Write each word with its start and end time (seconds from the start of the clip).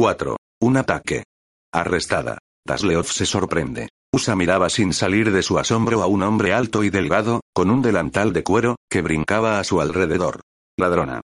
4. 0.00 0.38
Un 0.62 0.78
ataque. 0.78 1.24
Arrestada. 1.74 2.38
Tasleov 2.66 3.04
se 3.04 3.26
sorprende. 3.26 3.90
Usa 4.10 4.34
miraba 4.34 4.70
sin 4.70 4.94
salir 4.94 5.30
de 5.30 5.42
su 5.42 5.58
asombro 5.58 6.02
a 6.02 6.06
un 6.06 6.22
hombre 6.22 6.54
alto 6.54 6.82
y 6.84 6.88
delgado, 6.88 7.42
con 7.52 7.68
un 7.68 7.82
delantal 7.82 8.32
de 8.32 8.42
cuero, 8.42 8.76
que 8.88 9.02
brincaba 9.02 9.60
a 9.60 9.64
su 9.64 9.78
alrededor. 9.78 10.40
Ladrona. 10.78 11.20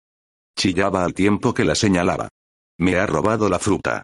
Chillaba 0.57 1.03
al 1.03 1.13
tiempo 1.13 1.53
que 1.53 1.65
la 1.65 1.75
señalaba. 1.75 2.29
Me 2.79 2.95
ha 2.95 3.05
robado 3.05 3.49
la 3.49 3.59
fruta. 3.59 4.03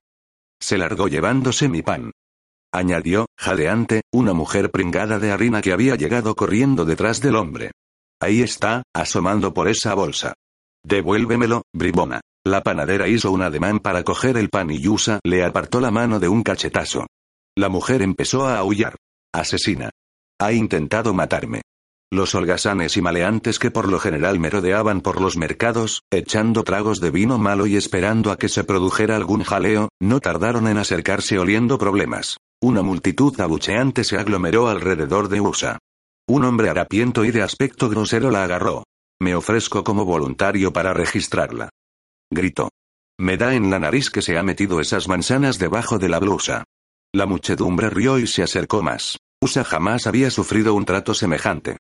Se 0.59 0.77
largó 0.77 1.07
llevándose 1.07 1.69
mi 1.69 1.81
pan. 1.81 2.11
Añadió, 2.73 3.27
jadeante, 3.37 4.01
una 4.11 4.33
mujer 4.33 4.69
pringada 4.69 5.17
de 5.17 5.31
harina 5.31 5.61
que 5.61 5.71
había 5.71 5.95
llegado 5.95 6.35
corriendo 6.35 6.83
detrás 6.83 7.21
del 7.21 7.37
hombre. 7.37 7.71
Ahí 8.19 8.41
está, 8.41 8.83
asomando 8.93 9.53
por 9.53 9.69
esa 9.69 9.93
bolsa. 9.93 10.33
Devuélvemelo, 10.83 11.61
bribona. 11.73 12.19
La 12.47 12.61
panadera 12.61 13.09
hizo 13.09 13.29
un 13.33 13.41
ademán 13.41 13.79
para 13.79 14.03
coger 14.03 14.37
el 14.37 14.47
pan 14.47 14.71
y 14.71 14.79
Yusa 14.79 15.19
le 15.25 15.43
apartó 15.43 15.81
la 15.81 15.91
mano 15.91 16.21
de 16.21 16.29
un 16.29 16.43
cachetazo. 16.43 17.05
La 17.57 17.67
mujer 17.67 18.01
empezó 18.01 18.47
a 18.47 18.57
aullar. 18.57 18.95
Asesina. 19.33 19.89
Ha 20.39 20.53
intentado 20.53 21.13
matarme. 21.13 21.63
Los 22.09 22.35
holgazanes 22.35 22.95
y 22.95 23.01
maleantes 23.01 23.59
que 23.59 23.69
por 23.69 23.89
lo 23.89 23.99
general 23.99 24.39
me 24.39 24.49
rodeaban 24.49 25.01
por 25.01 25.19
los 25.19 25.35
mercados, 25.35 26.03
echando 26.09 26.63
tragos 26.63 27.01
de 27.01 27.11
vino 27.11 27.37
malo 27.37 27.67
y 27.67 27.75
esperando 27.75 28.31
a 28.31 28.37
que 28.37 28.47
se 28.47 28.63
produjera 28.63 29.17
algún 29.17 29.43
jaleo, 29.43 29.89
no 29.99 30.21
tardaron 30.21 30.69
en 30.69 30.77
acercarse 30.77 31.37
oliendo 31.37 31.77
problemas. 31.77 32.37
Una 32.61 32.81
multitud 32.81 33.37
abucheante 33.41 34.05
se 34.05 34.15
aglomeró 34.15 34.69
alrededor 34.69 35.27
de 35.27 35.41
Usa. 35.41 35.79
Un 36.29 36.45
hombre 36.45 36.69
harapiento 36.69 37.25
y 37.25 37.31
de 37.31 37.41
aspecto 37.41 37.89
grosero 37.89 38.31
la 38.31 38.45
agarró. 38.45 38.83
Me 39.19 39.35
ofrezco 39.35 39.83
como 39.83 40.05
voluntario 40.05 40.71
para 40.71 40.93
registrarla. 40.93 41.71
Gritó. 42.29 42.69
Me 43.19 43.37
da 43.37 43.55
en 43.55 43.71
la 43.71 43.79
nariz 43.79 44.09
que 44.09 44.21
se 44.21 44.37
ha 44.37 44.43
metido 44.43 44.79
esas 44.79 45.07
manzanas 45.07 45.57
debajo 45.57 45.97
de 45.97 46.09
la 46.09 46.19
blusa. 46.19 46.65
La 47.13 47.25
muchedumbre 47.25 47.89
rió 47.89 48.19
y 48.19 48.27
se 48.27 48.43
acercó 48.43 48.83
más. 48.83 49.17
Usa 49.41 49.63
jamás 49.63 50.07
había 50.07 50.29
sufrido 50.29 50.73
un 50.73 50.85
trato 50.85 51.13
semejante. 51.13 51.77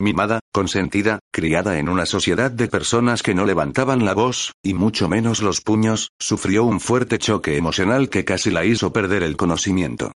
Mimada, 0.00 0.40
consentida, 0.52 1.18
criada 1.30 1.78
en 1.78 1.90
una 1.90 2.06
sociedad 2.06 2.50
de 2.50 2.68
personas 2.68 3.22
que 3.22 3.34
no 3.34 3.44
levantaban 3.44 4.04
la 4.06 4.14
voz, 4.14 4.52
y 4.62 4.72
mucho 4.72 5.08
menos 5.08 5.42
los 5.42 5.60
puños, 5.60 6.12
sufrió 6.18 6.64
un 6.64 6.80
fuerte 6.80 7.18
choque 7.18 7.56
emocional 7.58 8.08
que 8.08 8.24
casi 8.24 8.50
la 8.50 8.64
hizo 8.64 8.92
perder 8.92 9.22
el 9.22 9.36
conocimiento. 9.36 10.12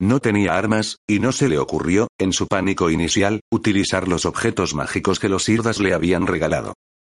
No 0.00 0.18
tenía 0.18 0.58
armas, 0.58 0.96
y 1.06 1.20
no 1.20 1.30
se 1.30 1.48
le 1.48 1.58
ocurrió, 1.58 2.08
en 2.18 2.32
su 2.32 2.48
pánico 2.48 2.90
inicial, 2.90 3.40
utilizar 3.50 4.08
los 4.08 4.26
objetos 4.26 4.74
mágicos 4.74 5.20
que 5.20 5.28
los 5.28 5.48
Irdas 5.48 5.78
le 5.78 5.94
habían 5.94 6.26
regalado. 6.26 6.74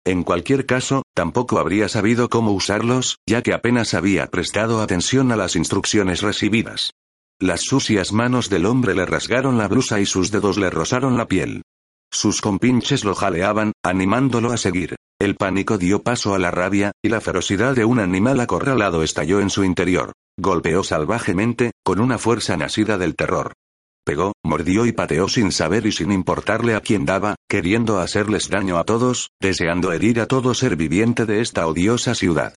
En 0.07 0.23
cualquier 0.25 0.65
caso, 0.65 1.03
tampoco 1.15 1.59
habría 1.59 1.89
sabido 1.89 2.29
cómo 2.29 2.53
usarlos, 2.53 3.19
ya 3.27 3.43
que 3.43 3.53
apenas 3.53 3.95
había 3.95 4.27
prestado 4.29 4.81
atención 4.81 5.31
a 5.31 5.37
las 5.37 5.57
instrucciones 5.57 6.23
recibidas. 6.23 6.93
Las 7.39 7.63
sucias 7.63 8.13
manos 8.13 8.49
del 8.49 8.67
hombre 8.67 8.95
le 8.95 9.07
rasgaron 9.07 9.59
la 9.59 9.69
blusa 9.69 10.01
y 10.01 10.07
sus 10.07 10.31
dedos 10.31 10.59
le 10.59 10.71
rozaron 10.71 11.17
la 11.17 11.27
piel. 11.27 11.63
Sus 12.11 12.41
compinches 12.41 13.05
lo 13.05 13.15
jaleaban, 13.15 13.73
animándolo 13.83 14.53
a 14.53 14.57
seguir. 14.57 14.97
El 15.21 15.37
pánico 15.37 15.79
dio 15.79 16.03
paso 16.03 16.35
a 16.35 16.39
la 16.39 16.51
rabia, 16.51 16.93
y 17.03 17.09
la 17.09 17.21
ferocidad 17.21 17.75
de 17.75 17.85
un 17.85 18.01
animal 18.01 18.41
acorralado 18.41 19.03
estalló 19.03 19.41
en 19.41 19.51
su 19.51 19.65
interior. 19.65 20.13
Golpeó 20.39 20.83
salvajemente, 20.83 21.73
con 21.85 22.01
una 22.01 22.19
fuerza 22.19 22.57
nacida 22.57 22.99
del 22.99 23.15
terror. 23.15 23.53
Pegó, 24.05 24.33
mordió 24.43 24.87
y 24.87 24.93
pateó 24.93 25.29
sin 25.29 25.53
saber 25.53 25.87
y 25.87 25.93
sin 25.93 26.11
importarle 26.11 26.75
a 26.75 26.81
quién 26.81 27.05
daba, 27.05 27.37
queriendo 27.49 27.99
hacerles 27.99 28.49
daño 28.49 28.79
a 28.79 28.85
todos, 28.85 29.31
deseando 29.41 29.93
herir 29.93 30.21
a 30.21 30.27
todo 30.27 30.55
ser 30.55 30.77
viviente 30.77 31.27
de 31.27 31.41
esta 31.41 31.67
odiosa 31.67 32.15
ciudad. 32.15 32.55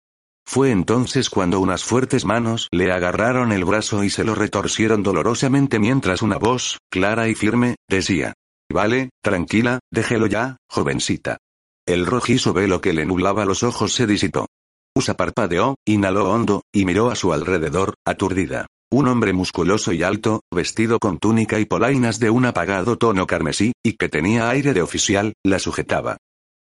Fue 0.45 0.71
entonces 0.71 1.29
cuando 1.29 1.59
unas 1.59 1.83
fuertes 1.83 2.25
manos 2.25 2.67
le 2.71 2.91
agarraron 2.91 3.51
el 3.51 3.65
brazo 3.65 4.03
y 4.03 4.09
se 4.09 4.23
lo 4.23 4.35
retorcieron 4.35 5.03
dolorosamente 5.03 5.79
mientras 5.79 6.21
una 6.21 6.37
voz, 6.37 6.79
clara 6.89 7.27
y 7.29 7.35
firme, 7.35 7.75
decía. 7.89 8.33
Vale, 8.71 9.09
tranquila, 9.21 9.79
déjelo 9.91 10.27
ya, 10.27 10.57
jovencita. 10.69 11.37
El 11.85 12.05
rojizo 12.05 12.53
velo 12.53 12.81
que 12.81 12.93
le 12.93 13.05
nublaba 13.05 13.45
los 13.45 13.63
ojos 13.63 13.93
se 13.93 14.07
disipó. 14.07 14.47
Usa 14.95 15.15
parpadeó, 15.15 15.75
inhaló 15.85 16.29
hondo, 16.29 16.63
y 16.73 16.85
miró 16.85 17.09
a 17.11 17.15
su 17.15 17.33
alrededor, 17.33 17.95
aturdida. 18.05 18.67
Un 18.93 19.07
hombre 19.07 19.31
musculoso 19.31 19.93
y 19.93 20.03
alto, 20.03 20.41
vestido 20.53 20.99
con 20.99 21.17
túnica 21.17 21.59
y 21.59 21.65
polainas 21.65 22.19
de 22.19 22.29
un 22.29 22.45
apagado 22.45 22.97
tono 22.97 23.25
carmesí, 23.25 23.71
y 23.81 23.93
que 23.93 24.09
tenía 24.09 24.49
aire 24.49 24.73
de 24.73 24.81
oficial, 24.81 25.33
la 25.45 25.59
sujetaba. 25.59 26.17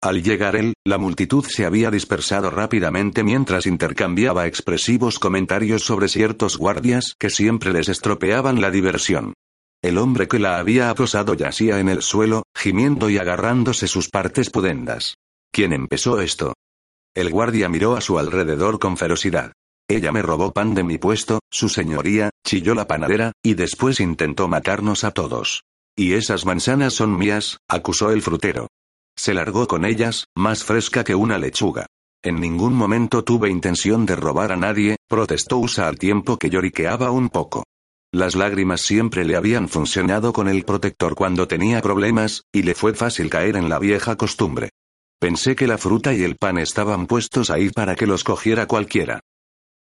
Al 0.03 0.25
llegar 0.25 0.57
él, 0.57 0.75
la 0.85 0.99
multitud 0.99 1.45
se 1.49 1.65
había 1.65 1.89
dispersado 1.91 2.51
rápidamente 2.51 3.23
mientras 3.23 3.67
intercambiaba 3.67 4.49
expresivos 4.49 5.21
comentarios 5.21 5.85
sobre 5.85 6.09
ciertos 6.09 6.59
guardias 6.59 7.15
que 7.17 7.31
siempre 7.31 7.73
les 7.73 7.89
estropeaban 7.89 8.61
la 8.61 8.73
diversión. 8.73 9.33
El 9.81 9.97
hombre 9.97 10.27
que 10.27 10.41
la 10.41 10.59
había 10.59 10.91
acosado 10.91 11.35
yacía 11.35 11.79
en 11.79 11.89
el 11.89 12.03
suelo, 12.03 12.43
gimiendo 12.57 13.09
y 13.09 13.19
agarrándose 13.19 13.87
sus 13.87 14.09
partes 14.09 14.51
pudendas. 14.51 15.15
¿Quién 15.53 15.73
empezó 15.73 16.21
esto? 16.21 16.55
El 17.15 17.31
guardia 17.31 17.69
miró 17.69 17.97
a 17.97 18.01
su 18.01 18.19
alrededor 18.19 18.81
con 18.81 18.97
ferocidad. 18.97 19.53
Ella 19.89 20.11
me 20.11 20.23
robó 20.23 20.53
pan 20.53 20.75
de 20.75 20.83
mi 20.83 20.99
puesto, 20.99 21.41
su 21.51 21.69
señoría, 21.69 22.31
chilló 22.45 22.75
la 22.75 22.89
panadera, 22.89 23.33
y 23.43 23.55
después 23.55 24.01
intentó 24.01 24.49
matarnos 24.49 25.05
a 25.05 25.13
todos. 25.13 25.63
Y 25.97 26.15
esas 26.15 26.45
manzanas 26.45 26.95
son 26.95 27.17
mías, 27.17 27.59
acusó 27.69 28.11
el 28.11 28.21
frutero. 28.21 28.69
Se 29.17 29.33
largó 29.33 29.67
con 29.67 29.85
ellas, 29.85 30.27
más 30.35 30.65
fresca 30.65 31.05
que 31.05 31.15
una 31.15 31.39
lechuga. 31.39 31.87
En 32.23 32.41
ningún 32.41 32.75
momento 32.75 33.23
tuve 33.23 33.49
intención 33.49 34.05
de 34.05 34.17
robar 34.17 34.51
a 34.51 34.57
nadie, 34.57 34.97
protestó 35.09 35.59
Usa 35.59 35.87
al 35.87 35.99
tiempo 35.99 36.37
que 36.37 36.51
lloriqueaba 36.51 37.13
un 37.13 37.29
poco. 37.29 37.63
Las 38.13 38.35
lágrimas 38.35 38.81
siempre 38.81 39.25
le 39.25 39.37
habían 39.37 39.69
funcionado 39.69 40.33
con 40.33 40.49
el 40.49 40.65
protector 40.65 41.15
cuando 41.15 41.47
tenía 41.47 41.81
problemas, 41.81 42.43
y 42.53 42.63
le 42.63 42.75
fue 42.75 42.95
fácil 42.95 43.31
caer 43.31 43.57
en 43.57 43.69
la 43.69 43.79
vieja 43.79 44.17
costumbre. 44.17 44.71
Pensé 45.21 45.55
que 45.55 45.67
la 45.67 45.79
fruta 45.79 46.13
y 46.13 46.25
el 46.25 46.37
pan 46.37 46.59
estaban 46.59 47.07
puestos 47.07 47.51
ahí 47.51 47.71
para 47.71 47.95
que 47.95 48.07
los 48.07 48.25
cogiera 48.25 48.67
cualquiera. 48.67 49.21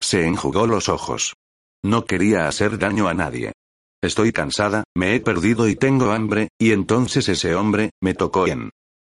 Se 0.06 0.24
enjugó 0.24 0.68
los 0.68 0.88
ojos. 0.88 1.34
No 1.84 2.06
quería 2.06 2.48
hacer 2.48 2.78
daño 2.78 3.08
a 3.08 3.16
nadie. 3.16 3.54
Estoy 4.04 4.32
cansada, 4.32 4.84
me 4.96 5.16
he 5.16 5.20
perdido 5.20 5.68
y 5.68 5.76
tengo 5.76 6.12
hambre, 6.12 6.50
y 6.60 6.74
entonces 6.74 7.28
ese 7.28 7.56
hombre, 7.56 7.90
me 8.04 8.14
tocó 8.14 8.46
en. 8.46 8.70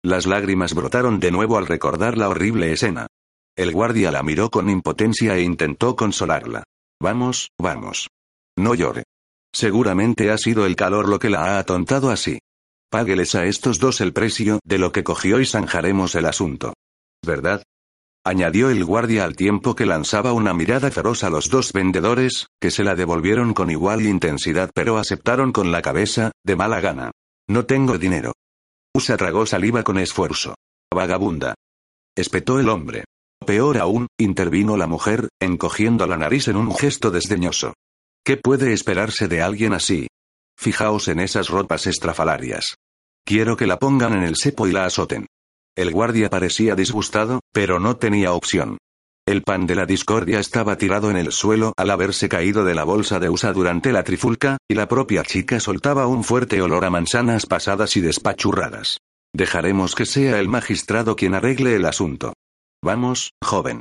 Las 0.03 0.25
lágrimas 0.25 0.73
brotaron 0.73 1.19
de 1.19 1.29
nuevo 1.29 1.59
al 1.59 1.67
recordar 1.67 2.17
la 2.17 2.27
horrible 2.27 2.71
escena. 2.71 3.05
El 3.55 3.71
guardia 3.71 4.09
la 4.09 4.23
miró 4.23 4.49
con 4.49 4.67
impotencia 4.67 5.35
e 5.35 5.43
intentó 5.43 5.95
consolarla. 5.95 6.63
Vamos, 6.99 7.49
vamos. 7.61 8.07
No 8.57 8.73
llore. 8.73 9.03
Seguramente 9.53 10.31
ha 10.31 10.39
sido 10.39 10.65
el 10.65 10.75
calor 10.75 11.07
lo 11.07 11.19
que 11.19 11.29
la 11.29 11.43
ha 11.43 11.59
atontado 11.59 12.09
así. 12.09 12.39
Págueles 12.89 13.35
a 13.35 13.45
estos 13.45 13.77
dos 13.77 14.01
el 14.01 14.11
precio 14.11 14.59
de 14.65 14.79
lo 14.79 14.91
que 14.91 15.03
cogió 15.03 15.39
y 15.39 15.45
zanjaremos 15.45 16.15
el 16.15 16.25
asunto. 16.25 16.73
¿Verdad? 17.23 17.61
Añadió 18.23 18.69
el 18.69 18.83
guardia 18.85 19.23
al 19.23 19.35
tiempo 19.35 19.75
que 19.75 19.85
lanzaba 19.85 20.33
una 20.33 20.53
mirada 20.53 20.91
feroz 20.91 21.23
a 21.23 21.29
los 21.29 21.49
dos 21.49 21.73
vendedores, 21.73 22.47
que 22.59 22.71
se 22.71 22.83
la 22.83 22.95
devolvieron 22.95 23.53
con 23.53 23.69
igual 23.69 24.05
intensidad 24.05 24.71
pero 24.73 24.97
aceptaron 24.97 25.51
con 25.51 25.71
la 25.71 25.81
cabeza, 25.81 26.31
de 26.43 26.55
mala 26.55 26.79
gana. 26.81 27.11
No 27.47 27.65
tengo 27.65 27.97
dinero. 27.97 28.33
Usa 28.93 29.17
tragó 29.17 29.45
saliva 29.45 29.83
con 29.83 29.97
esfuerzo. 29.97 30.55
Vagabunda. 30.93 31.55
Espetó 32.15 32.59
el 32.59 32.69
hombre. 32.69 33.05
Peor 33.45 33.77
aún, 33.77 34.07
intervino 34.17 34.77
la 34.77 34.87
mujer, 34.87 35.29
encogiendo 35.39 36.05
la 36.07 36.17
nariz 36.17 36.47
en 36.47 36.57
un 36.57 36.75
gesto 36.75 37.11
desdeñoso. 37.11 37.73
¿Qué 38.23 38.37
puede 38.37 38.73
esperarse 38.73 39.27
de 39.27 39.41
alguien 39.41 39.73
así? 39.73 40.07
Fijaos 40.57 41.07
en 41.07 41.19
esas 41.19 41.49
ropas 41.49 41.87
estrafalarias. 41.87 42.75
Quiero 43.25 43.55
que 43.55 43.67
la 43.67 43.79
pongan 43.79 44.13
en 44.13 44.23
el 44.23 44.35
cepo 44.35 44.67
y 44.67 44.71
la 44.71 44.85
azoten. 44.85 45.27
El 45.79 45.91
guardia 45.91 46.29
parecía 46.29 46.75
disgustado, 46.75 47.39
pero 47.53 47.79
no 47.79 47.95
tenía 47.95 48.33
opción. 48.33 48.79
El 49.25 49.43
pan 49.43 49.65
de 49.65 49.75
la 49.75 49.85
discordia 49.85 50.41
estaba 50.41 50.77
tirado 50.77 51.09
en 51.09 51.15
el 51.15 51.31
suelo 51.31 51.71
al 51.77 51.89
haberse 51.89 52.27
caído 52.27 52.65
de 52.65 52.75
la 52.75 52.83
bolsa 52.83 53.17
de 53.17 53.29
usa 53.29 53.53
durante 53.53 53.93
la 53.93 54.03
trifulca, 54.03 54.57
y 54.67 54.73
la 54.73 54.89
propia 54.89 55.23
chica 55.23 55.61
soltaba 55.61 56.05
un 56.05 56.25
fuerte 56.25 56.61
olor 56.61 56.83
a 56.83 56.89
manzanas 56.89 57.45
pasadas 57.45 57.95
y 57.95 58.01
despachurradas. 58.01 58.97
Dejaremos 59.33 59.95
que 59.95 60.05
sea 60.05 60.41
el 60.41 60.49
magistrado 60.49 61.15
quien 61.15 61.33
arregle 61.33 61.77
el 61.77 61.85
asunto. 61.85 62.33
Vamos, 62.83 63.31
joven. 63.41 63.79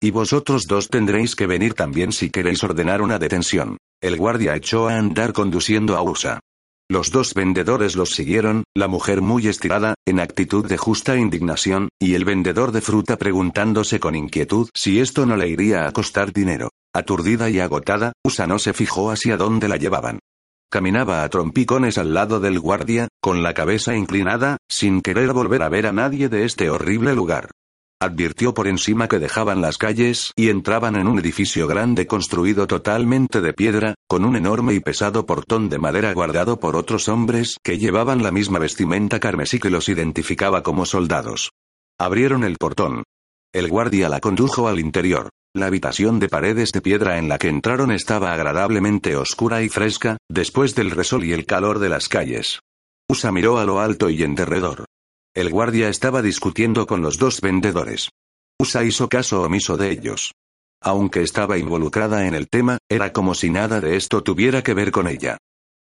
Y 0.00 0.12
vosotros 0.12 0.68
dos 0.68 0.86
tendréis 0.86 1.34
que 1.34 1.48
venir 1.48 1.74
también 1.74 2.12
si 2.12 2.30
queréis 2.30 2.62
ordenar 2.62 3.02
una 3.02 3.18
detención. 3.18 3.76
El 4.00 4.16
guardia 4.16 4.54
echó 4.54 4.88
a 4.88 4.98
andar 4.98 5.32
conduciendo 5.32 5.96
a 5.96 6.02
Usa. 6.02 6.38
Los 6.90 7.12
dos 7.12 7.34
vendedores 7.34 7.94
los 7.94 8.10
siguieron, 8.10 8.64
la 8.74 8.88
mujer 8.88 9.20
muy 9.22 9.46
estirada, 9.46 9.94
en 10.04 10.18
actitud 10.18 10.66
de 10.66 10.76
justa 10.76 11.16
indignación, 11.16 11.88
y 12.00 12.14
el 12.14 12.24
vendedor 12.24 12.72
de 12.72 12.80
fruta 12.80 13.16
preguntándose 13.16 14.00
con 14.00 14.16
inquietud 14.16 14.68
si 14.74 14.98
esto 14.98 15.24
no 15.24 15.36
le 15.36 15.46
iría 15.46 15.86
a 15.86 15.92
costar 15.92 16.32
dinero. 16.32 16.70
Aturdida 16.92 17.48
y 17.48 17.60
agotada, 17.60 18.14
Usa 18.24 18.48
no 18.48 18.58
se 18.58 18.72
fijó 18.72 19.12
hacia 19.12 19.36
dónde 19.36 19.68
la 19.68 19.76
llevaban. 19.76 20.18
Caminaba 20.68 21.22
a 21.22 21.28
trompicones 21.28 21.96
al 21.96 22.12
lado 22.12 22.40
del 22.40 22.58
guardia, 22.58 23.06
con 23.22 23.44
la 23.44 23.54
cabeza 23.54 23.94
inclinada, 23.94 24.56
sin 24.68 25.00
querer 25.00 25.32
volver 25.32 25.62
a 25.62 25.68
ver 25.68 25.86
a 25.86 25.92
nadie 25.92 26.28
de 26.28 26.44
este 26.44 26.70
horrible 26.70 27.14
lugar. 27.14 27.50
Advirtió 28.02 28.54
por 28.54 28.66
encima 28.66 29.08
que 29.08 29.18
dejaban 29.18 29.60
las 29.60 29.76
calles 29.76 30.32
y 30.34 30.48
entraban 30.48 30.96
en 30.96 31.06
un 31.06 31.18
edificio 31.18 31.66
grande 31.66 32.06
construido 32.06 32.66
totalmente 32.66 33.42
de 33.42 33.52
piedra, 33.52 33.94
con 34.08 34.24
un 34.24 34.36
enorme 34.36 34.72
y 34.72 34.80
pesado 34.80 35.26
portón 35.26 35.68
de 35.68 35.76
madera 35.76 36.14
guardado 36.14 36.58
por 36.58 36.76
otros 36.76 37.10
hombres 37.10 37.58
que 37.62 37.76
llevaban 37.76 38.22
la 38.22 38.30
misma 38.30 38.58
vestimenta 38.58 39.20
carmesí 39.20 39.58
que 39.58 39.68
los 39.68 39.90
identificaba 39.90 40.62
como 40.62 40.86
soldados. 40.86 41.50
Abrieron 41.98 42.42
el 42.42 42.56
portón. 42.56 43.02
El 43.52 43.68
guardia 43.68 44.08
la 44.08 44.20
condujo 44.20 44.66
al 44.66 44.80
interior. 44.80 45.28
La 45.54 45.66
habitación 45.66 46.20
de 46.20 46.30
paredes 46.30 46.72
de 46.72 46.80
piedra 46.80 47.18
en 47.18 47.28
la 47.28 47.36
que 47.36 47.48
entraron 47.48 47.90
estaba 47.90 48.32
agradablemente 48.32 49.14
oscura 49.14 49.62
y 49.62 49.68
fresca, 49.68 50.16
después 50.30 50.74
del 50.74 50.90
resol 50.90 51.24
y 51.24 51.34
el 51.34 51.44
calor 51.44 51.78
de 51.78 51.90
las 51.90 52.08
calles. 52.08 52.60
Usa 53.10 53.30
miró 53.30 53.58
a 53.58 53.66
lo 53.66 53.78
alto 53.78 54.08
y 54.08 54.22
en 54.22 54.36
derredor. 54.36 54.86
El 55.34 55.48
guardia 55.48 55.88
estaba 55.88 56.22
discutiendo 56.22 56.88
con 56.88 57.02
los 57.02 57.16
dos 57.16 57.40
vendedores. 57.40 58.10
Usa 58.58 58.82
hizo 58.82 59.08
caso 59.08 59.42
omiso 59.42 59.76
de 59.76 59.92
ellos. 59.92 60.32
Aunque 60.82 61.22
estaba 61.22 61.56
involucrada 61.56 62.26
en 62.26 62.34
el 62.34 62.48
tema, 62.48 62.78
era 62.88 63.12
como 63.12 63.34
si 63.34 63.48
nada 63.48 63.80
de 63.80 63.96
esto 63.96 64.24
tuviera 64.24 64.62
que 64.62 64.74
ver 64.74 64.90
con 64.90 65.06
ella. 65.06 65.38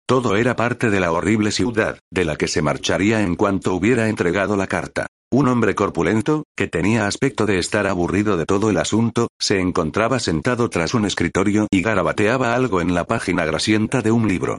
Todo 0.07 0.37
era 0.37 0.55
parte 0.55 0.91
de 0.91 1.01
la 1.01 1.13
horrible 1.13 1.51
ciudad, 1.51 1.99
de 2.11 2.27
la 2.27 2.37
que 2.37 2.47
se 2.47 2.61
marcharía 2.61 3.23
en 3.23 3.37
cuanto 3.37 3.73
hubiera 3.73 4.09
entregado 4.11 4.55
la 4.55 4.67
carta. 4.67 5.07
Un 5.31 5.49
hombre 5.49 5.75
corpulento, 5.75 6.45
que 6.55 6.69
tenía 6.69 7.07
aspecto 7.07 7.47
de 7.47 7.59
estar 7.59 7.87
aburrido 7.87 8.37
de 8.37 8.45
todo 8.45 8.69
el 8.69 8.77
asunto, 8.77 9.29
se 9.39 9.61
encontraba 9.61 10.19
sentado 10.19 10.69
tras 10.69 10.93
un 10.93 11.07
escritorio 11.07 11.69
y 11.71 11.81
garabateaba 11.81 12.55
algo 12.55 12.83
en 12.83 12.95
la 12.95 13.05
página 13.05 13.47
grasienta 13.47 14.03
de 14.03 14.11
un 14.11 14.29
libro. 14.29 14.59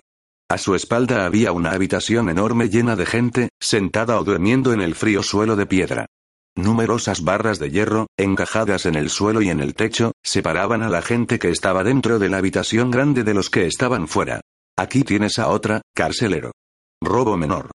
A 0.51 0.57
su 0.57 0.73
espalda 0.73 1.27
había 1.27 1.51
una 1.51 1.71
habitación 1.71 2.27
enorme 2.27 2.69
llena 2.69 2.95
de 2.95 3.05
gente, 3.05 3.49
sentada 3.59 4.19
o 4.19 4.23
durmiendo 4.23 4.73
en 4.73 4.81
el 4.81 4.95
frío 4.95 5.21
suelo 5.21 5.55
de 5.55 5.67
piedra. 5.67 6.07
Numerosas 6.55 7.23
barras 7.23 7.59
de 7.59 7.69
hierro, 7.69 8.07
encajadas 8.17 8.87
en 8.87 8.95
el 8.95 9.11
suelo 9.11 9.43
y 9.43 9.49
en 9.49 9.59
el 9.59 9.75
techo, 9.75 10.13
separaban 10.23 10.81
a 10.81 10.89
la 10.89 11.03
gente 11.03 11.37
que 11.37 11.49
estaba 11.49 11.83
dentro 11.83 12.17
de 12.17 12.29
la 12.29 12.37
habitación 12.37 12.89
grande 12.89 13.23
de 13.23 13.35
los 13.35 13.51
que 13.51 13.67
estaban 13.67 14.07
fuera. 14.07 14.41
Aquí 14.75 15.03
tienes 15.03 15.37
a 15.37 15.49
otra, 15.49 15.81
carcelero. 15.93 16.51
Robo 16.99 17.37
menor. 17.37 17.69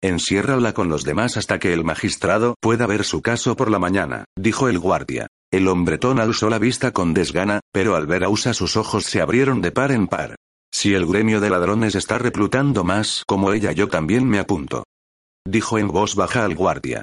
Enciérrala 0.00 0.72
con 0.72 0.88
los 0.88 1.02
demás 1.02 1.36
hasta 1.36 1.58
que 1.58 1.72
el 1.72 1.84
magistrado 1.84 2.54
pueda 2.60 2.86
ver 2.86 3.04
su 3.04 3.22
caso 3.22 3.56
por 3.56 3.72
la 3.72 3.80
mañana, 3.80 4.24
dijo 4.38 4.68
el 4.68 4.78
guardia. 4.78 5.26
El 5.50 5.66
hombretón 5.66 6.20
alzó 6.20 6.48
la 6.48 6.60
vista 6.60 6.92
con 6.92 7.12
desgana, 7.12 7.58
pero 7.72 7.96
al 7.96 8.06
ver 8.06 8.22
a 8.22 8.28
Usa 8.28 8.54
sus 8.54 8.76
ojos 8.76 9.04
se 9.04 9.20
abrieron 9.20 9.60
de 9.60 9.72
par 9.72 9.90
en 9.90 10.06
par. 10.06 10.36
Si 10.72 10.94
el 10.94 11.06
gremio 11.06 11.40
de 11.40 11.50
ladrones 11.50 11.94
está 11.94 12.18
reclutando 12.18 12.84
más 12.84 13.24
como 13.26 13.52
ella 13.52 13.72
yo 13.72 13.88
también 13.88 14.28
me 14.28 14.38
apunto. 14.38 14.84
Dijo 15.46 15.78
en 15.78 15.88
voz 15.88 16.14
baja 16.14 16.44
al 16.44 16.54
guardia. 16.54 17.02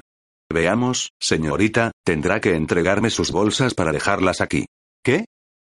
Veamos, 0.50 1.10
señorita, 1.20 1.92
tendrá 2.04 2.40
que 2.40 2.54
entregarme 2.54 3.10
sus 3.10 3.30
bolsas 3.30 3.74
para 3.74 3.92
dejarlas 3.92 4.40
aquí. 4.40 4.66
¿Qué? 5.04 5.26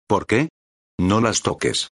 ¿Por 0.08 0.26
qué? 0.26 0.48
No 0.98 1.20
las 1.20 1.42
toques. 1.42 1.90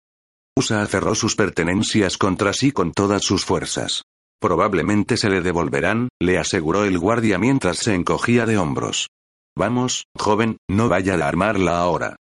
Usa 0.56 0.81
aferró 0.81 1.13
sus 1.13 1.36
pertenencias 1.36 2.18
contra 2.18 2.54
sí 2.54 2.71
con 2.71 2.92
todas 2.92 3.24
sus 3.24 3.45
fuerzas. 3.45 4.04
Probablemente 4.39 5.18
se 5.18 5.30
le 5.30 5.42
devolverán, 5.42 6.09
le 6.19 6.38
aseguró 6.38 6.86
el 6.86 6.98
guardia 6.98 7.38
mientras 7.38 7.77
se 7.77 7.94
encogía 7.94 8.45
de 8.45 8.57
hombros. 8.57 9.09
Vamos, 9.56 10.06
joven, 10.18 10.57
no 10.69 10.88
vaya 10.89 11.15
a 11.15 11.27
armarla 11.27 11.80
ahora. 11.80 12.15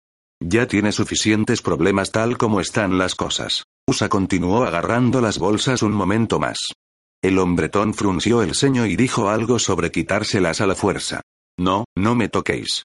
Ya 0.41 0.67
tiene 0.67 0.93
suficientes 0.93 1.63
problemas 1.63 2.11
tal 2.11 2.37
como 2.37 2.61
están 2.61 2.99
las 2.99 3.15
cosas. 3.15 3.65
Usa 3.93 4.09
continuó 4.09 4.65
agarrando 4.65 5.21
las 5.21 5.39
bolsas 5.39 5.83
un 5.83 5.93
momento 5.93 6.41
más. 6.41 6.57
El 7.23 7.39
hombretón 7.39 7.93
frunció 7.93 8.43
el 8.43 8.55
ceño 8.55 8.87
y 8.87 8.97
dijo 8.97 9.29
algo 9.29 9.59
sobre 9.59 9.91
quitárselas 9.91 10.63
a 10.63 10.67
la 10.67 10.75
fuerza. 10.75 11.21
No, 11.59 11.85
no 11.95 12.15
me 12.15 12.31
toquéis. 12.31 12.85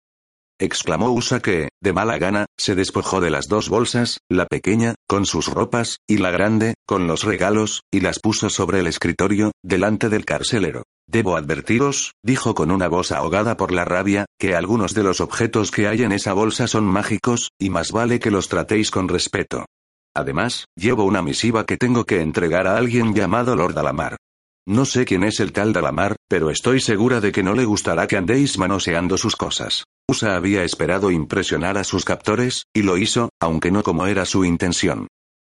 Exclamó 0.59 1.11
Usa 1.11 1.39
que, 1.39 1.69
de 1.81 1.93
mala 1.93 2.17
gana, 2.17 2.45
se 2.57 2.75
despojó 2.75 3.21
de 3.21 3.29
las 3.29 3.47
dos 3.47 3.69
bolsas, 3.69 4.17
la 4.29 4.47
pequeña, 4.47 4.95
con 5.07 5.25
sus 5.25 5.47
ropas, 5.47 5.99
y 6.09 6.17
la 6.17 6.29
grande, 6.29 6.73
con 6.85 7.07
los 7.07 7.23
regalos, 7.23 7.83
y 7.89 8.01
las 8.01 8.19
puso 8.19 8.49
sobre 8.49 8.81
el 8.81 8.87
escritorio, 8.87 9.51
delante 9.63 10.09
del 10.09 10.25
carcelero. 10.25 10.83
Debo 11.09 11.37
advertiros, 11.37 12.15
dijo 12.21 12.53
con 12.53 12.69
una 12.69 12.89
voz 12.89 13.13
ahogada 13.13 13.55
por 13.55 13.71
la 13.71 13.85
rabia, 13.85 14.25
que 14.37 14.57
algunos 14.57 14.93
de 14.93 15.03
los 15.03 15.21
objetos 15.21 15.71
que 15.71 15.87
hay 15.87 16.03
en 16.03 16.11
esa 16.11 16.33
bolsa 16.33 16.67
son 16.67 16.83
mágicos, 16.83 17.51
y 17.57 17.69
más 17.69 17.93
vale 17.93 18.19
que 18.19 18.29
los 18.29 18.49
tratéis 18.49 18.91
con 18.91 19.07
respeto. 19.07 19.67
Además, 20.17 20.65
llevo 20.75 21.03
una 21.03 21.21
misiva 21.21 21.63
que 21.67 21.77
tengo 21.77 22.03
que 22.03 22.21
entregar 22.21 22.65
a 22.65 22.75
alguien 22.75 23.13
llamado 23.13 23.55
Lord 23.55 23.75
Dalamar. 23.75 24.17
No 24.65 24.83
sé 24.83 25.05
quién 25.05 25.23
es 25.23 25.39
el 25.39 25.51
tal 25.51 25.73
Dalamar, 25.73 26.15
pero 26.27 26.49
estoy 26.49 26.79
segura 26.79 27.21
de 27.21 27.31
que 27.31 27.43
no 27.43 27.53
le 27.53 27.65
gustará 27.65 28.07
que 28.07 28.17
andéis 28.17 28.57
manoseando 28.57 29.19
sus 29.19 29.35
cosas. 29.35 29.83
Usa 30.09 30.35
había 30.35 30.63
esperado 30.63 31.11
impresionar 31.11 31.77
a 31.77 31.83
sus 31.83 32.03
captores, 32.03 32.65
y 32.73 32.81
lo 32.81 32.97
hizo, 32.97 33.29
aunque 33.39 33.69
no 33.69 33.83
como 33.83 34.07
era 34.07 34.25
su 34.25 34.43
intención. 34.43 35.05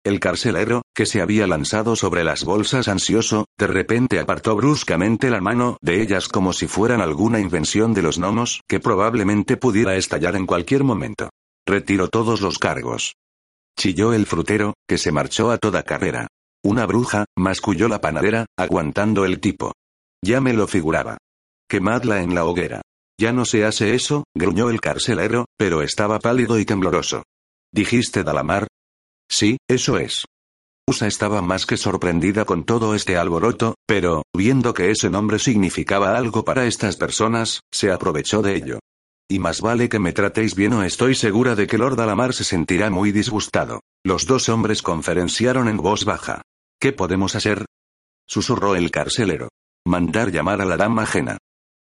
El 0.04 0.20
carcelero, 0.20 0.82
que 0.96 1.06
se 1.06 1.22
había 1.22 1.46
lanzado 1.46 1.96
sobre 1.96 2.24
las 2.24 2.44
bolsas 2.44 2.88
ansioso, 2.88 3.46
de 3.60 3.68
repente 3.68 4.20
apartó 4.20 4.56
bruscamente 4.56 5.30
la 5.30 5.42
mano 5.42 5.78
de 5.82 6.02
ellas 6.02 6.28
como 6.28 6.54
si 6.54 6.66
fueran 6.66 7.02
alguna 7.02 7.40
invención 7.40 7.94
de 7.94 8.02
los 8.02 8.18
gnomos, 8.18 8.62
que 8.68 8.80
probablemente 8.80 9.58
pudiera 9.58 9.96
estallar 9.96 10.36
en 10.36 10.48
cualquier 10.48 10.84
momento. 10.84 11.30
Retiró 11.68 12.08
todos 12.08 12.42
los 12.42 12.58
cargos. 12.58 13.14
Chilló 13.78 14.14
el 14.14 14.26
frutero, 14.26 14.74
que 14.88 14.98
se 14.98 15.12
marchó 15.12 15.52
a 15.52 15.58
toda 15.58 15.84
carrera. 15.84 16.28
Una 16.64 16.86
bruja, 16.86 17.26
masculló 17.38 17.88
la 17.88 18.02
panadera, 18.02 18.46
aguantando 18.58 19.26
el 19.26 19.40
tipo. 19.40 19.74
Ya 20.24 20.42
me 20.42 20.54
lo 20.54 20.68
figuraba. 20.68 21.18
Quemadla 21.70 22.22
en 22.22 22.34
la 22.34 22.46
hoguera. 22.46 22.82
Ya 23.20 23.32
no 23.32 23.46
se 23.46 23.66
hace 23.66 23.94
eso, 23.94 24.24
gruñó 24.36 24.70
el 24.70 24.82
carcelero, 24.82 25.46
pero 25.58 25.82
estaba 25.82 26.20
pálido 26.20 26.58
y 26.60 26.66
tembloroso. 26.66 27.24
¿Dijiste 27.72 28.24
Dalamar? 28.24 28.68
Sí, 29.30 29.58
eso 29.70 29.98
es. 29.98 30.26
Usa 30.88 31.08
estaba 31.08 31.42
más 31.42 31.66
que 31.66 31.78
sorprendida 31.78 32.46
con 32.46 32.64
todo 32.64 32.94
este 32.94 33.18
alboroto, 33.18 33.76
pero, 33.88 34.24
viendo 34.36 34.74
que 34.74 34.92
ese 34.92 35.10
nombre 35.10 35.40
significaba 35.40 36.16
algo 36.18 36.46
para 36.46 36.66
estas 36.66 36.96
personas, 36.96 37.62
se 37.74 37.92
aprovechó 37.92 38.42
de 38.42 38.56
ello. 38.56 38.80
Y 39.28 39.40
más 39.40 39.62
vale 39.62 39.90
que 39.90 39.98
me 39.98 40.14
tratéis 40.14 40.54
bien 40.54 40.74
o 40.74 40.84
estoy 40.84 41.16
segura 41.16 41.56
de 41.56 41.66
que 41.66 41.80
Lord 41.80 42.00
Alamar 42.00 42.34
se 42.34 42.44
sentirá 42.44 42.92
muy 42.92 43.12
disgustado. 43.12 43.82
Los 44.04 44.28
dos 44.28 44.50
hombres 44.50 44.84
conferenciaron 44.84 45.68
en 45.68 45.78
voz 45.78 46.06
baja. 46.06 46.44
¿Qué 46.80 46.94
podemos 46.94 47.36
hacer? 47.36 47.66
Susurró 48.28 48.76
el 48.76 48.92
carcelero. 48.92 49.50
Mandar 49.88 50.32
llamar 50.32 50.62
a 50.62 50.66
la 50.66 50.78
dama 50.78 51.04
ajena. 51.04 51.38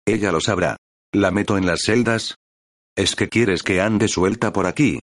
Ella 0.07 0.33
lo 0.33 0.41
sabrá. 0.41 0.77
¿La 1.13 1.31
meto 1.31 1.59
en 1.59 1.67
las 1.67 1.83
celdas? 1.83 2.37
¿Es 2.97 3.15
que 3.15 3.29
quieres 3.29 3.63
que 3.63 3.81
ande 3.81 4.09
suelta 4.09 4.53
por 4.53 4.67
aquí? 4.67 5.01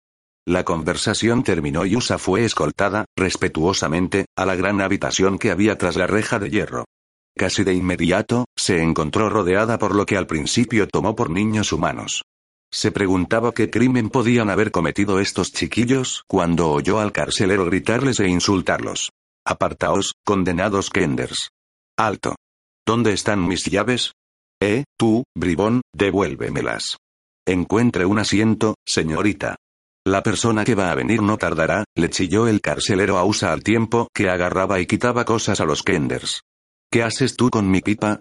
La 0.48 0.66
conversación 0.66 1.44
terminó 1.44 1.86
y 1.86 1.96
Usa 1.96 2.18
fue 2.18 2.44
escoltada, 2.44 3.06
respetuosamente, 3.16 4.26
a 4.36 4.48
la 4.48 4.56
gran 4.56 4.82
habitación 4.82 5.38
que 5.38 5.52
había 5.52 5.78
tras 5.78 5.96
la 5.96 6.08
reja 6.08 6.40
de 6.40 6.50
hierro. 6.50 6.86
Casi 7.38 7.64
de 7.64 7.74
inmediato, 7.74 8.46
se 8.58 8.82
encontró 8.82 9.30
rodeada 9.30 9.78
por 9.78 9.96
lo 9.96 10.06
que 10.06 10.18
al 10.18 10.28
principio 10.28 10.88
tomó 10.88 11.16
por 11.16 11.30
niños 11.30 11.72
humanos. 11.72 12.24
Se 12.74 12.92
preguntaba 12.92 13.54
qué 13.54 13.70
crimen 13.70 14.10
podían 14.10 14.50
haber 14.50 14.72
cometido 14.72 15.20
estos 15.20 15.52
chiquillos 15.52 16.24
cuando 16.28 16.70
oyó 16.72 17.00
al 17.00 17.12
carcelero 17.12 17.66
gritarles 17.66 18.20
e 18.22 18.28
insultarlos. 18.30 19.12
Apartaos, 19.46 20.14
condenados 20.24 20.90
Kenders. 20.90 21.50
Alto. 21.98 22.36
¿Dónde 22.86 23.12
están 23.12 23.46
mis 23.46 23.66
llaves? 23.66 24.14
Eh, 24.62 24.86
tú, 24.98 25.24
bribón, 25.36 25.82
devuélvemelas. 25.94 26.98
Encuentre 27.46 28.06
un 28.06 28.20
asiento, 28.20 28.76
señorita. 28.86 29.58
La 30.06 30.24
persona 30.24 30.64
que 30.64 30.76
va 30.76 30.92
a 30.92 30.96
venir 30.96 31.22
no 31.22 31.38
tardará, 31.38 31.84
le 31.96 32.10
chilló 32.10 32.48
el 32.48 32.62
carcelero 32.62 33.18
a 33.18 33.26
Usa 33.26 33.52
al 33.52 33.64
tiempo 33.64 34.08
que 34.14 34.30
agarraba 34.30 34.80
y 34.80 34.88
quitaba 34.88 35.26
cosas 35.26 35.60
a 35.60 35.66
los 35.66 35.84
Kenders. 35.84 36.42
¿Qué 36.92 37.04
haces 37.04 37.36
tú 37.36 37.50
con 37.50 37.70
mi 37.70 37.82
pipa? 37.82 38.20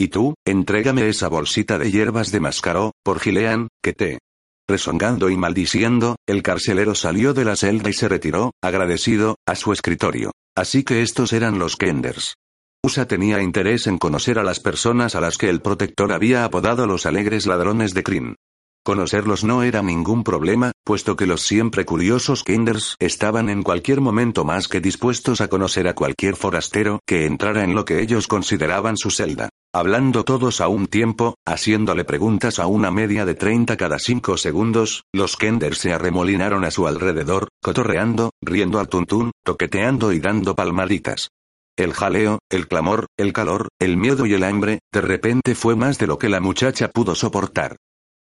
Y 0.00 0.08
tú, 0.08 0.32
entrégame 0.46 1.10
esa 1.10 1.28
bolsita 1.28 1.78
de 1.78 1.90
hierbas 1.90 2.32
de 2.32 2.40
mascaró, 2.40 2.92
por 3.04 3.20
Gilean, 3.20 3.68
que 3.82 3.92
te. 3.92 4.18
Resongando 4.66 5.28
y 5.28 5.36
maldiciendo, 5.36 6.16
el 6.26 6.42
carcelero 6.42 6.94
salió 6.94 7.34
de 7.34 7.44
la 7.44 7.54
celda 7.54 7.90
y 7.90 7.92
se 7.92 8.08
retiró, 8.08 8.52
agradecido, 8.62 9.36
a 9.46 9.54
su 9.56 9.74
escritorio. 9.74 10.30
Así 10.56 10.84
que 10.84 11.02
estos 11.02 11.34
eran 11.34 11.58
los 11.58 11.76
Kenders. 11.76 12.36
Usa 12.82 13.06
tenía 13.06 13.42
interés 13.42 13.86
en 13.88 13.98
conocer 13.98 14.38
a 14.38 14.42
las 14.42 14.58
personas 14.58 15.14
a 15.16 15.20
las 15.20 15.36
que 15.36 15.50
el 15.50 15.60
protector 15.60 16.14
había 16.14 16.46
apodado 16.46 16.86
los 16.86 17.04
alegres 17.04 17.46
ladrones 17.46 17.92
de 17.92 18.02
Kryn. 18.02 18.36
Conocerlos 18.82 19.44
no 19.44 19.62
era 19.62 19.82
ningún 19.82 20.24
problema, 20.24 20.72
puesto 20.84 21.14
que 21.14 21.26
los 21.26 21.42
siempre 21.42 21.84
curiosos 21.84 22.42
Kinders 22.44 22.96
estaban 22.98 23.50
en 23.50 23.62
cualquier 23.62 24.00
momento 24.00 24.46
más 24.46 24.68
que 24.68 24.80
dispuestos 24.80 25.42
a 25.42 25.48
conocer 25.48 25.86
a 25.86 25.94
cualquier 25.94 26.34
forastero 26.34 27.00
que 27.06 27.26
entrara 27.26 27.62
en 27.62 27.74
lo 27.74 27.84
que 27.84 28.00
ellos 28.00 28.26
consideraban 28.26 28.96
su 28.96 29.10
celda. 29.10 29.50
Hablando 29.74 30.24
todos 30.24 30.62
a 30.62 30.68
un 30.68 30.86
tiempo, 30.86 31.34
haciéndole 31.46 32.04
preguntas 32.04 32.58
a 32.58 32.66
una 32.66 32.90
media 32.90 33.26
de 33.26 33.34
30 33.34 33.76
cada 33.76 33.98
cinco 33.98 34.38
segundos, 34.38 35.04
los 35.12 35.36
Kenders 35.36 35.76
se 35.76 35.92
arremolinaron 35.92 36.64
a 36.64 36.70
su 36.70 36.86
alrededor, 36.86 37.48
cotorreando, 37.62 38.30
riendo 38.40 38.80
al 38.80 38.88
tuntún, 38.88 39.30
toqueteando 39.44 40.10
y 40.10 40.20
dando 40.20 40.54
palmaditas. 40.54 41.28
El 41.76 41.92
jaleo, 41.92 42.38
el 42.50 42.66
clamor, 42.66 43.08
el 43.18 43.34
calor, 43.34 43.68
el 43.78 43.98
miedo 43.98 44.24
y 44.24 44.32
el 44.32 44.42
hambre, 44.42 44.80
de 44.90 45.02
repente 45.02 45.54
fue 45.54 45.76
más 45.76 45.98
de 45.98 46.06
lo 46.06 46.18
que 46.18 46.30
la 46.30 46.40
muchacha 46.40 46.88
pudo 46.88 47.14
soportar. 47.14 47.76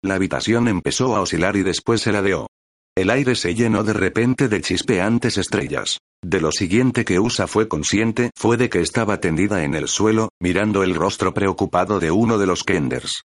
La 0.03 0.15
habitación 0.15 0.67
empezó 0.67 1.15
a 1.15 1.21
oscilar 1.21 1.55
y 1.55 1.63
después 1.63 2.01
se 2.01 2.11
ladeó. 2.11 2.47
El 2.95 3.09
aire 3.09 3.35
se 3.35 3.55
llenó 3.55 3.83
de 3.83 3.93
repente 3.93 4.47
de 4.47 4.61
chispeantes 4.61 5.37
estrellas. 5.37 5.99
De 6.23 6.41
lo 6.41 6.51
siguiente 6.51 7.05
que 7.05 7.19
Usa 7.19 7.45
fue 7.47 7.67
consciente 7.67 8.31
fue 8.35 8.57
de 8.57 8.69
que 8.69 8.79
estaba 8.79 9.19
tendida 9.19 9.63
en 9.63 9.75
el 9.75 9.87
suelo, 9.87 10.29
mirando 10.39 10.83
el 10.83 10.95
rostro 10.95 11.33
preocupado 11.33 11.99
de 11.99 12.11
uno 12.11 12.37
de 12.37 12.47
los 12.47 12.63
Kenders. 12.63 13.21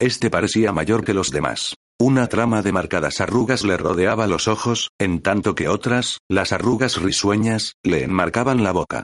Este 0.00 0.30
parecía 0.30 0.72
mayor 0.72 1.04
que 1.04 1.14
los 1.14 1.30
demás. 1.30 1.74
Una 1.98 2.28
trama 2.28 2.62
de 2.62 2.72
marcadas 2.72 3.20
arrugas 3.20 3.64
le 3.64 3.76
rodeaba 3.76 4.26
los 4.26 4.48
ojos, 4.48 4.90
en 4.98 5.22
tanto 5.22 5.54
que 5.54 5.68
otras, 5.68 6.18
las 6.28 6.52
arrugas 6.52 7.00
risueñas, 7.00 7.72
le 7.82 8.04
enmarcaban 8.04 8.62
la 8.62 8.72
boca. 8.72 9.02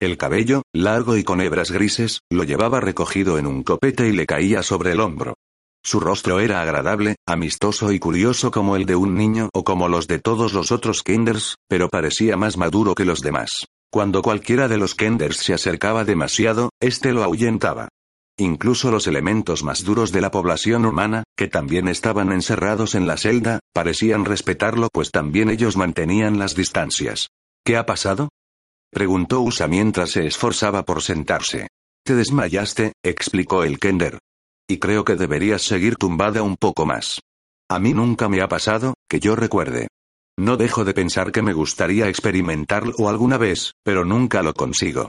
El 0.00 0.18
cabello, 0.18 0.62
largo 0.74 1.16
y 1.16 1.24
con 1.24 1.40
hebras 1.40 1.70
grises, 1.70 2.20
lo 2.30 2.44
llevaba 2.44 2.80
recogido 2.80 3.38
en 3.38 3.46
un 3.46 3.62
copete 3.62 4.08
y 4.08 4.12
le 4.12 4.26
caía 4.26 4.62
sobre 4.62 4.92
el 4.92 5.00
hombro. 5.00 5.34
Su 5.86 6.00
rostro 6.00 6.40
era 6.40 6.62
agradable, 6.62 7.16
amistoso 7.26 7.92
y 7.92 7.98
curioso 7.98 8.50
como 8.50 8.74
el 8.74 8.86
de 8.86 8.96
un 8.96 9.14
niño 9.14 9.50
o 9.52 9.64
como 9.64 9.88
los 9.88 10.06
de 10.08 10.18
todos 10.18 10.54
los 10.54 10.72
otros 10.72 11.02
Kenders, 11.02 11.56
pero 11.68 11.90
parecía 11.90 12.38
más 12.38 12.56
maduro 12.56 12.94
que 12.94 13.04
los 13.04 13.20
demás. 13.20 13.66
Cuando 13.92 14.22
cualquiera 14.22 14.66
de 14.66 14.78
los 14.78 14.94
Kenders 14.94 15.36
se 15.36 15.52
acercaba 15.52 16.04
demasiado, 16.04 16.70
éste 16.80 17.12
lo 17.12 17.22
ahuyentaba. 17.22 17.88
Incluso 18.38 18.90
los 18.90 19.06
elementos 19.06 19.62
más 19.62 19.84
duros 19.84 20.10
de 20.10 20.22
la 20.22 20.30
población 20.30 20.86
humana, 20.86 21.22
que 21.36 21.48
también 21.48 21.86
estaban 21.86 22.32
encerrados 22.32 22.94
en 22.94 23.06
la 23.06 23.18
celda, 23.18 23.60
parecían 23.74 24.24
respetarlo 24.24 24.88
pues 24.90 25.10
también 25.10 25.50
ellos 25.50 25.76
mantenían 25.76 26.38
las 26.38 26.56
distancias. 26.56 27.28
¿Qué 27.62 27.76
ha 27.76 27.84
pasado? 27.84 28.30
preguntó 28.90 29.42
Usa 29.42 29.68
mientras 29.68 30.12
se 30.12 30.26
esforzaba 30.26 30.84
por 30.84 31.02
sentarse. 31.02 31.68
Te 32.04 32.14
desmayaste, 32.14 32.94
explicó 33.02 33.64
el 33.64 33.78
Kender. 33.78 34.18
Y 34.68 34.78
creo 34.78 35.04
que 35.04 35.16
deberías 35.16 35.62
seguir 35.62 35.96
tumbada 35.96 36.42
un 36.42 36.56
poco 36.56 36.86
más. 36.86 37.20
A 37.70 37.78
mí 37.78 37.92
nunca 37.92 38.28
me 38.28 38.40
ha 38.40 38.48
pasado, 38.48 38.94
que 39.08 39.20
yo 39.20 39.36
recuerde. 39.36 39.88
No 40.38 40.56
dejo 40.56 40.84
de 40.84 40.94
pensar 40.94 41.32
que 41.32 41.42
me 41.42 41.52
gustaría 41.52 42.08
experimentarlo 42.08 43.08
alguna 43.08 43.38
vez, 43.38 43.72
pero 43.84 44.04
nunca 44.04 44.42
lo 44.42 44.54
consigo. 44.54 45.08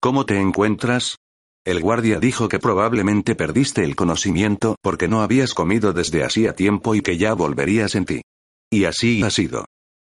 ¿Cómo 0.00 0.26
te 0.26 0.38
encuentras? 0.38 1.16
El 1.64 1.80
guardia 1.80 2.20
dijo 2.20 2.48
que 2.48 2.58
probablemente 2.58 3.34
perdiste 3.34 3.82
el 3.82 3.96
conocimiento 3.96 4.76
porque 4.82 5.08
no 5.08 5.22
habías 5.22 5.54
comido 5.54 5.92
desde 5.92 6.22
hacía 6.22 6.54
tiempo 6.54 6.94
y 6.94 7.00
que 7.00 7.16
ya 7.16 7.32
volverías 7.34 7.94
en 7.94 8.04
ti. 8.04 8.22
Y 8.70 8.84
así 8.84 9.22
ha 9.22 9.30
sido. 9.30 9.64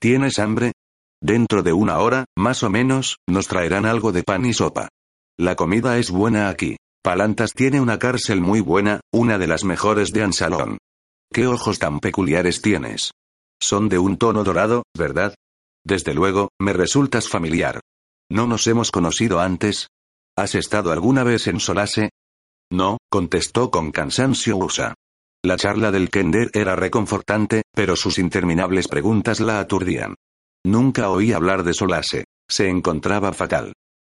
¿Tienes 0.00 0.38
hambre? 0.38 0.72
Dentro 1.20 1.62
de 1.62 1.72
una 1.72 1.98
hora, 1.98 2.24
más 2.36 2.62
o 2.62 2.70
menos, 2.70 3.16
nos 3.28 3.48
traerán 3.48 3.84
algo 3.84 4.12
de 4.12 4.22
pan 4.22 4.46
y 4.46 4.52
sopa. 4.52 4.88
La 5.38 5.56
comida 5.56 5.98
es 5.98 6.10
buena 6.10 6.48
aquí. 6.48 6.76
Palantas 7.02 7.54
tiene 7.54 7.80
una 7.80 7.98
cárcel 7.98 8.42
muy 8.42 8.60
buena, 8.60 9.00
una 9.10 9.38
de 9.38 9.46
las 9.46 9.64
mejores 9.64 10.12
de 10.12 10.22
Ansalón. 10.22 10.76
¿Qué 11.32 11.46
ojos 11.46 11.78
tan 11.78 11.98
peculiares 12.00 12.60
tienes? 12.60 13.12
Son 13.58 13.88
de 13.88 13.98
un 13.98 14.18
tono 14.18 14.44
dorado, 14.44 14.82
¿verdad? 14.94 15.34
Desde 15.82 16.12
luego, 16.12 16.50
me 16.60 16.74
resultas 16.74 17.26
familiar. 17.26 17.80
¿No 18.30 18.46
nos 18.46 18.66
hemos 18.66 18.90
conocido 18.90 19.40
antes? 19.40 19.88
¿Has 20.36 20.54
estado 20.54 20.92
alguna 20.92 21.24
vez 21.24 21.46
en 21.46 21.58
Solase? 21.58 22.10
No, 22.70 22.98
contestó 23.10 23.70
con 23.70 23.92
cansancio 23.92 24.58
Usa. 24.58 24.94
La 25.42 25.56
charla 25.56 25.90
del 25.90 26.10
Kender 26.10 26.50
era 26.52 26.76
reconfortante, 26.76 27.62
pero 27.74 27.96
sus 27.96 28.18
interminables 28.18 28.88
preguntas 28.88 29.40
la 29.40 29.58
aturdían. 29.58 30.16
Nunca 30.66 31.08
oí 31.08 31.32
hablar 31.32 31.62
de 31.62 31.72
Solase. 31.72 32.24
Se 32.46 32.68
encontraba 32.68 33.32
fatal. 33.32 33.72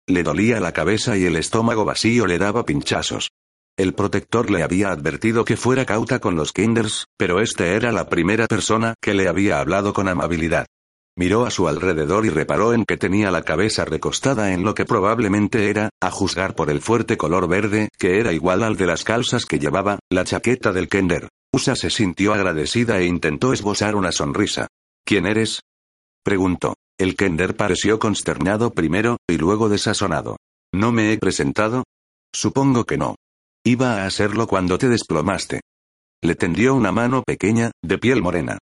Le 0.08 0.22
dolía 0.22 0.60
la 0.60 0.72
cabeza 0.72 1.18
y 1.18 1.26
el 1.26 1.36
estómago 1.36 1.84
vacío 1.84 2.28
le 2.28 2.38
daba 2.38 2.64
pinchazos. 2.64 3.32
El 3.76 3.94
protector 3.94 4.52
le 4.52 4.62
había 4.62 4.92
advertido 4.92 5.44
que 5.44 5.58
fuera 5.58 5.86
cauta 5.86 6.20
con 6.20 6.36
los 6.36 6.54
Kinders, 6.54 7.08
pero 7.18 7.42
este 7.42 7.76
era 7.76 7.92
la 7.92 8.08
primera 8.08 8.46
persona 8.46 8.94
que 9.02 9.16
le 9.16 9.28
había 9.28 9.60
hablado 9.60 9.94
con 9.94 10.08
amabilidad. 10.08 10.68
Miró 11.18 11.46
a 11.46 11.50
su 11.50 11.68
alrededor 11.68 12.26
y 12.26 12.30
reparó 12.30 12.74
en 12.74 12.86
que 12.86 12.98
tenía 12.98 13.32
la 13.32 13.42
cabeza 13.42 13.84
recostada 13.84 14.54
en 14.54 14.64
lo 14.64 14.76
que 14.76 14.86
probablemente 14.86 15.70
era, 15.70 15.90
a 16.00 16.12
juzgar 16.12 16.56
por 16.56 16.70
el 16.70 16.82
fuerte 16.82 17.18
color 17.18 17.48
verde, 17.48 17.90
que 17.98 18.20
era 18.20 18.32
igual 18.32 18.64
al 18.64 18.78
de 18.78 18.86
las 18.86 19.04
calzas 19.04 19.46
que 19.46 19.58
llevaba, 19.58 19.98
la 20.12 20.24
chaqueta 20.24 20.72
del 20.72 20.88
Kender. 20.88 21.30
Usa 21.52 21.76
se 21.76 21.90
sintió 21.90 22.34
agradecida 22.34 23.00
e 23.00 23.06
intentó 23.06 23.54
esbozar 23.54 23.96
una 23.96 24.12
sonrisa. 24.12 24.68
¿Quién 25.04 25.26
eres? 25.26 25.62
preguntó. 26.24 26.76
El 26.98 27.18
Kender 27.18 27.58
pareció 27.58 28.00
consternado 28.00 28.72
primero, 28.72 29.18
y 29.30 29.38
luego 29.38 29.68
desazonado. 29.68 30.38
¿No 30.74 30.94
me 30.94 31.12
he 31.12 31.18
presentado? 31.18 31.84
Supongo 32.34 32.86
que 32.86 32.98
no. 32.98 33.16
Iba 33.66 34.04
a 34.04 34.06
hacerlo 34.06 34.48
cuando 34.48 34.78
te 34.78 34.88
desplomaste. 34.88 35.62
Le 36.24 36.36
tendió 36.36 36.74
una 36.74 36.94
mano 36.94 37.22
pequeña, 37.24 37.72
de 37.84 37.98
piel 37.98 38.22
morena. 38.22 38.60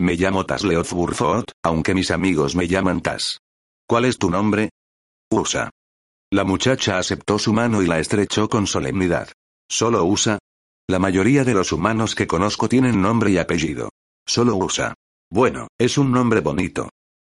Me 0.00 0.14
llamo 0.14 0.44
Tasleoth 0.44 0.90
Burfot, 0.90 1.52
aunque 1.62 1.94
mis 1.94 2.10
amigos 2.10 2.56
me 2.56 2.66
llaman 2.66 3.02
Tas. 3.02 3.38
¿Cuál 3.88 4.06
es 4.06 4.18
tu 4.18 4.30
nombre? 4.30 4.70
Usa. 5.30 5.70
La 6.32 6.42
muchacha 6.42 6.98
aceptó 6.98 7.38
su 7.38 7.52
mano 7.52 7.82
y 7.82 7.86
la 7.86 8.00
estrechó 8.00 8.48
con 8.48 8.66
solemnidad. 8.66 9.30
¿Solo 9.70 10.04
Usa? 10.04 10.38
La 10.88 10.98
mayoría 10.98 11.44
de 11.44 11.54
los 11.54 11.70
humanos 11.70 12.16
que 12.16 12.26
conozco 12.26 12.68
tienen 12.68 13.00
nombre 13.00 13.30
y 13.30 13.38
apellido. 13.38 13.90
Solo 14.26 14.56
Usa. 14.56 14.94
Bueno, 15.30 15.68
es 15.78 15.98
un 15.98 16.10
nombre 16.10 16.40
bonito 16.40 16.88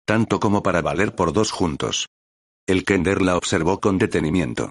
tanto 0.05 0.41
como 0.41 0.63
para 0.63 0.83
valer 0.83 1.15
por 1.15 1.33
dos 1.33 1.51
juntos. 1.51 2.07
El 2.67 2.85
Kender 2.85 3.23
la 3.23 3.37
observó 3.37 3.81
con 3.81 3.99
detenimiento. 3.99 4.71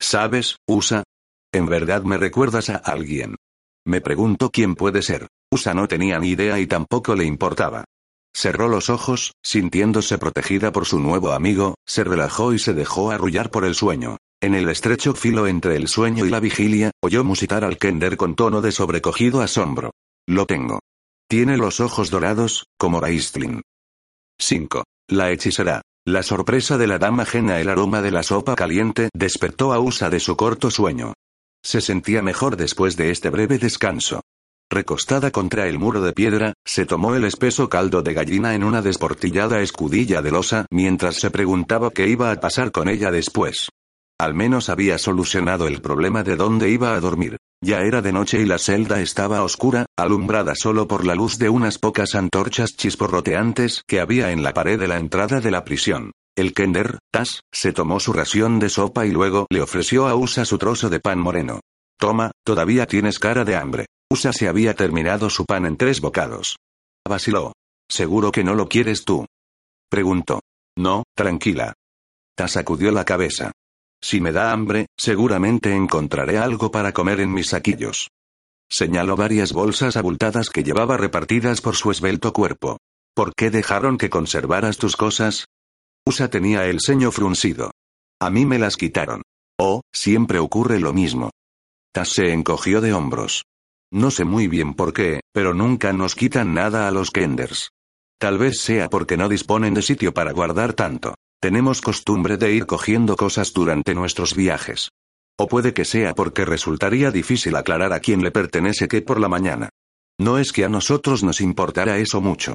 ¿Sabes, 0.00 0.56
Usa? 0.66 1.04
En 1.52 1.66
verdad 1.66 2.02
me 2.02 2.16
recuerdas 2.16 2.70
a 2.70 2.76
alguien. 2.76 3.36
Me 3.84 4.00
pregunto 4.00 4.50
quién 4.50 4.74
puede 4.74 5.02
ser. 5.02 5.28
Usa 5.50 5.74
no 5.74 5.88
tenía 5.88 6.18
ni 6.18 6.30
idea 6.30 6.58
y 6.58 6.66
tampoco 6.66 7.14
le 7.14 7.24
importaba. 7.24 7.84
Cerró 8.34 8.68
los 8.68 8.88
ojos, 8.88 9.32
sintiéndose 9.42 10.18
protegida 10.18 10.72
por 10.72 10.86
su 10.86 10.98
nuevo 10.98 11.32
amigo, 11.32 11.74
se 11.86 12.04
relajó 12.04 12.54
y 12.54 12.58
se 12.58 12.72
dejó 12.72 13.10
arrullar 13.10 13.50
por 13.50 13.64
el 13.64 13.74
sueño. 13.74 14.16
En 14.40 14.54
el 14.54 14.68
estrecho 14.70 15.14
filo 15.14 15.46
entre 15.46 15.76
el 15.76 15.88
sueño 15.88 16.24
y 16.24 16.30
la 16.30 16.40
vigilia, 16.40 16.90
oyó 17.00 17.22
musitar 17.22 17.64
al 17.64 17.76
Kender 17.76 18.16
con 18.16 18.34
tono 18.34 18.60
de 18.60 18.72
sobrecogido 18.72 19.42
asombro. 19.42 19.92
Lo 20.26 20.46
tengo. 20.46 20.80
Tiene 21.28 21.56
los 21.56 21.80
ojos 21.80 22.10
dorados, 22.10 22.66
como 22.78 23.00
Raistlin. 23.00 23.62
5. 24.40 24.84
La 25.08 25.30
hechicera. 25.30 25.82
La 26.04 26.22
sorpresa 26.22 26.78
de 26.78 26.88
la 26.88 26.98
dama 26.98 27.22
ajena 27.22 27.60
el 27.60 27.68
aroma 27.68 28.02
de 28.02 28.10
la 28.10 28.22
sopa 28.22 28.56
caliente 28.56 29.08
despertó 29.14 29.72
a 29.72 29.78
Usa 29.78 30.10
de 30.10 30.18
su 30.18 30.36
corto 30.36 30.70
sueño. 30.70 31.14
Se 31.62 31.80
sentía 31.80 32.22
mejor 32.22 32.56
después 32.56 32.96
de 32.96 33.10
este 33.10 33.30
breve 33.30 33.58
descanso. 33.58 34.20
Recostada 34.68 35.30
contra 35.30 35.68
el 35.68 35.78
muro 35.78 36.00
de 36.00 36.12
piedra, 36.12 36.54
se 36.64 36.86
tomó 36.86 37.14
el 37.14 37.24
espeso 37.24 37.68
caldo 37.68 38.02
de 38.02 38.14
gallina 38.14 38.54
en 38.54 38.64
una 38.64 38.82
desportillada 38.82 39.60
escudilla 39.60 40.22
de 40.22 40.32
losa 40.32 40.66
mientras 40.70 41.16
se 41.16 41.30
preguntaba 41.30 41.90
qué 41.90 42.08
iba 42.08 42.32
a 42.32 42.40
pasar 42.40 42.72
con 42.72 42.88
ella 42.88 43.10
después. 43.10 43.68
Al 44.18 44.34
menos 44.34 44.70
había 44.70 44.98
solucionado 44.98 45.68
el 45.68 45.82
problema 45.82 46.22
de 46.22 46.36
dónde 46.36 46.70
iba 46.70 46.94
a 46.94 47.00
dormir. 47.00 47.36
Ya 47.64 47.82
era 47.82 48.02
de 48.02 48.12
noche 48.12 48.40
y 48.40 48.44
la 48.44 48.58
celda 48.58 49.00
estaba 49.00 49.44
oscura, 49.44 49.86
alumbrada 49.96 50.54
solo 50.56 50.88
por 50.88 51.06
la 51.06 51.14
luz 51.14 51.38
de 51.38 51.48
unas 51.48 51.78
pocas 51.78 52.16
antorchas 52.16 52.76
chisporroteantes 52.76 53.84
que 53.86 54.00
había 54.00 54.32
en 54.32 54.42
la 54.42 54.52
pared 54.52 54.80
de 54.80 54.88
la 54.88 54.98
entrada 54.98 55.40
de 55.40 55.52
la 55.52 55.62
prisión. 55.64 56.10
El 56.36 56.54
Kender, 56.54 56.98
Tas, 57.12 57.42
se 57.52 57.72
tomó 57.72 58.00
su 58.00 58.12
ración 58.12 58.58
de 58.58 58.68
sopa 58.68 59.06
y 59.06 59.12
luego 59.12 59.46
le 59.48 59.62
ofreció 59.62 60.08
a 60.08 60.16
Usa 60.16 60.44
su 60.44 60.58
trozo 60.58 60.90
de 60.90 60.98
pan 60.98 61.20
moreno. 61.20 61.60
Toma, 62.00 62.32
todavía 62.44 62.86
tienes 62.86 63.20
cara 63.20 63.44
de 63.44 63.54
hambre. 63.54 63.86
Usa 64.10 64.32
se 64.32 64.48
había 64.48 64.74
terminado 64.74 65.30
su 65.30 65.44
pan 65.44 65.64
en 65.64 65.76
tres 65.76 66.00
bocados. 66.00 66.56
Vaciló. 67.08 67.52
¿Seguro 67.88 68.32
que 68.32 68.42
no 68.42 68.54
lo 68.56 68.68
quieres 68.68 69.04
tú? 69.04 69.24
Preguntó. 69.88 70.40
No, 70.76 71.04
tranquila. 71.14 71.74
Tas 72.34 72.52
sacudió 72.52 72.90
la 72.90 73.04
cabeza. 73.04 73.52
Si 74.02 74.20
me 74.20 74.32
da 74.32 74.52
hambre, 74.52 74.86
seguramente 74.98 75.74
encontraré 75.74 76.38
algo 76.38 76.70
para 76.70 76.92
comer 76.92 77.20
en 77.20 77.32
mis 77.32 77.48
saquillos. 77.48 78.10
Señaló 78.68 79.16
varias 79.16 79.52
bolsas 79.52 79.96
abultadas 79.96 80.50
que 80.50 80.64
llevaba 80.64 80.96
repartidas 80.96 81.60
por 81.60 81.76
su 81.76 81.90
esbelto 81.90 82.32
cuerpo. 82.32 82.78
¿Por 83.14 83.34
qué 83.34 83.50
dejaron 83.50 83.98
que 83.98 84.10
conservaras 84.10 84.78
tus 84.78 84.96
cosas? 84.96 85.46
Usa 86.06 86.28
tenía 86.28 86.66
el 86.66 86.80
ceño 86.80 87.12
fruncido. 87.12 87.70
A 88.20 88.30
mí 88.30 88.44
me 88.44 88.58
las 88.58 88.76
quitaron. 88.76 89.22
Oh, 89.58 89.82
siempre 89.92 90.38
ocurre 90.38 90.80
lo 90.80 90.92
mismo. 90.92 91.30
Tas 91.92 92.08
se 92.08 92.32
encogió 92.32 92.80
de 92.80 92.94
hombros. 92.94 93.44
No 93.92 94.10
sé 94.10 94.24
muy 94.24 94.48
bien 94.48 94.74
por 94.74 94.94
qué, 94.94 95.20
pero 95.32 95.52
nunca 95.52 95.92
nos 95.92 96.14
quitan 96.14 96.54
nada 96.54 96.88
a 96.88 96.90
los 96.90 97.10
Kenders. 97.10 97.70
Tal 98.18 98.38
vez 98.38 98.60
sea 98.60 98.88
porque 98.88 99.16
no 99.18 99.28
disponen 99.28 99.74
de 99.74 99.82
sitio 99.82 100.14
para 100.14 100.32
guardar 100.32 100.72
tanto. 100.72 101.14
Tenemos 101.42 101.80
costumbre 101.80 102.36
de 102.36 102.52
ir 102.52 102.66
cogiendo 102.66 103.16
cosas 103.16 103.52
durante 103.52 103.96
nuestros 103.96 104.36
viajes. 104.36 104.90
O 105.36 105.48
puede 105.48 105.74
que 105.74 105.84
sea 105.84 106.14
porque 106.14 106.44
resultaría 106.44 107.10
difícil 107.10 107.56
aclarar 107.56 107.92
a 107.92 107.98
quién 107.98 108.22
le 108.22 108.30
pertenece 108.30 108.86
qué 108.86 109.02
por 109.02 109.18
la 109.18 109.28
mañana. 109.28 109.68
No 110.20 110.38
es 110.38 110.52
que 110.52 110.64
a 110.64 110.68
nosotros 110.68 111.24
nos 111.24 111.40
importara 111.40 111.98
eso 111.98 112.20
mucho. 112.20 112.54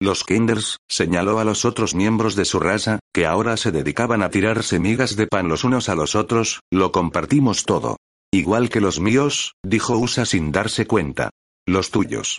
Los 0.00 0.22
Kinders, 0.22 0.76
señaló 0.88 1.40
a 1.40 1.44
los 1.44 1.64
otros 1.64 1.96
miembros 1.96 2.36
de 2.36 2.44
su 2.44 2.60
raza, 2.60 3.00
que 3.12 3.26
ahora 3.26 3.56
se 3.56 3.72
dedicaban 3.72 4.22
a 4.22 4.30
tirar 4.30 4.62
migas 4.78 5.16
de 5.16 5.26
pan 5.26 5.48
los 5.48 5.64
unos 5.64 5.88
a 5.88 5.96
los 5.96 6.14
otros, 6.14 6.60
lo 6.70 6.92
compartimos 6.92 7.64
todo. 7.64 7.96
Igual 8.32 8.70
que 8.70 8.80
los 8.80 9.00
míos, 9.00 9.54
dijo 9.64 9.98
Usa 9.98 10.24
sin 10.26 10.52
darse 10.52 10.86
cuenta. 10.86 11.30
Los 11.66 11.90
tuyos. 11.90 12.38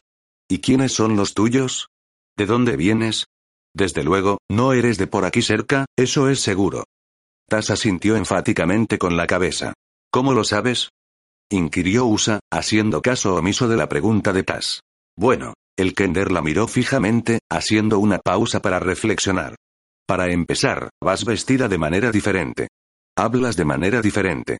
¿Y 0.50 0.60
quiénes 0.60 0.94
son 0.94 1.18
los 1.18 1.34
tuyos? 1.34 1.89
¿De 2.38 2.46
dónde 2.46 2.77
vienes? 2.77 3.25
Desde 3.74 4.04
luego, 4.04 4.40
no 4.50 4.74
eres 4.74 4.98
de 4.98 5.08
por 5.08 5.26
aquí 5.26 5.42
cerca, 5.42 5.86
eso 5.98 6.30
es 6.30 6.40
seguro. 6.40 6.86
Tas 7.48 7.70
asintió 7.70 8.16
enfáticamente 8.16 8.98
con 8.98 9.18
la 9.18 9.28
cabeza. 9.28 9.74
¿Cómo 10.12 10.34
lo 10.34 10.44
sabes? 10.44 10.90
inquirió 11.52 12.06
Usa, 12.06 12.40
haciendo 12.52 13.02
caso 13.02 13.36
omiso 13.36 13.68
de 13.68 13.78
la 13.78 13.90
pregunta 13.90 14.34
de 14.34 14.44
Tas. 14.44 14.82
Bueno, 15.18 15.54
el 15.78 15.96
Kender 15.96 16.32
la 16.32 16.42
miró 16.42 16.68
fijamente, 16.68 17.40
haciendo 17.50 18.00
una 18.00 18.20
pausa 18.20 18.62
para 18.62 18.80
reflexionar. 18.80 19.56
Para 20.08 20.32
empezar, 20.32 20.90
vas 21.02 21.26
vestida 21.26 21.68
de 21.68 21.78
manera 21.78 22.12
diferente. 22.12 22.68
Hablas 23.16 23.56
de 23.56 23.66
manera 23.66 24.02
diferente. 24.02 24.58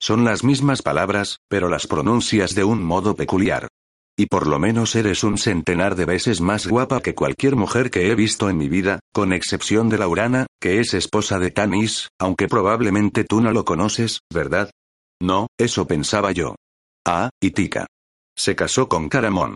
Son 0.00 0.24
las 0.24 0.44
mismas 0.44 0.82
palabras, 0.82 1.38
pero 1.48 1.68
las 1.68 1.86
pronuncias 1.86 2.54
de 2.54 2.64
un 2.64 2.82
modo 2.82 3.14
peculiar. 3.14 3.68
Y 4.16 4.26
por 4.26 4.46
lo 4.46 4.58
menos 4.58 4.94
eres 4.94 5.24
un 5.24 5.38
centenar 5.38 5.94
de 5.94 6.04
veces 6.04 6.40
más 6.40 6.66
guapa 6.66 7.00
que 7.00 7.14
cualquier 7.14 7.56
mujer 7.56 7.90
que 7.90 8.10
he 8.10 8.14
visto 8.14 8.50
en 8.50 8.58
mi 8.58 8.68
vida, 8.68 9.00
con 9.12 9.32
excepción 9.32 9.88
de 9.88 9.98
Laurana, 9.98 10.46
que 10.60 10.80
es 10.80 10.92
esposa 10.92 11.38
de 11.38 11.50
Tanis, 11.50 12.08
aunque 12.18 12.46
probablemente 12.46 13.24
tú 13.24 13.40
no 13.40 13.52
lo 13.52 13.64
conoces, 13.64 14.20
¿verdad? 14.32 14.70
No, 15.20 15.46
eso 15.58 15.86
pensaba 15.86 16.32
yo. 16.32 16.56
Ah, 17.06 17.30
y 17.40 17.52
Tika. 17.52 17.86
Se 18.36 18.54
casó 18.54 18.88
con 18.88 19.08
Caramón. 19.08 19.54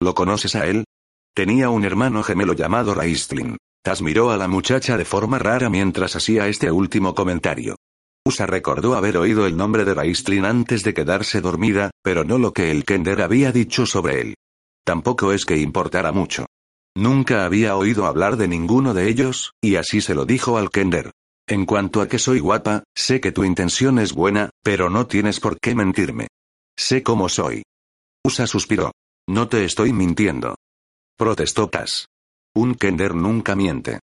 ¿Lo 0.00 0.14
conoces 0.14 0.54
a 0.54 0.66
él? 0.66 0.84
Tenía 1.34 1.70
un 1.70 1.84
hermano 1.84 2.22
gemelo 2.22 2.54
llamado 2.54 2.94
Raistlin. 2.94 3.56
Tas 3.82 4.02
miró 4.02 4.30
a 4.30 4.36
la 4.36 4.48
muchacha 4.48 4.96
de 4.96 5.04
forma 5.04 5.38
rara 5.38 5.70
mientras 5.70 6.16
hacía 6.16 6.48
este 6.48 6.70
último 6.70 7.14
comentario. 7.14 7.76
Usa 8.24 8.46
recordó 8.46 8.94
haber 8.94 9.16
oído 9.16 9.46
el 9.46 9.56
nombre 9.56 9.84
de 9.84 9.94
Raistlin 9.94 10.44
antes 10.44 10.82
de 10.82 10.94
quedarse 10.94 11.40
dormida, 11.40 11.90
pero 12.02 12.24
no 12.24 12.38
lo 12.38 12.52
que 12.52 12.70
el 12.70 12.84
Kender 12.84 13.22
había 13.22 13.52
dicho 13.52 13.86
sobre 13.86 14.20
él. 14.20 14.34
Tampoco 14.84 15.32
es 15.32 15.44
que 15.44 15.56
importara 15.56 16.12
mucho. 16.12 16.46
Nunca 16.96 17.44
había 17.44 17.76
oído 17.76 18.06
hablar 18.06 18.36
de 18.36 18.48
ninguno 18.48 18.92
de 18.92 19.08
ellos, 19.08 19.52
y 19.62 19.76
así 19.76 20.00
se 20.00 20.14
lo 20.14 20.24
dijo 20.24 20.58
al 20.58 20.70
Kender. 20.70 21.12
En 21.46 21.64
cuanto 21.64 22.00
a 22.00 22.08
que 22.08 22.18
soy 22.18 22.40
guapa, 22.40 22.84
sé 22.94 23.20
que 23.20 23.32
tu 23.32 23.44
intención 23.44 23.98
es 23.98 24.12
buena, 24.12 24.50
pero 24.62 24.90
no 24.90 25.06
tienes 25.06 25.40
por 25.40 25.58
qué 25.60 25.74
mentirme. 25.74 26.28
Sé 26.76 27.02
cómo 27.02 27.28
soy. 27.28 27.62
Usa 28.24 28.46
suspiró. 28.46 28.92
No 29.28 29.48
te 29.48 29.64
estoy 29.64 29.92
mintiendo. 29.92 30.56
Protestó 31.16 31.68
Tas. 31.68 32.06
Un 32.54 32.74
Kender 32.74 33.14
nunca 33.14 33.54
miente. 33.56 34.00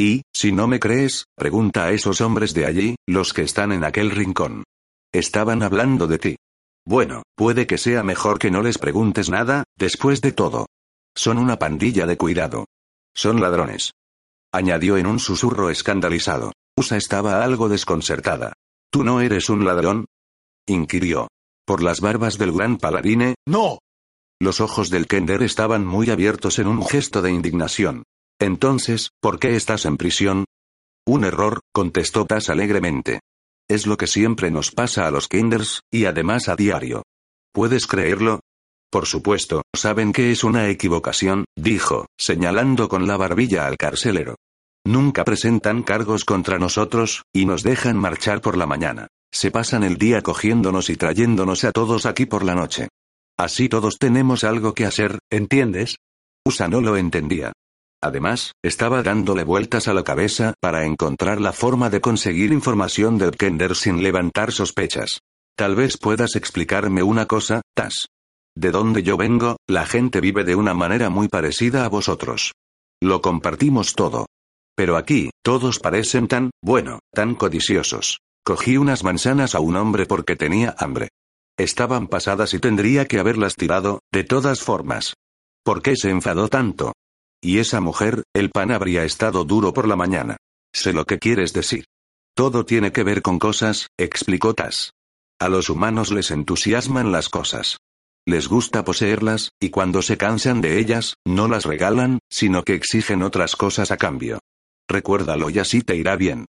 Y, 0.00 0.22
si 0.32 0.52
no 0.52 0.68
me 0.68 0.78
crees, 0.78 1.26
pregunta 1.34 1.84
a 1.84 1.90
esos 1.90 2.20
hombres 2.20 2.54
de 2.54 2.66
allí, 2.66 2.96
los 3.06 3.32
que 3.32 3.42
están 3.42 3.72
en 3.72 3.82
aquel 3.82 4.12
rincón. 4.12 4.62
Estaban 5.12 5.62
hablando 5.62 6.06
de 6.06 6.18
ti. 6.18 6.36
Bueno, 6.86 7.22
puede 7.34 7.66
que 7.66 7.78
sea 7.78 8.04
mejor 8.04 8.38
que 8.38 8.50
no 8.50 8.62
les 8.62 8.78
preguntes 8.78 9.28
nada, 9.28 9.64
después 9.76 10.20
de 10.20 10.32
todo. 10.32 10.66
Son 11.16 11.36
una 11.36 11.58
pandilla 11.58 12.06
de 12.06 12.16
cuidado. 12.16 12.66
Son 13.12 13.40
ladrones. 13.40 13.92
Añadió 14.52 14.96
en 14.96 15.06
un 15.06 15.18
susurro 15.18 15.68
escandalizado. 15.68 16.52
Usa 16.76 16.96
estaba 16.96 17.42
algo 17.42 17.68
desconcertada. 17.68 18.52
¿Tú 18.90 19.02
no 19.02 19.20
eres 19.20 19.50
un 19.50 19.64
ladrón? 19.64 20.06
inquirió. 20.66 21.28
Por 21.66 21.82
las 21.82 22.00
barbas 22.00 22.38
del 22.38 22.52
gran 22.52 22.78
paladine, 22.78 23.34
no. 23.46 23.80
Los 24.40 24.60
ojos 24.60 24.88
del 24.90 25.08
Kender 25.08 25.42
estaban 25.42 25.84
muy 25.84 26.08
abiertos 26.10 26.60
en 26.60 26.68
un 26.68 26.86
gesto 26.86 27.20
de 27.20 27.32
indignación. 27.32 28.04
Entonces, 28.40 29.10
¿por 29.20 29.38
qué 29.38 29.56
estás 29.56 29.84
en 29.84 29.96
prisión? 29.96 30.44
Un 31.06 31.24
error, 31.24 31.60
contestó 31.72 32.24
Tas 32.24 32.48
alegremente. 32.50 33.20
Es 33.68 33.86
lo 33.86 33.96
que 33.96 34.06
siempre 34.06 34.50
nos 34.50 34.70
pasa 34.70 35.06
a 35.06 35.10
los 35.10 35.28
Kinders, 35.28 35.82
y 35.90 36.04
además 36.04 36.48
a 36.48 36.56
diario. 36.56 37.02
¿Puedes 37.52 37.86
creerlo? 37.86 38.40
Por 38.90 39.06
supuesto, 39.06 39.62
saben 39.74 40.12
que 40.12 40.30
es 40.30 40.44
una 40.44 40.68
equivocación, 40.68 41.44
dijo, 41.56 42.06
señalando 42.18 42.88
con 42.88 43.06
la 43.06 43.16
barbilla 43.16 43.66
al 43.66 43.76
carcelero. 43.76 44.36
Nunca 44.86 45.24
presentan 45.24 45.82
cargos 45.82 46.24
contra 46.24 46.58
nosotros, 46.58 47.24
y 47.34 47.44
nos 47.44 47.62
dejan 47.62 47.96
marchar 47.96 48.40
por 48.40 48.56
la 48.56 48.66
mañana. 48.66 49.08
Se 49.30 49.50
pasan 49.50 49.82
el 49.82 49.98
día 49.98 50.22
cogiéndonos 50.22 50.88
y 50.88 50.96
trayéndonos 50.96 51.64
a 51.64 51.72
todos 51.72 52.06
aquí 52.06 52.24
por 52.24 52.44
la 52.44 52.54
noche. 52.54 52.88
Así 53.36 53.68
todos 53.68 53.98
tenemos 53.98 54.44
algo 54.44 54.72
que 54.72 54.86
hacer, 54.86 55.18
¿entiendes? 55.30 55.96
Usa 56.46 56.68
no 56.68 56.80
lo 56.80 56.96
entendía. 56.96 57.52
Además, 58.02 58.52
estaba 58.62 59.02
dándole 59.02 59.42
vueltas 59.42 59.88
a 59.88 59.94
la 59.94 60.04
cabeza 60.04 60.54
para 60.60 60.84
encontrar 60.84 61.40
la 61.40 61.52
forma 61.52 61.90
de 61.90 62.00
conseguir 62.00 62.52
información 62.52 63.18
del 63.18 63.32
Kender 63.32 63.74
sin 63.74 64.02
levantar 64.02 64.52
sospechas. 64.52 65.20
Tal 65.56 65.74
vez 65.74 65.98
puedas 65.98 66.36
explicarme 66.36 67.02
una 67.02 67.26
cosa, 67.26 67.62
Tas. 67.74 68.06
De 68.56 68.70
donde 68.70 69.02
yo 69.02 69.16
vengo, 69.16 69.56
la 69.68 69.86
gente 69.86 70.20
vive 70.20 70.44
de 70.44 70.54
una 70.54 70.74
manera 70.74 71.10
muy 71.10 71.28
parecida 71.28 71.84
a 71.84 71.88
vosotros. 71.88 72.52
Lo 73.00 73.20
compartimos 73.20 73.94
todo. 73.94 74.26
Pero 74.76 74.96
aquí, 74.96 75.30
todos 75.42 75.80
parecen 75.80 76.28
tan, 76.28 76.50
bueno, 76.62 77.00
tan 77.12 77.34
codiciosos. 77.34 78.20
Cogí 78.44 78.76
unas 78.76 79.02
manzanas 79.02 79.56
a 79.56 79.60
un 79.60 79.76
hombre 79.76 80.06
porque 80.06 80.36
tenía 80.36 80.74
hambre. 80.78 81.08
Estaban 81.58 82.06
pasadas 82.06 82.54
y 82.54 82.60
tendría 82.60 83.06
que 83.06 83.18
haberlas 83.18 83.56
tirado, 83.56 84.00
de 84.12 84.22
todas 84.22 84.60
formas. 84.60 85.14
¿Por 85.64 85.82
qué 85.82 85.96
se 85.96 86.10
enfadó 86.10 86.48
tanto? 86.48 86.92
Y 87.42 87.58
esa 87.58 87.80
mujer, 87.80 88.24
el 88.34 88.50
pan 88.50 88.72
habría 88.72 89.04
estado 89.04 89.44
duro 89.44 89.72
por 89.72 89.86
la 89.86 89.96
mañana. 89.96 90.36
Sé 90.72 90.92
lo 90.92 91.04
que 91.04 91.18
quieres 91.18 91.52
decir. 91.52 91.84
Todo 92.34 92.64
tiene 92.64 92.92
que 92.92 93.04
ver 93.04 93.22
con 93.22 93.38
cosas, 93.38 93.88
explicó 93.98 94.54
Tas. 94.54 94.92
A 95.40 95.48
los 95.48 95.70
humanos 95.70 96.10
les 96.10 96.30
entusiasman 96.30 97.12
las 97.12 97.28
cosas. 97.28 97.78
Les 98.26 98.48
gusta 98.48 98.84
poseerlas, 98.84 99.50
y 99.60 99.70
cuando 99.70 100.02
se 100.02 100.18
cansan 100.18 100.60
de 100.60 100.78
ellas, 100.78 101.14
no 101.24 101.48
las 101.48 101.64
regalan, 101.64 102.18
sino 102.30 102.62
que 102.62 102.74
exigen 102.74 103.22
otras 103.22 103.56
cosas 103.56 103.90
a 103.90 103.96
cambio. 103.96 104.40
Recuérdalo 104.88 105.48
y 105.50 105.58
así 105.58 105.82
te 105.82 105.96
irá 105.96 106.16
bien. 106.16 106.46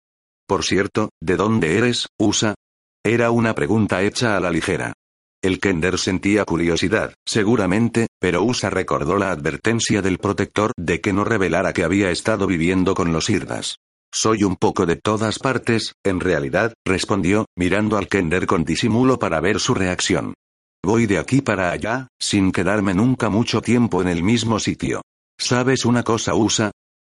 Por 0.47 0.63
cierto, 0.65 1.09
¿de 1.21 1.37
dónde 1.37 1.77
eres, 1.77 2.07
Usa? 2.17 2.55
Era 3.03 3.31
una 3.31 3.53
pregunta 3.53 4.01
hecha 4.01 4.35
a 4.35 4.39
la 4.39 4.51
ligera. 4.51 4.93
El 5.41 5.61
Kender 5.61 5.97
sentía 5.97 6.43
curiosidad, 6.43 7.13
seguramente, 7.25 8.07
pero 8.19 8.43
Usa 8.43 8.69
recordó 8.69 9.17
la 9.17 9.31
advertencia 9.31 10.01
del 10.01 10.17
protector 10.17 10.73
de 10.77 10.99
que 10.99 11.13
no 11.13 11.23
revelara 11.23 11.71
que 11.71 11.85
había 11.85 12.11
estado 12.11 12.45
viviendo 12.45 12.93
con 12.93 13.13
los 13.13 13.29
Irdas. 13.29 13.77
Soy 14.11 14.43
un 14.43 14.57
poco 14.57 14.85
de 14.85 14.97
todas 14.97 15.39
partes, 15.39 15.93
en 16.03 16.19
realidad, 16.19 16.73
respondió, 16.85 17.45
mirando 17.55 17.97
al 17.97 18.09
Kender 18.09 18.47
con 18.47 18.65
disimulo 18.65 19.17
para 19.17 19.39
ver 19.39 19.61
su 19.61 19.73
reacción. 19.73 20.33
Voy 20.83 21.05
de 21.05 21.19
aquí 21.19 21.41
para 21.41 21.71
allá, 21.71 22.09
sin 22.19 22.51
quedarme 22.51 22.93
nunca 22.93 23.29
mucho 23.29 23.61
tiempo 23.61 24.01
en 24.01 24.09
el 24.09 24.23
mismo 24.23 24.59
sitio. 24.59 25.01
¿Sabes 25.37 25.85
una 25.85 26.03
cosa, 26.03 26.35
Usa? 26.35 26.71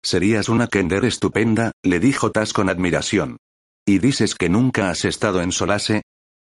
Serías 0.04 0.48
una 0.48 0.68
Kender 0.68 1.06
estupenda, 1.06 1.72
le 1.84 2.00
dijo 2.00 2.30
Tas 2.30 2.54
con 2.54 2.70
admiración. 2.70 3.38
¿Y 3.84 3.98
dices 3.98 4.36
que 4.36 4.50
nunca 4.50 4.92
has 4.92 5.06
estado 5.06 5.42
en 5.42 5.52
Solase? 5.52 6.04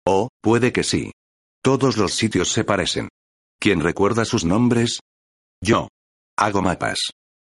Oh, 0.06 0.28
puede 0.42 0.70
que 0.72 0.82
sí. 0.82 1.12
Todos 1.64 1.96
los 1.96 2.12
sitios 2.12 2.52
se 2.52 2.62
parecen. 2.62 3.08
¿Quién 3.58 3.80
recuerda 3.80 4.26
sus 4.26 4.44
nombres? 4.44 5.00
Yo. 5.62 5.88
Hago 6.36 6.60
mapas. 6.60 7.12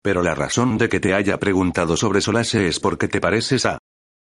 Pero 0.03 0.21
la 0.21 0.35
razón 0.35 0.77
de 0.77 0.89
que 0.89 0.99
te 0.99 1.15
haya 1.15 1.39
preguntado 1.39 1.97
sobre 1.97 2.21
Solase 2.21 2.67
es 2.67 2.79
porque 2.79 3.07
te 3.07 3.19
pareces 3.19 3.65
a... 3.65 3.79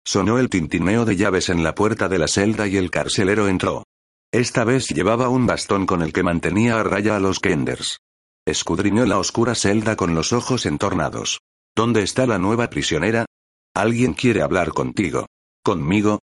Sonó 0.07 0.39
el 0.39 0.51
tintineo 0.51 1.05
de 1.05 1.17
llaves 1.17 1.49
en 1.49 1.65
la 1.65 1.75
puerta 1.75 2.09
de 2.09 2.21
la 2.21 2.29
celda 2.29 2.69
y 2.69 2.77
el 2.77 2.93
carcelero 2.93 3.49
entró. 3.49 3.83
Esta 4.31 4.63
vez 4.63 4.87
llevaba 4.87 5.29
un 5.29 5.49
bastón 5.49 5.85
con 5.85 6.03
el 6.03 6.13
que 6.13 6.23
mantenía 6.23 6.79
a 6.79 6.85
raya 6.85 7.17
a 7.17 7.21
los 7.21 7.41
Kenders. 7.41 7.99
Escudriñó 8.47 9.05
la 9.05 9.19
oscura 9.19 9.57
celda 9.57 9.97
con 9.97 10.15
los 10.15 10.33
ojos 10.33 10.65
entornados. 10.65 11.41
¿Dónde 11.75 12.05
está 12.05 12.25
la 12.29 12.39
nueva 12.39 12.71
prisionera? 12.71 13.27
Alguien 13.75 14.15
quiere 14.15 14.43
hablar 14.43 14.71
contigo. 14.71 15.27
¿Conmigo? 15.65 16.21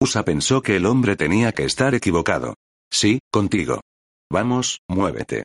Usa 0.00 0.24
pensó 0.24 0.62
que 0.62 0.76
el 0.76 0.86
hombre 0.86 1.16
tenía 1.16 1.50
que 1.50 1.64
estar 1.64 1.96
equivocado. 1.96 2.54
Sí, 2.92 3.20
contigo. 3.30 3.80
Vamos, 4.30 4.80
muévete. 4.86 5.44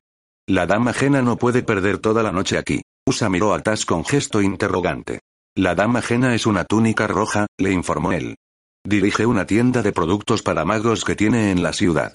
La 0.49 0.65
dama 0.65 0.93
Jena 0.93 1.21
no 1.21 1.37
puede 1.37 1.63
perder 1.63 1.97
toda 1.97 2.21
la 2.21 2.31
noche 2.31 2.57
aquí. 2.57 2.81
Usa 3.05 3.29
miró 3.29 3.53
a 3.53 3.61
Tas 3.61 3.85
con 3.85 4.03
gesto 4.03 4.41
interrogante. 4.41 5.21
La 5.55 5.73
dama 5.73 6.01
Jena 6.01 6.35
es 6.35 6.45
una 6.45 6.65
túnica 6.65 7.07
roja, 7.07 7.47
le 7.57 7.71
informó 7.71 8.11
él. 8.11 8.35
Dirige 8.85 9.25
una 9.25 9.45
tienda 9.45 9.81
de 9.81 9.93
productos 9.93 10.43
para 10.43 10.65
magos 10.65 11.05
que 11.05 11.15
tiene 11.15 11.51
en 11.51 11.63
la 11.63 11.73
ciudad. 11.73 12.13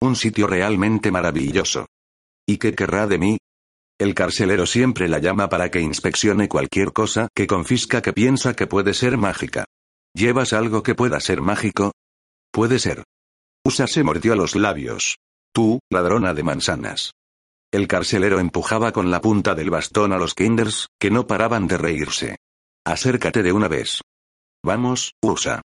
Un 0.00 0.16
sitio 0.16 0.46
realmente 0.46 1.10
maravilloso. 1.10 1.86
¿Y 2.46 2.58
qué 2.58 2.74
querrá 2.74 3.06
de 3.06 3.18
mí? 3.18 3.38
El 3.98 4.14
carcelero 4.14 4.66
siempre 4.66 5.08
la 5.08 5.18
llama 5.18 5.48
para 5.48 5.70
que 5.70 5.80
inspeccione 5.80 6.48
cualquier 6.48 6.92
cosa 6.92 7.28
que 7.34 7.46
confisca 7.46 8.02
que 8.02 8.12
piensa 8.12 8.54
que 8.54 8.66
puede 8.66 8.92
ser 8.92 9.16
mágica. 9.16 9.64
¿Llevas 10.14 10.52
algo 10.52 10.82
que 10.82 10.94
pueda 10.94 11.20
ser 11.20 11.40
mágico? 11.40 11.92
Puede 12.52 12.78
ser. 12.78 13.02
Usa 13.66 13.86
se 13.86 14.04
mordió 14.04 14.36
los 14.36 14.56
labios. 14.56 15.16
Tú, 15.52 15.80
ladrona 15.90 16.34
de 16.34 16.42
manzanas. 16.42 17.12
El 17.72 17.88
carcelero 17.88 18.38
empujaba 18.38 18.92
con 18.92 19.10
la 19.10 19.22
punta 19.22 19.54
del 19.54 19.70
bastón 19.70 20.12
a 20.12 20.18
los 20.18 20.34
kinders, 20.34 20.88
que 21.00 21.10
no 21.10 21.26
paraban 21.26 21.66
de 21.66 21.78
reírse. 21.78 22.36
Acércate 22.84 23.42
de 23.42 23.52
una 23.52 23.68
vez. 23.68 24.02
Vamos, 24.62 25.14
Usa. 25.22 25.62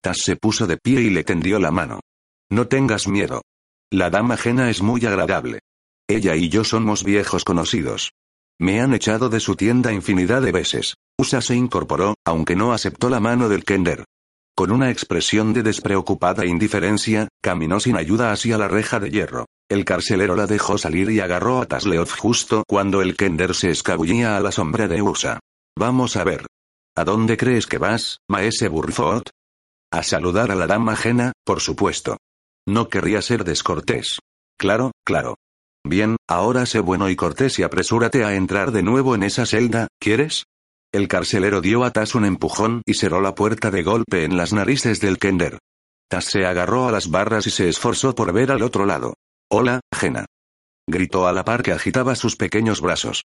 Tas 0.00 0.18
se 0.18 0.36
puso 0.36 0.66
de 0.66 0.76
pie 0.76 1.00
y 1.02 1.10
le 1.10 1.24
tendió 1.24 1.58
la 1.58 1.72
mano. 1.72 2.00
No 2.48 2.68
tengas 2.68 3.08
miedo. 3.08 3.42
La 3.90 4.08
dama 4.08 4.36
Jena 4.36 4.70
es 4.70 4.80
muy 4.80 5.04
agradable. 5.04 5.60
Ella 6.08 6.36
y 6.36 6.48
yo 6.48 6.62
somos 6.62 7.02
viejos 7.02 7.44
conocidos. 7.44 8.12
Me 8.60 8.80
han 8.80 8.94
echado 8.94 9.28
de 9.28 9.40
su 9.40 9.56
tienda 9.56 9.92
infinidad 9.92 10.42
de 10.42 10.52
veces. 10.52 10.94
Usa 11.18 11.40
se 11.40 11.56
incorporó, 11.56 12.14
aunque 12.24 12.54
no 12.54 12.72
aceptó 12.72 13.10
la 13.10 13.18
mano 13.18 13.48
del 13.48 13.64
Kender. 13.64 14.04
Con 14.54 14.70
una 14.70 14.90
expresión 14.90 15.54
de 15.54 15.62
despreocupada 15.62 16.44
indiferencia, 16.44 17.28
caminó 17.42 17.80
sin 17.80 17.96
ayuda 17.96 18.32
hacia 18.32 18.58
la 18.58 18.68
reja 18.68 19.00
de 19.00 19.10
hierro. 19.10 19.46
El 19.70 19.86
carcelero 19.86 20.36
la 20.36 20.46
dejó 20.46 20.76
salir 20.76 21.10
y 21.10 21.20
agarró 21.20 21.62
a 21.62 21.66
Tasleov 21.66 22.10
justo 22.10 22.62
cuando 22.68 23.00
el 23.00 23.16
Kender 23.16 23.54
se 23.54 23.70
escabullía 23.70 24.36
a 24.36 24.40
la 24.40 24.52
sombra 24.52 24.88
de 24.88 25.00
Usa. 25.00 25.40
Vamos 25.78 26.16
a 26.16 26.24
ver. 26.24 26.44
¿A 26.94 27.04
dónde 27.04 27.38
crees 27.38 27.66
que 27.66 27.78
vas, 27.78 28.18
maese 28.28 28.68
Burfot? 28.68 29.30
A 29.90 30.02
saludar 30.02 30.50
a 30.50 30.54
la 30.54 30.66
dama 30.66 30.92
ajena, 30.92 31.32
por 31.44 31.60
supuesto. 31.60 32.18
No 32.68 32.90
querría 32.90 33.22
ser 33.22 33.44
descortés. 33.44 34.18
Claro, 34.58 34.92
claro. 35.04 35.36
Bien, 35.84 36.16
ahora 36.28 36.66
sé 36.66 36.80
bueno 36.80 37.08
y 37.08 37.16
cortés 37.16 37.58
y 37.58 37.62
apresúrate 37.62 38.24
a 38.24 38.34
entrar 38.34 38.70
de 38.70 38.82
nuevo 38.82 39.14
en 39.14 39.22
esa 39.22 39.46
celda, 39.46 39.88
¿quieres? 39.98 40.44
El 40.92 41.08
carcelero 41.08 41.62
dio 41.62 41.84
a 41.84 41.90
Tas 41.90 42.14
un 42.14 42.26
empujón 42.26 42.82
y 42.84 42.92
cerró 42.92 43.22
la 43.22 43.34
puerta 43.34 43.70
de 43.70 43.82
golpe 43.82 44.24
en 44.24 44.36
las 44.36 44.52
narices 44.52 45.00
del 45.00 45.18
Kender. 45.18 45.58
Tas 46.10 46.26
se 46.26 46.44
agarró 46.44 46.86
a 46.86 46.92
las 46.92 47.10
barras 47.10 47.46
y 47.46 47.50
se 47.50 47.66
esforzó 47.66 48.14
por 48.14 48.34
ver 48.34 48.52
al 48.52 48.62
otro 48.62 48.84
lado. 48.84 49.14
Hola, 49.50 49.80
Jena. 49.94 50.26
Gritó 50.86 51.26
a 51.26 51.32
la 51.32 51.46
par 51.46 51.62
que 51.62 51.72
agitaba 51.72 52.14
sus 52.14 52.36
pequeños 52.36 52.82
brazos. 52.82 53.22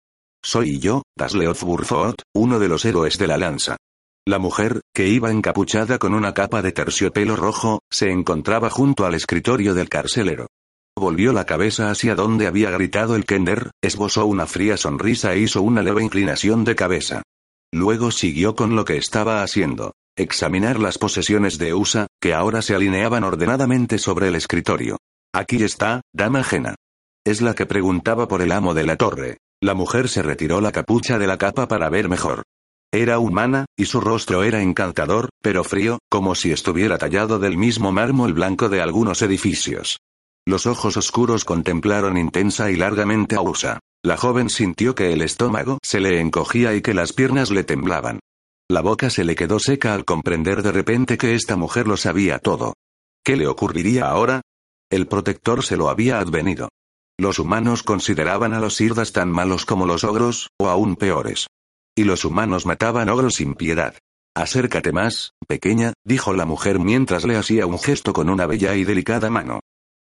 Soy 0.45 0.79
yo, 0.79 1.05
Tasleoth 1.17 1.63
Burfoot, 1.63 2.21
uno 2.35 2.59
de 2.59 2.69
los 2.69 2.85
héroes 2.85 3.17
de 3.17 3.29
la 3.29 3.39
lanza. 3.39 3.79
La 4.27 4.39
mujer, 4.39 4.83
que 4.95 5.09
iba 5.09 5.31
encapuchada 5.31 5.99
con 5.99 6.13
una 6.13 6.35
capa 6.35 6.61
de 6.61 6.73
terciopelo 6.73 7.35
rojo, 7.35 7.81
se 7.91 8.11
encontraba 8.11 8.69
junto 8.69 9.07
al 9.07 9.15
escritorio 9.15 9.73
del 9.73 9.89
carcelero. 9.89 10.49
Volvió 10.95 11.33
la 11.33 11.47
cabeza 11.47 11.91
hacia 11.91 12.15
donde 12.15 12.47
había 12.47 12.71
gritado 12.71 13.17
el 13.17 13.25
Kender, 13.25 13.71
esbozó 13.83 14.27
una 14.27 14.47
fría 14.47 14.77
sonrisa 14.77 15.33
e 15.33 15.39
hizo 15.39 15.63
una 15.63 15.83
leve 15.83 16.03
inclinación 16.03 16.65
de 16.65 16.77
cabeza. 16.77 17.23
Luego 17.75 18.13
siguió 18.13 18.55
con 18.55 18.77
lo 18.77 18.85
que 18.85 18.97
estaba 18.97 19.43
haciendo. 19.43 19.95
Examinar 20.17 20.79
las 20.79 20.97
posesiones 20.97 21.59
de 21.59 21.75
Usa, 21.75 22.07
que 22.21 22.33
ahora 22.33 22.63
se 22.63 22.77
alineaban 22.77 23.25
ordenadamente 23.25 23.99
sobre 23.99 24.29
el 24.29 24.37
escritorio. 24.37 24.99
Aquí 25.35 25.61
está, 25.61 26.01
dama 26.13 26.39
ajena. 26.39 26.77
Es 27.27 27.43
la 27.43 27.57
que 27.57 27.67
preguntaba 27.67 28.29
por 28.29 28.43
el 28.43 28.53
amo 28.53 28.75
de 28.75 28.85
la 28.85 28.95
torre. 28.95 29.39
La 29.61 29.75
mujer 29.75 30.09
se 30.09 30.23
retiró 30.23 30.61
la 30.61 30.71
capucha 30.71 31.19
de 31.19 31.27
la 31.27 31.37
capa 31.37 31.67
para 31.67 31.91
ver 31.91 32.09
mejor. 32.09 32.45
Era 32.93 33.19
humana, 33.19 33.67
y 33.77 33.87
su 33.87 34.01
rostro 34.01 34.45
era 34.45 34.63
encantador, 34.63 35.31
pero 35.43 35.65
frío, 35.65 35.99
como 36.09 36.37
si 36.37 36.53
estuviera 36.53 36.97
tallado 36.97 37.41
del 37.41 37.57
mismo 37.57 37.91
mármol 37.91 38.35
blanco 38.35 38.69
de 38.69 38.83
algunos 38.83 39.21
edificios. 39.21 39.99
Los 40.47 40.67
ojos 40.67 40.97
oscuros 40.97 41.45
contemplaron 41.45 42.19
intensa 42.19 42.71
y 42.71 42.77
largamente 42.77 43.35
a 43.35 43.41
Usa. 43.41 43.81
La 44.05 44.19
joven 44.19 44.51
sintió 44.51 44.95
que 44.95 45.15
el 45.15 45.23
estómago 45.23 45.79
se 45.83 45.99
le 45.99 46.21
encogía 46.21 46.75
y 46.75 46.83
que 46.83 46.93
las 46.93 47.15
piernas 47.15 47.51
le 47.51 47.65
temblaban. 47.65 48.21
La 48.69 48.83
boca 48.83 49.09
se 49.09 49.25
le 49.25 49.35
quedó 49.35 49.59
seca 49.59 49.95
al 49.95 50.05
comprender 50.05 50.63
de 50.63 50.73
repente 50.73 51.17
que 51.17 51.35
esta 51.35 51.57
mujer 51.57 51.89
lo 51.89 51.97
sabía 51.97 52.39
todo. 52.39 52.75
¿Qué 53.25 53.35
le 53.35 53.47
ocurriría 53.47 54.11
ahora? 54.11 54.43
El 54.91 55.07
protector 55.07 55.65
se 55.65 55.79
lo 55.79 55.89
había 55.89 56.19
advenido. 56.19 56.69
Los 57.19 57.39
humanos 57.39 57.83
consideraban 57.83 58.53
a 58.53 58.61
los 58.61 58.75
sirdas 58.75 59.13
tan 59.13 59.31
malos 59.31 59.65
como 59.65 59.87
los 59.87 60.05
ogros, 60.05 60.51
o 60.59 60.69
aún 60.69 60.97
peores. 60.97 61.47
Y 61.97 62.05
los 62.05 62.27
humanos 62.27 62.67
mataban 62.67 63.09
ogros 63.09 63.37
sin 63.37 63.55
piedad. 63.55 63.95
Acércate 64.37 64.93
más, 64.93 65.33
pequeña, 65.49 65.95
dijo 66.05 66.35
la 66.35 66.45
mujer 66.45 66.79
mientras 66.79 67.25
le 67.25 67.37
hacía 67.37 67.65
un 67.65 67.79
gesto 67.79 68.13
con 68.13 68.29
una 68.29 68.45
bella 68.45 68.75
y 68.75 68.85
delicada 68.85 69.31
mano. 69.31 69.61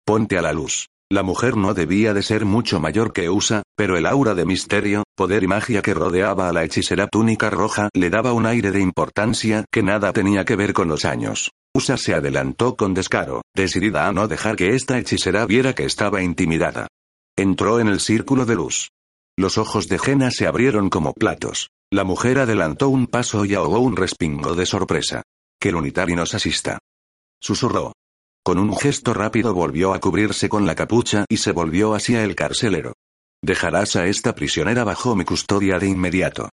Ponte 0.05 0.39
a 0.39 0.43
la 0.43 0.53
luz. 0.53 0.87
La 1.11 1.23
mujer 1.23 1.57
no 1.57 1.73
debía 1.73 2.13
de 2.13 2.23
ser 2.23 2.45
mucho 2.45 2.81
mayor 2.81 3.15
que 3.15 3.31
Usa, 3.31 3.63
pero 3.75 3.97
el 3.97 4.05
aura 4.05 4.35
de 4.35 4.45
misterio, 4.45 5.05
poder 5.17 5.43
y 5.43 5.47
magia 5.47 5.81
que 5.81 5.95
rodeaba 5.95 6.51
a 6.51 6.53
la 6.53 6.65
hechicera 6.65 7.07
túnica 7.07 7.49
roja 7.49 7.89
le 7.95 8.11
daba 8.11 8.35
un 8.35 8.45
aire 8.45 8.73
de 8.73 8.81
importancia 8.81 9.65
que 9.73 9.83
nada 9.83 10.13
tenía 10.13 10.45
que 10.45 10.55
ver 10.55 10.75
con 10.75 10.89
los 10.89 11.07
años. 11.07 11.51
Usa 11.75 11.97
se 11.97 12.13
adelantó 12.13 12.77
con 12.77 12.93
descaro, 12.93 13.41
decidida 13.55 14.07
a 14.07 14.13
no 14.13 14.29
dejar 14.29 14.57
que 14.57 14.75
esta 14.75 14.99
hechicera 14.99 15.47
viera 15.47 15.75
que 15.75 15.85
estaba 15.85 16.23
intimidada. 16.23 16.89
Entró 17.39 17.81
en 17.81 17.89
el 17.89 18.01
círculo 18.01 18.45
de 18.45 18.57
luz. 18.57 18.91
Los 19.35 19.57
ojos 19.57 19.89
de 19.89 19.99
Jena 19.99 20.31
se 20.31 20.47
abrieron 20.47 20.91
como 20.91 21.15
platos. 21.15 21.71
La 21.91 22.05
mujer 22.05 22.39
adelantó 22.39 22.91
un 22.91 23.07
paso 23.07 23.47
y 23.47 23.55
ahogó 23.55 23.79
un 23.79 23.97
respingo 23.97 24.55
de 24.55 24.67
sorpresa. 24.67 25.23
Que 25.59 25.71
el 25.71 25.77
unitario 25.77 26.17
nos 26.17 26.35
asista. 26.35 26.79
Susurró. 27.41 27.93
Con 28.49 28.59
un 28.59 28.75
gesto 28.75 29.13
rápido 29.13 29.53
volvió 29.53 29.93
a 29.93 30.01
cubrirse 30.01 30.49
con 30.49 30.65
la 30.65 30.75
capucha 30.75 31.27
y 31.29 31.37
se 31.37 31.53
volvió 31.53 31.93
hacia 31.93 32.25
el 32.25 32.35
carcelero. 32.35 32.95
Dejarás 33.45 33.95
a 33.95 34.07
esta 34.07 34.35
prisionera 34.35 34.85
bajo 34.85 35.15
mi 35.15 35.27
custodia 35.27 35.79
de 35.79 35.89
inmediato. 35.89 36.49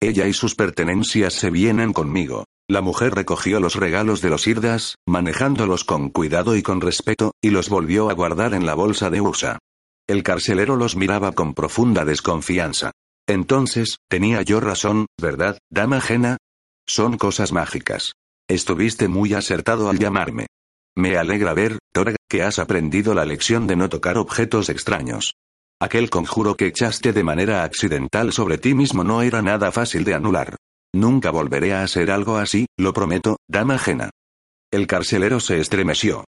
Ella 0.00 0.28
y 0.28 0.32
sus 0.32 0.54
pertenencias 0.54 1.34
se 1.34 1.50
vienen 1.50 1.92
conmigo. 1.92 2.44
La 2.68 2.82
mujer 2.82 3.16
recogió 3.16 3.58
los 3.58 3.74
regalos 3.74 4.22
de 4.22 4.30
los 4.30 4.46
Irdas, 4.46 4.94
manejándolos 5.08 5.82
con 5.82 6.10
cuidado 6.10 6.54
y 6.54 6.62
con 6.62 6.80
respeto, 6.80 7.32
y 7.42 7.50
los 7.50 7.68
volvió 7.68 8.10
a 8.10 8.14
guardar 8.14 8.54
en 8.54 8.64
la 8.64 8.74
bolsa 8.74 9.10
de 9.10 9.20
Usa. 9.20 9.58
El 10.06 10.22
carcelero 10.22 10.76
los 10.76 10.94
miraba 10.94 11.32
con 11.32 11.54
profunda 11.54 12.04
desconfianza. 12.04 12.92
Entonces, 13.26 13.98
tenía 14.08 14.42
yo 14.42 14.60
razón, 14.60 15.06
¿verdad, 15.20 15.58
dama 15.68 15.96
ajena? 15.96 16.36
Son 16.86 17.18
cosas 17.18 17.50
mágicas. 17.50 18.12
Estuviste 18.48 19.08
muy 19.08 19.34
acertado 19.34 19.90
al 19.90 19.98
llamarme. 19.98 20.46
Me 20.96 21.16
alegra 21.16 21.54
ver, 21.54 21.78
Torg, 21.92 22.16
que 22.28 22.42
has 22.42 22.58
aprendido 22.58 23.14
la 23.14 23.24
lección 23.24 23.66
de 23.66 23.76
no 23.76 23.88
tocar 23.88 24.18
objetos 24.18 24.68
extraños. 24.68 25.34
Aquel 25.80 26.10
conjuro 26.10 26.56
que 26.56 26.66
echaste 26.66 27.12
de 27.12 27.24
manera 27.24 27.64
accidental 27.64 28.32
sobre 28.32 28.58
ti 28.58 28.74
mismo 28.74 29.02
no 29.02 29.22
era 29.22 29.40
nada 29.40 29.72
fácil 29.72 30.04
de 30.04 30.14
anular. 30.14 30.56
Nunca 30.94 31.30
volveré 31.30 31.72
a 31.72 31.82
hacer 31.82 32.10
algo 32.10 32.36
así, 32.36 32.66
lo 32.76 32.92
prometo, 32.92 33.38
dama 33.48 33.76
ajena. 33.76 34.10
El 34.72 34.86
carcelero 34.86 35.40
se 35.40 35.58
estremeció. 35.58 36.24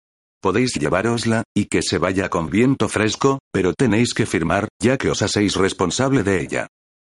Podéis 0.43 0.75
llevárosla, 0.75 1.45
y 1.55 1.67
que 1.67 1.83
se 1.83 1.99
vaya 1.99 2.29
con 2.29 2.51
viento 2.51 2.89
fresco, 2.89 3.39
pero 3.53 3.73
tenéis 3.73 4.15
que 4.15 4.27
firmar, 4.27 4.69
ya 4.81 4.97
que 4.97 5.11
os 5.11 5.23
hacéis 5.23 5.57
responsable 5.57 6.23
de 6.23 6.41
ella. 6.41 6.67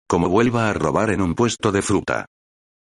Como 0.08 0.30
vuelva 0.30 0.70
a 0.70 0.74
robar 0.74 1.10
en 1.10 1.22
un 1.22 1.36
puesto 1.36 1.72
de 1.72 1.82
fruta. 1.82 2.26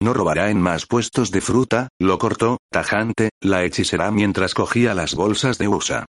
No 0.00 0.14
robará 0.14 0.50
en 0.50 0.60
más 0.60 0.86
puestos 0.86 1.30
de 1.30 1.40
fruta, 1.40 1.88
lo 2.00 2.18
cortó, 2.18 2.58
tajante, 2.70 3.30
la 3.40 3.64
hechicera 3.64 4.10
mientras 4.10 4.54
cogía 4.54 4.94
las 4.94 5.14
bolsas 5.14 5.58
de 5.58 5.68
USA. 5.68 6.06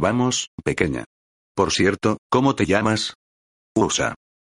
Vamos, 0.00 0.48
pequeña. 0.64 1.04
Por 1.54 1.72
cierto, 1.72 2.18
¿cómo 2.30 2.54
te 2.54 2.66
llamas? 2.66 3.14
USA. 3.74 4.14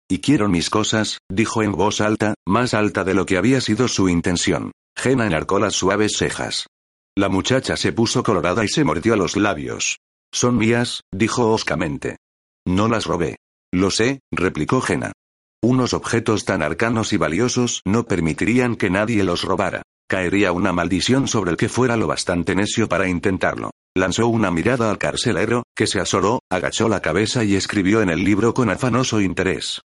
Y 0.09 0.19
quiero 0.19 0.47
mis 0.47 0.69
cosas, 0.69 1.19
dijo 1.29 1.63
en 1.63 1.73
voz 1.73 1.99
alta, 1.99 2.35
más 2.47 2.73
alta 2.73 3.03
de 3.03 3.13
lo 3.13 3.25
que 3.25 3.37
había 3.37 3.59
sido 3.59 3.89
su 3.89 4.07
intención. 4.07 4.71
Jena 4.97 5.27
enarcó 5.27 5.59
las 5.59 5.75
suaves 5.75 6.13
cejas. 6.17 6.67
La 7.15 7.29
muchacha 7.29 7.75
se 7.75 7.91
puso 7.91 8.23
colorada 8.23 8.63
y 8.63 8.67
se 8.69 8.83
mordió 8.83 9.15
los 9.17 9.35
labios. 9.35 9.99
Son 10.31 10.57
mías, 10.57 11.01
dijo 11.11 11.51
hoscamente. 11.51 12.17
No 12.65 12.87
las 12.87 13.05
robé. 13.05 13.37
Lo 13.73 13.91
sé, 13.91 14.21
replicó 14.31 14.81
Jena. 14.81 15.11
Unos 15.63 15.93
objetos 15.93 16.45
tan 16.45 16.61
arcanos 16.61 17.13
y 17.13 17.17
valiosos 17.17 17.81
no 17.83 18.03
permitirían 18.03 18.75
que 18.75 18.91
nadie 18.91 19.23
los 19.23 19.41
robara. 19.43 19.81
Caería 20.07 20.51
una 20.51 20.71
maldición 20.71 21.27
sobre 21.27 21.51
el 21.51 21.57
que 21.57 21.67
fuera 21.67 21.97
lo 21.97 22.07
bastante 22.07 22.55
necio 22.55 22.87
para 22.87 23.07
intentarlo. 23.07 23.71
Lanzó 23.95 24.27
una 24.27 24.51
mirada 24.51 24.91
al 24.91 24.99
carcelero, 24.99 25.63
que 25.75 25.87
se 25.87 25.99
asoró, 25.99 26.39
agachó 26.51 26.87
la 26.87 27.01
cabeza 27.01 27.43
y 27.43 27.55
escribió 27.55 28.01
en 28.01 28.09
el 28.09 28.23
libro 28.23 28.53
con 28.53 28.69
afanoso 28.69 29.19
interés. 29.19 29.81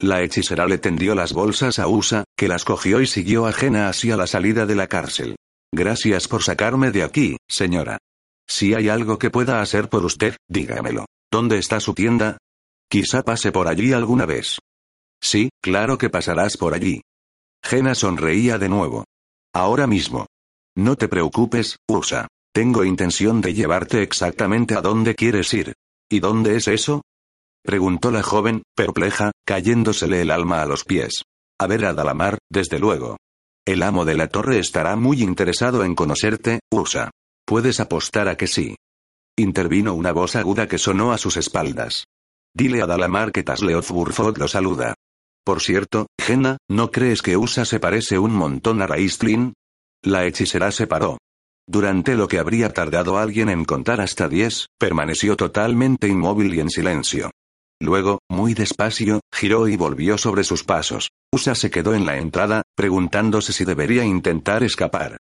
La 0.00 0.22
hechicera 0.22 0.66
le 0.66 0.78
tendió 0.78 1.14
las 1.14 1.32
bolsas 1.32 1.78
a 1.80 1.88
Usa, 1.88 2.24
que 2.36 2.48
las 2.48 2.64
cogió 2.64 3.00
y 3.00 3.06
siguió 3.06 3.46
ajena 3.46 3.88
hacia 3.88 4.16
la 4.16 4.26
salida 4.26 4.64
de 4.64 4.76
la 4.76 4.86
cárcel. 4.86 5.36
Gracias 5.74 6.28
por 6.28 6.44
sacarme 6.44 6.92
de 6.92 7.02
aquí, 7.02 7.36
señora. 7.48 7.98
Si 8.46 8.74
hay 8.74 8.88
algo 8.88 9.18
que 9.18 9.30
pueda 9.30 9.60
hacer 9.60 9.88
por 9.88 10.04
usted, 10.04 10.36
dígamelo. 10.48 11.06
¿Dónde 11.32 11.58
está 11.58 11.80
su 11.80 11.92
tienda? 11.92 12.38
Quizá 12.88 13.24
pase 13.24 13.50
por 13.50 13.66
allí 13.66 13.92
alguna 13.92 14.26
vez. 14.26 14.58
Sí, 15.20 15.50
claro 15.62 15.98
que 15.98 16.10
pasarás 16.10 16.56
por 16.56 16.74
allí. 16.74 17.02
Jena 17.62 17.94
sonreía 17.94 18.58
de 18.58 18.68
nuevo. 18.68 19.04
Ahora 19.52 19.86
mismo. 19.86 20.26
No 20.76 20.96
te 20.96 21.08
preocupes, 21.08 21.78
Usa. 21.88 22.28
Tengo 22.52 22.84
intención 22.84 23.40
de 23.40 23.54
llevarte 23.54 24.02
exactamente 24.02 24.74
a 24.74 24.80
donde 24.80 25.14
quieres 25.14 25.52
ir. 25.54 25.74
¿Y 26.10 26.20
dónde 26.20 26.56
es 26.56 26.68
eso? 26.68 27.02
preguntó 27.62 28.10
la 28.10 28.22
joven, 28.22 28.62
perpleja, 28.74 29.32
cayéndosele 29.44 30.22
el 30.22 30.30
alma 30.30 30.62
a 30.62 30.66
los 30.66 30.84
pies. 30.84 31.24
A 31.58 31.66
ver 31.66 31.84
a 31.84 31.94
Dalamar, 31.94 32.38
desde 32.50 32.78
luego. 32.78 33.16
El 33.66 33.82
amo 33.82 34.04
de 34.04 34.16
la 34.16 34.28
torre 34.28 34.58
estará 34.58 34.94
muy 34.94 35.22
interesado 35.22 35.84
en 35.84 35.94
conocerte, 35.94 36.60
Usa. 36.70 37.10
Puedes 37.44 37.80
apostar 37.80 38.28
a 38.28 38.36
que 38.36 38.46
sí. 38.46 38.76
Intervino 39.36 39.94
una 39.94 40.12
voz 40.12 40.36
aguda 40.36 40.68
que 40.68 40.78
sonó 40.78 41.12
a 41.12 41.18
sus 41.18 41.36
espaldas. 41.36 42.04
Dile 42.54 42.80
a 42.80 42.86
Dalamar 42.86 43.32
que 43.32 43.42
Tasleoth 43.42 43.90
Burfot 43.90 44.38
lo 44.38 44.48
saluda. 44.48 44.94
Por 45.46 45.62
cierto, 45.62 46.08
Jena, 46.20 46.56
¿no 46.68 46.90
crees 46.90 47.22
que 47.22 47.36
Usa 47.36 47.64
se 47.64 47.78
parece 47.78 48.18
un 48.18 48.34
montón 48.34 48.82
a 48.82 48.88
Raistlin? 48.88 49.54
La 50.02 50.26
hechicera 50.26 50.72
se 50.72 50.88
paró. 50.88 51.18
Durante 51.68 52.16
lo 52.16 52.26
que 52.26 52.40
habría 52.40 52.72
tardado 52.72 53.16
alguien 53.16 53.48
en 53.48 53.64
contar 53.64 54.00
hasta 54.00 54.28
diez, 54.28 54.66
permaneció 54.76 55.36
totalmente 55.36 56.08
inmóvil 56.08 56.52
y 56.52 56.58
en 56.58 56.68
silencio. 56.68 57.30
Luego, 57.80 58.18
muy 58.28 58.54
despacio, 58.54 59.20
giró 59.32 59.68
y 59.68 59.76
volvió 59.76 60.18
sobre 60.18 60.42
sus 60.42 60.64
pasos. 60.64 61.10
Usa 61.32 61.54
se 61.54 61.70
quedó 61.70 61.94
en 61.94 62.06
la 62.06 62.18
entrada, 62.18 62.62
preguntándose 62.74 63.52
si 63.52 63.64
debería 63.64 64.04
intentar 64.04 64.64
escapar. 64.64 65.16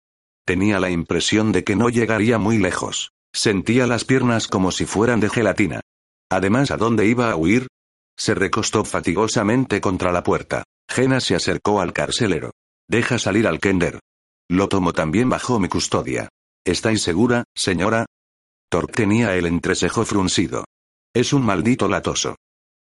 Tenía 0.47 0.81
la 0.81 0.89
impresión 0.89 1.53
de 1.53 1.65
que 1.65 1.77
no 1.77 1.91
llegaría 1.91 2.39
muy 2.39 2.57
lejos. 2.57 3.11
Sentía 3.35 3.87
las 3.87 4.07
piernas 4.07 4.49
como 4.49 4.73
si 4.73 4.87
fueran 4.87 5.21
de 5.21 5.29
gelatina. 5.29 5.81
Además, 6.31 6.71
¿a 6.71 6.79
dónde 6.79 7.05
iba 7.05 7.31
a 7.31 7.37
huir? 7.37 7.67
Se 8.19 8.35
recostó 8.35 8.85
fatigosamente 8.85 9.81
contra 9.81 10.13
la 10.13 10.23
puerta. 10.23 10.65
Jena 10.89 11.21
se 11.21 11.35
acercó 11.35 11.81
al 11.81 11.93
carcelero. 11.93 12.51
Deja 12.89 13.19
salir 13.19 13.47
al 13.47 13.61
Kender. 13.61 14.01
Lo 14.49 14.69
tomó 14.69 14.93
también 14.93 15.29
bajo 15.29 15.59
mi 15.59 15.69
custodia. 15.69 16.29
¿Estáis 16.65 17.03
segura, 17.03 17.45
señora? 17.55 18.07
Tork 18.71 18.93
tenía 18.93 19.35
el 19.37 19.47
entrecejo 19.47 20.05
fruncido. 20.05 20.65
Es 21.15 21.33
un 21.33 21.45
maldito 21.45 21.89
latoso. 21.89 22.37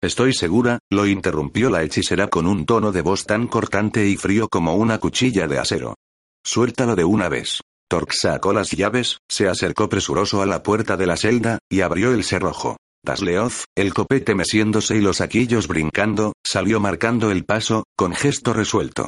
Estoy 0.01 0.34
segura, 0.34 0.79
lo 0.89 1.05
interrumpió 1.05 1.69
la 1.69 1.84
hechicera 1.84 2.27
con 2.27 2.47
un 2.47 2.65
tono 2.65 2.91
de 2.91 3.01
voz 3.01 3.25
tan 3.25 3.47
cortante 3.47 4.08
y 4.08 4.15
frío 4.15 4.47
como 4.47 4.75
una 4.75 4.97
cuchilla 4.97 5.47
de 5.47 5.60
acero. 5.60 5.95
Suéltalo 6.43 6.95
de 6.95 7.03
una 7.03 7.27
vez. 7.27 7.60
Tork 7.89 8.12
sacó 8.13 8.53
las 8.53 8.71
llaves, 8.71 9.17
se 9.27 9.49
acercó 9.49 9.89
presuroso 9.89 10.41
a 10.41 10.45
la 10.45 10.63
puerta 10.63 10.95
de 10.95 11.08
la 11.08 11.17
celda, 11.17 11.60
y 11.69 11.82
abrió 11.82 12.13
el 12.13 12.23
cerrojo. 12.23 12.77
Dasleoz, 13.03 13.65
el 13.75 13.93
copete 13.93 14.35
meciéndose 14.35 14.97
y 14.97 15.01
los 15.01 15.17
saquillos 15.17 15.67
brincando, 15.67 16.33
salió 16.45 16.79
marcando 16.79 17.31
el 17.31 17.45
paso, 17.45 17.83
con 17.95 18.13
gesto 18.13 18.53
resuelto. 18.53 19.07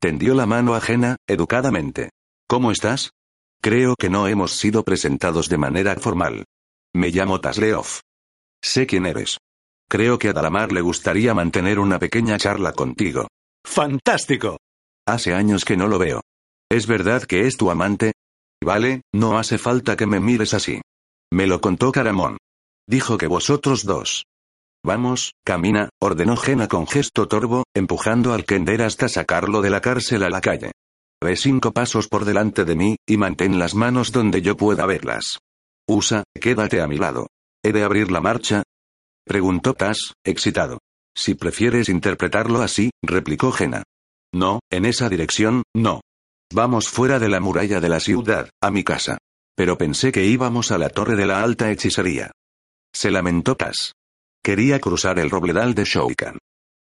Tendió 0.00 0.34
la 0.34 0.46
mano 0.46 0.74
ajena, 0.74 1.16
educadamente. 1.26 2.10
¿Cómo 2.48 2.70
estás? 2.70 3.10
Creo 3.62 3.94
que 3.98 4.10
no 4.10 4.28
hemos 4.28 4.52
sido 4.52 4.84
presentados 4.84 5.48
de 5.48 5.58
manera 5.58 5.94
formal. 5.96 6.44
Me 6.94 7.10
llamo 7.10 7.40
Tasleov. 7.40 7.86
Sé 8.62 8.86
quién 8.86 9.06
eres. 9.06 9.38
Creo 9.88 10.18
que 10.18 10.28
a 10.28 10.32
Dalamar 10.32 10.72
le 10.72 10.80
gustaría 10.80 11.34
mantener 11.34 11.78
una 11.78 11.98
pequeña 11.98 12.38
charla 12.38 12.72
contigo. 12.72 13.28
¡Fantástico! 13.64 14.58
Hace 15.06 15.34
años 15.34 15.64
que 15.64 15.76
no 15.76 15.88
lo 15.88 15.98
veo. 15.98 16.22
¿Es 16.70 16.86
verdad 16.86 17.24
que 17.24 17.46
es 17.46 17.56
tu 17.56 17.70
amante? 17.70 18.12
Vale, 18.62 19.02
no 19.12 19.38
hace 19.38 19.58
falta 19.58 19.96
que 19.96 20.06
me 20.06 20.20
mires 20.20 20.54
así. 20.54 20.80
Me 21.32 21.46
lo 21.46 21.60
contó 21.60 21.90
Caramón. 21.92 22.38
Dijo 22.90 23.18
que 23.18 23.28
vosotros 23.28 23.84
dos. 23.84 24.26
Vamos, 24.84 25.34
camina, 25.44 25.90
ordenó 26.02 26.36
Jena 26.36 26.66
con 26.66 26.88
gesto 26.88 27.28
torvo, 27.28 27.62
empujando 27.72 28.34
al 28.34 28.44
Kender 28.44 28.82
hasta 28.82 29.08
sacarlo 29.08 29.62
de 29.62 29.70
la 29.70 29.80
cárcel 29.80 30.24
a 30.24 30.28
la 30.28 30.40
calle. 30.40 30.72
Ve 31.22 31.36
cinco 31.36 31.70
pasos 31.70 32.08
por 32.08 32.24
delante 32.24 32.64
de 32.64 32.74
mí, 32.74 32.96
y 33.06 33.16
mantén 33.16 33.60
las 33.60 33.76
manos 33.76 34.10
donde 34.10 34.42
yo 34.42 34.56
pueda 34.56 34.86
verlas. 34.86 35.38
Usa, 35.86 36.24
quédate 36.34 36.80
a 36.80 36.88
mi 36.88 36.98
lado. 36.98 37.28
¿He 37.62 37.70
de 37.70 37.84
abrir 37.84 38.10
la 38.10 38.20
marcha? 38.20 38.64
Preguntó 39.24 39.74
Tas, 39.74 40.14
excitado. 40.24 40.80
Si 41.14 41.36
prefieres 41.36 41.88
interpretarlo 41.88 42.60
así, 42.60 42.90
replicó 43.04 43.52
Jena. 43.52 43.84
No, 44.34 44.58
en 44.68 44.84
esa 44.84 45.08
dirección, 45.08 45.62
no. 45.76 46.00
Vamos 46.52 46.88
fuera 46.88 47.20
de 47.20 47.28
la 47.28 47.38
muralla 47.38 47.78
de 47.78 47.88
la 47.88 48.00
ciudad, 48.00 48.50
a 48.60 48.72
mi 48.72 48.82
casa. 48.82 49.18
Pero 49.54 49.78
pensé 49.78 50.10
que 50.10 50.24
íbamos 50.24 50.72
a 50.72 50.78
la 50.78 50.88
torre 50.88 51.14
de 51.14 51.26
la 51.26 51.44
alta 51.44 51.70
hechicería. 51.70 52.32
Se 52.92 53.10
lamentó 53.10 53.56
Tas. 53.56 53.94
Quería 54.42 54.80
cruzar 54.80 55.18
el 55.18 55.30
robledal 55.30 55.74
de 55.74 55.84
Shoukan. 55.84 56.38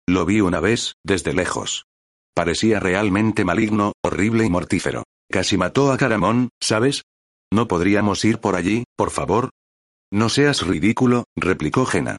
Lo 0.08 0.26
vi 0.26 0.42
una 0.42 0.60
vez, 0.60 0.94
desde 1.04 1.34
lejos. 1.34 1.86
Parecía 2.34 2.80
realmente 2.80 3.44
maligno, 3.46 3.94
horrible 4.04 4.46
y 4.46 4.50
mortífero. 4.50 5.04
Casi 5.30 5.58
mató 5.58 5.92
a 5.92 5.98
Caramón, 5.98 6.50
¿sabes? 6.60 7.04
¿No 7.52 7.68
podríamos 7.68 8.24
ir 8.26 8.40
por 8.40 8.56
allí, 8.56 8.86
por 8.96 9.12
favor? 9.12 9.50
No 10.12 10.30
seas 10.30 10.66
ridículo, 10.66 11.26
replicó 11.36 11.86
Jena. 11.86 12.18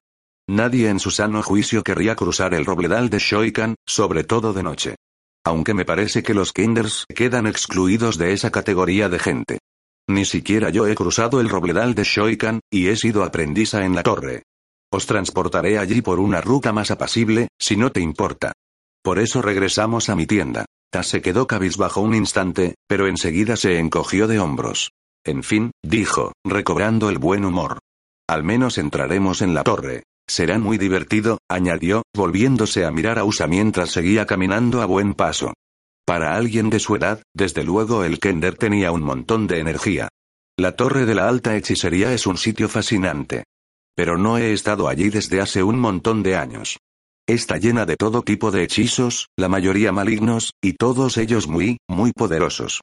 Nadie 0.48 0.88
en 0.88 1.00
su 1.00 1.10
sano 1.10 1.42
juicio 1.42 1.82
querría 1.82 2.16
cruzar 2.16 2.54
el 2.54 2.64
robledal 2.64 3.08
de 3.10 3.18
Shoikan, 3.18 3.76
sobre 3.86 4.24
todo 4.24 4.52
de 4.52 4.62
noche. 4.62 4.96
Aunque 5.44 5.74
me 5.74 5.84
parece 5.84 6.22
que 6.22 6.34
los 6.34 6.52
Kinders 6.52 7.06
quedan 7.14 7.46
excluidos 7.46 8.18
de 8.18 8.32
esa 8.32 8.50
categoría 8.50 9.08
de 9.08 9.18
gente. 9.18 9.58
Ni 10.10 10.24
siquiera 10.24 10.70
yo 10.70 10.88
he 10.88 10.96
cruzado 10.96 11.40
el 11.40 11.48
robledal 11.48 11.94
de 11.94 12.02
Shoikan, 12.02 12.58
y 12.68 12.88
he 12.88 12.96
sido 12.96 13.22
aprendiza 13.22 13.84
en 13.84 13.94
la 13.94 14.02
torre. 14.02 14.42
Os 14.92 15.06
transportaré 15.06 15.78
allí 15.78 16.02
por 16.02 16.18
una 16.18 16.40
ruta 16.40 16.72
más 16.72 16.90
apacible, 16.90 17.46
si 17.60 17.76
no 17.76 17.92
te 17.92 18.00
importa. 18.00 18.52
Por 19.04 19.20
eso 19.20 19.40
regresamos 19.40 20.08
a 20.08 20.16
mi 20.16 20.26
tienda. 20.26 20.66
Tas 20.92 21.06
se 21.06 21.22
quedó 21.22 21.46
cabizbajo 21.46 22.00
un 22.00 22.16
instante, 22.16 22.74
pero 22.88 23.06
enseguida 23.06 23.54
se 23.54 23.78
encogió 23.78 24.26
de 24.26 24.40
hombros. 24.40 24.90
En 25.24 25.44
fin, 25.44 25.70
dijo, 25.80 26.32
recobrando 26.44 27.08
el 27.08 27.18
buen 27.18 27.44
humor. 27.44 27.78
Al 28.28 28.42
menos 28.42 28.78
entraremos 28.78 29.42
en 29.42 29.54
la 29.54 29.62
torre. 29.62 30.02
Será 30.28 30.58
muy 30.58 30.76
divertido, 30.76 31.38
añadió, 31.48 32.02
volviéndose 32.16 32.84
a 32.84 32.90
mirar 32.90 33.20
a 33.20 33.24
Usa 33.24 33.46
mientras 33.46 33.90
seguía 33.90 34.26
caminando 34.26 34.82
a 34.82 34.86
buen 34.86 35.14
paso. 35.14 35.54
Para 36.10 36.34
alguien 36.34 36.70
de 36.70 36.80
su 36.80 36.96
edad, 36.96 37.22
desde 37.36 37.62
luego 37.62 38.02
el 38.02 38.18
Kender 38.18 38.56
tenía 38.56 38.90
un 38.90 39.00
montón 39.00 39.46
de 39.46 39.60
energía. 39.60 40.08
La 40.58 40.74
torre 40.74 41.06
de 41.06 41.14
la 41.14 41.28
alta 41.28 41.56
hechicería 41.56 42.12
es 42.12 42.26
un 42.26 42.36
sitio 42.36 42.68
fascinante. 42.68 43.44
Pero 43.94 44.18
no 44.18 44.36
he 44.36 44.52
estado 44.52 44.88
allí 44.88 45.08
desde 45.08 45.40
hace 45.40 45.62
un 45.62 45.78
montón 45.78 46.24
de 46.24 46.34
años. 46.34 46.78
Está 47.28 47.58
llena 47.58 47.86
de 47.86 47.94
todo 47.94 48.22
tipo 48.22 48.50
de 48.50 48.64
hechizos, 48.64 49.28
la 49.36 49.48
mayoría 49.48 49.92
malignos, 49.92 50.50
y 50.60 50.72
todos 50.72 51.16
ellos 51.16 51.46
muy, 51.46 51.76
muy 51.88 52.10
poderosos. 52.10 52.80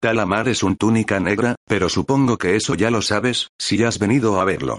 Talamar 0.00 0.48
es 0.48 0.62
un 0.62 0.76
túnica 0.76 1.20
negra, 1.20 1.56
pero 1.66 1.90
supongo 1.90 2.38
que 2.38 2.56
eso 2.56 2.76
ya 2.76 2.90
lo 2.90 3.02
sabes, 3.02 3.48
si 3.58 3.84
has 3.84 3.98
venido 3.98 4.40
a 4.40 4.46
verlo. 4.46 4.78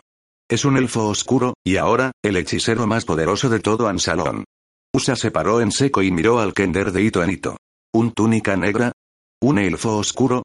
Es 0.49 0.65
un 0.65 0.75
elfo 0.75 1.07
oscuro, 1.07 1.53
y 1.63 1.77
ahora, 1.77 2.13
el 2.23 2.37
hechicero 2.37 2.87
más 2.87 3.05
poderoso 3.05 3.47
de 3.47 3.59
todo 3.59 3.87
Ansalón. 3.87 4.45
Usa 4.91 5.15
se 5.15 5.29
paró 5.29 5.61
en 5.61 5.71
seco 5.71 6.01
y 6.01 6.09
miró 6.09 6.39
al 6.39 6.55
Kender 6.55 6.91
de 6.91 7.03
hito 7.03 7.23
en 7.23 7.29
hito. 7.29 7.57
¿Un 7.93 8.13
túnica 8.13 8.55
negra? 8.55 8.93
¿Un 9.41 9.59
elfo 9.59 9.97
oscuro? 9.97 10.43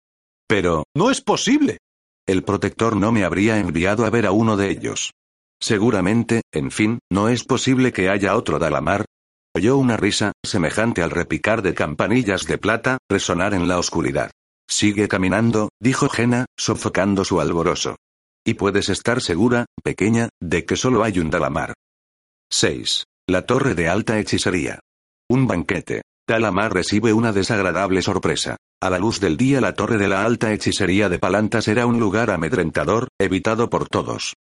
Pero... 0.49 0.85
¡No 0.97 1.11
es 1.11 1.21
posible! 1.21 1.79
El 2.27 2.43
protector 2.43 2.97
no 2.97 3.13
me 3.13 3.25
habría 3.25 3.59
enviado 3.59 4.05
a 4.05 4.11
ver 4.11 4.27
a 4.27 4.33
uno 4.33 4.57
de 4.57 4.71
ellos. 4.71 5.13
Seguramente, 5.61 6.43
en 6.53 6.71
fin, 6.71 6.99
no 7.11 7.29
es 7.29 7.45
posible 7.45 7.93
que 7.93 8.09
haya 8.09 8.37
otro 8.37 8.59
Dalamar. 8.59 9.05
Oyó 9.55 9.77
una 9.77 9.97
risa, 9.97 10.33
semejante 10.45 11.03
al 11.03 11.11
repicar 11.11 11.63
de 11.63 11.73
campanillas 11.73 12.47
de 12.47 12.59
plata, 12.59 12.99
resonar 13.09 13.55
en 13.55 13.69
la 13.69 13.79
oscuridad. 13.79 14.33
Sigue 14.69 15.07
caminando, 15.07 15.69
dijo 15.81 16.09
Jena, 16.09 16.47
sofocando 16.59 17.25
su 17.25 17.41
alboroso. 17.41 17.97
Y 18.45 18.55
puedes 18.55 18.89
estar 18.89 19.23
segura, 19.23 19.67
pequeña, 19.83 20.29
de 20.41 20.65
que 20.65 20.77
solo 20.77 21.05
hay 21.05 21.21
un 21.21 21.31
Dalamar. 21.31 21.75
6. 22.51 23.05
La 23.29 23.47
torre 23.47 23.75
de 23.75 23.89
alta 23.89 24.19
hechicería. 24.19 24.81
Un 25.29 25.47
banquete. 25.47 26.03
Dalamar 26.29 26.75
recibe 26.75 27.13
una 27.13 27.33
desagradable 27.33 28.03
sorpresa. 28.03 28.57
A 28.83 28.91
la 28.91 28.99
luz 28.99 29.21
del 29.21 29.37
día 29.37 29.61
la 29.61 29.75
torre 29.75 29.97
de 29.97 30.09
la 30.09 30.25
alta 30.25 30.53
hechicería 30.53 31.09
de 31.09 31.21
Palantas 31.21 31.69
era 31.69 31.87
un 31.87 32.01
lugar 32.01 32.31
amedrentador, 32.31 33.09
evitado 33.19 33.71
por 33.71 33.89
todos. 33.89 34.35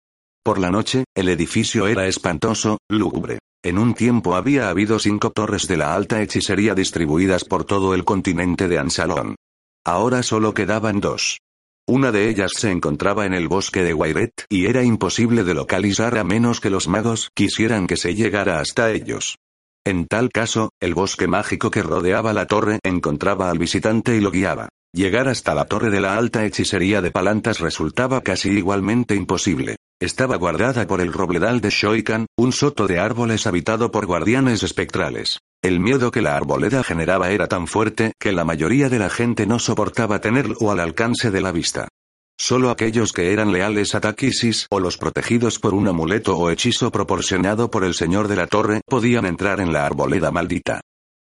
Por 0.42 0.58
la 0.58 0.70
noche, 0.70 1.04
el 1.14 1.28
edificio 1.28 1.86
era 1.86 2.06
espantoso, 2.06 2.78
lúgubre. 2.88 3.38
En 3.62 3.78
un 3.78 3.94
tiempo 3.94 4.34
había 4.34 4.70
habido 4.70 4.98
cinco 4.98 5.30
torres 5.30 5.68
de 5.68 5.76
la 5.76 5.94
alta 5.94 6.22
hechicería 6.22 6.74
distribuidas 6.74 7.44
por 7.44 7.64
todo 7.64 7.94
el 7.94 8.04
continente 8.04 8.66
de 8.68 8.78
Ansalón. 8.78 9.36
Ahora 9.86 10.22
solo 10.22 10.54
quedaban 10.54 11.00
dos. 11.00 11.38
Una 11.86 12.12
de 12.12 12.30
ellas 12.30 12.52
se 12.56 12.70
encontraba 12.70 13.26
en 13.26 13.34
el 13.34 13.48
bosque 13.48 13.82
de 13.82 13.92
Wairet, 13.92 14.32
y 14.48 14.66
era 14.66 14.82
imposible 14.82 15.44
de 15.44 15.52
localizar 15.52 16.16
a 16.16 16.24
menos 16.24 16.60
que 16.60 16.70
los 16.70 16.88
magos 16.88 17.28
quisieran 17.34 17.86
que 17.86 17.98
se 17.98 18.14
llegara 18.14 18.58
hasta 18.60 18.90
ellos. 18.90 19.36
En 19.86 20.06
tal 20.06 20.30
caso, 20.30 20.70
el 20.80 20.94
bosque 20.94 21.28
mágico 21.28 21.70
que 21.70 21.82
rodeaba 21.82 22.32
la 22.32 22.46
torre 22.46 22.78
encontraba 22.82 23.50
al 23.50 23.58
visitante 23.58 24.16
y 24.16 24.20
lo 24.20 24.30
guiaba. 24.30 24.70
Llegar 24.94 25.28
hasta 25.28 25.54
la 25.54 25.66
torre 25.66 25.90
de 25.90 26.00
la 26.00 26.16
alta 26.16 26.46
hechicería 26.46 27.02
de 27.02 27.10
Palantas 27.10 27.60
resultaba 27.60 28.22
casi 28.22 28.50
igualmente 28.50 29.14
imposible. 29.14 29.76
Estaba 30.00 30.36
guardada 30.36 30.86
por 30.86 31.02
el 31.02 31.12
robledal 31.12 31.60
de 31.60 31.68
Shoikan, 31.68 32.26
un 32.36 32.52
soto 32.52 32.86
de 32.86 32.98
árboles 32.98 33.46
habitado 33.46 33.90
por 33.90 34.06
guardianes 34.06 34.62
espectrales. 34.62 35.40
El 35.62 35.80
miedo 35.80 36.10
que 36.10 36.22
la 36.22 36.36
arboleda 36.36 36.82
generaba 36.82 37.30
era 37.30 37.46
tan 37.48 37.66
fuerte 37.66 38.12
que 38.18 38.32
la 38.32 38.44
mayoría 38.44 38.88
de 38.88 38.98
la 38.98 39.10
gente 39.10 39.46
no 39.46 39.58
soportaba 39.58 40.20
tenerlo 40.20 40.70
al 40.70 40.80
alcance 40.80 41.30
de 41.30 41.40
la 41.40 41.52
vista. 41.52 41.88
Solo 42.38 42.70
aquellos 42.70 43.12
que 43.12 43.32
eran 43.32 43.52
leales 43.52 43.94
a 43.94 44.00
Takisis 44.00 44.66
o 44.70 44.80
los 44.80 44.98
protegidos 44.98 45.58
por 45.58 45.72
un 45.72 45.88
amuleto 45.88 46.36
o 46.36 46.50
hechizo 46.50 46.90
proporcionado 46.90 47.70
por 47.70 47.84
el 47.84 47.94
señor 47.94 48.28
de 48.28 48.36
la 48.36 48.46
torre 48.46 48.80
podían 48.86 49.24
entrar 49.24 49.60
en 49.60 49.72
la 49.72 49.86
arboleda 49.86 50.30
maldita. 50.30 50.80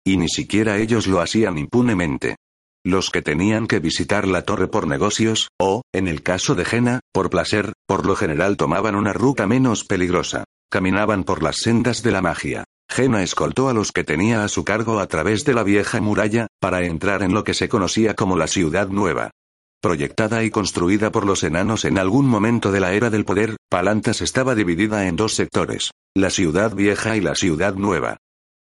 Y 0.06 0.18
ni 0.18 0.30
siquiera 0.30 0.78
ellos 0.78 1.08
lo 1.08 1.20
hacían 1.20 1.58
impunemente. 1.58 2.38
Los 2.86 3.10
que 3.10 3.22
tenían 3.22 3.68
que 3.68 3.80
visitar 3.80 4.26
la 4.28 4.44
torre 4.44 4.70
por 4.70 4.88
negocios, 4.88 5.50
o, 5.60 5.82
en 5.94 6.08
el 6.08 6.24
caso 6.24 6.56
de 6.56 6.64
Jena, 6.64 7.02
por 7.12 7.30
placer, 7.30 7.74
por 7.86 8.06
lo 8.06 8.16
general 8.16 8.56
tomaban 8.56 8.96
una 8.96 9.12
ruta 9.12 9.46
menos 9.48 9.84
peligrosa. 9.84 10.46
Caminaban 10.72 11.26
por 11.26 11.44
las 11.44 11.58
sendas 11.58 12.04
de 12.04 12.12
la 12.12 12.22
magia. 12.22 12.64
Jena 12.90 13.22
escoltó 13.22 13.68
a 13.68 13.74
los 13.74 13.92
que 13.92 14.04
tenía 14.04 14.44
a 14.44 14.48
su 14.48 14.64
cargo 14.64 15.00
a 15.00 15.08
través 15.08 15.44
de 15.44 15.54
la 15.54 15.64
vieja 15.64 16.00
muralla, 16.00 16.48
para 16.62 16.86
entrar 16.86 17.22
en 17.22 17.34
lo 17.34 17.44
que 17.44 17.54
se 17.54 17.68
conocía 17.68 18.14
como 18.14 18.38
la 18.38 18.48
ciudad 18.48 18.88
nueva. 18.88 19.32
Proyectada 19.82 20.44
y 20.44 20.50
construida 20.50 21.10
por 21.10 21.26
los 21.26 21.42
enanos 21.46 21.86
en 21.86 21.98
algún 21.98 22.28
momento 22.28 22.74
de 22.74 22.82
la 22.82 22.92
era 22.92 23.10
del 23.10 23.24
poder, 23.24 23.56
Palantas 23.70 24.22
estaba 24.22 24.54
dividida 24.54 25.08
en 25.08 25.16
dos 25.16 25.36
sectores, 25.36 25.92
la 26.14 26.30
ciudad 26.32 26.76
vieja 26.76 27.16
y 27.16 27.22
la 27.22 27.34
ciudad 27.34 27.76
nueva. 27.76 28.18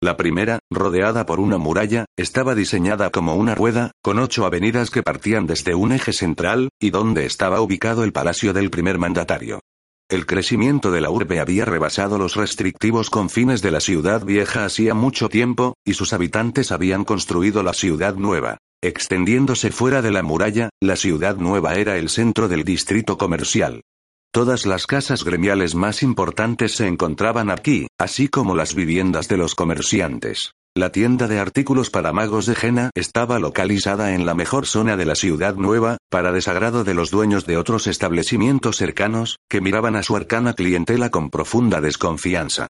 La 0.03 0.17
primera, 0.17 0.59
rodeada 0.73 1.25
por 1.25 1.39
una 1.39 1.57
muralla, 1.57 2.07
estaba 2.17 2.57
diseñada 2.57 3.11
como 3.11 3.37
una 3.37 3.55
rueda, 3.55 3.93
con 4.03 4.19
ocho 4.19 4.45
avenidas 4.45 4.91
que 4.91 5.05
partían 5.05 5.47
desde 5.47 5.77
un 5.77 5.93
eje 5.93 6.13
central, 6.13 6.71
y 6.81 6.91
donde 6.91 7.27
estaba 7.27 7.61
ubicado 7.61 8.03
el 8.03 8.13
palacio 8.13 8.53
del 8.53 8.71
primer 8.71 8.99
mandatario. 8.99 9.61
El 10.11 10.27
crecimiento 10.27 10.91
de 10.91 11.01
la 11.01 11.11
urbe 11.11 11.39
había 11.39 11.65
rebasado 11.65 12.19
los 12.19 12.35
restrictivos 12.35 13.09
confines 13.09 13.63
de 13.63 13.71
la 13.71 13.81
ciudad 13.81 14.25
vieja 14.25 14.65
hacía 14.65 14.95
mucho 14.95 15.29
tiempo, 15.29 15.75
y 15.85 15.95
sus 15.95 16.13
habitantes 16.13 16.73
habían 16.73 17.05
construido 17.05 17.63
la 17.63 17.73
ciudad 17.73 18.17
nueva. 18.17 18.59
Extendiéndose 18.85 19.71
fuera 19.71 20.03
de 20.03 20.11
la 20.11 20.23
muralla, 20.23 20.69
la 20.79 20.97
ciudad 20.97 21.39
nueva 21.39 21.77
era 21.77 21.97
el 21.97 22.11
centro 22.11 22.49
del 22.49 22.65
distrito 22.65 23.17
comercial. 23.17 23.81
Todas 24.31 24.67
las 24.67 24.87
casas 24.87 25.25
gremiales 25.25 25.75
más 25.75 26.03
importantes 26.03 26.73
se 26.73 26.87
encontraban 26.87 27.51
aquí, 27.51 27.87
así 27.99 28.29
como 28.29 28.55
las 28.55 28.75
viviendas 28.75 29.27
de 29.27 29.39
los 29.39 29.55
comerciantes. 29.55 30.51
La 30.77 30.93
tienda 30.93 31.29
de 31.29 31.39
artículos 31.39 31.89
para 31.89 32.13
magos 32.13 32.45
de 32.45 32.55
Jena 32.55 32.91
estaba 32.95 33.39
localizada 33.39 34.15
en 34.15 34.27
la 34.27 34.35
mejor 34.35 34.67
zona 34.67 34.99
de 34.99 35.07
la 35.07 35.15
ciudad 35.15 35.55
nueva, 35.55 35.97
para 36.11 36.31
desagrado 36.31 36.85
de 36.85 36.93
los 36.93 37.11
dueños 37.11 37.47
de 37.47 37.57
otros 37.57 37.87
establecimientos 37.87 38.77
cercanos, 38.77 39.39
que 39.49 39.63
miraban 39.63 39.97
a 39.97 40.03
su 40.03 40.15
arcana 40.15 40.53
clientela 40.53 41.09
con 41.09 41.31
profunda 41.31 41.81
desconfianza. 41.81 42.67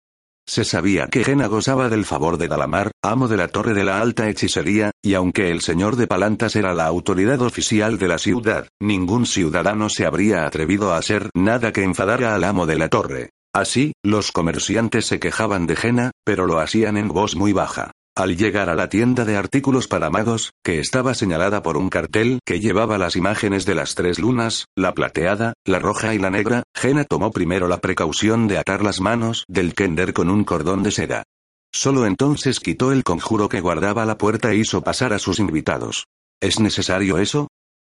Se 0.47 0.65
sabía 0.65 1.07
que 1.07 1.25
Jena 1.25 1.47
gozaba 1.47 1.89
del 1.89 2.05
favor 2.05 2.37
de 2.37 2.49
Dalamar, 2.49 2.91
amo 3.03 3.29
de 3.29 3.39
la 3.39 3.49
Torre 3.49 3.73
de 3.73 3.83
la 3.83 4.01
Alta 4.01 4.29
Hechicería, 4.29 4.91
y 5.03 5.15
aunque 5.15 5.51
el 5.51 5.63
señor 5.63 5.97
de 5.97 6.07
Palantas 6.07 6.55
era 6.55 6.75
la 6.75 6.87
autoridad 6.87 7.41
oficial 7.41 7.99
de 7.99 8.09
la 8.09 8.19
ciudad, 8.19 8.69
ningún 8.79 9.25
ciudadano 9.25 9.89
se 9.89 10.05
habría 10.05 10.45
atrevido 10.45 10.93
a 10.93 10.99
hacer 10.99 11.31
nada 11.35 11.73
que 11.73 11.83
enfadara 11.83 12.35
al 12.35 12.45
amo 12.45 12.67
de 12.67 12.77
la 12.77 12.89
torre. 12.89 13.31
Así, 13.55 13.95
los 14.03 14.33
comerciantes 14.33 15.07
se 15.07 15.19
quejaban 15.19 15.67
de 15.67 15.77
Jena, 15.77 16.11
pero 16.25 16.47
lo 16.47 16.59
hacían 16.59 16.99
en 16.99 17.09
voz 17.09 17.37
muy 17.37 17.53
baja. 17.53 17.93
Al 18.17 18.37
llegar 18.37 18.71
a 18.71 18.77
la 18.77 18.89
tienda 18.89 19.25
de 19.25 19.37
artículos 19.37 19.89
para 19.89 20.09
magos, 20.09 20.53
que 20.63 20.79
estaba 20.79 21.15
señalada 21.15 21.65
por 21.65 21.77
un 21.77 21.89
cartel 21.89 22.39
que 22.45 22.61
llevaba 22.61 22.97
las 22.97 23.17
imágenes 23.17 23.67
de 23.67 23.75
las 23.75 23.97
tres 23.97 24.21
lunas, 24.21 24.67
la 24.77 24.95
plateada, 24.95 25.55
la 25.65 25.81
roja 25.81 26.15
y 26.15 26.19
la 26.19 26.31
negra, 26.31 26.63
Jena 26.77 27.03
tomó 27.03 27.33
primero 27.33 27.67
la 27.67 27.81
precaución 27.81 28.47
de 28.47 28.59
atar 28.59 28.85
las 28.85 29.01
manos 29.01 29.45
del 29.49 29.75
Kender 29.75 30.13
con 30.13 30.31
un 30.31 30.45
cordón 30.45 30.85
de 30.85 30.93
seda. 30.93 31.25
Solo 31.73 32.07
entonces 32.07 32.61
quitó 32.61 32.93
el 32.93 33.03
conjuro 33.03 33.49
que 33.49 33.61
guardaba 33.61 34.07
la 34.07 34.17
puerta 34.17 34.53
e 34.53 34.59
hizo 34.59 34.83
pasar 34.83 35.13
a 35.13 35.19
sus 35.19 35.41
invitados. 35.41 36.07
¿Es 36.41 36.61
necesario 36.61 37.19
eso? 37.19 37.49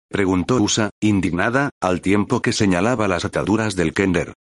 preguntó 0.09 0.63
Usa, 0.63 0.91
indignada, 1.01 1.71
al 1.81 2.01
tiempo 2.01 2.41
que 2.41 2.53
señalaba 2.53 3.09
las 3.09 3.25
ataduras 3.25 3.75
del 3.75 3.93
Kender. 3.93 4.35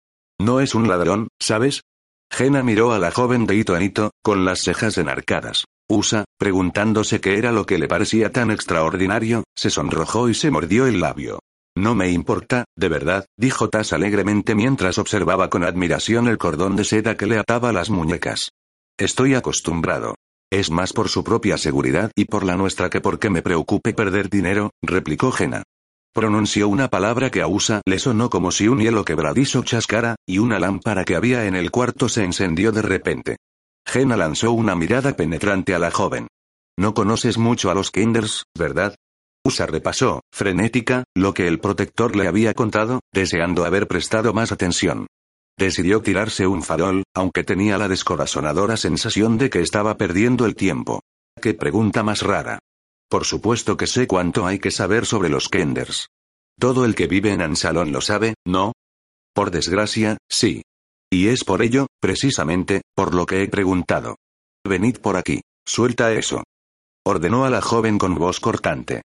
No 0.41 0.59
es 0.59 0.75
un 0.75 0.89
ladrón, 0.89 1.29
¿sabes? 1.39 1.83
Jena 2.31 2.63
miró 2.63 2.93
a 2.93 2.99
la 2.99 3.11
joven 3.11 3.47
de 3.47 3.57
hito 3.57 3.77
en 3.77 3.83
hito, 3.83 4.13
con 4.23 4.45
las 4.45 4.61
cejas 4.61 4.97
enarcadas. 4.99 5.65
Usa, 5.89 6.25
preguntándose 6.39 7.21
qué 7.21 7.37
era 7.37 7.51
lo 7.51 7.67
que 7.67 7.79
le 7.79 7.89
parecía 7.89 8.31
tan 8.31 8.51
extraordinario, 8.51 9.45
se 9.57 9.71
sonrojó 9.71 10.29
y 10.29 10.35
se 10.35 10.51
mordió 10.51 10.87
el 10.87 11.01
labio. 11.01 11.41
No 11.77 11.95
me 11.95 12.11
importa, 12.11 12.65
de 12.77 12.89
verdad, 12.89 13.27
dijo 13.37 13.69
Tas 13.69 13.93
alegremente 13.93 14.55
mientras 14.55 14.99
observaba 14.99 15.51
con 15.51 15.65
admiración 15.65 16.29
el 16.29 16.39
cordón 16.39 16.77
de 16.77 16.85
seda 16.85 17.17
que 17.17 17.27
le 17.27 17.39
ataba 17.39 17.73
las 17.73 17.91
muñecas. 17.91 18.51
Estoy 18.99 19.35
acostumbrado. 19.35 20.15
Es 20.53 20.71
más 20.71 20.93
por 20.93 21.09
su 21.09 21.23
propia 21.25 21.59
seguridad 21.59 22.11
y 22.17 22.25
por 22.25 22.45
la 22.45 22.57
nuestra 22.57 22.91
que 22.91 23.01
porque 23.01 23.31
me 23.31 23.43
preocupe 23.43 23.95
perder 23.95 24.29
dinero, 24.29 24.71
replicó 24.83 25.31
Jena. 25.31 25.63
Pronunció 26.13 26.69
una 26.69 26.89
palabra 26.89 27.31
que 27.31 27.41
a 27.41 27.47
Usa 27.47 27.83
le 27.87 28.01
sonó 28.01 28.31
como 28.31 28.51
si 28.51 28.67
un 28.67 28.81
hielo 28.81 29.05
quebradizo 29.05 29.63
chascara, 29.63 30.17
y 30.27 30.39
una 30.39 30.59
lámpara 30.59 31.05
que 31.05 31.15
había 31.15 31.47
en 31.47 31.55
el 31.55 31.71
cuarto 31.71 32.09
se 32.09 32.25
encendió 32.25 32.73
de 32.73 32.83
repente. 32.83 33.37
Jena 33.87 34.17
lanzó 34.17 34.51
una 34.51 34.75
mirada 34.75 35.15
penetrante 35.15 35.73
a 35.75 35.79
la 35.79 35.93
joven. 35.93 36.27
No 36.77 36.95
conoces 36.95 37.39
mucho 37.39 37.71
a 37.71 37.75
los 37.75 37.93
Kinders, 37.93 38.45
¿verdad? 38.59 38.97
Usa 39.45 39.67
repasó, 39.67 40.23
frenética, 40.33 41.05
lo 41.15 41.33
que 41.33 41.47
el 41.47 41.61
protector 41.61 42.17
le 42.17 42.27
había 42.27 42.55
contado, 42.55 43.01
deseando 43.13 43.65
haber 43.65 43.87
prestado 43.87 44.33
más 44.35 44.51
atención. 44.51 45.07
Decidió 45.57 46.03
tirarse 46.03 46.47
un 46.47 46.63
farol, 46.63 47.05
aunque 47.15 47.45
tenía 47.45 47.79
la 47.79 47.87
descorazonadora 47.87 48.77
sensación 48.77 49.39
de 49.39 49.49
que 49.49 49.61
estaba 49.61 49.97
perdiendo 49.97 50.45
el 50.45 50.57
tiempo. 50.57 51.03
Qué 51.41 51.55
pregunta 51.55 52.03
más 52.03 52.23
rara. 52.23 52.59
Por 53.11 53.25
supuesto 53.25 53.77
que 53.77 53.89
sé 53.89 54.07
cuánto 54.07 54.47
hay 54.47 54.61
que 54.61 54.71
saber 54.71 55.05
sobre 55.05 55.29
los 55.29 55.49
Kenders. 55.49 56.11
Todo 56.61 56.85
el 56.85 56.95
que 56.95 57.09
vive 57.09 57.33
en 57.33 57.43
Ansalón 57.43 57.91
lo 57.91 58.01
sabe, 58.01 58.35
¿no? 58.47 58.73
Por 59.35 59.51
desgracia, 59.51 60.17
sí. 60.29 60.63
Y 61.11 61.27
es 61.27 61.43
por 61.43 61.61
ello, 61.61 61.89
precisamente, 62.01 62.83
por 62.95 63.13
lo 63.13 63.27
que 63.27 63.43
he 63.43 63.49
preguntado. 63.49 64.15
Venid 64.65 64.99
por 64.99 65.17
aquí. 65.17 65.41
Suelta 65.67 66.13
eso. 66.13 66.45
Ordenó 67.05 67.45
a 67.45 67.51
la 67.51 67.61
joven 67.61 67.99
con 67.99 68.15
voz 68.15 68.39
cortante. 68.39 69.03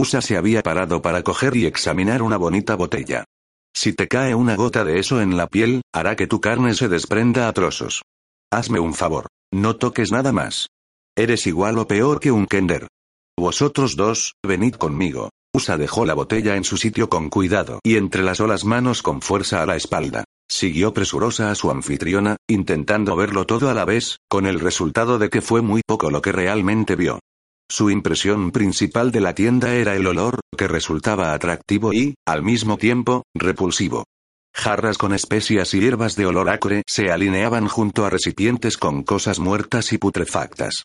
Usa 0.00 0.20
se 0.20 0.36
había 0.36 0.62
parado 0.62 1.02
para 1.02 1.24
coger 1.24 1.56
y 1.56 1.66
examinar 1.66 2.22
una 2.22 2.36
bonita 2.36 2.76
botella. 2.76 3.24
Si 3.74 3.92
te 3.92 4.06
cae 4.06 4.36
una 4.36 4.54
gota 4.54 4.84
de 4.84 5.00
eso 5.00 5.20
en 5.20 5.36
la 5.36 5.48
piel, 5.48 5.82
hará 5.92 6.14
que 6.14 6.28
tu 6.28 6.40
carne 6.40 6.74
se 6.74 6.88
desprenda 6.88 7.48
a 7.48 7.52
trozos. 7.52 8.02
Hazme 8.52 8.78
un 8.78 8.94
favor. 8.94 9.26
No 9.52 9.74
toques 9.76 10.12
nada 10.12 10.30
más. 10.30 10.68
Eres 11.16 11.48
igual 11.48 11.78
o 11.78 11.88
peor 11.88 12.20
que 12.20 12.30
un 12.30 12.46
Kender. 12.46 12.86
Vosotros 13.38 13.94
dos, 13.94 14.34
venid 14.44 14.74
conmigo. 14.74 15.30
Usa 15.54 15.76
dejó 15.76 16.04
la 16.04 16.14
botella 16.14 16.56
en 16.56 16.64
su 16.64 16.76
sitio 16.76 17.08
con 17.08 17.30
cuidado 17.30 17.78
y 17.84 17.94
entrelazó 17.94 18.48
las 18.48 18.64
manos 18.64 19.00
con 19.00 19.22
fuerza 19.22 19.62
a 19.62 19.66
la 19.66 19.76
espalda. 19.76 20.24
Siguió 20.50 20.92
presurosa 20.92 21.52
a 21.52 21.54
su 21.54 21.70
anfitriona, 21.70 22.36
intentando 22.48 23.14
verlo 23.14 23.46
todo 23.46 23.70
a 23.70 23.74
la 23.74 23.84
vez, 23.84 24.18
con 24.28 24.44
el 24.44 24.58
resultado 24.58 25.20
de 25.20 25.30
que 25.30 25.40
fue 25.40 25.62
muy 25.62 25.82
poco 25.86 26.10
lo 26.10 26.20
que 26.20 26.32
realmente 26.32 26.96
vio. 26.96 27.20
Su 27.70 27.90
impresión 27.90 28.50
principal 28.50 29.12
de 29.12 29.20
la 29.20 29.36
tienda 29.36 29.72
era 29.74 29.94
el 29.94 30.08
olor, 30.08 30.40
que 30.56 30.66
resultaba 30.66 31.32
atractivo 31.32 31.92
y, 31.92 32.16
al 32.26 32.42
mismo 32.42 32.76
tiempo, 32.76 33.22
repulsivo. 33.34 34.04
Jarras 34.52 34.98
con 34.98 35.14
especias 35.14 35.72
y 35.74 35.80
hierbas 35.80 36.16
de 36.16 36.26
olor 36.26 36.50
acre 36.50 36.82
se 36.88 37.12
alineaban 37.12 37.68
junto 37.68 38.04
a 38.04 38.10
recipientes 38.10 38.76
con 38.76 39.04
cosas 39.04 39.38
muertas 39.38 39.92
y 39.92 39.98
putrefactas. 39.98 40.82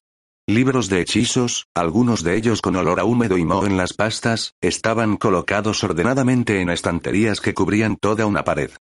Libros 0.47 0.89
de 0.89 0.99
hechizos, 0.99 1.67
algunos 1.73 2.21
de 2.21 2.35
ellos 2.35 2.61
con 2.61 2.75
olor 2.75 2.99
a 2.99 3.05
húmedo 3.05 3.37
y 3.37 3.45
moho 3.45 3.65
en 3.65 3.77
las 3.77 3.93
pastas, 3.93 4.51
estaban 4.59 5.15
colocados 5.15 5.85
ordenadamente 5.85 6.59
en 6.59 6.69
estanterías 6.69 7.39
que 7.39 7.53
cubrían 7.53 7.95
toda 7.95 8.25
una 8.25 8.43
pared. 8.43 8.71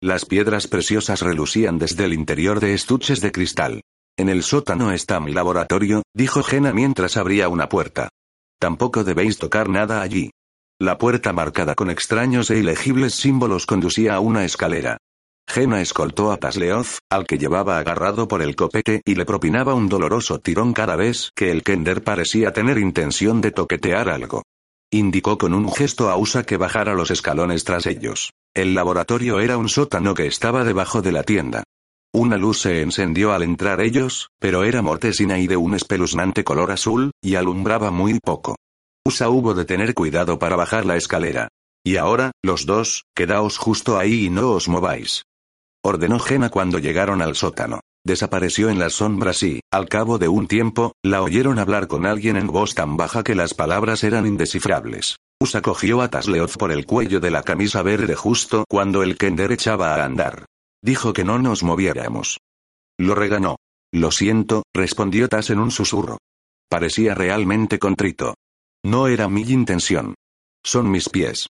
Las 0.00 0.24
piedras 0.24 0.68
preciosas 0.68 1.22
relucían 1.22 1.76
desde 1.80 2.04
el 2.04 2.12
interior 2.12 2.60
de 2.60 2.72
estuches 2.72 3.20
de 3.20 3.32
cristal. 3.32 3.80
En 4.16 4.28
el 4.28 4.44
sótano 4.44 4.92
está 4.92 5.18
mi 5.18 5.32
laboratorio, 5.32 6.02
dijo 6.14 6.44
Jena 6.44 6.72
mientras 6.72 7.16
abría 7.16 7.48
una 7.48 7.68
puerta. 7.68 8.10
Tampoco 8.60 9.02
debéis 9.02 9.38
tocar 9.38 9.68
nada 9.68 10.02
allí. 10.02 10.30
La 10.78 10.98
puerta 10.98 11.32
marcada 11.32 11.74
con 11.74 11.90
extraños 11.90 12.48
e 12.52 12.58
ilegibles 12.58 13.16
símbolos 13.16 13.66
conducía 13.66 14.14
a 14.14 14.20
una 14.20 14.44
escalera. 14.44 14.98
Jena 15.48 15.80
escoltó 15.80 16.30
a 16.30 16.36
Tasleoz, 16.36 16.98
al 17.10 17.26
que 17.26 17.38
llevaba 17.38 17.78
agarrado 17.78 18.28
por 18.28 18.42
el 18.42 18.54
copete 18.54 19.00
y 19.06 19.14
le 19.14 19.24
propinaba 19.24 19.72
un 19.72 19.88
doloroso 19.88 20.40
tirón 20.40 20.74
cada 20.74 20.94
vez 20.94 21.30
que 21.34 21.50
el 21.50 21.62
Kender 21.62 22.04
parecía 22.04 22.52
tener 22.52 22.76
intención 22.76 23.40
de 23.40 23.50
toquetear 23.50 24.10
algo. 24.10 24.42
Indicó 24.92 25.38
con 25.38 25.54
un 25.54 25.72
gesto 25.72 26.10
a 26.10 26.18
Usa 26.18 26.44
que 26.44 26.58
bajara 26.58 26.94
los 26.94 27.10
escalones 27.10 27.64
tras 27.64 27.86
ellos. 27.86 28.32
El 28.54 28.74
laboratorio 28.74 29.40
era 29.40 29.56
un 29.56 29.70
sótano 29.70 30.14
que 30.14 30.26
estaba 30.26 30.64
debajo 30.64 31.00
de 31.00 31.12
la 31.12 31.22
tienda. 31.22 31.64
Una 32.12 32.36
luz 32.36 32.60
se 32.60 32.82
encendió 32.82 33.32
al 33.32 33.42
entrar 33.42 33.80
ellos, 33.80 34.28
pero 34.38 34.64
era 34.64 34.82
mortecina 34.82 35.38
y 35.38 35.46
de 35.46 35.56
un 35.56 35.74
espeluznante 35.74 36.44
color 36.44 36.72
azul, 36.72 37.12
y 37.22 37.36
alumbraba 37.36 37.90
muy 37.90 38.18
poco. 38.20 38.56
Usa 39.04 39.30
hubo 39.30 39.54
de 39.54 39.64
tener 39.64 39.94
cuidado 39.94 40.38
para 40.38 40.56
bajar 40.56 40.84
la 40.84 40.96
escalera. 40.96 41.48
Y 41.84 41.96
ahora, 41.96 42.32
los 42.42 42.66
dos, 42.66 43.04
quedaos 43.14 43.56
justo 43.56 43.98
ahí 43.98 44.26
y 44.26 44.30
no 44.30 44.50
os 44.50 44.68
mováis 44.68 45.24
ordenó 45.82 46.18
Jena 46.18 46.50
cuando 46.50 46.78
llegaron 46.78 47.22
al 47.22 47.36
sótano. 47.36 47.80
Desapareció 48.04 48.70
en 48.70 48.78
las 48.78 48.94
sombras 48.94 49.42
y, 49.42 49.60
al 49.70 49.88
cabo 49.88 50.18
de 50.18 50.28
un 50.28 50.46
tiempo, 50.46 50.92
la 51.02 51.22
oyeron 51.22 51.58
hablar 51.58 51.88
con 51.88 52.06
alguien 52.06 52.36
en 52.36 52.46
voz 52.46 52.74
tan 52.74 52.96
baja 52.96 53.22
que 53.22 53.34
las 53.34 53.54
palabras 53.54 54.04
eran 54.04 54.26
indescifrables. 54.26 55.16
Usa 55.40 55.62
cogió 55.62 56.00
a 56.00 56.08
Tasleoth 56.08 56.56
por 56.56 56.72
el 56.72 56.86
cuello 56.86 57.20
de 57.20 57.30
la 57.30 57.42
camisa 57.42 57.82
verde 57.82 58.14
justo 58.14 58.64
cuando 58.68 59.02
el 59.02 59.16
Kender 59.16 59.52
echaba 59.52 59.94
a 59.94 60.04
andar. 60.04 60.46
Dijo 60.82 61.12
que 61.12 61.24
no 61.24 61.38
nos 61.38 61.62
moviéramos. 61.62 62.38
Lo 62.98 63.14
reganó. 63.14 63.56
Lo 63.92 64.10
siento, 64.10 64.64
respondió 64.74 65.28
Tas 65.28 65.50
en 65.50 65.60
un 65.60 65.70
susurro. 65.70 66.18
Parecía 66.68 67.14
realmente 67.14 67.78
contrito. 67.78 68.34
No 68.84 69.08
era 69.08 69.28
mi 69.28 69.42
intención. 69.42 70.14
Son 70.64 70.90
mis 70.90 71.08
pies. 71.08 71.48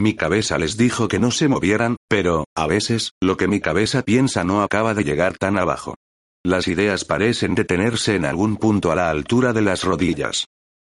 Mi 0.00 0.14
cabeza 0.14 0.56
les 0.56 0.78
dijo 0.78 1.08
que 1.08 1.18
no 1.18 1.30
se 1.30 1.46
movieran, 1.46 1.96
pero, 2.08 2.46
a 2.56 2.66
veces, 2.66 3.10
lo 3.20 3.36
que 3.36 3.48
mi 3.48 3.60
cabeza 3.60 4.00
piensa 4.00 4.44
no 4.44 4.62
acaba 4.62 4.94
de 4.94 5.04
llegar 5.04 5.36
tan 5.36 5.58
abajo. 5.58 5.94
Las 6.42 6.68
ideas 6.68 7.04
parecen 7.04 7.54
detenerse 7.54 8.14
en 8.14 8.24
algún 8.24 8.56
punto 8.56 8.90
a 8.90 8.94
la 8.94 9.10
altura 9.10 9.52
de 9.52 9.60
las 9.60 9.84
rodillas. 9.84 10.46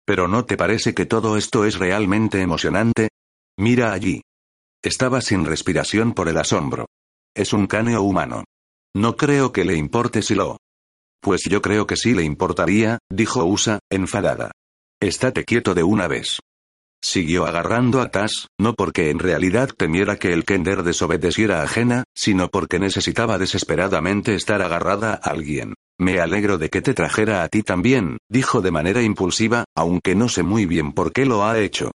Pero 0.06 0.28
¿no 0.28 0.44
te 0.44 0.56
parece 0.56 0.94
que 0.94 1.06
todo 1.06 1.36
esto 1.36 1.64
es 1.64 1.76
realmente 1.80 2.40
emocionante? 2.40 3.08
Mira 3.58 3.92
allí. 3.92 4.22
Estaba 4.80 5.20
sin 5.20 5.44
respiración 5.44 6.12
por 6.12 6.28
el 6.28 6.38
asombro. 6.38 6.86
Es 7.34 7.52
un 7.52 7.66
caneo 7.66 8.02
humano. 8.02 8.44
No 8.94 9.16
creo 9.16 9.50
que 9.50 9.64
le 9.64 9.74
importe 9.74 10.22
si 10.22 10.36
lo... 10.36 10.56
Pues 11.20 11.42
yo 11.50 11.60
creo 11.60 11.84
que 11.84 11.96
sí 11.96 12.14
le 12.14 12.22
importaría, 12.22 13.00
dijo 13.10 13.44
Usa, 13.44 13.80
enfadada. 13.90 14.52
Estate 15.00 15.44
quieto 15.44 15.74
de 15.74 15.82
una 15.82 16.06
vez. 16.06 16.38
Siguió 17.02 17.46
agarrando 17.46 18.00
a 18.00 18.10
Tas, 18.10 18.48
no 18.58 18.74
porque 18.74 19.10
en 19.10 19.18
realidad 19.18 19.70
temiera 19.76 20.16
que 20.16 20.32
el 20.32 20.44
Kender 20.44 20.82
desobedeciera 20.82 21.62
a 21.62 21.68
Jena, 21.68 22.04
sino 22.14 22.48
porque 22.48 22.78
necesitaba 22.78 23.38
desesperadamente 23.38 24.34
estar 24.34 24.60
agarrada 24.60 25.14
a 25.14 25.30
alguien. 25.30 25.74
Me 25.98 26.20
alegro 26.20 26.58
de 26.58 26.68
que 26.68 26.82
te 26.82 26.94
trajera 26.94 27.42
a 27.42 27.48
ti 27.48 27.62
también, 27.62 28.18
dijo 28.28 28.60
de 28.60 28.70
manera 28.70 29.02
impulsiva, 29.02 29.64
aunque 29.74 30.14
no 30.14 30.28
sé 30.28 30.42
muy 30.42 30.66
bien 30.66 30.92
por 30.92 31.12
qué 31.12 31.24
lo 31.24 31.44
ha 31.44 31.58
hecho. 31.58 31.90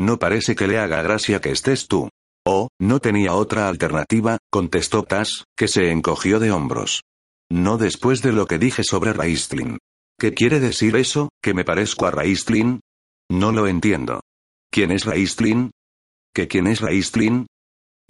No 0.00 0.18
parece 0.18 0.54
que 0.54 0.66
le 0.66 0.78
haga 0.78 1.02
gracia 1.02 1.40
que 1.40 1.50
estés 1.50 1.88
tú. 1.88 2.08
Oh, 2.44 2.68
no 2.80 3.00
tenía 3.00 3.34
otra 3.34 3.68
alternativa, 3.68 4.38
contestó 4.50 5.02
Tas, 5.02 5.44
que 5.56 5.68
se 5.68 5.90
encogió 5.90 6.40
de 6.40 6.50
hombros. 6.50 7.02
No 7.50 7.78
después 7.78 8.22
de 8.22 8.32
lo 8.32 8.46
que 8.46 8.58
dije 8.58 8.84
sobre 8.84 9.12
Raistlin. 9.12 9.78
¿Qué 10.18 10.34
quiere 10.34 10.60
decir 10.60 10.96
eso, 10.96 11.28
que 11.42 11.54
me 11.54 11.64
parezco 11.64 12.06
a 12.06 12.10
Raistlin? 12.10 12.80
No 13.30 13.52
lo 13.52 13.66
entiendo. 13.66 14.20
¿Quién 14.70 14.90
es 14.90 15.04
Raistlin? 15.04 15.70
¿Que 16.34 16.46
quién 16.46 16.66
es 16.66 16.80
Raistlin? 16.80 17.46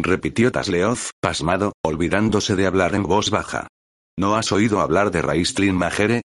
repitió 0.00 0.52
Tasleoz, 0.52 1.11
pasmado, 1.20 1.72
olvidándose 1.84 2.56
de 2.56 2.66
hablar 2.66 2.94
en 2.94 3.04
voz 3.04 3.30
baja. 3.30 3.68
¿No 4.18 4.34
has 4.34 4.50
oído 4.52 4.80
hablar 4.80 5.11
de 5.11 5.22
Raistlin 5.22 5.74
Majere? 5.74 6.22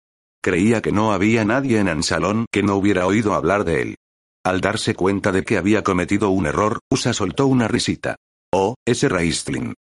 Creía 0.42 0.82
que 0.82 0.92
no 0.92 1.12
había 1.12 1.44
nadie 1.44 1.78
en 1.78 1.88
Ansalón 1.88 2.46
que 2.52 2.62
no 2.62 2.76
hubiera 2.76 3.06
oído 3.06 3.34
hablar 3.34 3.64
de 3.64 3.82
él. 3.82 3.96
Al 4.44 4.60
darse 4.60 4.94
cuenta 4.94 5.32
de 5.32 5.44
que 5.44 5.56
había 5.56 5.82
cometido 5.82 6.30
un 6.30 6.46
error, 6.46 6.78
Usa 6.90 7.12
soltó 7.12 7.46
una 7.46 7.66
risita. 7.66 8.16
Oh, 8.52 8.74
ese 8.86 9.08
Raistlin. 9.08 9.74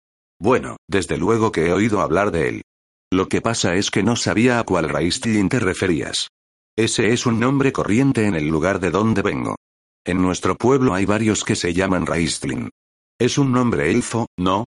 Bueno, 0.40 0.76
desde 0.88 1.16
luego 1.16 1.52
que 1.52 1.66
he 1.66 1.72
oído 1.72 2.00
hablar 2.00 2.30
de 2.30 2.48
él. 2.48 2.62
Lo 3.10 3.28
que 3.28 3.40
pasa 3.40 3.74
es 3.74 3.90
que 3.90 4.02
no 4.02 4.16
sabía 4.16 4.58
a 4.58 4.64
cuál 4.64 4.88
Raistlin 4.88 5.48
te 5.48 5.58
referías. 5.58 6.28
Ese 6.76 7.12
es 7.12 7.26
un 7.26 7.40
nombre 7.40 7.72
corriente 7.72 8.26
en 8.26 8.34
el 8.34 8.48
lugar 8.48 8.80
de 8.80 8.90
donde 8.90 9.22
vengo. 9.22 9.56
En 10.06 10.20
nuestro 10.20 10.56
pueblo 10.56 10.92
hay 10.92 11.06
varios 11.06 11.44
que 11.44 11.56
se 11.56 11.72
llaman 11.72 12.04
Raistlin. 12.04 12.68
Es 13.18 13.38
un 13.38 13.52
nombre 13.52 13.90
elfo, 13.90 14.26
¿no? 14.36 14.66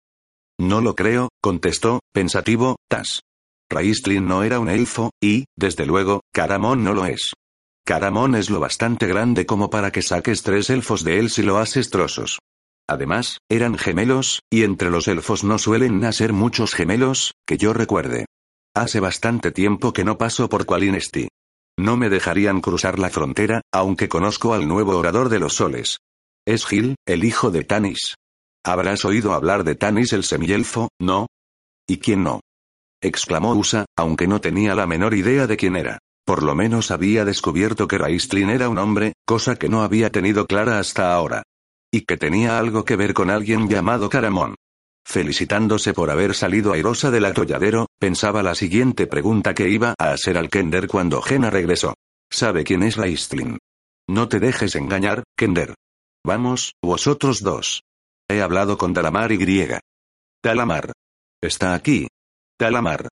No 0.60 0.82
lo 0.82 0.96
creo, 0.96 1.30
contestó, 1.42 2.00
pensativo, 2.12 2.78
Tas. 2.90 3.22
Raistlin 3.70 4.28
no 4.28 4.42
era 4.42 4.60
un 4.60 4.70
elfo, 4.70 5.12
y, 5.22 5.46
desde 5.56 5.86
luego, 5.86 6.22
Caramón 6.34 6.84
no 6.84 6.94
lo 6.94 7.06
es. 7.06 7.34
Caramón 7.86 8.34
es 8.34 8.50
lo 8.50 8.60
bastante 8.60 9.06
grande 9.06 9.46
como 9.46 9.70
para 9.70 9.92
que 9.92 10.02
saques 10.02 10.42
tres 10.42 10.72
elfos 10.72 11.04
de 11.04 11.20
él 11.20 11.30
si 11.30 11.44
lo 11.44 11.58
haces 11.58 11.92
trozos. 11.92 12.40
Además, 12.90 13.38
eran 13.48 13.78
gemelos, 13.78 14.42
y 14.50 14.64
entre 14.64 14.90
los 14.90 15.08
elfos 15.08 15.44
no 15.44 15.60
suelen 15.60 16.00
nacer 16.00 16.34
muchos 16.34 16.74
gemelos, 16.74 17.34
que 17.46 17.58
yo 17.58 17.74
recuerde. 17.74 18.26
Hace 18.74 19.00
bastante 19.00 19.52
tiempo 19.52 19.94
que 19.94 20.04
no 20.04 20.18
paso 20.18 20.50
por 20.50 20.66
Qualinesti. 20.66 21.28
No 21.80 21.96
me 21.96 22.10
dejarían 22.10 22.60
cruzar 22.60 22.98
la 22.98 23.10
frontera, 23.10 23.62
aunque 23.72 24.10
conozco 24.10 24.54
al 24.54 24.68
nuevo 24.68 24.98
orador 24.98 25.30
de 25.30 25.40
los 25.40 25.54
soles. 25.54 26.00
Es 26.46 26.66
Gil, 26.66 26.96
el 27.06 27.24
hijo 27.24 27.52
de 27.52 27.64
Tanis. 27.64 28.16
Habrás 28.66 29.06
oído 29.06 29.34
hablar 29.34 29.64
de 29.64 29.76
Tanis 29.76 30.12
el 30.14 30.24
semielfo, 30.24 30.90
¿no? 31.00 31.28
¿Y 31.88 31.98
quién 31.98 32.24
no? 32.24 32.42
exclamó 33.02 33.54
Usa, 33.54 33.86
aunque 33.96 34.28
no 34.28 34.42
tenía 34.42 34.74
la 34.74 34.88
menor 34.88 35.14
idea 35.14 35.46
de 35.46 35.56
quién 35.56 35.76
era. 35.76 36.00
Por 36.26 36.44
lo 36.44 36.56
menos 36.56 36.92
había 36.92 37.24
descubierto 37.24 37.88
que 37.88 37.98
Raistlin 37.98 38.50
era 38.50 38.70
un 38.70 38.80
hombre, 38.80 39.14
cosa 39.26 39.56
que 39.56 39.70
no 39.70 39.84
había 39.84 40.12
tenido 40.12 40.48
clara 40.48 40.80
hasta 40.80 41.14
ahora. 41.14 41.44
Y 41.92 42.02
que 42.02 42.18
tenía 42.18 42.58
algo 42.58 42.84
que 42.84 42.96
ver 42.96 43.14
con 43.14 43.30
alguien 43.30 43.70
llamado 43.70 44.10
Caramón. 44.10 44.56
Felicitándose 45.08 45.94
por 45.94 46.12
haber 46.12 46.36
salido 46.36 46.74
airosa 46.74 47.12
del 47.12 47.24
atolladero, 47.24 47.88
pensaba 47.98 48.44
la 48.44 48.56
siguiente 48.56 49.08
pregunta 49.08 49.54
que 49.54 49.70
iba 49.70 49.96
a 49.98 50.12
hacer 50.12 50.38
al 50.38 50.50
Kender 50.50 50.90
cuando 50.90 51.22
Jena 51.22 51.50
regresó. 51.50 51.94
¿Sabe 52.30 52.66
quién 52.66 52.84
es 52.84 52.98
Raistlin? 52.98 53.58
No 54.10 54.28
te 54.28 54.42
dejes 54.42 54.76
engañar, 54.76 55.24
Kender. 55.38 55.76
Vamos, 56.26 56.74
vosotros 56.84 57.42
dos. 57.42 57.84
He 58.28 58.42
hablado 58.42 58.78
con 58.78 58.94
Talamar 58.94 59.32
y 59.32 59.38
griega. 59.38 59.80
Talamar. 60.42 60.92
Está 61.42 61.74
aquí. 61.74 62.10
Talamar. 62.58 63.08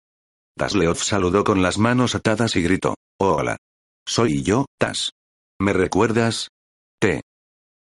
Tasleov 0.58 0.96
saludó 0.96 1.44
con 1.44 1.62
las 1.62 1.78
manos 1.78 2.16
atadas 2.16 2.56
y 2.56 2.62
gritó. 2.62 2.96
hola. 3.20 3.58
Soy 4.08 4.44
yo, 4.44 4.66
Tas. 4.80 5.12
¿Me 5.60 5.74
recuerdas? 5.74 6.48
Te. 7.02 7.22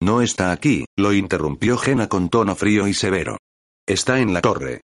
No 0.01 0.23
está 0.23 0.51
aquí, 0.51 0.85
lo 0.97 1.13
interrumpió 1.13 1.77
Jena 1.77 2.09
con 2.09 2.29
tono 2.29 2.55
frío 2.55 2.87
y 2.87 2.95
severo. 2.95 3.37
Está 3.89 4.19
en 4.19 4.35
la 4.35 4.41
torre. 4.41 4.81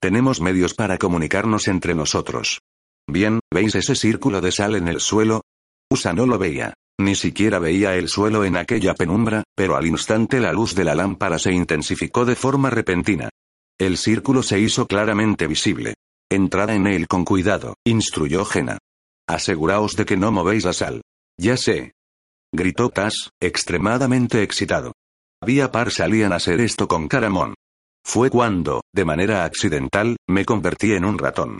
Tenemos 0.00 0.40
medios 0.40 0.74
para 0.74 0.98
comunicarnos 0.98 1.68
entre 1.68 1.94
nosotros. 1.94 2.60
Bien, 3.08 3.38
¿veis 3.54 3.76
ese 3.76 3.94
círculo 3.94 4.40
de 4.40 4.50
sal 4.50 4.74
en 4.74 4.88
el 4.88 4.98
suelo? 4.98 5.42
Usa 5.88 6.12
no 6.12 6.26
lo 6.26 6.38
veía. 6.38 6.74
Ni 6.98 7.14
siquiera 7.14 7.60
veía 7.60 7.94
el 7.94 8.08
suelo 8.08 8.44
en 8.44 8.56
aquella 8.56 8.94
penumbra, 8.94 9.44
pero 9.54 9.76
al 9.76 9.86
instante 9.86 10.40
la 10.40 10.52
luz 10.52 10.74
de 10.74 10.82
la 10.82 10.96
lámpara 10.96 11.38
se 11.38 11.52
intensificó 11.52 12.24
de 12.24 12.34
forma 12.34 12.68
repentina. 12.68 13.28
El 13.78 13.96
círculo 13.96 14.42
se 14.42 14.58
hizo 14.58 14.88
claramente 14.88 15.46
visible. 15.46 15.94
Entrad 16.28 16.70
en 16.70 16.88
él 16.88 17.06
con 17.06 17.24
cuidado, 17.24 17.76
instruyó 17.84 18.44
Jena. 18.44 18.78
Aseguraos 19.28 19.94
de 19.94 20.04
que 20.04 20.16
no 20.16 20.32
movéis 20.32 20.64
la 20.64 20.72
sal. 20.72 21.02
Ya 21.38 21.56
sé. 21.56 21.92
Gritó 22.52 22.88
Tas, 22.88 23.30
extremadamente 23.40 24.42
excitado. 24.42 24.94
Había 25.40 25.70
par 25.70 25.92
salían 25.92 26.32
a 26.32 26.36
hacer 26.36 26.60
esto 26.60 26.88
con 26.88 27.06
Caramón. 27.06 27.54
Fue 28.08 28.30
cuando, 28.30 28.80
de 28.94 29.04
manera 29.04 29.44
accidental, 29.44 30.16
me 30.26 30.46
convertí 30.46 30.94
en 30.94 31.04
un 31.04 31.18
ratón. 31.18 31.58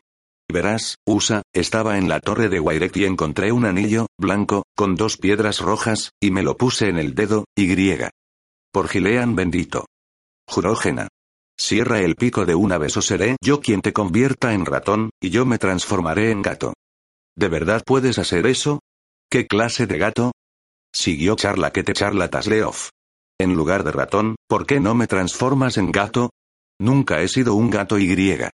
Verás, 0.50 0.96
Usa, 1.06 1.42
estaba 1.52 1.98
en 1.98 2.08
la 2.08 2.20
torre 2.20 2.48
de 2.48 2.58
Wairek 2.58 2.96
y 2.96 3.04
encontré 3.04 3.52
un 3.52 3.66
anillo, 3.66 4.06
blanco, 4.18 4.62
con 4.74 4.94
dos 4.94 5.18
piedras 5.18 5.60
rojas, 5.60 6.12
y 6.22 6.30
me 6.30 6.42
lo 6.42 6.56
puse 6.56 6.88
en 6.88 6.96
el 6.96 7.14
dedo, 7.14 7.44
y 7.54 7.66
griega. 7.66 8.08
Por 8.72 8.88
Gilean 8.88 9.36
bendito. 9.36 9.84
Jurógena. 10.48 11.08
Cierra 11.60 12.00
el 12.00 12.16
pico 12.16 12.46
de 12.46 12.54
una 12.54 12.78
vez 12.78 12.96
o 12.96 13.02
seré 13.02 13.36
yo 13.42 13.60
quien 13.60 13.82
te 13.82 13.92
convierta 13.92 14.54
en 14.54 14.64
ratón, 14.64 15.10
y 15.20 15.28
yo 15.28 15.44
me 15.44 15.58
transformaré 15.58 16.30
en 16.30 16.40
gato. 16.40 16.72
¿De 17.36 17.48
verdad 17.48 17.82
puedes 17.84 18.18
hacer 18.18 18.46
eso? 18.46 18.80
¿Qué 19.30 19.46
clase 19.46 19.86
de 19.86 19.98
gato? 19.98 20.32
Siguió 20.94 21.36
charla 21.36 21.72
que 21.72 21.82
te 21.82 21.92
charla 21.92 22.30
Tasleoff. 22.30 22.88
En 23.38 23.54
lugar 23.54 23.84
de 23.84 23.92
ratón, 23.92 24.36
¿por 24.48 24.64
qué 24.64 24.80
no 24.80 24.94
me 24.94 25.06
transformas 25.06 25.76
en 25.76 25.92
gato? 25.92 26.30
Nunca 26.80 27.22
he 27.22 27.28
sido 27.28 27.54
un 27.54 27.70
gato 27.70 27.98
y 27.98 28.06
griega. 28.06 28.50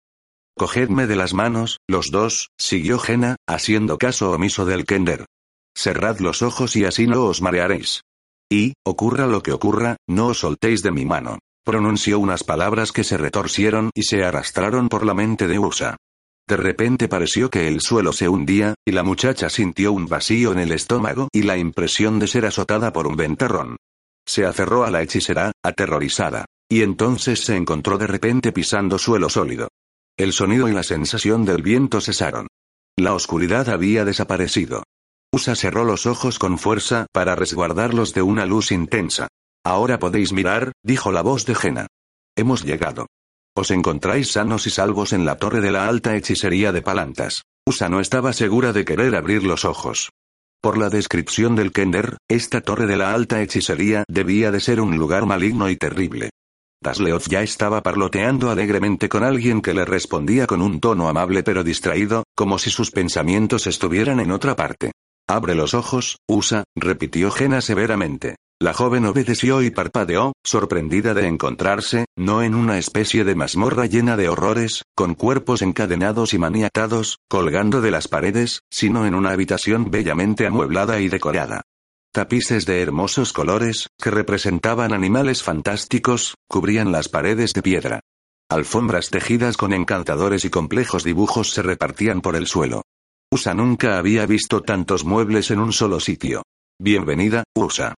Cogedme 0.56 1.06
de 1.06 1.16
las 1.16 1.32
manos, 1.32 1.78
los 1.88 2.10
dos, 2.10 2.50
siguió 2.58 2.98
Jena, 2.98 3.36
haciendo 3.46 3.96
caso 3.96 4.32
omiso 4.32 4.66
del 4.66 4.84
Kender. 4.84 5.26
Cerrad 5.74 6.18
los 6.18 6.42
ojos 6.42 6.76
y 6.76 6.84
así 6.84 7.06
no 7.06 7.24
os 7.24 7.40
marearéis. 7.40 8.02
Y, 8.50 8.74
ocurra 8.84 9.26
lo 9.26 9.42
que 9.42 9.52
ocurra, 9.52 9.96
no 10.06 10.26
os 10.26 10.40
soltéis 10.40 10.82
de 10.82 10.90
mi 10.90 11.06
mano. 11.06 11.38
Pronunció 11.64 12.18
unas 12.18 12.44
palabras 12.44 12.92
que 12.92 13.04
se 13.04 13.16
retorcieron 13.16 13.90
y 13.94 14.02
se 14.02 14.24
arrastraron 14.24 14.88
por 14.88 15.06
la 15.06 15.14
mente 15.14 15.46
de 15.46 15.58
Usa. 15.58 15.96
De 16.48 16.56
repente 16.56 17.06
pareció 17.06 17.48
que 17.48 17.68
el 17.68 17.80
suelo 17.80 18.12
se 18.12 18.28
hundía, 18.28 18.74
y 18.84 18.90
la 18.90 19.04
muchacha 19.04 19.48
sintió 19.48 19.92
un 19.92 20.06
vacío 20.06 20.52
en 20.52 20.58
el 20.58 20.72
estómago 20.72 21.28
y 21.32 21.42
la 21.42 21.56
impresión 21.56 22.18
de 22.18 22.26
ser 22.26 22.44
azotada 22.44 22.92
por 22.92 23.06
un 23.06 23.16
ventarrón. 23.16 23.76
Se 24.26 24.44
aferró 24.44 24.84
a 24.84 24.90
la 24.90 25.00
hechicera, 25.00 25.52
aterrorizada. 25.62 26.46
Y 26.70 26.82
entonces 26.82 27.44
se 27.44 27.56
encontró 27.56 27.98
de 27.98 28.06
repente 28.06 28.52
pisando 28.52 28.96
suelo 28.96 29.28
sólido. 29.28 29.68
El 30.16 30.32
sonido 30.32 30.68
y 30.68 30.72
la 30.72 30.84
sensación 30.84 31.44
del 31.44 31.62
viento 31.62 32.00
cesaron. 32.00 32.46
La 32.96 33.14
oscuridad 33.14 33.68
había 33.68 34.04
desaparecido. 34.04 34.84
Usa 35.32 35.56
cerró 35.56 35.84
los 35.84 36.06
ojos 36.06 36.38
con 36.38 36.58
fuerza 36.58 37.06
para 37.12 37.34
resguardarlos 37.34 38.14
de 38.14 38.22
una 38.22 38.46
luz 38.46 38.70
intensa. 38.70 39.28
Ahora 39.64 39.98
podéis 39.98 40.32
mirar, 40.32 40.72
dijo 40.84 41.10
la 41.10 41.22
voz 41.22 41.44
de 41.44 41.54
Jena. 41.56 41.86
Hemos 42.36 42.64
llegado. 42.64 43.06
Os 43.56 43.72
encontráis 43.72 44.30
sanos 44.30 44.66
y 44.66 44.70
salvos 44.70 45.12
en 45.12 45.24
la 45.24 45.36
torre 45.36 45.60
de 45.60 45.72
la 45.72 45.88
alta 45.88 46.16
hechicería 46.16 46.70
de 46.72 46.82
Palantas. 46.82 47.42
Usa 47.66 47.88
no 47.88 48.00
estaba 48.00 48.32
segura 48.32 48.72
de 48.72 48.84
querer 48.84 49.16
abrir 49.16 49.42
los 49.42 49.64
ojos. 49.64 50.10
Por 50.62 50.78
la 50.78 50.88
descripción 50.88 51.56
del 51.56 51.72
Kender, 51.72 52.18
esta 52.28 52.60
torre 52.60 52.86
de 52.86 52.96
la 52.96 53.12
alta 53.12 53.42
hechicería 53.42 54.04
debía 54.08 54.50
de 54.50 54.60
ser 54.60 54.80
un 54.80 54.96
lugar 54.98 55.26
maligno 55.26 55.68
y 55.68 55.76
terrible. 55.76 56.30
Tasleoth 56.82 57.28
ya 57.28 57.42
estaba 57.42 57.82
parloteando 57.82 58.50
alegremente 58.50 59.10
con 59.10 59.22
alguien 59.22 59.60
que 59.60 59.74
le 59.74 59.84
respondía 59.84 60.46
con 60.46 60.62
un 60.62 60.80
tono 60.80 61.10
amable 61.10 61.42
pero 61.42 61.62
distraído, 61.62 62.24
como 62.34 62.58
si 62.58 62.70
sus 62.70 62.90
pensamientos 62.90 63.66
estuvieran 63.66 64.18
en 64.18 64.30
otra 64.30 64.56
parte. 64.56 64.92
Abre 65.28 65.54
los 65.54 65.74
ojos, 65.74 66.16
Usa, 66.26 66.64
repitió 66.74 67.30
Jena 67.30 67.60
severamente. 67.60 68.36
La 68.62 68.72
joven 68.72 69.04
obedeció 69.06 69.62
y 69.62 69.70
parpadeó, 69.70 70.32
sorprendida 70.42 71.14
de 71.14 71.26
encontrarse, 71.26 72.06
no 72.16 72.42
en 72.42 72.54
una 72.54 72.78
especie 72.78 73.24
de 73.24 73.34
mazmorra 73.34 73.86
llena 73.86 74.16
de 74.16 74.28
horrores, 74.28 74.82
con 74.94 75.14
cuerpos 75.14 75.62
encadenados 75.62 76.34
y 76.34 76.38
maniatados, 76.38 77.18
colgando 77.28 77.80
de 77.80 77.90
las 77.90 78.08
paredes, 78.08 78.60
sino 78.70 79.06
en 79.06 79.14
una 79.14 79.30
habitación 79.30 79.90
bellamente 79.90 80.46
amueblada 80.46 81.00
y 81.00 81.08
decorada. 81.08 81.62
Tapices 82.12 82.66
de 82.66 82.82
hermosos 82.82 83.32
colores, 83.32 83.86
que 83.96 84.10
representaban 84.10 84.92
animales 84.92 85.44
fantásticos, 85.44 86.34
cubrían 86.48 86.90
las 86.90 87.08
paredes 87.08 87.52
de 87.52 87.62
piedra. 87.62 88.00
Alfombras 88.50 89.10
tejidas 89.10 89.56
con 89.56 89.72
encantadores 89.72 90.44
y 90.44 90.50
complejos 90.50 91.04
dibujos 91.04 91.52
se 91.52 91.62
repartían 91.62 92.20
por 92.20 92.34
el 92.34 92.48
suelo. 92.48 92.82
Usa 93.30 93.54
nunca 93.54 93.96
había 93.96 94.26
visto 94.26 94.60
tantos 94.60 95.04
muebles 95.04 95.52
en 95.52 95.60
un 95.60 95.72
solo 95.72 96.00
sitio. 96.00 96.42
Bienvenida, 96.80 97.44
Usa. 97.54 97.94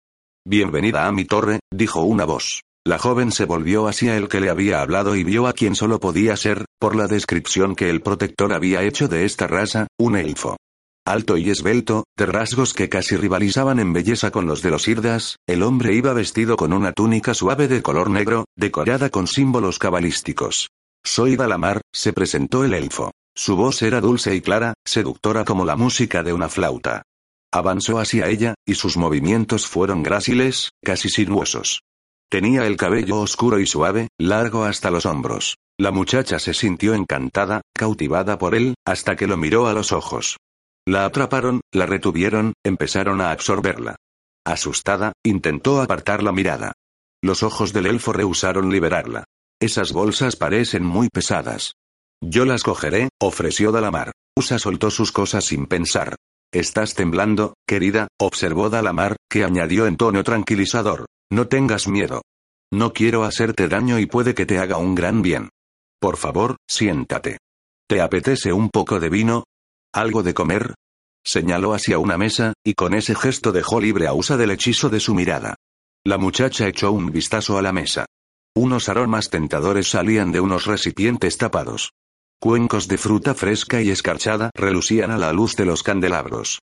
Bienvenida 0.45 1.07
a 1.07 1.13
mi 1.13 1.23
torre, 1.23 1.61
dijo 1.73 2.01
una 2.01 2.25
voz. 2.25 2.63
La 2.85 2.99
joven 2.99 3.31
se 3.31 3.45
volvió 3.45 3.87
hacia 3.87 4.17
el 4.17 4.27
que 4.27 4.41
le 4.41 4.49
había 4.49 4.81
hablado 4.81 5.15
y 5.15 5.23
vio 5.23 5.47
a 5.47 5.53
quien 5.53 5.73
solo 5.73 6.01
podía 6.01 6.35
ser, 6.35 6.65
por 6.81 6.97
la 6.97 7.07
descripción 7.07 7.75
que 7.77 7.89
el 7.89 8.01
protector 8.01 8.51
había 8.51 8.83
hecho 8.83 9.07
de 9.07 9.23
esta 9.23 9.47
raza, 9.47 9.87
un 9.97 10.17
elfo. 10.17 10.57
Alto 11.05 11.35
y 11.35 11.49
esbelto, 11.49 12.03
de 12.15 12.27
rasgos 12.27 12.75
que 12.75 12.87
casi 12.87 13.17
rivalizaban 13.17 13.79
en 13.79 13.91
belleza 13.91 14.29
con 14.29 14.45
los 14.45 14.61
de 14.61 14.69
los 14.69 14.87
Irdas, 14.87 15.37
el 15.47 15.63
hombre 15.63 15.95
iba 15.95 16.13
vestido 16.13 16.55
con 16.55 16.73
una 16.73 16.93
túnica 16.93 17.33
suave 17.33 17.67
de 17.67 17.81
color 17.81 18.11
negro, 18.11 18.45
decorada 18.55 19.09
con 19.09 19.25
símbolos 19.25 19.79
cabalísticos. 19.79 20.69
Soy 21.03 21.35
Dalamar, 21.35 21.81
se 21.91 22.13
presentó 22.13 22.63
el 22.63 22.75
elfo. 22.75 23.11
Su 23.35 23.55
voz 23.55 23.81
era 23.81 23.99
dulce 23.99 24.35
y 24.35 24.41
clara, 24.41 24.75
seductora 24.85 25.43
como 25.43 25.65
la 25.65 25.75
música 25.75 26.21
de 26.21 26.33
una 26.33 26.49
flauta. 26.49 27.01
Avanzó 27.51 27.97
hacia 27.97 28.27
ella, 28.27 28.53
y 28.63 28.75
sus 28.75 28.95
movimientos 28.95 29.65
fueron 29.65 30.03
gráciles, 30.03 30.69
casi 30.83 31.09
sinuosos. 31.09 31.81
Tenía 32.29 32.67
el 32.67 32.77
cabello 32.77 33.19
oscuro 33.19 33.59
y 33.59 33.65
suave, 33.65 34.09
largo 34.19 34.65
hasta 34.65 34.91
los 34.91 35.07
hombros. 35.07 35.55
La 35.79 35.89
muchacha 35.89 36.37
se 36.37 36.53
sintió 36.53 36.93
encantada, 36.93 37.61
cautivada 37.75 38.37
por 38.37 38.53
él, 38.53 38.75
hasta 38.85 39.15
que 39.15 39.25
lo 39.25 39.35
miró 39.35 39.67
a 39.67 39.73
los 39.73 39.91
ojos. 39.91 40.37
La 40.87 41.05
atraparon, 41.05 41.61
la 41.71 41.85
retuvieron, 41.85 42.53
empezaron 42.65 43.21
a 43.21 43.31
absorberla. 43.31 43.97
Asustada, 44.45 45.13
intentó 45.23 45.81
apartar 45.81 46.23
la 46.23 46.31
mirada. 46.31 46.73
Los 47.23 47.43
ojos 47.43 47.71
del 47.71 47.85
elfo 47.85 48.13
rehusaron 48.13 48.71
liberarla. 48.71 49.25
Esas 49.61 49.91
bolsas 49.91 50.35
parecen 50.35 50.83
muy 50.83 51.09
pesadas. 51.09 51.73
Yo 52.23 52.45
las 52.45 52.63
cogeré, 52.63 53.09
ofreció 53.21 53.71
Dalamar. 53.71 54.11
Usa 54.35 54.57
soltó 54.57 54.89
sus 54.89 55.11
cosas 55.11 55.45
sin 55.45 55.67
pensar. 55.67 56.15
Estás 56.51 56.95
temblando, 56.95 57.53
querida, 57.67 58.07
observó 58.19 58.69
Dalamar, 58.69 59.17
que 59.29 59.43
añadió 59.43 59.85
en 59.85 59.97
tono 59.97 60.23
tranquilizador. 60.23 61.05
No 61.31 61.47
tengas 61.47 61.87
miedo. 61.87 62.23
No 62.73 62.91
quiero 62.93 63.23
hacerte 63.23 63.67
daño 63.67 63.99
y 63.99 64.07
puede 64.07 64.33
que 64.33 64.45
te 64.45 64.57
haga 64.57 64.77
un 64.77 64.95
gran 64.95 65.21
bien. 65.21 65.49
Por 65.99 66.17
favor, 66.17 66.57
siéntate. 66.67 67.37
¿Te 67.87 68.01
apetece 68.01 68.51
un 68.51 68.69
poco 68.69 68.99
de 68.99 69.09
vino? 69.09 69.43
¿Algo 69.93 70.23
de 70.23 70.33
comer? 70.33 70.73
Señaló 71.23 71.73
hacia 71.73 71.99
una 71.99 72.17
mesa, 72.17 72.53
y 72.63 72.75
con 72.75 72.93
ese 72.93 73.13
gesto 73.13 73.51
dejó 73.51 73.81
libre 73.81 74.07
a 74.07 74.13
Usa 74.13 74.37
del 74.37 74.51
hechizo 74.51 74.89
de 74.89 75.01
su 75.01 75.13
mirada. 75.13 75.55
La 76.05 76.17
muchacha 76.17 76.67
echó 76.67 76.91
un 76.91 77.11
vistazo 77.11 77.57
a 77.57 77.61
la 77.61 77.73
mesa. 77.73 78.05
Unos 78.55 78.89
aromas 78.89 79.29
tentadores 79.29 79.89
salían 79.89 80.31
de 80.31 80.39
unos 80.39 80.65
recipientes 80.65 81.37
tapados. 81.37 81.91
Cuencos 82.39 82.87
de 82.87 82.97
fruta 82.97 83.35
fresca 83.35 83.81
y 83.81 83.91
escarchada 83.91 84.49
relucían 84.55 85.11
a 85.11 85.17
la 85.17 85.31
luz 85.33 85.55
de 85.55 85.65
los 85.65 85.83
candelabros. 85.83 86.59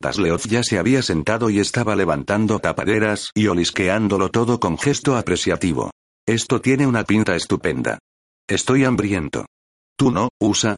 Tasleoth 0.00 0.46
ya 0.46 0.62
se 0.62 0.78
había 0.78 1.02
sentado 1.02 1.50
y 1.50 1.60
estaba 1.60 1.94
levantando 1.94 2.58
tapaderas 2.58 3.30
y 3.34 3.46
olisqueándolo 3.46 4.30
todo 4.30 4.58
con 4.58 4.78
gesto 4.78 5.16
apreciativo. 5.16 5.90
Esto 6.26 6.60
tiene 6.60 6.86
una 6.86 7.04
pinta 7.04 7.36
estupenda. 7.36 7.98
Estoy 8.48 8.84
hambriento. 8.84 9.46
Tú 9.96 10.10
no, 10.10 10.30
Usa, 10.40 10.76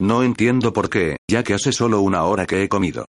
no 0.00 0.22
entiendo 0.22 0.72
por 0.72 0.90
qué, 0.90 1.16
ya 1.30 1.42
que 1.42 1.54
hace 1.54 1.72
solo 1.72 2.00
una 2.00 2.24
hora 2.24 2.46
que 2.46 2.62
he 2.62 2.68
comido. 2.68 3.06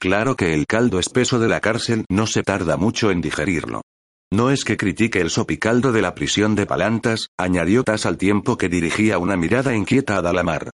Claro 0.00 0.36
que 0.36 0.54
el 0.54 0.66
caldo 0.66 0.98
espeso 0.98 1.38
de 1.38 1.48
la 1.48 1.60
cárcel 1.60 2.04
no 2.08 2.26
se 2.26 2.42
tarda 2.42 2.76
mucho 2.76 3.10
en 3.10 3.20
digerirlo. 3.20 3.82
No 4.32 4.50
es 4.50 4.64
que 4.64 4.76
critique 4.76 5.20
el 5.20 5.30
sopicaldo 5.30 5.90
de 5.90 6.02
la 6.02 6.14
prisión 6.14 6.54
de 6.54 6.66
Palantas, 6.66 7.28
añadió 7.38 7.82
Tas 7.82 8.06
al 8.06 8.18
tiempo 8.18 8.58
que 8.58 8.68
dirigía 8.68 9.18
una 9.18 9.36
mirada 9.36 9.74
inquieta 9.74 10.16
a 10.16 10.22
Dalamar. 10.22 10.70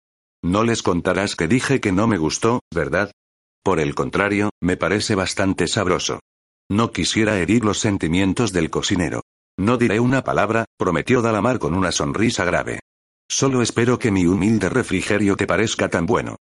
No 0.44 0.64
les 0.64 0.82
contarás 0.82 1.36
que 1.36 1.48
dije 1.48 1.80
que 1.80 1.92
no 1.92 2.08
me 2.08 2.18
gustó, 2.18 2.62
¿verdad? 2.74 3.12
Por 3.64 3.80
el 3.80 3.94
contrario, 3.94 4.50
me 4.62 4.78
parece 4.78 5.14
bastante 5.14 5.68
sabroso. 5.68 6.20
No 6.72 6.92
quisiera 6.92 7.38
herir 7.38 7.64
los 7.64 7.80
sentimientos 7.80 8.54
del 8.54 8.70
cocinero. 8.70 9.22
No 9.60 9.78
diré 9.78 10.00
una 10.00 10.24
palabra, 10.24 10.66
prometió 10.78 11.22
Dalamar 11.22 11.60
con 11.60 11.76
una 11.76 11.92
sonrisa 11.92 12.46
grave. 12.46 12.80
Solo 13.34 13.62
espero 13.62 13.98
que 13.98 14.12
mi 14.12 14.26
humilde 14.26 14.68
refrigerio 14.68 15.38
te 15.38 15.48
parezca 15.48 15.88
tan 15.88 16.06
bueno. 16.06 16.36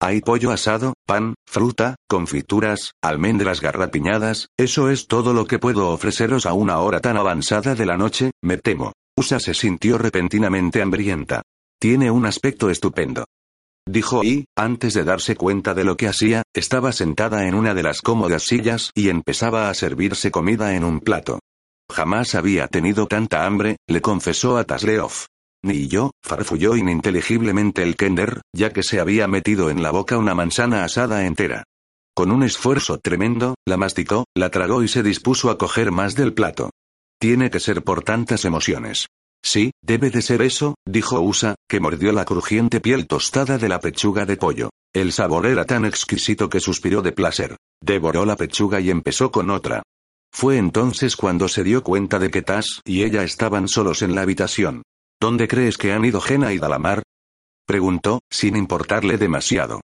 Hay 0.00 0.20
pollo 0.20 0.52
asado, 0.52 0.94
pan, 1.04 1.34
fruta, 1.44 1.96
confituras, 2.08 2.92
almendras 3.02 3.60
garrapiñadas, 3.60 4.46
eso 4.56 4.88
es 4.88 5.08
todo 5.08 5.34
lo 5.34 5.46
que 5.46 5.58
puedo 5.58 5.88
ofreceros 5.88 6.46
a 6.46 6.52
una 6.52 6.78
hora 6.78 7.00
tan 7.00 7.16
avanzada 7.16 7.74
de 7.74 7.84
la 7.84 7.96
noche, 7.96 8.30
me 8.44 8.58
temo. 8.58 8.92
Usa 9.16 9.40
se 9.40 9.54
sintió 9.54 9.98
repentinamente 9.98 10.82
hambrienta. 10.82 11.42
Tiene 11.80 12.12
un 12.12 12.26
aspecto 12.26 12.70
estupendo. 12.70 13.24
Dijo 13.84 14.22
y, 14.22 14.44
antes 14.56 14.94
de 14.94 15.02
darse 15.02 15.34
cuenta 15.34 15.74
de 15.74 15.82
lo 15.82 15.96
que 15.96 16.06
hacía, 16.06 16.44
estaba 16.54 16.92
sentada 16.92 17.48
en 17.48 17.56
una 17.56 17.74
de 17.74 17.82
las 17.82 18.02
cómodas 18.02 18.44
sillas 18.44 18.92
y 18.94 19.08
empezaba 19.08 19.68
a 19.68 19.74
servirse 19.74 20.30
comida 20.30 20.76
en 20.76 20.84
un 20.84 21.00
plato. 21.00 21.40
Jamás 21.90 22.36
había 22.36 22.68
tenido 22.68 23.08
tanta 23.08 23.44
hambre, 23.46 23.78
le 23.88 24.00
confesó 24.00 24.58
a 24.58 24.64
Tasleov. 24.64 25.26
Ni 25.62 25.88
yo, 25.88 26.10
farfulló 26.22 26.76
ininteligiblemente 26.76 27.82
el 27.82 27.96
Kender, 27.96 28.42
ya 28.54 28.72
que 28.72 28.82
se 28.82 29.00
había 29.00 29.26
metido 29.26 29.70
en 29.70 29.82
la 29.82 29.90
boca 29.90 30.18
una 30.18 30.34
manzana 30.34 30.84
asada 30.84 31.26
entera. 31.26 31.64
Con 32.14 32.30
un 32.30 32.42
esfuerzo 32.42 32.98
tremendo, 32.98 33.56
la 33.66 33.76
masticó, 33.76 34.24
la 34.34 34.50
tragó 34.50 34.82
y 34.82 34.88
se 34.88 35.02
dispuso 35.02 35.50
a 35.50 35.58
coger 35.58 35.92
más 35.92 36.14
del 36.14 36.32
plato. 36.32 36.70
Tiene 37.20 37.50
que 37.50 37.60
ser 37.60 37.82
por 37.82 38.02
tantas 38.02 38.44
emociones. 38.44 39.06
Sí, 39.44 39.70
debe 39.82 40.10
de 40.10 40.22
ser 40.22 40.42
eso, 40.42 40.74
dijo 40.86 41.20
Usa, 41.20 41.54
que 41.68 41.78
mordió 41.78 42.12
la 42.12 42.24
crujiente 42.24 42.80
piel 42.80 43.06
tostada 43.06 43.58
de 43.58 43.68
la 43.68 43.80
pechuga 43.80 44.26
de 44.26 44.36
pollo. 44.36 44.70
El 44.94 45.12
sabor 45.12 45.46
era 45.46 45.64
tan 45.66 45.84
exquisito 45.84 46.48
que 46.48 46.58
suspiró 46.58 47.02
de 47.02 47.12
placer. 47.12 47.56
Devoró 47.82 48.24
la 48.24 48.36
pechuga 48.36 48.80
y 48.80 48.90
empezó 48.90 49.30
con 49.30 49.50
otra. 49.50 49.82
Fue 50.32 50.56
entonces 50.56 51.16
cuando 51.16 51.48
se 51.48 51.64
dio 51.64 51.82
cuenta 51.82 52.18
de 52.18 52.30
que 52.30 52.42
Tas 52.42 52.80
y 52.84 53.04
ella 53.04 53.22
estaban 53.22 53.68
solos 53.68 54.02
en 54.02 54.14
la 54.14 54.22
habitación. 54.22 54.82
¿Dónde 55.20 55.48
crees 55.48 55.78
que 55.78 55.92
han 55.92 56.04
ido 56.04 56.20
Jena 56.20 56.52
y 56.52 56.58
Dalamar? 56.58 57.02
Preguntó, 57.66 58.20
sin 58.30 58.56
importarle 58.56 59.16
demasiado. 59.16 59.80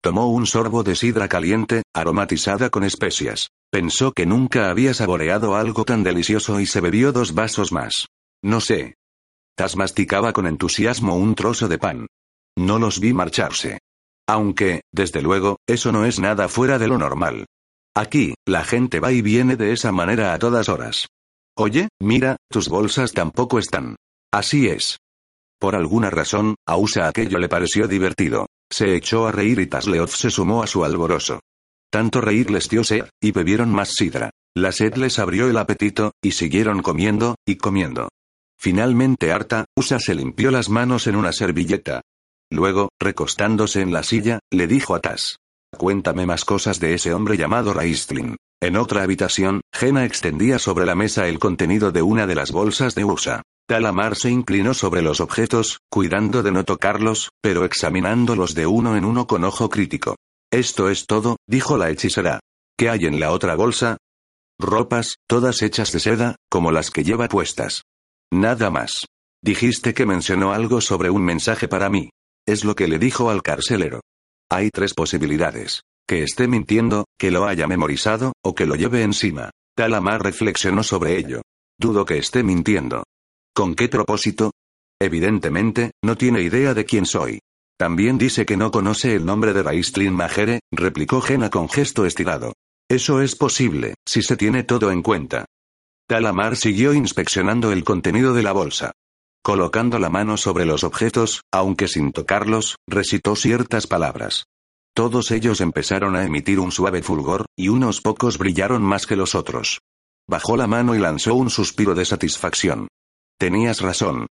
Tomó 0.00 0.30
un 0.30 0.46
sorbo 0.46 0.84
de 0.84 0.94
sidra 0.94 1.28
caliente, 1.28 1.82
aromatizada 1.92 2.70
con 2.70 2.84
especias. 2.84 3.48
Pensó 3.70 4.12
que 4.12 4.26
nunca 4.26 4.70
había 4.70 4.94
saboreado 4.94 5.56
algo 5.56 5.84
tan 5.84 6.04
delicioso 6.04 6.60
y 6.60 6.66
se 6.66 6.80
bebió 6.80 7.12
dos 7.12 7.34
vasos 7.34 7.72
más. 7.72 8.06
No 8.42 8.60
sé. 8.60 8.94
Tas 9.56 9.76
masticaba 9.76 10.32
con 10.32 10.46
entusiasmo 10.46 11.16
un 11.16 11.34
trozo 11.34 11.66
de 11.66 11.78
pan. 11.78 12.06
No 12.56 12.78
los 12.78 13.00
vi 13.00 13.12
marcharse. 13.12 13.80
Aunque, 14.28 14.82
desde 14.92 15.22
luego, 15.22 15.58
eso 15.66 15.90
no 15.92 16.04
es 16.04 16.20
nada 16.20 16.48
fuera 16.48 16.78
de 16.78 16.86
lo 16.86 16.98
normal. 16.98 17.46
Aquí, 17.94 18.34
la 18.46 18.64
gente 18.64 19.00
va 19.00 19.12
y 19.12 19.22
viene 19.22 19.56
de 19.56 19.72
esa 19.72 19.90
manera 19.90 20.32
a 20.32 20.38
todas 20.38 20.68
horas. 20.68 21.08
Oye, 21.56 21.88
mira, 22.00 22.36
tus 22.50 22.68
bolsas 22.68 23.12
tampoco 23.12 23.58
están. 23.58 23.96
Así 24.36 24.68
es. 24.68 24.98
Por 25.58 25.74
alguna 25.74 26.10
razón, 26.10 26.56
a 26.66 26.76
Usa 26.76 27.08
aquello 27.08 27.38
le 27.38 27.48
pareció 27.48 27.88
divertido. 27.88 28.44
Se 28.70 28.94
echó 28.94 29.26
a 29.26 29.32
reír 29.32 29.60
y 29.60 29.66
Tasleoth 29.66 30.10
se 30.10 30.28
sumó 30.28 30.62
a 30.62 30.66
su 30.66 30.84
alboroso. 30.84 31.40
Tanto 31.90 32.20
reír 32.20 32.50
les 32.50 32.68
dio 32.68 32.84
sed, 32.84 33.06
y 33.18 33.32
bebieron 33.32 33.70
más 33.70 33.94
sidra. 33.94 34.28
La 34.54 34.72
sed 34.72 34.96
les 34.96 35.18
abrió 35.18 35.48
el 35.48 35.56
apetito, 35.56 36.12
y 36.22 36.32
siguieron 36.32 36.82
comiendo, 36.82 37.36
y 37.46 37.56
comiendo. 37.56 38.10
Finalmente 38.58 39.32
harta, 39.32 39.64
Usa 39.74 39.98
se 40.00 40.14
limpió 40.14 40.50
las 40.50 40.68
manos 40.68 41.06
en 41.06 41.16
una 41.16 41.32
servilleta. 41.32 42.02
Luego, 42.50 42.90
recostándose 43.00 43.80
en 43.80 43.94
la 43.94 44.02
silla, 44.02 44.40
le 44.52 44.66
dijo 44.66 44.94
a 44.94 45.00
Tas. 45.00 45.38
Cuéntame 45.78 46.26
más 46.26 46.44
cosas 46.44 46.78
de 46.78 46.92
ese 46.92 47.14
hombre 47.14 47.38
llamado 47.38 47.72
Raistlin. 47.72 48.36
En 48.60 48.76
otra 48.76 49.02
habitación, 49.02 49.62
Jena 49.72 50.04
extendía 50.04 50.58
sobre 50.58 50.84
la 50.84 50.94
mesa 50.94 51.26
el 51.26 51.38
contenido 51.38 51.90
de 51.90 52.02
una 52.02 52.26
de 52.26 52.34
las 52.34 52.52
bolsas 52.52 52.94
de 52.94 53.06
Usa. 53.06 53.42
Talamar 53.66 54.14
se 54.14 54.30
inclinó 54.30 54.74
sobre 54.74 55.02
los 55.02 55.20
objetos, 55.20 55.80
cuidando 55.90 56.44
de 56.44 56.52
no 56.52 56.64
tocarlos, 56.64 57.30
pero 57.42 57.64
examinándolos 57.64 58.54
de 58.54 58.66
uno 58.66 58.96
en 58.96 59.04
uno 59.04 59.26
con 59.26 59.42
ojo 59.42 59.68
crítico. 59.68 60.14
Esto 60.52 60.88
es 60.88 61.06
todo, 61.06 61.36
dijo 61.48 61.76
la 61.76 61.90
hechicera. 61.90 62.38
¿Qué 62.78 62.88
hay 62.88 63.06
en 63.06 63.18
la 63.18 63.32
otra 63.32 63.56
bolsa? 63.56 63.96
Ropas, 64.60 65.16
todas 65.26 65.62
hechas 65.62 65.90
de 65.90 65.98
seda, 65.98 66.36
como 66.48 66.70
las 66.70 66.92
que 66.92 67.02
lleva 67.02 67.26
puestas. 67.26 67.82
Nada 68.32 68.70
más. 68.70 69.06
Dijiste 69.42 69.94
que 69.94 70.06
mencionó 70.06 70.52
algo 70.52 70.80
sobre 70.80 71.10
un 71.10 71.24
mensaje 71.24 71.66
para 71.66 71.90
mí. 71.90 72.10
Es 72.46 72.64
lo 72.64 72.76
que 72.76 72.86
le 72.86 73.00
dijo 73.00 73.30
al 73.30 73.42
carcelero. 73.42 74.00
Hay 74.48 74.70
tres 74.70 74.94
posibilidades. 74.94 75.82
Que 76.06 76.22
esté 76.22 76.46
mintiendo, 76.46 77.06
que 77.18 77.32
lo 77.32 77.46
haya 77.46 77.66
memorizado, 77.66 78.32
o 78.44 78.54
que 78.54 78.66
lo 78.66 78.76
lleve 78.76 79.02
encima. 79.02 79.50
Talamar 79.74 80.22
reflexionó 80.22 80.84
sobre 80.84 81.18
ello. 81.18 81.42
Dudo 81.78 82.04
que 82.04 82.18
esté 82.18 82.44
mintiendo. 82.44 83.02
¿Con 83.56 83.74
qué 83.74 83.88
propósito? 83.88 84.50
Evidentemente, 85.00 85.92
no 86.04 86.18
tiene 86.18 86.42
idea 86.42 86.74
de 86.74 86.84
quién 86.84 87.06
soy. 87.06 87.40
También 87.78 88.18
dice 88.18 88.44
que 88.44 88.58
no 88.58 88.70
conoce 88.70 89.14
el 89.14 89.24
nombre 89.24 89.54
de 89.54 89.62
Raistlin 89.62 90.12
Majere, 90.12 90.60
replicó 90.70 91.22
Jena 91.22 91.48
con 91.48 91.70
gesto 91.70 92.04
estirado. 92.04 92.52
Eso 92.86 93.22
es 93.22 93.34
posible, 93.34 93.94
si 94.06 94.20
se 94.20 94.36
tiene 94.36 94.62
todo 94.62 94.90
en 94.90 95.00
cuenta. 95.00 95.46
Talamar 96.06 96.56
siguió 96.56 96.92
inspeccionando 96.92 97.72
el 97.72 97.82
contenido 97.82 98.34
de 98.34 98.42
la 98.42 98.52
bolsa. 98.52 98.92
Colocando 99.42 99.98
la 99.98 100.10
mano 100.10 100.36
sobre 100.36 100.66
los 100.66 100.84
objetos, 100.84 101.40
aunque 101.50 101.88
sin 101.88 102.12
tocarlos, 102.12 102.76
recitó 102.86 103.36
ciertas 103.36 103.86
palabras. 103.86 104.44
Todos 104.94 105.30
ellos 105.30 105.62
empezaron 105.62 106.14
a 106.14 106.24
emitir 106.24 106.60
un 106.60 106.72
suave 106.72 107.02
fulgor, 107.02 107.46
y 107.56 107.68
unos 107.68 108.02
pocos 108.02 108.36
brillaron 108.36 108.82
más 108.82 109.06
que 109.06 109.16
los 109.16 109.34
otros. 109.34 109.80
Bajó 110.28 110.58
la 110.58 110.66
mano 110.66 110.94
y 110.94 110.98
lanzó 110.98 111.34
un 111.34 111.48
suspiro 111.48 111.94
de 111.94 112.04
satisfacción. 112.04 112.88
Tenías 113.38 113.82
razón. 113.82 114.28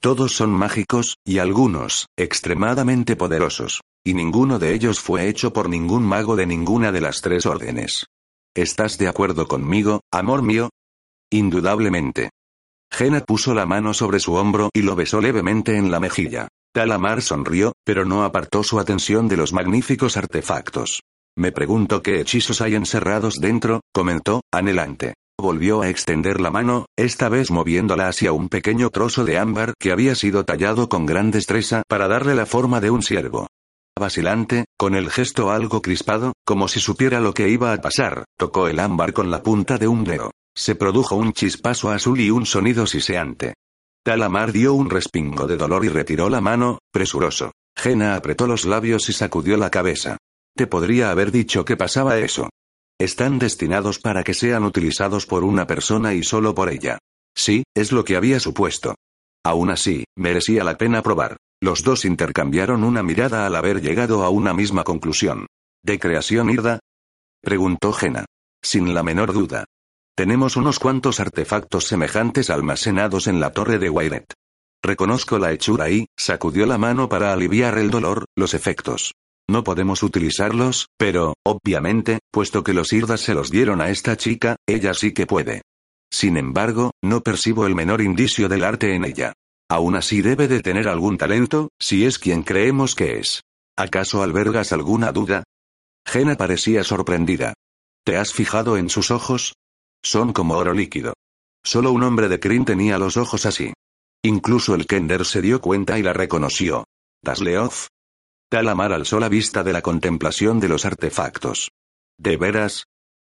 Todos 0.00 0.32
son 0.32 0.50
mágicos, 0.50 1.16
y 1.24 1.38
algunos, 1.38 2.06
extremadamente 2.16 3.14
poderosos. 3.14 3.82
Y 4.04 4.14
ninguno 4.14 4.58
de 4.58 4.74
ellos 4.74 5.00
fue 5.00 5.28
hecho 5.28 5.52
por 5.52 5.68
ningún 5.68 6.02
mago 6.02 6.34
de 6.34 6.46
ninguna 6.46 6.90
de 6.90 7.00
las 7.00 7.20
tres 7.20 7.46
órdenes. 7.46 8.06
¿Estás 8.56 8.98
de 8.98 9.06
acuerdo 9.06 9.46
conmigo, 9.46 10.00
amor 10.12 10.42
mío? 10.42 10.70
Indudablemente. 11.30 12.30
Jena 12.90 13.20
puso 13.20 13.54
la 13.54 13.66
mano 13.66 13.94
sobre 13.94 14.18
su 14.18 14.34
hombro 14.34 14.70
y 14.72 14.82
lo 14.82 14.96
besó 14.96 15.20
levemente 15.20 15.76
en 15.76 15.90
la 15.90 16.00
mejilla. 16.00 16.48
Talamar 16.72 17.22
sonrió, 17.22 17.72
pero 17.84 18.04
no 18.04 18.24
apartó 18.24 18.62
su 18.62 18.80
atención 18.80 19.28
de 19.28 19.36
los 19.36 19.52
magníficos 19.52 20.16
artefactos. 20.16 21.02
Me 21.36 21.52
pregunto 21.52 22.02
qué 22.02 22.20
hechizos 22.20 22.60
hay 22.60 22.74
encerrados 22.74 23.36
dentro, 23.40 23.82
comentó, 23.92 24.40
anhelante. 24.52 25.14
Volvió 25.40 25.82
a 25.82 25.88
extender 25.88 26.40
la 26.40 26.50
mano, 26.50 26.86
esta 26.96 27.28
vez 27.28 27.52
moviéndola 27.52 28.08
hacia 28.08 28.32
un 28.32 28.48
pequeño 28.48 28.90
trozo 28.90 29.24
de 29.24 29.38
ámbar 29.38 29.74
que 29.78 29.92
había 29.92 30.16
sido 30.16 30.44
tallado 30.44 30.88
con 30.88 31.06
gran 31.06 31.30
destreza 31.30 31.84
para 31.86 32.08
darle 32.08 32.34
la 32.34 32.44
forma 32.44 32.80
de 32.80 32.90
un 32.90 33.04
ciervo. 33.04 33.46
Vacilante, 33.96 34.64
con 34.76 34.96
el 34.96 35.10
gesto 35.10 35.52
algo 35.52 35.80
crispado, 35.80 36.32
como 36.44 36.66
si 36.66 36.80
supiera 36.80 37.20
lo 37.20 37.34
que 37.34 37.48
iba 37.48 37.72
a 37.72 37.80
pasar, 37.80 38.24
tocó 38.36 38.66
el 38.66 38.80
ámbar 38.80 39.12
con 39.12 39.30
la 39.30 39.44
punta 39.44 39.78
de 39.78 39.86
un 39.86 40.02
dedo. 40.02 40.32
Se 40.56 40.74
produjo 40.74 41.14
un 41.14 41.32
chispazo 41.32 41.90
azul 41.90 42.18
y 42.18 42.30
un 42.30 42.44
sonido 42.44 42.88
siseante. 42.88 43.54
Talamar 44.04 44.50
dio 44.50 44.74
un 44.74 44.90
respingo 44.90 45.46
de 45.46 45.56
dolor 45.56 45.84
y 45.84 45.88
retiró 45.88 46.28
la 46.30 46.40
mano, 46.40 46.80
presuroso. 46.92 47.52
Jena 47.76 48.16
apretó 48.16 48.48
los 48.48 48.64
labios 48.64 49.08
y 49.08 49.12
sacudió 49.12 49.56
la 49.56 49.70
cabeza. 49.70 50.16
Te 50.56 50.66
podría 50.66 51.12
haber 51.12 51.30
dicho 51.30 51.64
que 51.64 51.76
pasaba 51.76 52.18
eso. 52.18 52.48
Están 53.00 53.38
destinados 53.38 54.00
para 54.00 54.24
que 54.24 54.34
sean 54.34 54.64
utilizados 54.64 55.24
por 55.24 55.44
una 55.44 55.68
persona 55.68 56.14
y 56.14 56.24
solo 56.24 56.54
por 56.54 56.68
ella. 56.68 56.98
Sí, 57.36 57.62
es 57.72 57.92
lo 57.92 58.04
que 58.04 58.16
había 58.16 58.40
supuesto. 58.40 58.96
Aún 59.44 59.70
así, 59.70 60.04
merecía 60.16 60.64
la 60.64 60.76
pena 60.76 61.00
probar. 61.00 61.36
Los 61.60 61.84
dos 61.84 62.04
intercambiaron 62.04 62.82
una 62.82 63.04
mirada 63.04 63.46
al 63.46 63.54
haber 63.54 63.80
llegado 63.80 64.24
a 64.24 64.30
una 64.30 64.52
misma 64.52 64.82
conclusión. 64.82 65.46
¿De 65.84 66.00
creación 66.00 66.50
Irda? 66.50 66.80
preguntó 67.40 67.92
Jena. 67.92 68.24
Sin 68.62 68.92
la 68.92 69.04
menor 69.04 69.32
duda. 69.32 69.64
Tenemos 70.16 70.56
unos 70.56 70.80
cuantos 70.80 71.20
artefactos 71.20 71.86
semejantes 71.86 72.50
almacenados 72.50 73.28
en 73.28 73.38
la 73.38 73.52
torre 73.52 73.78
de 73.78 73.90
Wairet. 73.90 74.34
Reconozco 74.82 75.38
la 75.38 75.52
hechura 75.52 75.88
y, 75.88 76.06
sacudió 76.16 76.66
la 76.66 76.78
mano 76.78 77.08
para 77.08 77.32
aliviar 77.32 77.78
el 77.78 77.90
dolor, 77.90 78.24
los 78.34 78.54
efectos. 78.54 79.14
No 79.50 79.64
podemos 79.64 80.02
utilizarlos, 80.02 80.88
pero, 80.98 81.34
obviamente, 81.44 82.18
puesto 82.30 82.62
que 82.62 82.74
los 82.74 82.92
Irdas 82.92 83.22
se 83.22 83.34
los 83.34 83.50
dieron 83.50 83.80
a 83.80 83.88
esta 83.88 84.16
chica, 84.16 84.56
ella 84.66 84.92
sí 84.92 85.12
que 85.12 85.26
puede. 85.26 85.62
Sin 86.12 86.36
embargo, 86.36 86.92
no 87.02 87.22
percibo 87.22 87.66
el 87.66 87.74
menor 87.74 88.02
indicio 88.02 88.48
del 88.48 88.64
arte 88.64 88.94
en 88.94 89.04
ella. 89.04 89.32
Aún 89.70 89.96
así 89.96 90.22
debe 90.22 90.48
de 90.48 90.60
tener 90.60 90.88
algún 90.88 91.18
talento, 91.18 91.70
si 91.78 92.04
es 92.04 92.18
quien 92.18 92.42
creemos 92.42 92.94
que 92.94 93.18
es. 93.18 93.42
¿Acaso 93.76 94.22
albergas 94.22 94.72
alguna 94.72 95.12
duda? 95.12 95.44
Jena 96.06 96.36
parecía 96.36 96.84
sorprendida. 96.84 97.54
¿Te 98.04 98.16
has 98.16 98.32
fijado 98.32 98.76
en 98.76 98.88
sus 98.88 99.10
ojos? 99.10 99.54
Son 100.02 100.32
como 100.32 100.56
oro 100.56 100.72
líquido. 100.72 101.14
Solo 101.64 101.92
un 101.92 102.02
hombre 102.02 102.28
de 102.28 102.40
Kryn 102.40 102.64
tenía 102.64 102.98
los 102.98 103.16
ojos 103.16 103.44
así. 103.44 103.72
Incluso 104.22 104.74
el 104.74 104.86
Kender 104.86 105.24
se 105.24 105.42
dio 105.42 105.60
cuenta 105.60 105.98
y 105.98 106.02
la 106.02 106.12
reconoció. 106.12 106.84
Tasleoth. 107.22 107.88
Talamar 108.50 108.94
alzó 108.94 109.20
la 109.20 109.28
vista 109.28 109.62
de 109.62 109.74
la 109.74 109.82
contemplación 109.82 110.58
de 110.58 110.68
los 110.68 110.86
artefactos. 110.86 111.70
¿De 112.18 112.38
veras? 112.38 112.84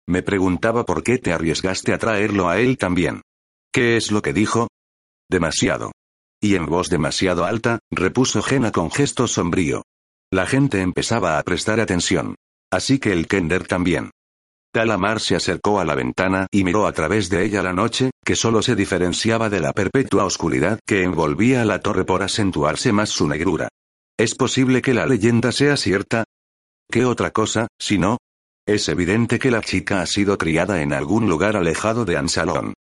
Me 0.08 0.22
preguntaba 0.22 0.84
por 0.84 1.04
qué 1.04 1.18
te 1.18 1.32
arriesgaste 1.32 1.92
a 1.92 1.98
traerlo 1.98 2.48
a 2.48 2.58
él 2.58 2.76
también. 2.76 3.22
¿Qué 3.72 3.96
es 3.96 4.10
lo 4.10 4.20
que 4.20 4.32
dijo? 4.32 4.66
Demasiado. 5.30 5.92
Y 6.42 6.56
en 6.56 6.66
voz 6.66 6.88
demasiado 6.88 7.44
alta, 7.44 7.78
repuso 7.92 8.42
Jena 8.42 8.72
con 8.72 8.90
gesto 8.90 9.28
sombrío. 9.28 9.84
La 10.32 10.46
gente 10.46 10.80
empezaba 10.80 11.38
a 11.38 11.42
prestar 11.44 11.78
atención. 11.78 12.34
Así 12.72 12.98
que 12.98 13.12
el 13.12 13.28
Kender 13.28 13.66
también. 13.68 14.10
Talamar 14.72 15.20
se 15.20 15.36
acercó 15.36 15.78
a 15.78 15.84
la 15.84 15.94
ventana 15.94 16.46
y 16.50 16.64
miró 16.64 16.86
a 16.86 16.92
través 16.92 17.28
de 17.28 17.44
ella 17.44 17.62
la 17.62 17.74
noche, 17.74 18.10
que 18.24 18.34
solo 18.34 18.60
se 18.60 18.74
diferenciaba 18.74 19.50
de 19.50 19.60
la 19.60 19.72
perpetua 19.72 20.24
oscuridad 20.24 20.80
que 20.84 21.04
envolvía 21.04 21.64
la 21.64 21.80
torre 21.80 22.04
por 22.04 22.22
acentuarse 22.22 22.90
más 22.92 23.10
su 23.10 23.28
negrura. 23.28 23.68
¿Es 24.22 24.36
posible 24.36 24.82
que 24.82 24.94
la 24.94 25.04
leyenda 25.04 25.50
sea 25.50 25.76
cierta? 25.76 26.22
¿Qué 26.88 27.04
otra 27.04 27.32
cosa, 27.32 27.66
si 27.76 27.98
no? 27.98 28.18
Es 28.64 28.88
evidente 28.88 29.40
que 29.40 29.50
la 29.50 29.62
chica 29.62 30.00
ha 30.00 30.06
sido 30.06 30.38
criada 30.38 30.80
en 30.80 30.92
algún 30.92 31.28
lugar 31.28 31.56
alejado 31.56 32.04
de 32.04 32.16
Ansalón. 32.16 32.72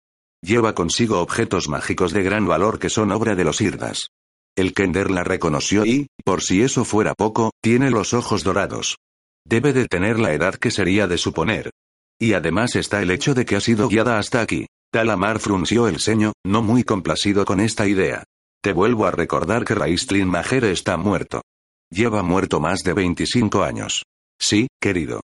Lleva 0.43 0.75
consigo 0.75 1.19
objetos 1.19 1.67
mágicos 1.67 2.11
de 2.11 2.21
gran 2.21 2.47
valor 2.47 2.77
que 2.77 2.91
son 2.91 3.11
obra 3.11 3.33
de 3.33 3.43
los 3.43 3.59
Irdas. 3.59 4.09
El 4.55 4.75
Kender 4.75 5.09
la 5.09 5.23
reconoció 5.23 5.83
y, 5.83 6.05
por 6.23 6.43
si 6.43 6.61
eso 6.61 6.85
fuera 6.85 7.15
poco, 7.15 7.49
tiene 7.59 7.89
los 7.89 8.13
ojos 8.13 8.43
dorados. 8.43 8.97
Debe 9.43 9.73
de 9.73 9.87
tener 9.87 10.19
la 10.19 10.33
edad 10.33 10.53
que 10.53 10.69
sería 10.69 11.07
de 11.07 11.17
suponer. 11.17 11.71
Y 12.19 12.33
además 12.33 12.75
está 12.75 13.01
el 13.01 13.09
hecho 13.09 13.33
de 13.33 13.45
que 13.45 13.55
ha 13.55 13.61
sido 13.61 13.89
guiada 13.89 14.19
hasta 14.19 14.41
aquí. 14.41 14.67
Talamar 14.91 15.39
frunció 15.39 15.87
el 15.87 15.99
ceño, 15.99 16.33
no 16.45 16.61
muy 16.61 16.83
complacido 16.83 17.45
con 17.45 17.61
esta 17.61 17.87
idea. 17.87 18.25
Te 18.61 18.73
vuelvo 18.73 19.05
a 19.05 19.11
recordar 19.11 19.65
que 19.65 19.75
Raistlin 19.75 20.27
Majere 20.27 20.71
está 20.71 20.97
muerto. 20.97 21.41
Lleva 21.89 22.23
muerto 22.23 22.59
más 22.59 22.83
de 22.83 22.93
25 22.93 23.63
años. 23.63 24.03
Sí, 24.39 24.67
querido. 24.79 25.21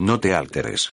No 0.00 0.20
te 0.20 0.34
alteres. 0.34 0.90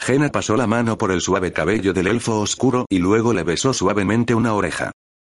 Jena 0.00 0.30
pasó 0.30 0.56
la 0.56 0.66
mano 0.66 0.98
por 0.98 1.10
el 1.10 1.20
suave 1.20 1.52
cabello 1.52 1.92
del 1.92 2.08
elfo 2.08 2.40
oscuro 2.40 2.86
y 2.88 2.98
luego 2.98 3.32
le 3.32 3.42
besó 3.42 3.72
suavemente 3.72 4.34
una 4.34 4.54
oreja. 4.54 4.92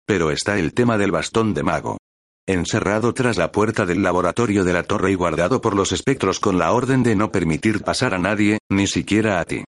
Pero 0.06 0.30
está 0.30 0.58
el 0.58 0.74
tema 0.74 0.98
del 0.98 1.12
bastón 1.12 1.54
de 1.54 1.62
mago 1.62 1.98
encerrado 2.46 3.14
tras 3.14 3.36
la 3.36 3.52
puerta 3.52 3.86
del 3.86 4.02
laboratorio 4.02 4.64
de 4.64 4.72
la 4.72 4.82
torre 4.82 5.12
y 5.12 5.14
guardado 5.14 5.60
por 5.60 5.76
los 5.76 5.92
espectros 5.92 6.40
con 6.40 6.58
la 6.58 6.72
orden 6.72 7.02
de 7.02 7.14
no 7.14 7.30
permitir 7.30 7.82
pasar 7.82 8.14
a 8.14 8.18
nadie, 8.18 8.58
ni 8.68 8.86
siquiera 8.86 9.40
a 9.40 9.44
ti. 9.44 9.64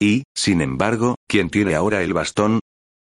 Y, 0.00 0.24
sin 0.34 0.60
embargo, 0.60 1.16
¿quién 1.26 1.50
tiene 1.50 1.74
ahora 1.74 2.02
el 2.02 2.12
bastón? 2.12 2.60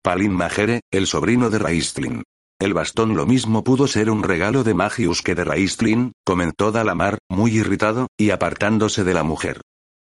Palin 0.02 0.32
Majere, 0.32 0.80
el 0.90 1.06
sobrino 1.06 1.50
de 1.50 1.58
Raistlin. 1.58 2.22
El 2.60 2.74
bastón 2.74 3.16
lo 3.16 3.24
mismo 3.24 3.64
pudo 3.64 3.86
ser 3.86 4.10
un 4.10 4.22
regalo 4.22 4.62
de 4.64 4.74
Magius 4.74 5.22
que 5.22 5.34
de 5.34 5.44
Raistlin, 5.44 6.12
comentó 6.26 6.70
Dalamar, 6.70 7.16
muy 7.30 7.56
irritado, 7.56 8.08
y 8.18 8.30
apartándose 8.30 9.02
de 9.02 9.14
la 9.14 9.22
mujer. 9.22 9.62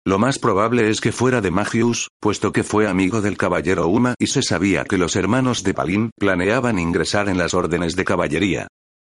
Lo 0.07 0.21
más 0.21 0.39
probable 0.39 0.89
es 0.89 1.01
que 1.01 1.11
fuera 1.11 1.41
de 1.41 1.51
Magius, 1.51 2.11
puesto 2.21 2.53
que 2.53 2.63
fue 2.63 2.87
amigo 2.87 3.21
del 3.21 3.37
caballero 3.37 3.89
Uma 3.89 4.15
y 4.21 4.29
se 4.29 4.43
sabía 4.43 4.85
que 4.85 4.99
los 4.99 5.17
hermanos 5.17 5.65
de 5.65 5.75
Palin 5.75 6.11
planeaban 6.17 6.79
ingresar 6.79 7.29
en 7.29 7.39
las 7.39 7.55
órdenes 7.55 7.97
de 7.97 8.05
caballería. 8.05 8.69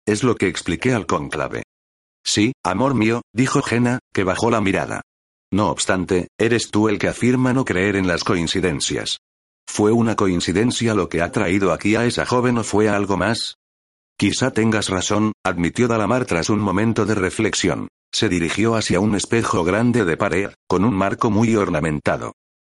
Es 0.07 0.23
lo 0.23 0.35
que 0.35 0.47
expliqué 0.47 0.93
al 0.93 1.05
cónclave. 1.05 1.63
Sí, 2.23 2.53
amor 2.63 2.93
mío, 2.93 3.23
dijo 3.33 3.61
Jena, 3.61 3.99
que 4.13 4.23
bajó 4.23 4.51
la 4.51 4.61
mirada. 4.61 5.01
No 5.51 5.69
obstante, 5.69 6.29
eres 6.39 6.71
tú 6.71 6.87
el 6.87 6.97
que 6.97 7.09
afirma 7.09 7.51
no 7.51 7.65
creer 7.65 7.97
en 7.97 8.07
las 8.07 8.23
coincidencias. 8.23 9.17
¿Fue 9.67 9.91
una 9.91 10.15
coincidencia 10.15 10.93
lo 10.93 11.09
que 11.09 11.21
ha 11.21 11.31
traído 11.31 11.71
aquí 11.71 11.95
a 11.95 12.05
esa 12.05 12.25
joven 12.25 12.57
o 12.57 12.63
fue 12.63 12.89
algo 12.89 13.17
más? 13.17 13.55
Quizá 14.17 14.51
tengas 14.51 14.89
razón, 14.89 15.33
admitió 15.43 15.87
Dalamar 15.87 16.25
tras 16.25 16.49
un 16.49 16.59
momento 16.59 17.05
de 17.05 17.15
reflexión. 17.15 17.87
Se 18.11 18.29
dirigió 18.29 18.75
hacia 18.75 18.99
un 18.99 19.15
espejo 19.15 19.63
grande 19.63 20.05
de 20.05 20.17
pared, 20.17 20.51
con 20.67 20.85
un 20.85 20.93
marco 20.93 21.31
muy 21.31 21.55
ornamentado. 21.55 22.33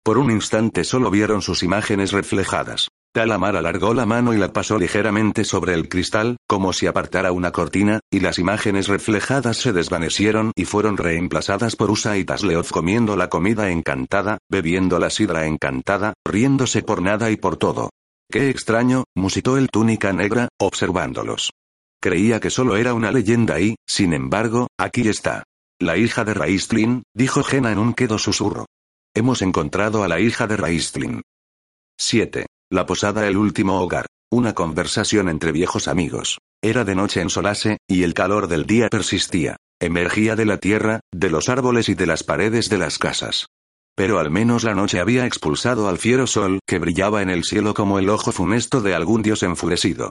Por 0.05 0.19
un 0.19 0.31
instante 0.31 0.85
solo 0.85 1.11
vieron 1.11 1.43
sus 1.43 1.63
imágenes 1.63 2.13
reflejadas. 2.13 2.89
Talamar 3.15 3.55
alargó 3.55 3.95
la 3.95 4.07
mano 4.07 4.35
y 4.35 4.39
la 4.39 4.53
pasó 4.53 4.77
ligeramente 4.77 5.45
sobre 5.45 5.73
el 5.75 5.89
cristal, 5.89 6.37
como 6.49 6.73
si 6.73 6.89
apartara 6.89 7.31
una 7.31 7.53
cortina, 7.53 8.01
y 8.11 8.19
las 8.19 8.41
imágenes 8.41 8.89
reflejadas 8.89 9.57
se 9.57 9.73
desvanecieron 9.73 10.51
y 10.57 10.65
fueron 10.65 10.97
reemplazadas 10.97 11.77
por 11.77 11.93
Usa 11.93 12.19
y 12.19 12.27
comiendo 12.73 13.17
la 13.17 13.29
comida 13.29 13.71
encantada, 13.71 14.39
bebiendo 14.51 14.99
la 14.99 15.11
sidra 15.11 15.47
encantada, 15.47 16.15
riéndose 16.27 16.83
por 16.83 17.03
nada 17.03 17.31
y 17.31 17.37
por 17.37 17.57
todo. 17.57 17.91
Qué 18.29 18.51
extraño, 18.51 19.05
musitó 19.15 19.59
el 19.59 19.69
túnica 19.69 20.13
negra, 20.13 20.49
observándolos. 20.59 21.53
Creía 22.03 22.41
que 22.41 22.51
solo 22.51 22.77
era 22.77 22.95
una 22.95 23.13
leyenda 23.13 23.61
y, 23.61 23.77
sin 23.87 24.13
embargo, 24.13 24.67
aquí 24.77 25.09
está. 25.09 25.45
La 25.79 25.97
hija 25.97 26.25
de 26.25 26.35
Raistlin, 26.35 27.05
dijo 27.15 27.45
Jena 27.45 27.71
en 27.71 27.79
un 27.79 27.95
quedo 27.95 28.19
susurro. 28.19 28.67
Hemos 29.15 29.41
encontrado 29.41 30.03
a 30.03 30.09
la 30.09 30.19
hija 30.19 30.49
de 30.49 30.57
Raistlin. 30.57 31.23
7. 31.97 32.47
La 32.71 32.87
posada 32.87 33.29
el 33.29 33.37
último 33.37 33.79
hogar. 33.81 34.07
Una 34.33 34.55
conversación 34.55 35.29
entre 35.29 35.53
viejos 35.53 35.87
amigos. 35.87 36.39
Era 36.63 36.85
de 36.85 36.95
noche 36.95 37.21
en 37.21 37.29
Solase, 37.29 37.77
y 37.87 38.05
el 38.05 38.15
calor 38.15 38.49
del 38.49 38.65
día 38.65 38.89
persistía. 38.89 39.57
Emergía 39.81 40.35
de 40.35 40.47
la 40.47 40.57
tierra, 40.57 41.01
de 41.13 41.29
los 41.29 41.49
árboles 41.51 41.89
y 41.91 41.95
de 41.95 42.07
las 42.07 42.25
paredes 42.25 42.71
de 42.71 42.79
las 42.79 42.99
casas. 42.99 43.47
Pero 43.95 44.19
al 44.19 44.31
menos 44.31 44.65
la 44.65 44.75
noche 44.75 44.99
había 44.99 45.27
expulsado 45.27 45.89
al 45.89 45.99
fiero 45.99 46.27
sol 46.27 46.61
que 46.67 46.79
brillaba 46.79 47.23
en 47.23 47.31
el 47.31 47.45
cielo 47.45 47.75
como 47.75 47.99
el 47.99 48.09
ojo 48.09 48.33
funesto 48.33 48.81
de 48.81 48.95
algún 48.95 49.23
dios 49.23 49.43
enfurecido. 49.43 50.11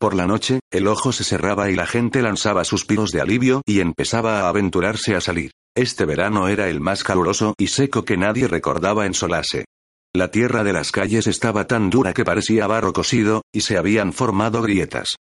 Por 0.00 0.14
la 0.14 0.26
noche, 0.26 0.60
el 0.72 0.88
ojo 0.88 1.12
se 1.12 1.22
cerraba 1.22 1.70
y 1.70 1.76
la 1.76 1.86
gente 1.86 2.22
lanzaba 2.22 2.64
suspiros 2.64 3.10
de 3.10 3.20
alivio 3.20 3.60
y 3.66 3.80
empezaba 3.80 4.40
a 4.40 4.48
aventurarse 4.48 5.14
a 5.14 5.20
salir. 5.20 5.50
Este 5.76 6.06
verano 6.06 6.48
era 6.48 6.68
el 6.68 6.80
más 6.80 7.04
caluroso 7.04 7.54
y 7.58 7.66
seco 7.66 8.04
que 8.04 8.16
nadie 8.16 8.48
recordaba 8.48 9.04
en 9.04 9.14
Solase. 9.14 9.66
La 10.12 10.32
tierra 10.32 10.64
de 10.64 10.72
las 10.72 10.90
calles 10.90 11.28
estaba 11.28 11.68
tan 11.68 11.88
dura 11.88 12.12
que 12.12 12.24
parecía 12.24 12.66
barro 12.66 12.92
cocido, 12.92 13.42
y 13.52 13.60
se 13.60 13.78
habían 13.78 14.12
formado 14.12 14.60
grietas. 14.60 15.14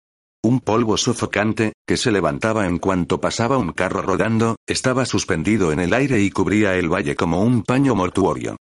Un 0.42 0.60
polvo 0.60 0.96
sofocante, 0.96 1.74
que 1.86 1.98
se 1.98 2.10
levantaba 2.10 2.66
en 2.66 2.78
cuanto 2.78 3.20
pasaba 3.20 3.58
un 3.58 3.72
carro 3.72 4.00
rodando, 4.00 4.56
estaba 4.66 5.04
suspendido 5.04 5.72
en 5.72 5.80
el 5.80 5.92
aire 5.92 6.22
y 6.22 6.30
cubría 6.30 6.76
el 6.76 6.90
valle 6.90 7.16
como 7.16 7.42
un 7.42 7.64
paño 7.64 7.94
mortuorio. 7.94 8.56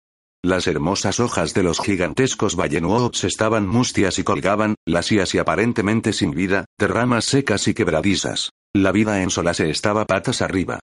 Las 0.44 0.66
hermosas 0.66 1.20
hojas 1.20 1.54
de 1.54 1.62
los 1.62 1.80
gigantescos 1.80 2.56
vallenuops 2.56 3.24
estaban 3.24 3.68
mustias 3.68 4.18
y 4.18 4.24
colgaban, 4.24 4.76
lasías 4.88 5.36
y 5.36 5.38
aparentemente 5.38 6.12
sin 6.12 6.32
vida, 6.32 6.66
de 6.80 6.88
ramas 6.88 7.26
secas 7.26 7.68
y 7.68 7.76
quebradizas. 7.76 8.50
La 8.74 8.92
vida 8.92 9.22
en 9.22 9.30
Solase 9.30 9.70
estaba 9.70 10.06
patas 10.06 10.42
arriba. 10.42 10.80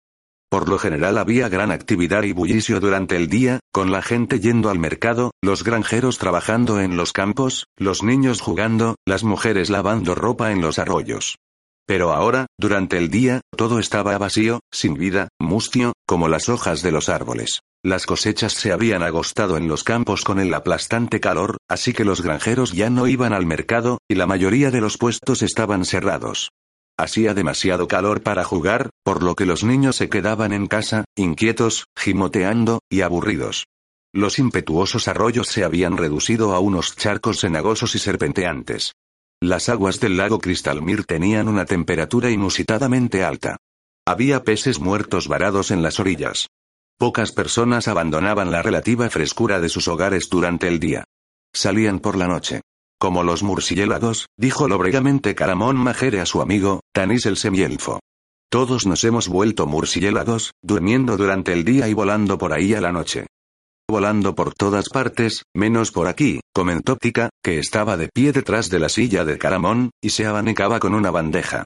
Por 0.53 0.69
lo 0.69 0.77
general 0.77 1.17
había 1.17 1.49
gran 1.49 1.71
actividad 1.71 2.21
y 2.21 2.31
bullicio 2.31 2.79
durante 2.79 3.15
el 3.15 3.27
día, 3.27 3.59
con 3.71 3.91
la 3.91 4.03
gente 4.03 4.39
yendo 4.39 4.69
al 4.69 4.77
mercado, 4.77 5.31
los 5.41 5.63
granjeros 5.63 6.19
trabajando 6.19 6.79
en 6.79 6.95
los 6.95 7.11
campos, 7.11 7.65
los 7.75 8.03
niños 8.03 8.39
jugando, 8.39 8.93
las 9.03 9.23
mujeres 9.23 9.71
lavando 9.71 10.13
ropa 10.13 10.51
en 10.51 10.61
los 10.61 10.77
arroyos. 10.77 11.37
Pero 11.87 12.13
ahora, 12.13 12.45
durante 12.59 12.99
el 12.99 13.09
día, 13.09 13.41
todo 13.57 13.79
estaba 13.79 14.15
vacío, 14.19 14.59
sin 14.71 14.93
vida, 14.93 15.29
mustio, 15.41 15.93
como 16.05 16.27
las 16.27 16.49
hojas 16.49 16.83
de 16.83 16.91
los 16.91 17.09
árboles. 17.09 17.61
Las 17.83 18.05
cosechas 18.05 18.53
se 18.53 18.71
habían 18.71 19.01
agostado 19.01 19.57
en 19.57 19.67
los 19.67 19.83
campos 19.83 20.23
con 20.23 20.37
el 20.37 20.53
aplastante 20.53 21.19
calor, 21.19 21.57
así 21.67 21.93
que 21.93 22.05
los 22.05 22.21
granjeros 22.21 22.73
ya 22.73 22.91
no 22.91 23.07
iban 23.07 23.33
al 23.33 23.47
mercado, 23.47 23.97
y 24.07 24.13
la 24.13 24.27
mayoría 24.27 24.69
de 24.69 24.81
los 24.81 24.99
puestos 24.99 25.41
estaban 25.41 25.83
cerrados. 25.83 26.51
Hacía 26.97 27.33
demasiado 27.33 27.87
calor 27.87 28.21
para 28.21 28.43
jugar, 28.43 28.89
por 29.03 29.23
lo 29.23 29.35
que 29.35 29.45
los 29.45 29.63
niños 29.63 29.95
se 29.95 30.09
quedaban 30.09 30.53
en 30.53 30.67
casa, 30.67 31.05
inquietos, 31.15 31.85
gimoteando, 31.97 32.79
y 32.89 33.01
aburridos. 33.01 33.65
Los 34.13 34.37
impetuosos 34.37 35.07
arroyos 35.07 35.47
se 35.47 35.63
habían 35.63 35.97
reducido 35.97 36.53
a 36.53 36.59
unos 36.59 36.95
charcos 36.95 37.41
cenagosos 37.41 37.95
y 37.95 37.99
serpenteantes. 37.99 38.93
Las 39.41 39.69
aguas 39.69 39.99
del 39.99 40.17
lago 40.17 40.39
Cristalmir 40.39 41.03
tenían 41.03 41.47
una 41.47 41.65
temperatura 41.65 42.29
inusitadamente 42.29 43.23
alta. 43.23 43.57
Había 44.05 44.43
peces 44.43 44.79
muertos 44.79 45.27
varados 45.27 45.71
en 45.71 45.81
las 45.81 45.99
orillas. 45.99 46.47
Pocas 46.99 47.31
personas 47.31 47.87
abandonaban 47.87 48.51
la 48.51 48.61
relativa 48.61 49.09
frescura 49.09 49.59
de 49.59 49.69
sus 49.69 49.87
hogares 49.87 50.29
durante 50.29 50.67
el 50.67 50.79
día. 50.79 51.05
Salían 51.53 51.99
por 51.99 52.15
la 52.15 52.27
noche. 52.27 52.61
Como 53.03 53.21
los 53.23 53.43
murciélagos, 53.43 54.29
dijo 54.37 54.69
lóbregamente 54.69 55.35
Caramón 55.35 55.75
Majere 55.75 56.21
a 56.21 56.25
su 56.25 56.41
amigo, 56.41 56.79
Tanis 56.93 57.25
el 57.25 57.35
semielfo. 57.35 57.99
Todos 58.49 58.85
nos 58.85 59.03
hemos 59.03 59.27
vuelto 59.27 59.67
murciélagos, 59.67 60.53
durmiendo 60.61 61.17
durante 61.17 61.51
el 61.51 61.65
día 61.65 61.89
y 61.89 61.93
volando 61.93 62.37
por 62.37 62.53
ahí 62.53 62.73
a 62.73 62.79
la 62.79 62.93
noche. 62.93 63.27
Volando 63.89 64.35
por 64.35 64.53
todas 64.53 64.87
partes, 64.87 65.43
menos 65.53 65.91
por 65.91 66.07
aquí, 66.07 66.39
comentó 66.53 66.95
Tika, 66.95 67.29
que 67.43 67.59
estaba 67.59 67.97
de 67.97 68.07
pie 68.07 68.31
detrás 68.31 68.69
de 68.69 68.79
la 68.79 68.87
silla 68.87 69.25
de 69.25 69.37
Caramón, 69.37 69.89
y 70.01 70.11
se 70.11 70.25
abanicaba 70.25 70.79
con 70.79 70.95
una 70.95 71.11
bandeja. 71.11 71.65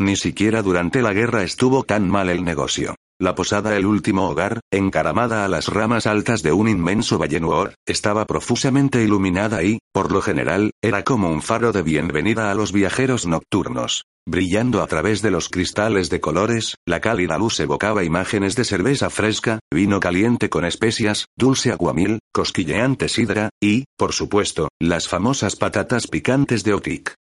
Ni 0.00 0.16
siquiera 0.16 0.62
durante 0.62 1.02
la 1.02 1.12
guerra 1.12 1.42
estuvo 1.42 1.84
tan 1.84 2.08
mal 2.08 2.30
el 2.30 2.44
negocio. 2.44 2.94
La 3.20 3.34
posada 3.34 3.76
El 3.76 3.84
último 3.84 4.28
hogar, 4.28 4.60
encaramada 4.72 5.44
a 5.44 5.48
las 5.48 5.66
ramas 5.66 6.06
altas 6.06 6.44
de 6.44 6.52
un 6.52 6.68
inmenso 6.68 7.18
vallenuor, 7.18 7.74
estaba 7.84 8.24
profusamente 8.26 9.02
iluminada 9.02 9.64
y, 9.64 9.80
por 9.92 10.12
lo 10.12 10.22
general, 10.22 10.70
era 10.80 11.02
como 11.02 11.28
un 11.28 11.42
faro 11.42 11.72
de 11.72 11.82
bienvenida 11.82 12.52
a 12.52 12.54
los 12.54 12.70
viajeros 12.70 13.26
nocturnos. 13.26 14.04
Brillando 14.24 14.84
a 14.84 14.86
través 14.86 15.20
de 15.20 15.32
los 15.32 15.48
cristales 15.48 16.10
de 16.10 16.20
colores, 16.20 16.76
la 16.86 17.00
cálida 17.00 17.38
luz 17.38 17.58
evocaba 17.58 18.04
imágenes 18.04 18.54
de 18.54 18.64
cerveza 18.64 19.10
fresca, 19.10 19.58
vino 19.74 19.98
caliente 19.98 20.48
con 20.48 20.64
especias, 20.64 21.24
dulce 21.36 21.72
aguamil, 21.72 22.20
cosquilleante 22.32 23.08
sidra, 23.08 23.50
y, 23.60 23.86
por 23.96 24.12
supuesto, 24.12 24.68
las 24.80 25.08
famosas 25.08 25.56
patatas 25.56 26.06
picantes 26.06 26.62
de 26.62 26.74
Otik. 26.74 27.14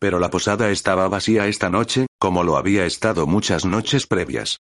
Pero 0.00 0.18
la 0.18 0.30
posada 0.30 0.70
estaba 0.70 1.06
vacía 1.08 1.46
esta 1.46 1.68
noche, 1.68 2.06
como 2.18 2.42
lo 2.42 2.56
había 2.56 2.86
estado 2.86 3.26
muchas 3.26 3.66
noches 3.66 4.06
previas. 4.06 4.56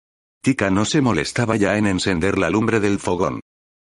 Tika 0.42 0.70
no 0.70 0.84
se 0.84 1.00
molestaba 1.00 1.56
ya 1.56 1.76
en 1.76 1.86
encender 1.86 2.38
la 2.38 2.50
lumbre 2.50 2.80
del 2.80 2.98
fogón. 2.98 3.40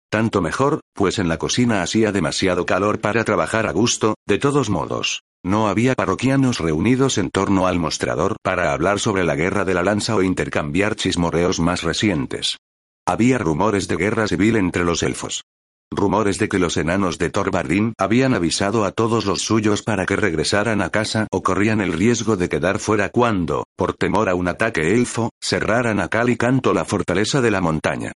Tanto 0.09 0.41
mejor, 0.41 0.81
pues 0.93 1.19
en 1.19 1.27
la 1.27 1.37
cocina 1.37 1.81
hacía 1.81 2.11
demasiado 2.11 2.65
calor 2.65 3.01
para 3.01 3.23
trabajar 3.23 3.67
a 3.67 3.71
gusto, 3.71 4.15
de 4.25 4.37
todos 4.37 4.69
modos. 4.69 5.21
No 5.43 5.67
había 5.67 5.93
parroquianos 5.93 6.59
reunidos 6.59 7.17
en 7.17 7.29
torno 7.29 7.67
al 7.67 7.77
mostrador 7.77 8.35
para 8.41 8.73
hablar 8.73 8.99
sobre 8.99 9.23
la 9.23 9.35
guerra 9.35 9.63
de 9.63 9.75
la 9.75 9.83
lanza 9.83 10.15
o 10.15 10.23
intercambiar 10.23 10.95
chismorreos 10.95 11.59
más 11.59 11.83
recientes. 11.83 12.57
Había 13.05 13.37
rumores 13.37 13.87
de 13.87 13.97
guerra 13.97 14.27
civil 14.27 14.55
entre 14.55 14.83
los 14.83 15.03
elfos. 15.03 15.43
Rumores 15.91 16.39
de 16.39 16.49
que 16.49 16.59
los 16.59 16.77
enanos 16.77 17.17
de 17.17 17.29
Torbardín 17.29 17.93
habían 17.97 18.33
avisado 18.33 18.85
a 18.85 18.91
todos 18.91 19.25
los 19.25 19.41
suyos 19.41 19.81
para 19.81 20.05
que 20.05 20.15
regresaran 20.15 20.81
a 20.81 20.89
casa 20.89 21.27
o 21.31 21.43
corrían 21.43 21.79
el 21.79 21.93
riesgo 21.93 22.37
de 22.37 22.49
quedar 22.49 22.79
fuera 22.79 23.09
cuando, 23.09 23.65
por 23.77 23.93
temor 23.93 24.29
a 24.29 24.35
un 24.35 24.47
ataque 24.47 24.93
elfo, 24.93 25.29
cerraran 25.41 25.99
a 25.99 26.07
cal 26.07 26.29
y 26.29 26.37
canto 26.37 26.73
la 26.73 26.85
fortaleza 26.85 27.41
de 27.41 27.51
la 27.51 27.61
montaña. 27.61 28.11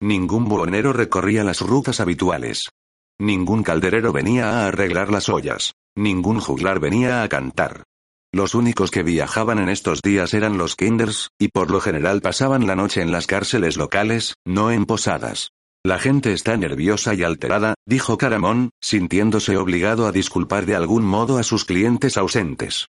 Ningún 0.00 0.44
buhonero 0.44 0.92
recorría 0.92 1.44
las 1.44 1.60
rutas 1.60 2.00
habituales. 2.00 2.68
Ningún 3.18 3.62
calderero 3.62 4.12
venía 4.12 4.50
a 4.50 4.66
arreglar 4.66 5.10
las 5.10 5.28
ollas. 5.28 5.72
Ningún 5.96 6.40
juglar 6.40 6.80
venía 6.80 7.22
a 7.22 7.28
cantar. 7.28 7.84
Los 8.32 8.56
únicos 8.56 8.90
que 8.90 9.04
viajaban 9.04 9.60
en 9.60 9.68
estos 9.68 10.02
días 10.02 10.34
eran 10.34 10.58
los 10.58 10.74
kinders, 10.74 11.30
y 11.38 11.48
por 11.48 11.70
lo 11.70 11.80
general 11.80 12.20
pasaban 12.20 12.66
la 12.66 12.74
noche 12.74 13.00
en 13.00 13.12
las 13.12 13.28
cárceles 13.28 13.76
locales, 13.76 14.34
no 14.44 14.72
en 14.72 14.86
posadas. 14.86 15.50
La 15.86 15.98
gente 15.98 16.32
está 16.32 16.56
nerviosa 16.56 17.12
y 17.12 17.22
alterada, 17.22 17.74
dijo 17.86 18.16
Caramón, 18.16 18.70
sintiéndose 18.80 19.58
obligado 19.58 20.06
a 20.06 20.12
disculpar 20.12 20.64
de 20.64 20.74
algún 20.74 21.04
modo 21.04 21.36
a 21.36 21.42
sus 21.42 21.66
clientes 21.66 22.16
ausentes. 22.16 22.86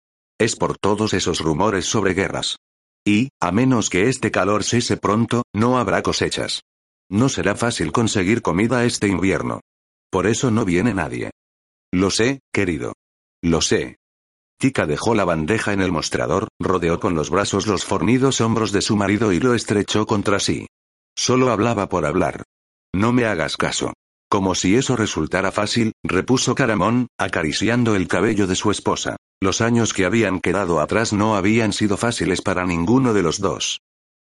Es 0.40 0.56
por 0.56 0.78
todos 0.78 1.12
esos 1.12 1.40
rumores 1.40 1.84
sobre 1.84 2.14
guerras. 2.14 2.56
Y, 3.06 3.28
a 3.40 3.52
menos 3.52 3.90
que 3.90 4.08
este 4.08 4.30
calor 4.30 4.64
cese 4.64 4.96
pronto, 4.96 5.42
no 5.54 5.76
habrá 5.76 6.02
cosechas. 6.02 6.62
No 7.10 7.28
será 7.28 7.54
fácil 7.56 7.92
conseguir 7.92 8.40
comida 8.40 8.86
este 8.86 9.06
invierno. 9.06 9.60
Por 10.10 10.26
eso 10.26 10.50
no 10.50 10.64
viene 10.64 10.94
nadie. 10.94 11.30
Lo 11.92 12.10
sé, 12.10 12.40
querido. 12.54 12.94
Lo 13.42 13.60
sé. 13.60 13.96
Tika 14.58 14.86
dejó 14.86 15.14
la 15.14 15.26
bandeja 15.26 15.74
en 15.74 15.82
el 15.82 15.92
mostrador, 15.92 16.48
rodeó 16.58 17.00
con 17.00 17.14
los 17.14 17.28
brazos 17.28 17.66
los 17.66 17.84
fornidos 17.84 18.40
hombros 18.40 18.72
de 18.72 18.80
su 18.80 18.96
marido 18.96 19.32
y 19.32 19.40
lo 19.40 19.54
estrechó 19.54 20.06
contra 20.06 20.40
sí. 20.40 20.66
Solo 21.14 21.50
hablaba 21.50 21.90
por 21.90 22.06
hablar. 22.06 22.44
No 22.94 23.12
me 23.12 23.26
hagas 23.26 23.56
caso. 23.56 23.92
Como 24.30 24.54
si 24.54 24.76
eso 24.76 24.96
resultara 24.96 25.52
fácil, 25.52 25.92
repuso 26.04 26.54
Caramón, 26.54 27.08
acariciando 27.18 27.96
el 27.96 28.08
cabello 28.08 28.46
de 28.46 28.54
su 28.54 28.70
esposa. 28.70 29.16
Los 29.40 29.60
años 29.60 29.94
que 29.94 30.04
habían 30.04 30.40
quedado 30.40 30.80
atrás 30.80 31.12
no 31.12 31.36
habían 31.36 31.72
sido 31.72 31.96
fáciles 31.96 32.42
para 32.42 32.66
ninguno 32.66 33.14
de 33.14 33.22
los 33.22 33.40
dos. 33.40 33.80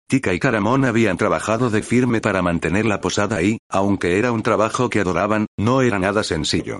Tika 0.09 0.33
y 0.33 0.39
Caramón 0.39 0.85
habían 0.85 1.17
trabajado 1.17 1.69
de 1.69 1.83
firme 1.83 2.21
para 2.21 2.41
mantener 2.41 2.85
la 2.85 3.01
posada 3.01 3.41
y, 3.41 3.57
aunque 3.69 4.17
era 4.17 4.31
un 4.31 4.43
trabajo 4.43 4.89
que 4.89 5.01
adoraban, 5.01 5.47
no 5.57 5.81
era 5.81 5.99
nada 5.99 6.23
sencillo. 6.23 6.79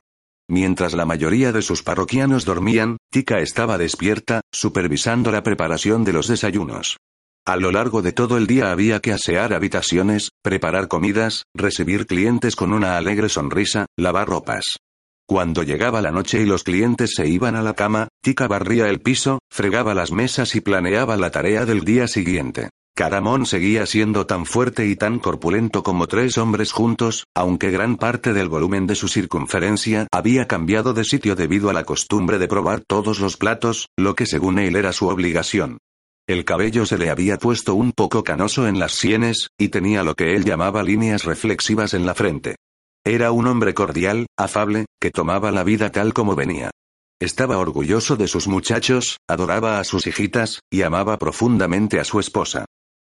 Mientras 0.50 0.94
la 0.94 1.06
mayoría 1.06 1.52
de 1.52 1.62
sus 1.62 1.84
parroquianos 1.84 2.46
dormían, 2.46 2.96
Tika 3.12 3.40
estaba 3.40 3.78
despierta, 3.78 4.40
supervisando 4.54 5.30
la 5.30 5.44
preparación 5.44 6.06
de 6.06 6.14
los 6.14 6.28
desayunos. 6.28 6.96
A 7.48 7.56
lo 7.56 7.72
largo 7.72 8.02
de 8.02 8.12
todo 8.12 8.36
el 8.36 8.46
día 8.46 8.74
había 8.74 9.00
que 9.00 9.14
asear 9.14 9.54
habitaciones, 9.54 10.32
preparar 10.44 10.90
comidas, 10.90 11.46
recibir 11.54 12.06
clientes 12.06 12.58
con 12.58 12.74
una 12.74 12.98
alegre 12.98 13.30
sonrisa, 13.30 13.86
lavar 13.96 14.28
ropas. 14.28 14.80
Cuando 15.26 15.64
llegaba 15.64 16.02
la 16.02 16.12
noche 16.12 16.42
y 16.42 16.46
los 16.46 16.64
clientes 16.64 17.14
se 17.16 17.26
iban 17.26 17.56
a 17.56 17.62
la 17.62 17.74
cama, 17.74 18.10
Tika 18.22 18.50
barría 18.50 18.90
el 18.90 19.00
piso, 19.00 19.40
fregaba 19.50 19.94
las 19.94 20.12
mesas 20.12 20.56
y 20.56 20.60
planeaba 20.60 21.16
la 21.16 21.32
tarea 21.32 21.66
del 21.66 21.86
día 21.86 22.10
siguiente. 22.10 22.70
Caramón 22.98 23.46
seguía 23.46 23.86
siendo 23.86 24.26
tan 24.26 24.46
fuerte 24.46 24.86
y 24.86 24.98
tan 24.98 25.18
corpulento 25.18 25.84
como 25.84 26.08
tres 26.08 26.38
hombres 26.38 26.74
juntos, 26.74 27.28
aunque 27.34 27.72
gran 27.72 27.96
parte 27.96 28.34
del 28.34 28.50
volumen 28.50 28.88
de 28.88 28.96
su 28.96 29.08
circunferencia 29.08 30.08
había 30.12 30.50
cambiado 30.50 30.94
de 30.94 31.06
sitio 31.06 31.38
debido 31.38 31.70
a 31.70 31.74
la 31.74 31.86
costumbre 31.86 32.40
de 32.40 32.50
probar 32.50 32.82
todos 32.82 33.22
los 33.22 33.38
platos, 33.38 33.88
lo 33.98 34.16
que 34.16 34.26
según 34.26 34.60
él 34.60 34.76
era 34.76 34.92
su 34.92 35.08
obligación. 35.08 35.78
El 36.28 36.44
cabello 36.44 36.86
se 36.86 36.98
le 36.98 37.10
había 37.10 37.38
puesto 37.38 37.74
un 37.74 37.94
poco 37.94 38.22
canoso 38.22 38.68
en 38.68 38.80
las 38.80 38.92
sienes, 38.92 39.48
y 39.58 39.70
tenía 39.70 40.04
lo 40.04 40.14
que 40.14 40.36
él 40.36 40.44
llamaba 40.44 40.84
líneas 40.84 41.24
reflexivas 41.24 41.94
en 41.94 42.06
la 42.06 42.16
frente. 42.16 42.58
Era 43.06 43.32
un 43.32 43.48
hombre 43.48 43.74
cordial, 43.74 44.28
afable, 44.38 44.88
que 45.00 45.10
tomaba 45.10 45.52
la 45.52 45.64
vida 45.64 45.90
tal 45.94 46.14
como 46.14 46.36
venía. 46.36 46.72
Estaba 47.22 47.58
orgulloso 47.58 48.18
de 48.18 48.28
sus 48.28 48.50
muchachos, 48.50 49.20
adoraba 49.30 49.80
a 49.80 49.86
sus 49.86 50.06
hijitas, 50.06 50.60
y 50.70 50.82
amaba 50.82 51.18
profundamente 51.18 51.98
a 52.02 52.04
su 52.04 52.20
esposa. 52.20 52.66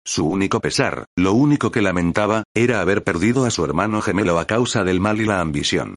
Su 0.05 0.27
único 0.27 0.61
pesar, 0.61 1.05
lo 1.17 1.33
único 1.33 1.71
que 1.71 1.81
lamentaba, 1.81 2.43
era 2.53 2.81
haber 2.81 3.03
perdido 3.03 3.45
a 3.45 3.49
su 3.49 3.65
hermano 3.65 4.03
gemelo 4.03 4.37
a 4.37 4.45
causa 4.45 4.83
del 4.83 4.99
mal 4.99 5.19
y 5.19 5.25
la 5.25 5.41
ambición. 5.41 5.95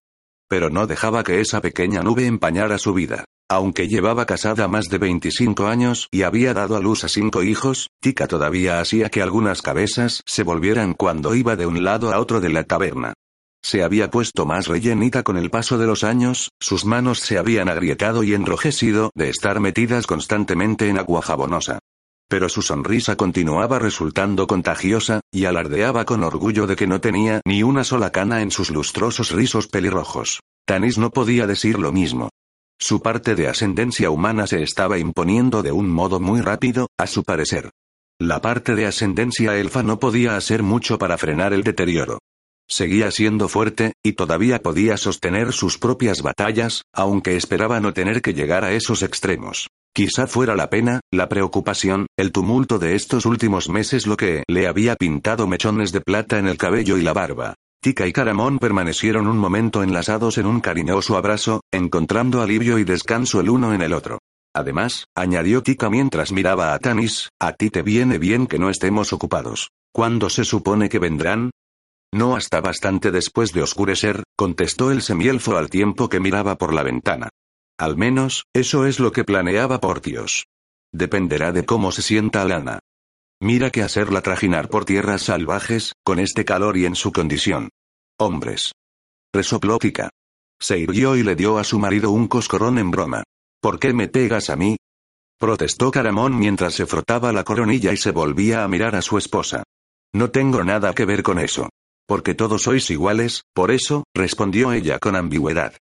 Pero 0.50 0.68
no 0.68 0.88
dejaba 0.88 1.22
que 1.22 1.40
esa 1.40 1.60
pequeña 1.60 2.02
nube 2.02 2.26
empañara 2.26 2.76
su 2.76 2.92
vida. 2.92 3.24
Aunque 3.48 3.86
llevaba 3.86 4.26
casada 4.26 4.66
más 4.66 4.88
de 4.88 4.98
25 4.98 5.68
años 5.68 6.08
y 6.10 6.22
había 6.22 6.54
dado 6.54 6.76
a 6.76 6.80
luz 6.80 7.04
a 7.04 7.08
cinco 7.08 7.44
hijos, 7.44 7.88
Tika 8.00 8.26
todavía 8.26 8.80
hacía 8.80 9.10
que 9.10 9.22
algunas 9.22 9.62
cabezas 9.62 10.22
se 10.26 10.42
volvieran 10.42 10.94
cuando 10.94 11.36
iba 11.36 11.54
de 11.54 11.66
un 11.66 11.84
lado 11.84 12.12
a 12.12 12.18
otro 12.18 12.40
de 12.40 12.48
la 12.48 12.64
taberna. 12.64 13.14
Se 13.62 13.84
había 13.84 14.10
puesto 14.10 14.44
más 14.44 14.66
rellenita 14.66 15.22
con 15.22 15.36
el 15.36 15.50
paso 15.50 15.78
de 15.78 15.86
los 15.86 16.02
años, 16.02 16.50
sus 16.60 16.84
manos 16.84 17.20
se 17.20 17.38
habían 17.38 17.68
agrietado 17.68 18.24
y 18.24 18.34
enrojecido 18.34 19.10
de 19.14 19.28
estar 19.28 19.60
metidas 19.60 20.06
constantemente 20.06 20.88
en 20.88 20.98
agua 20.98 21.22
jabonosa. 21.22 21.78
Pero 22.30 22.48
su 22.48 22.62
sonrisa 22.62 23.16
continuaba 23.16 23.80
resultando 23.80 24.46
contagiosa, 24.46 25.20
y 25.32 25.46
alardeaba 25.46 26.04
con 26.04 26.22
orgullo 26.22 26.68
de 26.68 26.76
que 26.76 26.86
no 26.86 27.00
tenía 27.00 27.40
ni 27.44 27.64
una 27.64 27.82
sola 27.82 28.12
cana 28.12 28.40
en 28.40 28.52
sus 28.52 28.70
lustrosos 28.70 29.32
rizos 29.32 29.66
pelirrojos. 29.66 30.38
Tanis 30.64 30.96
no 30.96 31.10
podía 31.10 31.48
decir 31.48 31.80
lo 31.80 31.90
mismo. 31.90 32.28
Su 32.78 33.02
parte 33.02 33.34
de 33.34 33.48
ascendencia 33.48 34.10
humana 34.10 34.46
se 34.46 34.62
estaba 34.62 34.98
imponiendo 34.98 35.64
de 35.64 35.72
un 35.72 35.90
modo 35.90 36.20
muy 36.20 36.40
rápido, 36.40 36.86
a 36.96 37.08
su 37.08 37.24
parecer. 37.24 37.72
La 38.20 38.40
parte 38.40 38.76
de 38.76 38.86
ascendencia 38.86 39.56
elfa 39.56 39.82
no 39.82 39.98
podía 39.98 40.36
hacer 40.36 40.62
mucho 40.62 40.98
para 40.98 41.18
frenar 41.18 41.52
el 41.52 41.64
deterioro. 41.64 42.20
Seguía 42.70 43.10
siendo 43.10 43.48
fuerte, 43.48 43.94
y 44.00 44.12
todavía 44.12 44.62
podía 44.62 44.96
sostener 44.96 45.52
sus 45.52 45.76
propias 45.76 46.22
batallas, 46.22 46.82
aunque 46.94 47.36
esperaba 47.36 47.80
no 47.80 47.92
tener 47.92 48.22
que 48.22 48.32
llegar 48.32 48.64
a 48.64 48.72
esos 48.72 49.02
extremos. 49.02 49.68
Quizá 49.92 50.28
fuera 50.28 50.54
la 50.54 50.70
pena, 50.70 51.00
la 51.10 51.28
preocupación, 51.28 52.06
el 52.16 52.30
tumulto 52.30 52.78
de 52.78 52.94
estos 52.94 53.26
últimos 53.26 53.68
meses 53.68 54.06
lo 54.06 54.16
que 54.16 54.44
le 54.48 54.68
había 54.68 54.94
pintado 54.94 55.48
mechones 55.48 55.90
de 55.90 56.00
plata 56.00 56.38
en 56.38 56.46
el 56.46 56.58
cabello 56.58 56.96
y 56.96 57.02
la 57.02 57.12
barba. 57.12 57.54
Tika 57.82 58.06
y 58.06 58.12
Caramón 58.12 58.60
permanecieron 58.60 59.26
un 59.26 59.38
momento 59.38 59.82
enlazados 59.82 60.38
en 60.38 60.46
un 60.46 60.60
cariñoso 60.60 61.16
abrazo, 61.16 61.62
encontrando 61.72 62.40
alivio 62.40 62.78
y 62.78 62.84
descanso 62.84 63.40
el 63.40 63.50
uno 63.50 63.74
en 63.74 63.82
el 63.82 63.92
otro. 63.92 64.20
Además, 64.54 65.06
añadió 65.16 65.64
Tika 65.64 65.90
mientras 65.90 66.30
miraba 66.30 66.72
a 66.72 66.78
Tanis, 66.78 67.30
a 67.40 67.52
ti 67.52 67.70
te 67.70 67.82
viene 67.82 68.18
bien 68.18 68.46
que 68.46 68.60
no 68.60 68.70
estemos 68.70 69.12
ocupados. 69.12 69.70
¿Cuándo 69.92 70.30
se 70.30 70.44
supone 70.44 70.88
que 70.88 71.00
vendrán? 71.00 71.50
No 72.12 72.34
hasta 72.34 72.60
bastante 72.60 73.10
después 73.10 73.52
de 73.52 73.62
oscurecer, 73.62 74.24
contestó 74.36 74.90
el 74.90 75.02
semielfo 75.02 75.56
al 75.56 75.70
tiempo 75.70 76.08
que 76.08 76.20
miraba 76.20 76.56
por 76.56 76.74
la 76.74 76.82
ventana. 76.82 77.28
Al 77.78 77.96
menos, 77.96 78.44
eso 78.52 78.86
es 78.86 78.98
lo 78.98 79.12
que 79.12 79.24
planeaba 79.24 79.80
Portios. 79.80 80.46
Dependerá 80.92 81.52
de 81.52 81.64
cómo 81.64 81.92
se 81.92 82.02
sienta 82.02 82.44
Lana. 82.44 82.80
Mira 83.40 83.70
que 83.70 83.82
hacerla 83.82 84.20
trajinar 84.20 84.68
por 84.68 84.84
tierras 84.84 85.22
salvajes, 85.22 85.94
con 86.04 86.18
este 86.18 86.44
calor 86.44 86.76
y 86.76 86.84
en 86.84 86.94
su 86.94 87.12
condición. 87.12 87.70
Hombres. 88.18 88.72
Resopló 89.32 89.78
Tika. 89.78 90.10
Se 90.60 90.78
irguió 90.78 91.16
y 91.16 91.22
le 91.22 91.36
dio 91.36 91.56
a 91.58 91.64
su 91.64 91.78
marido 91.78 92.10
un 92.10 92.28
coscorrón 92.28 92.78
en 92.78 92.90
broma. 92.90 93.22
¿Por 93.62 93.78
qué 93.78 93.94
me 93.94 94.08
pegas 94.08 94.50
a 94.50 94.56
mí? 94.56 94.76
Protestó 95.38 95.90
Caramón 95.90 96.38
mientras 96.38 96.74
se 96.74 96.84
frotaba 96.84 97.32
la 97.32 97.44
coronilla 97.44 97.92
y 97.92 97.96
se 97.96 98.10
volvía 98.10 98.62
a 98.62 98.68
mirar 98.68 98.94
a 98.94 99.00
su 99.00 99.16
esposa. 99.16 99.62
No 100.12 100.30
tengo 100.30 100.62
nada 100.64 100.92
que 100.92 101.06
ver 101.06 101.22
con 101.22 101.38
eso. 101.38 101.70
Porque 102.10 102.34
todos 102.34 102.62
sois 102.62 102.90
iguales, 102.90 103.44
por 103.54 103.70
eso, 103.70 104.02
respondió 104.16 104.72
ella 104.72 104.98
con 104.98 105.14
ambigüedad. 105.14 105.74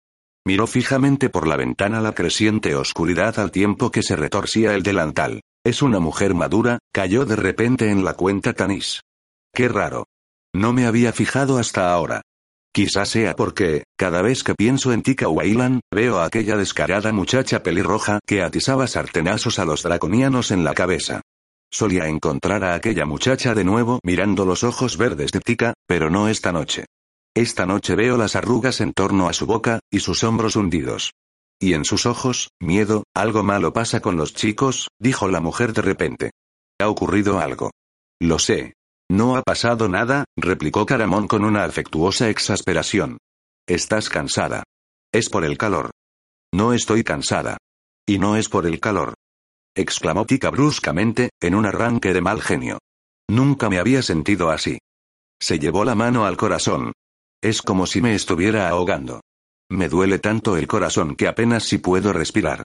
Miró 0.46 0.66
fijamente 0.66 1.30
por 1.30 1.48
la 1.48 1.56
ventana 1.56 2.02
la 2.02 2.12
creciente 2.12 2.74
oscuridad 2.74 3.38
al 3.38 3.50
tiempo 3.50 3.90
que 3.90 4.02
se 4.02 4.14
retorcía 4.14 4.74
el 4.74 4.82
delantal. 4.82 5.40
Es 5.64 5.80
una 5.80 6.00
mujer 6.00 6.34
madura, 6.34 6.80
cayó 6.92 7.24
de 7.24 7.34
repente 7.34 7.90
en 7.90 8.04
la 8.04 8.12
cuenta 8.12 8.52
Tanis. 8.52 9.00
Qué 9.54 9.68
raro. 9.68 10.04
No 10.54 10.74
me 10.74 10.84
había 10.84 11.14
fijado 11.14 11.56
hasta 11.56 11.90
ahora. 11.94 12.20
Quizás 12.74 13.08
sea 13.08 13.34
porque, 13.34 13.84
cada 13.96 14.20
vez 14.20 14.44
que 14.44 14.54
pienso 14.54 14.92
en 14.92 15.00
Tika 15.00 15.28
Wailan, 15.28 15.80
veo 15.90 16.18
a 16.18 16.26
aquella 16.26 16.58
descarada 16.58 17.10
muchacha 17.10 17.62
pelirroja 17.62 18.18
que 18.26 18.42
atizaba 18.42 18.86
sartenazos 18.86 19.58
a 19.58 19.64
los 19.64 19.82
draconianos 19.82 20.50
en 20.50 20.62
la 20.62 20.74
cabeza. 20.74 21.22
Solía 21.70 22.08
encontrar 22.08 22.64
a 22.64 22.74
aquella 22.74 23.04
muchacha 23.04 23.54
de 23.54 23.64
nuevo 23.64 24.00
mirando 24.02 24.44
los 24.44 24.64
ojos 24.64 24.96
verdes 24.96 25.32
de 25.32 25.40
Tika, 25.40 25.74
pero 25.86 26.10
no 26.10 26.28
esta 26.28 26.52
noche. 26.52 26.86
Esta 27.34 27.66
noche 27.66 27.94
veo 27.94 28.16
las 28.16 28.36
arrugas 28.36 28.80
en 28.80 28.92
torno 28.92 29.28
a 29.28 29.32
su 29.32 29.46
boca, 29.46 29.80
y 29.90 30.00
sus 30.00 30.24
hombros 30.24 30.56
hundidos. 30.56 31.12
Y 31.60 31.74
en 31.74 31.84
sus 31.84 32.06
ojos, 32.06 32.50
miedo, 32.60 33.04
algo 33.14 33.42
malo 33.42 33.72
pasa 33.72 34.00
con 34.00 34.16
los 34.16 34.32
chicos, 34.32 34.88
dijo 34.98 35.28
la 35.28 35.40
mujer 35.40 35.72
de 35.72 35.82
repente. 35.82 36.30
Ha 36.80 36.88
ocurrido 36.88 37.38
algo. 37.38 37.70
Lo 38.20 38.38
sé. 38.38 38.74
No 39.10 39.36
ha 39.36 39.42
pasado 39.42 39.88
nada, 39.88 40.24
replicó 40.36 40.86
Caramón 40.86 41.28
con 41.28 41.44
una 41.44 41.64
afectuosa 41.64 42.28
exasperación. 42.28 43.18
Estás 43.66 44.08
cansada. 44.08 44.64
Es 45.12 45.28
por 45.28 45.44
el 45.44 45.58
calor. 45.58 45.90
No 46.52 46.72
estoy 46.72 47.04
cansada. 47.04 47.58
Y 48.06 48.18
no 48.18 48.36
es 48.36 48.48
por 48.48 48.66
el 48.66 48.80
calor. 48.80 49.14
Exclamó 49.78 50.26
Tika 50.26 50.50
bruscamente, 50.50 51.30
en 51.40 51.54
un 51.54 51.64
arranque 51.64 52.12
de 52.12 52.20
mal 52.20 52.42
genio. 52.42 52.78
Nunca 53.28 53.70
me 53.70 53.78
había 53.78 54.02
sentido 54.02 54.50
así. 54.50 54.78
Se 55.40 55.58
llevó 55.58 55.84
la 55.84 55.94
mano 55.94 56.26
al 56.26 56.36
corazón. 56.36 56.92
Es 57.40 57.62
como 57.62 57.86
si 57.86 58.00
me 58.00 58.14
estuviera 58.14 58.68
ahogando. 58.68 59.20
Me 59.70 59.88
duele 59.88 60.18
tanto 60.18 60.56
el 60.56 60.66
corazón 60.66 61.14
que 61.14 61.28
apenas 61.28 61.64
si 61.64 61.78
puedo 61.78 62.12
respirar. 62.12 62.64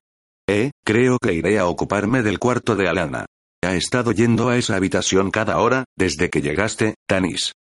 Eh, 0.49 0.71
creo 0.83 1.19
que 1.19 1.33
iré 1.33 1.59
a 1.59 1.67
ocuparme 1.67 2.23
del 2.23 2.39
cuarto 2.39 2.75
de 2.75 2.87
Alana. 2.87 3.25
Ha 3.63 3.75
estado 3.75 4.11
yendo 4.11 4.49
a 4.49 4.57
esa 4.57 4.75
habitación 4.75 5.29
cada 5.29 5.59
hora, 5.59 5.85
desde 5.95 6.29
que 6.29 6.41
llegaste, 6.41 6.95
Tanis. 7.07 7.53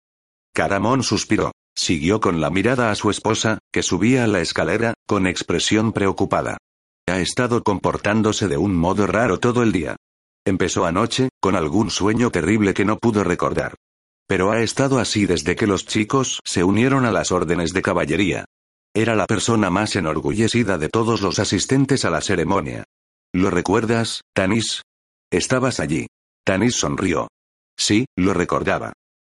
Caramón 0.55 1.03
suspiró. 1.03 1.53
Siguió 1.75 2.21
con 2.21 2.41
la 2.41 2.51
mirada 2.51 2.91
a 2.91 2.95
su 2.95 3.11
esposa, 3.11 3.59
que 3.73 3.83
subía 3.83 4.27
la 4.27 4.41
escalera, 4.41 4.95
con 5.07 5.27
expresión 5.27 5.93
preocupada. 5.93 6.59
Ha 7.13 7.21
estado 7.21 7.63
comportándose 7.63 8.49
de 8.49 8.57
un 8.57 8.75
modo 8.75 9.07
raro 9.07 9.39
todo 9.39 9.63
el 9.63 9.71
día. 9.71 9.97
Empezó 10.47 10.87
anoche, 10.87 11.29
con 11.43 11.57
algún 11.57 11.91
sueño 11.91 12.31
terrible 12.31 12.73
que 12.73 12.87
no 12.87 12.97
pudo 12.97 13.23
recordar. 13.23 13.75
Pero 14.27 14.51
ha 14.51 14.63
estado 14.63 14.99
así 14.99 15.27
desde 15.27 15.55
que 15.55 15.67
los 15.67 15.85
chicos 15.85 16.41
se 16.43 16.65
unieron 16.65 17.05
a 17.05 17.13
las 17.13 17.31
órdenes 17.31 17.75
de 17.75 17.83
caballería. 17.83 18.47
Era 18.95 19.15
la 19.15 19.27
persona 19.27 19.69
más 19.69 19.95
enorgullecida 19.95 20.79
de 20.79 20.89
todos 20.89 21.21
los 21.21 21.39
asistentes 21.39 22.07
a 22.07 22.11
la 22.11 22.23
ceremonia. 22.23 22.85
¿Lo 23.35 23.51
recuerdas, 23.51 24.23
Tanis? 24.33 24.81
Estabas 25.31 25.81
allí. 25.81 26.07
Tanis 26.47 26.77
sonrió. 26.77 27.29
Sí, 27.77 28.07
lo 28.17 28.33
recordaba. 28.33 28.95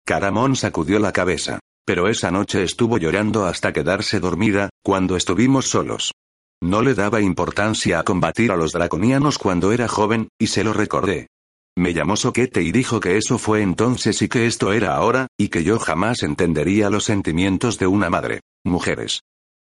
Caramón 0.06 0.54
sacudió 0.54 1.00
la 1.00 1.10
cabeza. 1.10 1.58
Pero 1.84 2.06
esa 2.06 2.30
noche 2.30 2.62
estuvo 2.62 2.98
llorando 2.98 3.46
hasta 3.46 3.72
quedarse 3.72 4.20
dormida, 4.20 4.70
cuando 4.84 5.16
estuvimos 5.16 5.66
solos. 5.66 6.12
No 6.64 6.80
le 6.80 6.94
daba 6.94 7.20
importancia 7.20 7.98
a 7.98 8.04
combatir 8.04 8.50
a 8.50 8.56
los 8.56 8.72
draconianos 8.72 9.36
cuando 9.36 9.70
era 9.70 9.86
joven, 9.86 10.28
y 10.38 10.46
se 10.46 10.64
lo 10.64 10.72
recordé. 10.72 11.28
Me 11.76 11.92
llamó 11.92 12.16
Soquete 12.16 12.62
y 12.62 12.72
dijo 12.72 13.00
que 13.00 13.18
eso 13.18 13.36
fue 13.36 13.60
entonces 13.60 14.22
y 14.22 14.30
que 14.30 14.46
esto 14.46 14.72
era 14.72 14.96
ahora, 14.96 15.26
y 15.38 15.48
que 15.48 15.62
yo 15.62 15.78
jamás 15.78 16.22
entendería 16.22 16.88
los 16.88 17.04
sentimientos 17.04 17.78
de 17.78 17.86
una 17.86 18.08
madre. 18.08 18.40
Mujeres. 18.64 19.20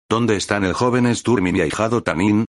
¿Dónde 0.09 0.35
están 0.35 0.65
el 0.65 0.73
joven 0.73 1.15
Sturmin 1.15 1.55
y 1.55 1.61
ahijado 1.61 2.03
Tanin? 2.03 2.43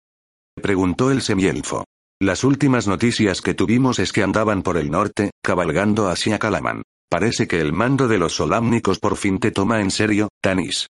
Preguntó 0.59 1.11
el 1.11 1.21
semielfo. 1.21 1.85
Las 2.19 2.43
últimas 2.43 2.87
noticias 2.87 3.41
que 3.41 3.53
tuvimos 3.53 3.99
es 3.99 4.11
que 4.11 4.23
andaban 4.23 4.63
por 4.63 4.77
el 4.77 4.89
norte, 4.89 5.29
cabalgando 5.43 6.09
hacia 6.09 6.39
Calaman. 6.39 6.81
Parece 7.11 7.47
que 7.47 7.61
el 7.61 7.73
mando 7.73 8.07
de 8.07 8.17
los 8.17 8.33
solámnicos 8.33 8.97
por 8.97 9.17
fin 9.17 9.37
te 9.37 9.51
toma 9.51 9.81
en 9.81 9.91
serio, 9.91 10.29
Tanis. 10.41 10.87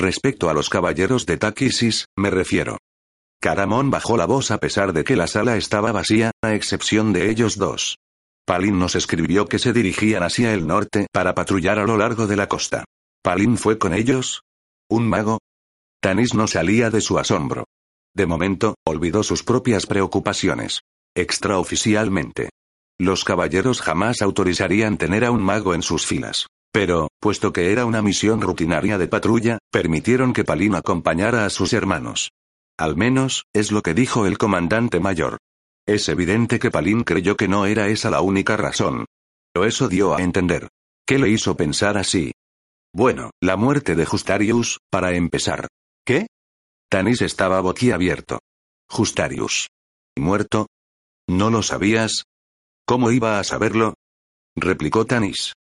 Respecto 0.00 0.48
a 0.48 0.54
los 0.54 0.70
caballeros 0.70 1.26
de 1.26 1.36
Takisis, 1.36 2.06
me 2.16 2.30
refiero. 2.30 2.78
Caramón 3.44 3.90
bajó 3.90 4.16
la 4.16 4.24
voz 4.24 4.50
a 4.52 4.56
pesar 4.56 4.94
de 4.94 5.04
que 5.04 5.16
la 5.16 5.26
sala 5.26 5.58
estaba 5.58 5.92
vacía, 5.92 6.30
a 6.42 6.54
excepción 6.54 7.12
de 7.12 7.28
ellos 7.28 7.58
dos. 7.58 7.98
Palin 8.46 8.78
nos 8.78 8.94
escribió 8.94 9.44
que 9.44 9.58
se 9.58 9.74
dirigían 9.74 10.22
hacia 10.22 10.54
el 10.54 10.66
norte 10.66 11.08
para 11.12 11.34
patrullar 11.34 11.78
a 11.78 11.84
lo 11.84 11.98
largo 11.98 12.26
de 12.26 12.36
la 12.36 12.48
costa. 12.48 12.86
¿Palin 13.22 13.58
fue 13.58 13.76
con 13.76 13.92
ellos? 13.92 14.44
¿Un 14.88 15.06
mago? 15.06 15.40
Tanis 16.00 16.32
no 16.32 16.46
salía 16.46 16.88
de 16.88 17.02
su 17.02 17.18
asombro. 17.18 17.66
De 18.14 18.24
momento, 18.24 18.76
olvidó 18.82 19.22
sus 19.22 19.42
propias 19.42 19.84
preocupaciones. 19.84 20.80
Extraoficialmente. 21.14 22.48
Los 22.98 23.24
caballeros 23.24 23.82
jamás 23.82 24.22
autorizarían 24.22 24.96
tener 24.96 25.22
a 25.22 25.30
un 25.30 25.42
mago 25.42 25.74
en 25.74 25.82
sus 25.82 26.06
filas. 26.06 26.46
Pero, 26.72 27.08
puesto 27.20 27.52
que 27.52 27.72
era 27.72 27.84
una 27.84 28.00
misión 28.00 28.40
rutinaria 28.40 28.96
de 28.96 29.06
patrulla, 29.06 29.58
permitieron 29.70 30.32
que 30.32 30.44
Palin 30.44 30.76
acompañara 30.76 31.44
a 31.44 31.50
sus 31.50 31.74
hermanos. 31.74 32.30
Al 32.78 32.96
menos, 32.96 33.44
es 33.52 33.70
lo 33.70 33.82
que 33.82 33.94
dijo 33.94 34.26
el 34.26 34.38
comandante 34.38 35.00
mayor. 35.00 35.38
Es 35.86 36.08
evidente 36.08 36.58
que 36.58 36.70
Palin 36.70 37.04
creyó 37.04 37.36
que 37.36 37.48
no 37.48 37.66
era 37.66 37.88
esa 37.88 38.10
la 38.10 38.20
única 38.20 38.56
razón. 38.56 39.06
Pero 39.52 39.66
eso 39.66 39.88
dio 39.88 40.14
a 40.14 40.22
entender. 40.22 40.68
¿Qué 41.06 41.18
le 41.18 41.28
hizo 41.28 41.56
pensar 41.56 41.96
así? 41.98 42.32
Bueno, 42.92 43.30
la 43.40 43.56
muerte 43.56 43.94
de 43.94 44.06
Justarius, 44.06 44.78
para 44.90 45.14
empezar. 45.14 45.68
¿Qué? 46.04 46.26
Tanis 46.88 47.22
estaba 47.22 47.60
boquiabierto. 47.60 48.40
Justarius. 48.88 49.68
¿Muerto? 50.16 50.68
¿No 51.28 51.50
lo 51.50 51.62
sabías? 51.62 52.24
¿Cómo 52.86 53.10
iba 53.10 53.38
a 53.38 53.44
saberlo? 53.44 53.94
replicó 54.56 55.04
Tanis. 55.04 55.54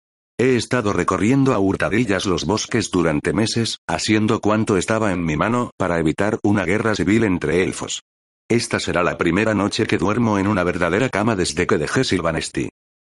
He 0.40 0.56
estado 0.56 0.94
recorriendo 0.94 1.52
a 1.52 1.58
hurtadillas 1.58 2.24
los 2.24 2.46
bosques 2.46 2.90
durante 2.90 3.34
meses, 3.34 3.80
haciendo 3.86 4.40
cuanto 4.40 4.78
estaba 4.78 5.12
en 5.12 5.22
mi 5.22 5.36
mano 5.36 5.70
para 5.76 5.98
evitar 5.98 6.38
una 6.42 6.64
guerra 6.64 6.94
civil 6.94 7.24
entre 7.24 7.62
elfos. 7.62 8.04
Esta 8.48 8.80
será 8.80 9.02
la 9.02 9.18
primera 9.18 9.54
noche 9.54 9.86
que 9.86 9.98
duermo 9.98 10.38
en 10.38 10.46
una 10.46 10.64
verdadera 10.64 11.10
cama 11.10 11.36
desde 11.36 11.66
que 11.66 11.76
dejé 11.76 12.04
Silvanesti. 12.04 12.70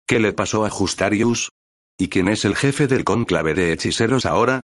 ¿Qué 0.07 0.21
le 0.21 0.32
pasó 0.32 0.63
a 0.63 0.69
Justarius? 0.69 1.49
¿Y 1.97 2.07
quién 2.07 2.30
es 2.30 2.45
el 2.45 2.55
jefe 2.55 2.88
del 2.88 3.03
cónclave 3.03 3.53
de 3.53 3.73
hechiceros 3.73 4.25
ahora? 4.25 4.61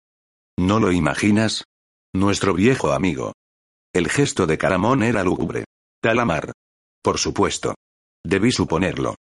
¿No 0.56 0.78
lo 0.78 0.92
imaginas? 0.92 1.64
Nuestro 2.14 2.54
viejo 2.54 2.92
amigo. 2.92 3.32
El 3.92 4.08
gesto 4.08 4.46
de 4.46 4.56
Caramón 4.56 5.02
era 5.02 5.24
lúgubre. 5.24 5.64
Talamar. 6.00 6.52
Por 7.02 7.18
supuesto. 7.18 7.74
Debí 8.24 8.52
suponerlo. 8.52 9.16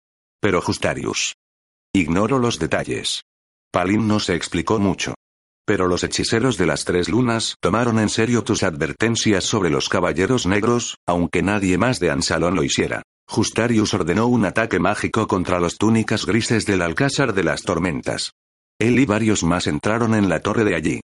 Pero 0.40 0.62
Justarius. 0.62 1.34
Ignoro 1.96 2.38
los 2.38 2.58
detalles. 2.58 3.22
Palin 3.72 4.06
no 4.06 4.20
se 4.20 4.34
explicó 4.34 4.78
mucho. 4.78 5.14
Pero 5.66 5.88
los 5.88 6.04
hechiceros 6.04 6.58
de 6.58 6.66
las 6.66 6.84
tres 6.84 7.08
lunas 7.08 7.56
tomaron 7.58 7.98
en 7.98 8.10
serio 8.10 8.44
tus 8.44 8.64
advertencias 8.64 9.44
sobre 9.44 9.70
los 9.70 9.88
caballeros 9.88 10.44
negros, 10.44 10.98
aunque 11.06 11.42
nadie 11.42 11.78
más 11.78 11.98
de 11.98 12.10
Ansalón 12.10 12.54
lo 12.54 12.64
hiciera. 12.64 13.00
Justarius 13.26 13.94
ordenó 13.94 14.26
un 14.26 14.44
ataque 14.44 14.78
mágico 14.78 15.26
contra 15.26 15.58
los 15.58 15.78
túnicas 15.78 16.26
grises 16.26 16.66
del 16.66 16.82
Alcázar 16.82 17.32
de 17.32 17.44
las 17.44 17.62
Tormentas. 17.62 18.32
Él 18.78 18.98
y 18.98 19.06
varios 19.06 19.42
más 19.42 19.66
entraron 19.66 20.14
en 20.14 20.28
la 20.28 20.40
torre 20.40 20.64
de 20.64 20.74
allí. 20.74 21.00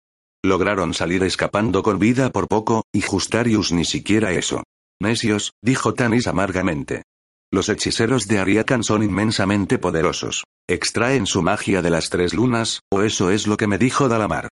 Lograron 0.43 0.95
salir 0.95 1.21
escapando 1.21 1.83
con 1.83 1.99
vida 1.99 2.31
por 2.31 2.47
poco, 2.47 2.81
y 2.91 3.01
Justarius 3.01 3.71
ni 3.71 3.85
siquiera 3.85 4.31
eso. 4.31 4.63
Necios, 4.99 5.51
dijo 5.61 5.93
Tanis 5.93 6.25
amargamente. 6.25 7.03
Los 7.51 7.67
hechiceros 7.67 8.27
de 8.27 8.37
Ariakan 8.37 8.83
son 8.83 9.01
inmensamente 9.01 9.79
poderosos. 9.79 10.43
Extraen 10.67 11.25
su 11.25 11.41
magia 11.41 11.81
de 11.81 11.89
las 11.89 12.09
tres 12.09 12.35
lunas, 12.35 12.81
o 12.91 13.01
eso 13.01 13.31
es 13.31 13.47
lo 13.47 13.57
que 13.57 13.65
me 13.65 13.79
dijo 13.79 14.07
Dalamar. 14.07 14.49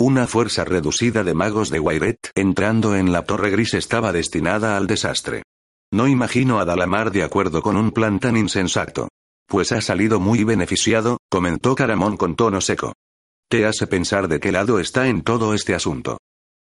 Una 0.00 0.26
fuerza 0.26 0.64
reducida 0.64 1.22
de 1.22 1.34
magos 1.34 1.70
de 1.70 1.78
Wairet 1.78 2.18
entrando 2.34 2.96
en 2.96 3.12
la 3.12 3.24
torre 3.24 3.50
gris 3.50 3.74
estaba 3.74 4.12
destinada 4.12 4.76
al 4.76 4.88
desastre. 4.88 5.44
No 5.92 6.08
imagino 6.08 6.58
a 6.58 6.64
Dalamar 6.64 7.12
de 7.12 7.22
acuerdo 7.22 7.62
con 7.62 7.76
un 7.76 7.92
plan 7.92 8.18
tan 8.18 8.36
insensato. 8.36 9.08
Pues 9.46 9.70
ha 9.70 9.80
salido 9.80 10.18
muy 10.18 10.42
beneficiado, 10.42 11.18
comentó 11.30 11.76
Caramón 11.76 12.16
con 12.16 12.34
tono 12.34 12.60
seco. 12.60 12.94
Te 13.48 13.66
hace 13.66 13.86
pensar 13.86 14.26
de 14.26 14.40
qué 14.40 14.50
lado 14.50 14.80
está 14.80 15.06
en 15.06 15.22
todo 15.22 15.54
este 15.54 15.74
asunto. 15.74 16.18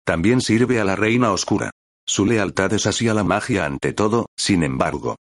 También 0.06 0.42
sirve 0.42 0.82
a 0.82 0.86
la 0.86 0.96
reina 0.96 1.32
oscura. 1.32 1.72
Su 2.06 2.26
lealtad 2.26 2.74
es 2.74 2.88
hacia 2.88 3.14
la 3.14 3.24
magia 3.24 3.66
ante 3.66 3.94
todo, 3.94 4.26
sin 4.38 4.64
embargo. 4.64 5.16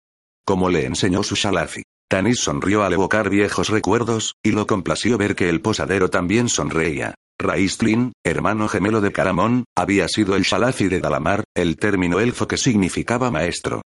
Como 0.45 0.69
le 0.69 0.85
enseñó 0.85 1.23
su 1.23 1.35
Shalafi. 1.35 1.81
Tanis 2.07 2.39
sonrió 2.39 2.83
al 2.83 2.93
evocar 2.93 3.29
viejos 3.29 3.69
recuerdos, 3.69 4.35
y 4.43 4.51
lo 4.51 4.67
complació 4.67 5.17
ver 5.17 5.35
que 5.35 5.49
el 5.49 5.61
posadero 5.61 6.09
también 6.11 6.49
sonreía. 6.49 7.15
Raistlin, 7.39 8.13
hermano 8.23 8.67
gemelo 8.67 9.01
de 9.01 9.11
Caramón, 9.11 9.65
había 9.75 10.07
sido 10.07 10.35
el 10.35 10.43
Shalafi 10.43 10.87
de 10.87 10.99
Dalamar, 10.99 11.43
el 11.55 11.77
término 11.77 12.19
elfo 12.19 12.47
que 12.47 12.57
significaba 12.57 13.31
maestro. 13.31 13.81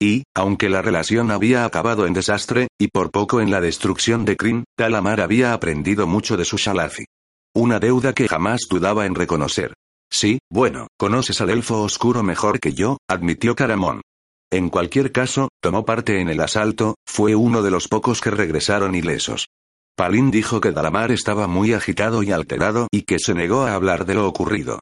Y, 0.00 0.22
aunque 0.36 0.68
la 0.68 0.82
relación 0.82 1.32
había 1.32 1.64
acabado 1.64 2.06
en 2.06 2.14
desastre, 2.14 2.68
y 2.78 2.88
por 2.88 3.10
poco 3.10 3.40
en 3.40 3.50
la 3.50 3.60
destrucción 3.60 4.24
de 4.24 4.36
Kryn, 4.36 4.64
Dalamar 4.78 5.20
había 5.20 5.52
aprendido 5.52 6.06
mucho 6.06 6.36
de 6.36 6.44
su 6.44 6.56
Shalafi. 6.56 7.04
Una 7.56 7.80
deuda 7.80 8.12
que 8.12 8.28
jamás 8.28 8.62
dudaba 8.70 9.06
en 9.06 9.16
reconocer. 9.16 9.74
Sí, 10.10 10.38
bueno, 10.48 10.86
conoces 10.96 11.40
al 11.40 11.50
elfo 11.50 11.82
oscuro 11.82 12.22
mejor 12.22 12.60
que 12.60 12.72
yo, 12.72 12.98
admitió 13.08 13.56
Caramón. 13.56 14.00
En 14.54 14.70
cualquier 14.70 15.10
caso, 15.10 15.48
tomó 15.60 15.84
parte 15.84 16.20
en 16.20 16.28
el 16.28 16.38
asalto, 16.38 16.94
fue 17.04 17.34
uno 17.34 17.60
de 17.60 17.72
los 17.72 17.88
pocos 17.88 18.20
que 18.20 18.30
regresaron 18.30 18.94
ilesos. 18.94 19.48
Palin 19.96 20.30
dijo 20.30 20.60
que 20.60 20.70
Dalamar 20.70 21.10
estaba 21.10 21.48
muy 21.48 21.72
agitado 21.72 22.22
y 22.22 22.30
alterado 22.30 22.86
y 22.92 23.02
que 23.02 23.18
se 23.18 23.34
negó 23.34 23.62
a 23.62 23.74
hablar 23.74 24.06
de 24.06 24.14
lo 24.14 24.28
ocurrido. 24.28 24.78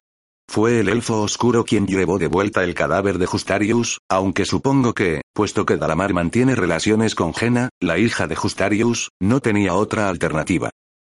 Fue 0.47 0.79
el 0.79 0.89
elfo 0.89 1.21
oscuro 1.21 1.65
quien 1.65 1.87
llevó 1.87 2.19
de 2.19 2.27
vuelta 2.27 2.63
el 2.63 2.75
cadáver 2.75 3.17
de 3.17 3.25
Justarius, 3.25 3.97
aunque 4.07 4.45
supongo 4.45 4.93
que, 4.93 5.21
puesto 5.33 5.65
que 5.65 5.77
Dalamar 5.77 6.13
mantiene 6.13 6.53
relaciones 6.53 7.15
con 7.15 7.33
Jena, 7.33 7.69
la 7.79 7.97
hija 7.97 8.27
de 8.27 8.35
Justarius, 8.35 9.09
no 9.19 9.39
tenía 9.39 9.73
otra 9.73 10.07
alternativa. 10.07 10.69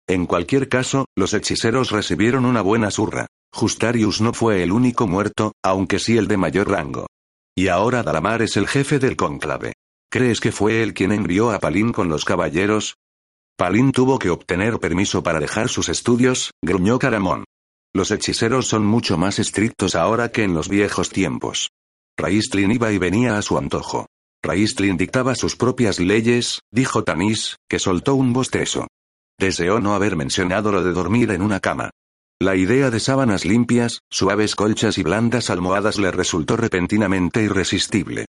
En 0.07 0.27
cualquier 0.27 0.69
caso, 0.69 1.05
los 1.17 1.33
hechiceros 1.33 1.89
recibieron 1.89 2.45
una 2.45 2.61
buena 2.61 2.91
surra. 2.91 3.25
Justarius 3.51 4.21
no 4.21 4.33
fue 4.33 4.61
el 4.61 4.71
único 4.71 5.07
muerto, 5.07 5.53
aunque 5.63 5.97
sí 5.97 6.15
el 6.15 6.27
de 6.27 6.37
mayor 6.37 6.69
rango. 6.69 7.07
Y 7.55 7.67
ahora 7.67 8.03
Dalamar 8.03 8.41
es 8.41 8.55
el 8.57 8.67
jefe 8.67 8.99
del 8.99 9.17
cónclave. 9.17 9.73
¿Crees 10.09 10.39
que 10.39 10.51
fue 10.51 10.83
él 10.83 10.93
quien 10.93 11.11
envió 11.11 11.51
a 11.51 11.59
Palín 11.59 11.91
con 11.91 12.09
los 12.09 12.25
caballeros? 12.25 12.95
Palín 13.57 13.91
tuvo 13.91 14.19
que 14.19 14.29
obtener 14.29 14.79
permiso 14.79 15.21
para 15.23 15.39
dejar 15.39 15.69
sus 15.69 15.89
estudios, 15.89 16.51
gruñó 16.63 16.99
Caramón. 16.99 17.45
Los 17.93 18.11
hechiceros 18.11 18.67
son 18.67 18.85
mucho 18.85 19.17
más 19.17 19.37
estrictos 19.39 19.95
ahora 19.95 20.31
que 20.31 20.43
en 20.43 20.53
los 20.53 20.69
viejos 20.69 21.09
tiempos. 21.09 21.71
Raistlin 22.17 22.71
iba 22.71 22.91
y 22.91 22.97
venía 22.97 23.37
a 23.37 23.41
su 23.41 23.57
antojo. 23.57 24.07
Raistlin 24.43 24.97
dictaba 24.97 25.35
sus 25.35 25.55
propias 25.55 25.99
leyes, 25.99 26.61
dijo 26.71 27.03
Tanis, 27.03 27.57
que 27.69 27.79
soltó 27.79 28.15
un 28.15 28.33
bostezo. 28.33 28.87
Deseó 29.39 29.79
no 29.79 29.93
haber 29.93 30.15
mencionado 30.15 30.71
lo 30.71 30.83
de 30.83 30.93
dormir 30.93 31.31
en 31.31 31.41
una 31.41 31.59
cama. 31.59 31.89
La 32.41 32.55
idea 32.55 32.89
de 32.89 32.99
sábanas 32.99 33.45
limpias, 33.45 33.99
suaves 34.09 34.55
colchas 34.55 34.97
y 34.97 35.03
blandas 35.03 35.51
almohadas 35.51 35.99
le 35.99 36.09
resultó 36.09 36.57
repentinamente 36.57 37.43
irresistible. 37.43 38.25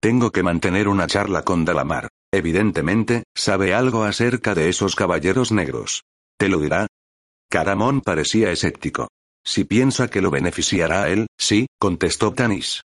Tengo 0.00 0.30
que 0.30 0.44
mantener 0.44 0.86
una 0.86 1.08
charla 1.08 1.42
con 1.42 1.64
Dalamar. 1.64 2.06
Evidentemente, 2.32 3.24
sabe 3.34 3.74
algo 3.74 4.04
acerca 4.04 4.54
de 4.54 4.68
esos 4.68 4.94
caballeros 4.94 5.50
negros. 5.50 6.04
¿Te 6.38 6.48
lo 6.48 6.60
dirá? 6.60 6.86
Caramón 7.50 8.02
parecía 8.02 8.52
escéptico. 8.52 9.08
Si 9.44 9.64
piensa 9.64 10.06
que 10.06 10.22
lo 10.22 10.30
beneficiará 10.30 11.02
a 11.02 11.08
él, 11.08 11.26
sí, 11.36 11.66
contestó 11.80 12.32
Tanis. 12.32 12.82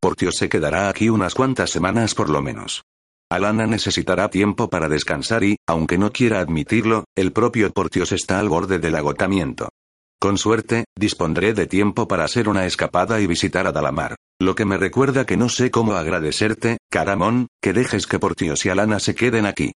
Portios 0.00 0.34
se 0.34 0.48
quedará 0.48 0.88
aquí 0.88 1.10
unas 1.10 1.36
cuantas 1.36 1.70
semanas 1.70 2.16
por 2.16 2.28
lo 2.28 2.42
menos. 2.42 2.82
Alana 3.30 3.68
necesitará 3.68 4.28
tiempo 4.30 4.68
para 4.68 4.88
descansar 4.88 5.44
y, 5.44 5.58
aunque 5.68 5.96
no 5.96 6.10
quiera 6.10 6.40
admitirlo, 6.40 7.04
el 7.14 7.30
propio 7.30 7.70
Portios 7.70 8.10
está 8.10 8.40
al 8.40 8.48
borde 8.48 8.80
del 8.80 8.96
agotamiento. 8.96 9.68
Con 10.24 10.38
suerte, 10.38 10.86
dispondré 10.98 11.52
de 11.52 11.66
tiempo 11.66 12.08
para 12.08 12.24
hacer 12.24 12.48
una 12.48 12.64
escapada 12.64 13.20
y 13.20 13.26
visitar 13.26 13.66
a 13.66 13.72
Dalamar. 13.72 14.16
Lo 14.40 14.54
que 14.54 14.64
me 14.64 14.78
recuerda 14.78 15.26
que 15.26 15.36
no 15.36 15.50
sé 15.50 15.70
cómo 15.70 15.92
agradecerte, 15.92 16.78
Caramón, 16.90 17.48
que 17.60 17.74
dejes 17.74 18.06
que 18.06 18.18
Portios 18.18 18.64
y 18.64 18.70
Alana 18.70 19.00
se 19.00 19.14
queden 19.14 19.44
aquí. 19.44 19.72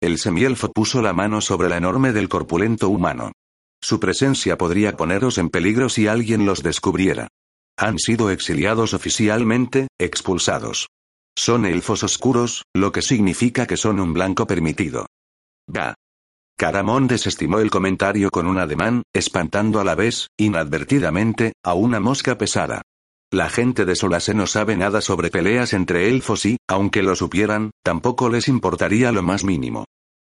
El 0.00 0.16
semielfo 0.16 0.72
puso 0.72 1.02
la 1.02 1.12
mano 1.12 1.42
sobre 1.42 1.68
la 1.68 1.76
enorme 1.76 2.14
del 2.14 2.30
corpulento 2.30 2.88
humano. 2.88 3.32
Su 3.82 4.00
presencia 4.00 4.56
podría 4.56 4.96
poneros 4.96 5.36
en 5.36 5.50
peligro 5.50 5.90
si 5.90 6.08
alguien 6.08 6.46
los 6.46 6.62
descubriera. 6.62 7.28
Han 7.76 7.98
sido 7.98 8.30
exiliados 8.30 8.94
oficialmente, 8.94 9.88
expulsados. 9.98 10.88
Son 11.36 11.66
elfos 11.66 12.02
oscuros, 12.02 12.62
lo 12.74 12.92
que 12.92 13.02
significa 13.02 13.66
que 13.66 13.76
son 13.76 14.00
un 14.00 14.14
blanco 14.14 14.46
permitido. 14.46 15.04
Va. 15.68 15.94
Caramón 16.62 17.08
desestimó 17.08 17.58
el 17.58 17.72
comentario 17.72 18.30
con 18.30 18.46
un 18.46 18.56
ademán, 18.56 19.02
espantando 19.12 19.80
a 19.80 19.84
la 19.84 19.96
vez, 19.96 20.28
inadvertidamente, 20.38 21.54
a 21.64 21.74
una 21.74 21.98
mosca 21.98 22.38
pesada. 22.38 22.82
La 23.32 23.48
gente 23.48 23.84
de 23.84 23.96
Solase 23.96 24.32
no 24.32 24.46
sabe 24.46 24.76
nada 24.76 25.00
sobre 25.00 25.28
peleas 25.28 25.72
entre 25.72 26.08
elfos 26.08 26.46
y, 26.46 26.58
aunque 26.68 27.02
lo 27.02 27.16
supieran, 27.16 27.72
tampoco 27.82 28.28
les 28.28 28.46
importaría 28.46 29.10
lo 29.10 29.24
más 29.24 29.42
mínimo. 29.42 29.86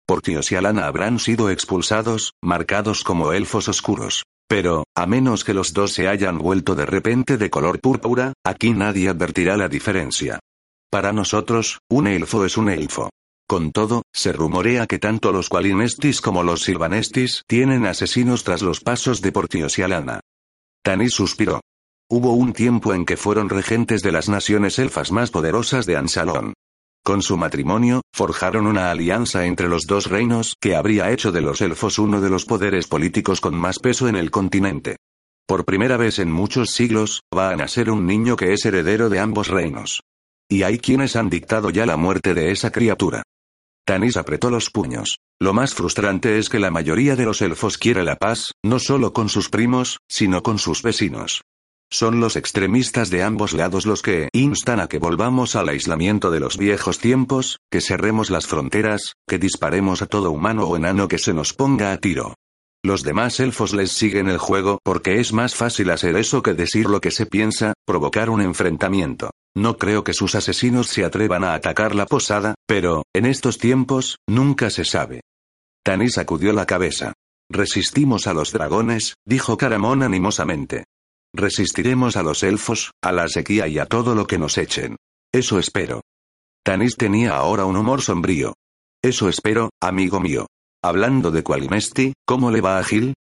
Portios 0.06 0.50
y 0.52 0.54
Alana 0.54 0.86
habrán 0.86 1.18
sido 1.18 1.50
expulsados, 1.50 2.32
marcados 2.42 3.04
como 3.04 3.34
elfos 3.34 3.68
oscuros. 3.68 4.22
Pero, 4.48 4.84
a 4.96 5.04
menos 5.04 5.44
que 5.44 5.52
los 5.52 5.74
dos 5.74 5.92
se 5.92 6.08
hayan 6.08 6.38
vuelto 6.38 6.74
de 6.74 6.86
repente 6.86 7.36
de 7.36 7.50
color 7.50 7.78
púrpura, 7.78 8.32
aquí 8.42 8.70
nadie 8.70 9.10
advertirá 9.10 9.58
la 9.58 9.68
diferencia. 9.68 10.40
Para 10.90 11.12
nosotros, 11.12 11.80
un 11.90 12.06
elfo 12.06 12.46
es 12.46 12.56
un 12.56 12.70
elfo. 12.70 13.10
Con 13.52 13.70
todo, 13.70 14.00
se 14.14 14.32
rumorea 14.32 14.86
que 14.86 14.98
tanto 14.98 15.30
los 15.30 15.50
Qualinestis 15.50 16.22
como 16.22 16.42
los 16.42 16.62
Silvanestis 16.62 17.44
tienen 17.46 17.84
asesinos 17.84 18.44
tras 18.44 18.62
los 18.62 18.80
pasos 18.80 19.20
de 19.20 19.30
Portios 19.30 19.78
y 19.78 19.82
Alana. 19.82 20.20
Tanis 20.82 21.12
suspiró. 21.12 21.60
Hubo 22.08 22.32
un 22.32 22.54
tiempo 22.54 22.94
en 22.94 23.04
que 23.04 23.18
fueron 23.18 23.50
regentes 23.50 24.00
de 24.00 24.10
las 24.10 24.30
naciones 24.30 24.78
elfas 24.78 25.12
más 25.12 25.30
poderosas 25.30 25.84
de 25.84 25.98
Ansalón. 25.98 26.54
Con 27.04 27.20
su 27.20 27.36
matrimonio, 27.36 28.00
forjaron 28.14 28.66
una 28.66 28.90
alianza 28.90 29.44
entre 29.44 29.68
los 29.68 29.82
dos 29.82 30.06
reinos 30.06 30.56
que 30.58 30.74
habría 30.74 31.10
hecho 31.10 31.30
de 31.30 31.42
los 31.42 31.60
elfos 31.60 31.98
uno 31.98 32.22
de 32.22 32.30
los 32.30 32.46
poderes 32.46 32.86
políticos 32.86 33.42
con 33.42 33.54
más 33.54 33.78
peso 33.80 34.08
en 34.08 34.16
el 34.16 34.30
continente. 34.30 34.96
Por 35.46 35.66
primera 35.66 35.98
vez 35.98 36.20
en 36.20 36.32
muchos 36.32 36.70
siglos, 36.70 37.20
va 37.36 37.50
a 37.50 37.56
nacer 37.56 37.90
un 37.90 38.06
niño 38.06 38.34
que 38.34 38.54
es 38.54 38.64
heredero 38.64 39.10
de 39.10 39.20
ambos 39.20 39.48
reinos. 39.48 40.00
Y 40.48 40.62
hay 40.62 40.78
quienes 40.78 41.16
han 41.16 41.28
dictado 41.28 41.68
ya 41.68 41.84
la 41.84 41.98
muerte 41.98 42.32
de 42.32 42.50
esa 42.50 42.70
criatura. 42.70 43.22
Tanis 43.84 44.16
apretó 44.16 44.50
los 44.50 44.70
puños. 44.70 45.18
Lo 45.40 45.52
más 45.52 45.74
frustrante 45.74 46.38
es 46.38 46.48
que 46.48 46.60
la 46.60 46.70
mayoría 46.70 47.16
de 47.16 47.24
los 47.24 47.42
elfos 47.42 47.78
quiere 47.78 48.04
la 48.04 48.16
paz, 48.16 48.52
no 48.62 48.78
solo 48.78 49.12
con 49.12 49.28
sus 49.28 49.48
primos, 49.48 49.98
sino 50.08 50.42
con 50.42 50.58
sus 50.58 50.82
vecinos. 50.82 51.42
Son 51.90 52.20
los 52.20 52.36
extremistas 52.36 53.10
de 53.10 53.22
ambos 53.22 53.52
lados 53.52 53.84
los 53.84 54.00
que 54.00 54.28
instan 54.32 54.80
a 54.80 54.88
que 54.88 54.98
volvamos 54.98 55.56
al 55.56 55.68
aislamiento 55.68 56.30
de 56.30 56.40
los 56.40 56.56
viejos 56.56 56.98
tiempos, 56.98 57.58
que 57.70 57.80
cerremos 57.80 58.30
las 58.30 58.46
fronteras, 58.46 59.14
que 59.28 59.38
disparemos 59.38 60.00
a 60.00 60.06
todo 60.06 60.30
humano 60.30 60.64
o 60.64 60.76
enano 60.76 61.08
que 61.08 61.18
se 61.18 61.34
nos 61.34 61.52
ponga 61.52 61.92
a 61.92 61.98
tiro. 61.98 62.34
Los 62.84 63.02
demás 63.02 63.40
elfos 63.40 63.74
les 63.74 63.92
siguen 63.92 64.28
el 64.28 64.38
juego 64.38 64.78
porque 64.82 65.20
es 65.20 65.32
más 65.32 65.54
fácil 65.54 65.90
hacer 65.90 66.16
eso 66.16 66.42
que 66.42 66.54
decir 66.54 66.86
lo 66.86 67.00
que 67.00 67.10
se 67.10 67.26
piensa, 67.26 67.74
provocar 67.84 68.30
un 68.30 68.40
enfrentamiento. 68.40 69.30
No 69.54 69.76
creo 69.76 70.02
que 70.02 70.14
sus 70.14 70.34
asesinos 70.34 70.88
se 70.88 71.04
atrevan 71.04 71.44
a 71.44 71.54
atacar 71.54 71.94
la 71.94 72.06
posada, 72.06 72.54
pero, 72.66 73.02
en 73.14 73.26
estos 73.26 73.58
tiempos, 73.58 74.18
nunca 74.28 74.70
se 74.70 74.84
sabe. 74.84 75.20
Tanis 75.84 76.14
sacudió 76.14 76.52
la 76.52 76.64
cabeza. 76.64 77.12
Resistimos 77.50 78.26
a 78.26 78.34
los 78.34 78.52
dragones, 78.52 79.14
dijo 79.26 79.58
Caramón 79.58 80.02
animosamente. 80.02 80.84
Resistiremos 81.34 82.16
a 82.16 82.22
los 82.22 82.42
elfos, 82.42 82.92
a 83.02 83.12
la 83.12 83.28
sequía 83.28 83.68
y 83.68 83.78
a 83.78 83.86
todo 83.86 84.14
lo 84.14 84.26
que 84.26 84.38
nos 84.38 84.56
echen. 84.58 84.96
Eso 85.32 85.58
espero. 85.58 86.02
Tanis 86.64 86.96
tenía 86.96 87.36
ahora 87.36 87.64
un 87.64 87.76
humor 87.76 88.00
sombrío. 88.00 88.54
Eso 89.02 89.28
espero, 89.28 89.70
amigo 89.80 90.20
mío. 90.20 90.46
Hablando 90.82 91.30
de 91.30 91.42
Qualimesti, 91.42 92.14
¿cómo 92.26 92.50
le 92.50 92.60
va 92.60 92.78
a 92.78 92.84
Gil? 92.84 93.14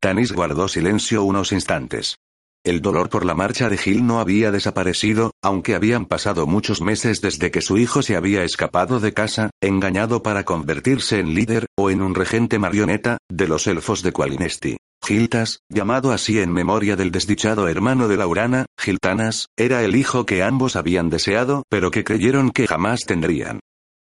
Tanis 0.00 0.32
guardó 0.32 0.68
silencio 0.68 1.22
unos 1.24 1.52
instantes. 1.52 2.16
El 2.64 2.82
dolor 2.82 3.08
por 3.08 3.24
la 3.24 3.34
marcha 3.34 3.68
de 3.68 3.78
Gil 3.78 4.06
no 4.06 4.20
había 4.20 4.50
desaparecido, 4.50 5.32
aunque 5.42 5.74
habían 5.74 6.06
pasado 6.06 6.46
muchos 6.46 6.82
meses 6.82 7.20
desde 7.20 7.50
que 7.50 7.60
su 7.60 7.78
hijo 7.78 8.02
se 8.02 8.16
había 8.16 8.42
escapado 8.42 9.00
de 9.00 9.14
casa, 9.14 9.50
engañado 9.62 10.22
para 10.22 10.44
convertirse 10.44 11.20
en 11.20 11.34
líder, 11.34 11.66
o 11.76 11.90
en 11.90 12.02
un 12.02 12.14
regente 12.14 12.58
marioneta, 12.58 13.18
de 13.30 13.48
los 13.48 13.66
elfos 13.66 14.02
de 14.02 14.12
Qualimesti. 14.12 14.76
Giltas, 15.04 15.60
llamado 15.68 16.12
así 16.12 16.40
en 16.40 16.52
memoria 16.52 16.96
del 16.96 17.12
desdichado 17.12 17.68
hermano 17.68 18.08
de 18.08 18.16
Laurana, 18.16 18.66
Giltanas, 18.76 19.46
era 19.56 19.82
el 19.84 19.96
hijo 19.96 20.26
que 20.26 20.42
ambos 20.42 20.76
habían 20.76 21.08
deseado, 21.08 21.62
pero 21.70 21.90
que 21.90 22.04
creyeron 22.04 22.50
que 22.50 22.66
jamás 22.66 23.00
tendrían. 23.06 23.60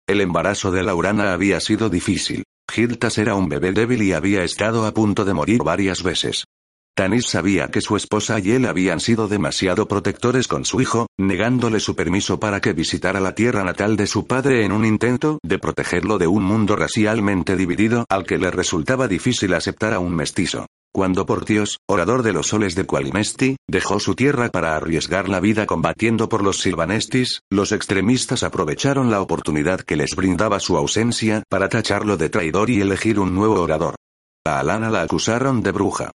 El 0.08 0.20
embarazo 0.20 0.70
de 0.70 0.82
Laurana 0.82 1.32
había 1.32 1.60
sido 1.60 1.90
difícil. 1.90 2.44
Giltas 2.68 3.18
era 3.18 3.34
un 3.34 3.48
bebé 3.48 3.72
débil 3.72 4.02
y 4.02 4.12
había 4.12 4.42
estado 4.42 4.86
a 4.86 4.92
punto 4.92 5.24
de 5.24 5.34
morir 5.34 5.62
varias 5.62 6.02
veces. 6.02 6.44
Tanis 6.96 7.26
sabía 7.26 7.68
que 7.68 7.82
su 7.82 7.94
esposa 7.94 8.40
y 8.40 8.52
él 8.52 8.64
habían 8.64 9.00
sido 9.00 9.28
demasiado 9.28 9.86
protectores 9.86 10.48
con 10.48 10.64
su 10.64 10.80
hijo, 10.80 11.08
negándole 11.18 11.78
su 11.78 11.94
permiso 11.94 12.40
para 12.40 12.62
que 12.62 12.72
visitara 12.72 13.20
la 13.20 13.34
tierra 13.34 13.64
natal 13.64 13.98
de 13.98 14.06
su 14.06 14.26
padre 14.26 14.64
en 14.64 14.72
un 14.72 14.86
intento 14.86 15.38
de 15.42 15.58
protegerlo 15.58 16.16
de 16.16 16.26
un 16.26 16.42
mundo 16.42 16.74
racialmente 16.74 17.54
dividido 17.54 18.06
al 18.08 18.24
que 18.24 18.38
le 18.38 18.50
resultaba 18.50 19.08
difícil 19.08 19.52
aceptar 19.52 19.92
a 19.92 19.98
un 19.98 20.16
mestizo. 20.16 20.64
Cuando 20.90 21.26
Portios, 21.26 21.80
orador 21.86 22.22
de 22.22 22.32
los 22.32 22.46
soles 22.46 22.74
de 22.74 22.86
Qualimesti, 22.86 23.56
dejó 23.68 24.00
su 24.00 24.14
tierra 24.14 24.48
para 24.48 24.74
arriesgar 24.74 25.28
la 25.28 25.40
vida 25.40 25.66
combatiendo 25.66 26.30
por 26.30 26.42
los 26.42 26.62
Silvanestis, 26.62 27.40
los 27.50 27.72
extremistas 27.72 28.42
aprovecharon 28.42 29.10
la 29.10 29.20
oportunidad 29.20 29.80
que 29.80 29.96
les 29.96 30.16
brindaba 30.16 30.60
su 30.60 30.78
ausencia 30.78 31.42
para 31.50 31.68
tacharlo 31.68 32.16
de 32.16 32.30
traidor 32.30 32.70
y 32.70 32.80
elegir 32.80 33.20
un 33.20 33.34
nuevo 33.34 33.60
orador. 33.60 33.96
A 34.46 34.60
Alana 34.60 34.88
la 34.88 35.02
acusaron 35.02 35.62
de 35.62 35.72
bruja. 35.72 36.10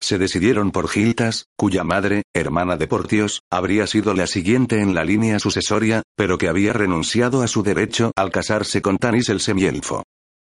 Se 0.00 0.18
decidieron 0.18 0.70
por 0.70 0.88
Giltas, 0.88 1.46
cuya 1.56 1.84
madre, 1.84 2.22
hermana 2.34 2.76
de 2.76 2.86
Portios, 2.86 3.42
habría 3.50 3.86
sido 3.86 4.14
la 4.14 4.26
siguiente 4.26 4.80
en 4.80 4.94
la 4.94 5.04
línea 5.04 5.38
sucesoria, 5.38 6.02
pero 6.16 6.38
que 6.38 6.48
había 6.48 6.72
renunciado 6.72 7.42
a 7.42 7.48
su 7.48 7.62
derecho 7.62 8.12
al 8.16 8.30
casarse 8.30 8.82
con 8.82 8.98
Tanis 8.98 9.28
el 9.28 9.40
semielfo. 9.40 10.04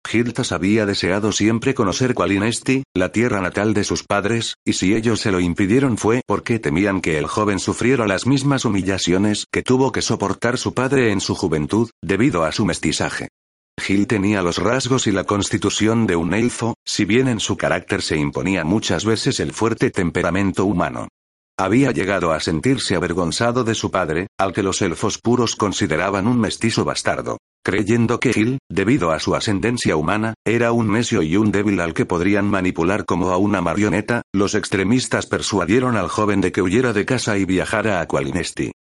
Giltas 0.07 0.53
había 0.53 0.87
deseado 0.87 1.33
siempre 1.33 1.75
conocer 1.75 2.15
Qualinesti, 2.15 2.85
la 2.95 3.13
tierra 3.13 3.41
natal 3.41 3.75
de 3.75 3.85
sus 3.85 4.05
padres, 4.05 4.55
y 4.65 4.75
si 4.75 4.95
ellos 4.95 5.21
se 5.21 5.33
lo 5.33 5.41
impidieron 5.41 5.99
fue 5.99 6.23
porque 6.27 6.59
temían 6.59 7.01
que 7.01 7.19
el 7.19 7.27
joven 7.27 7.59
sufriera 7.59 8.07
las 8.07 8.27
mismas 8.27 8.65
humillaciones 8.65 9.45
que 9.53 9.63
tuvo 9.63 9.93
que 9.93 10.03
soportar 10.03 10.57
su 10.57 10.73
padre 10.73 11.13
en 11.13 11.21
su 11.21 11.35
juventud, 11.35 11.91
debido 12.03 12.45
a 12.45 12.53
su 12.53 12.65
mestizaje. 12.65 13.29
Gil 13.79 14.07
tenía 14.07 14.43
los 14.43 14.59
rasgos 14.59 15.07
y 15.07 15.13
la 15.13 15.25
constitución 15.25 16.07
de 16.07 16.17
un 16.17 16.35
elfo, 16.35 16.75
si 16.85 17.05
bien 17.05 17.29
en 17.29 17.41
su 17.41 17.57
carácter 17.57 18.03
se 18.03 18.17
imponía 18.17 18.65
muchas 18.65 19.05
veces 19.05 19.41
el 19.41 19.53
fuerte 19.53 19.91
temperamento 19.91 20.65
humano. 20.65 21.09
Había 21.59 21.91
llegado 21.91 22.33
a 22.33 22.41
sentirse 22.41 22.95
avergonzado 22.95 23.65
de 23.65 23.75
su 23.75 23.91
padre, 23.91 24.29
al 24.39 24.53
que 24.53 24.63
los 24.63 24.81
elfos 24.81 25.19
puros 25.19 25.57
consideraban 25.57 26.29
un 26.29 26.39
mestizo 26.39 26.85
bastardo, 26.85 27.39
creyendo 27.65 28.21
que 28.21 28.33
Gil, 28.33 28.59
debido 28.71 29.11
a 29.11 29.19
su 29.19 29.35
ascendencia 29.35 29.97
humana, 29.97 30.35
era 30.47 30.71
un 30.71 30.93
necio 30.93 31.21
y 31.23 31.37
un 31.37 31.51
débil 31.51 31.81
al 31.81 31.95
que 31.95 32.07
podrían 32.07 32.49
manipular 32.49 33.05
como 33.05 33.31
a 33.31 33.39
una 33.39 33.61
marioneta, 33.61 34.23
los 34.33 34.55
extremistas 34.55 35.27
persuadieron 35.27 35.97
al 35.97 36.09
joven 36.09 36.41
de 36.41 36.53
que 36.53 36.63
huyera 36.63 36.93
de 36.93 37.05
casa 37.05 37.37
y 37.37 37.45
viajara 37.45 38.01
a 38.01 38.07
Qualinesti. 38.07 38.71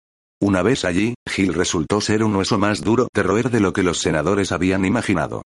Una 0.40 0.62
vez 0.62 0.84
allí, 0.84 1.14
Gil 1.28 1.52
resultó 1.52 2.00
ser 2.00 2.22
un 2.22 2.36
hueso 2.36 2.58
más 2.58 2.82
duro 2.82 3.08
de 3.12 3.22
roer 3.24 3.50
de 3.50 3.60
lo 3.60 3.72
que 3.72 3.82
los 3.82 3.98
senadores 3.98 4.52
habían 4.52 4.84
imaginado. 4.84 5.42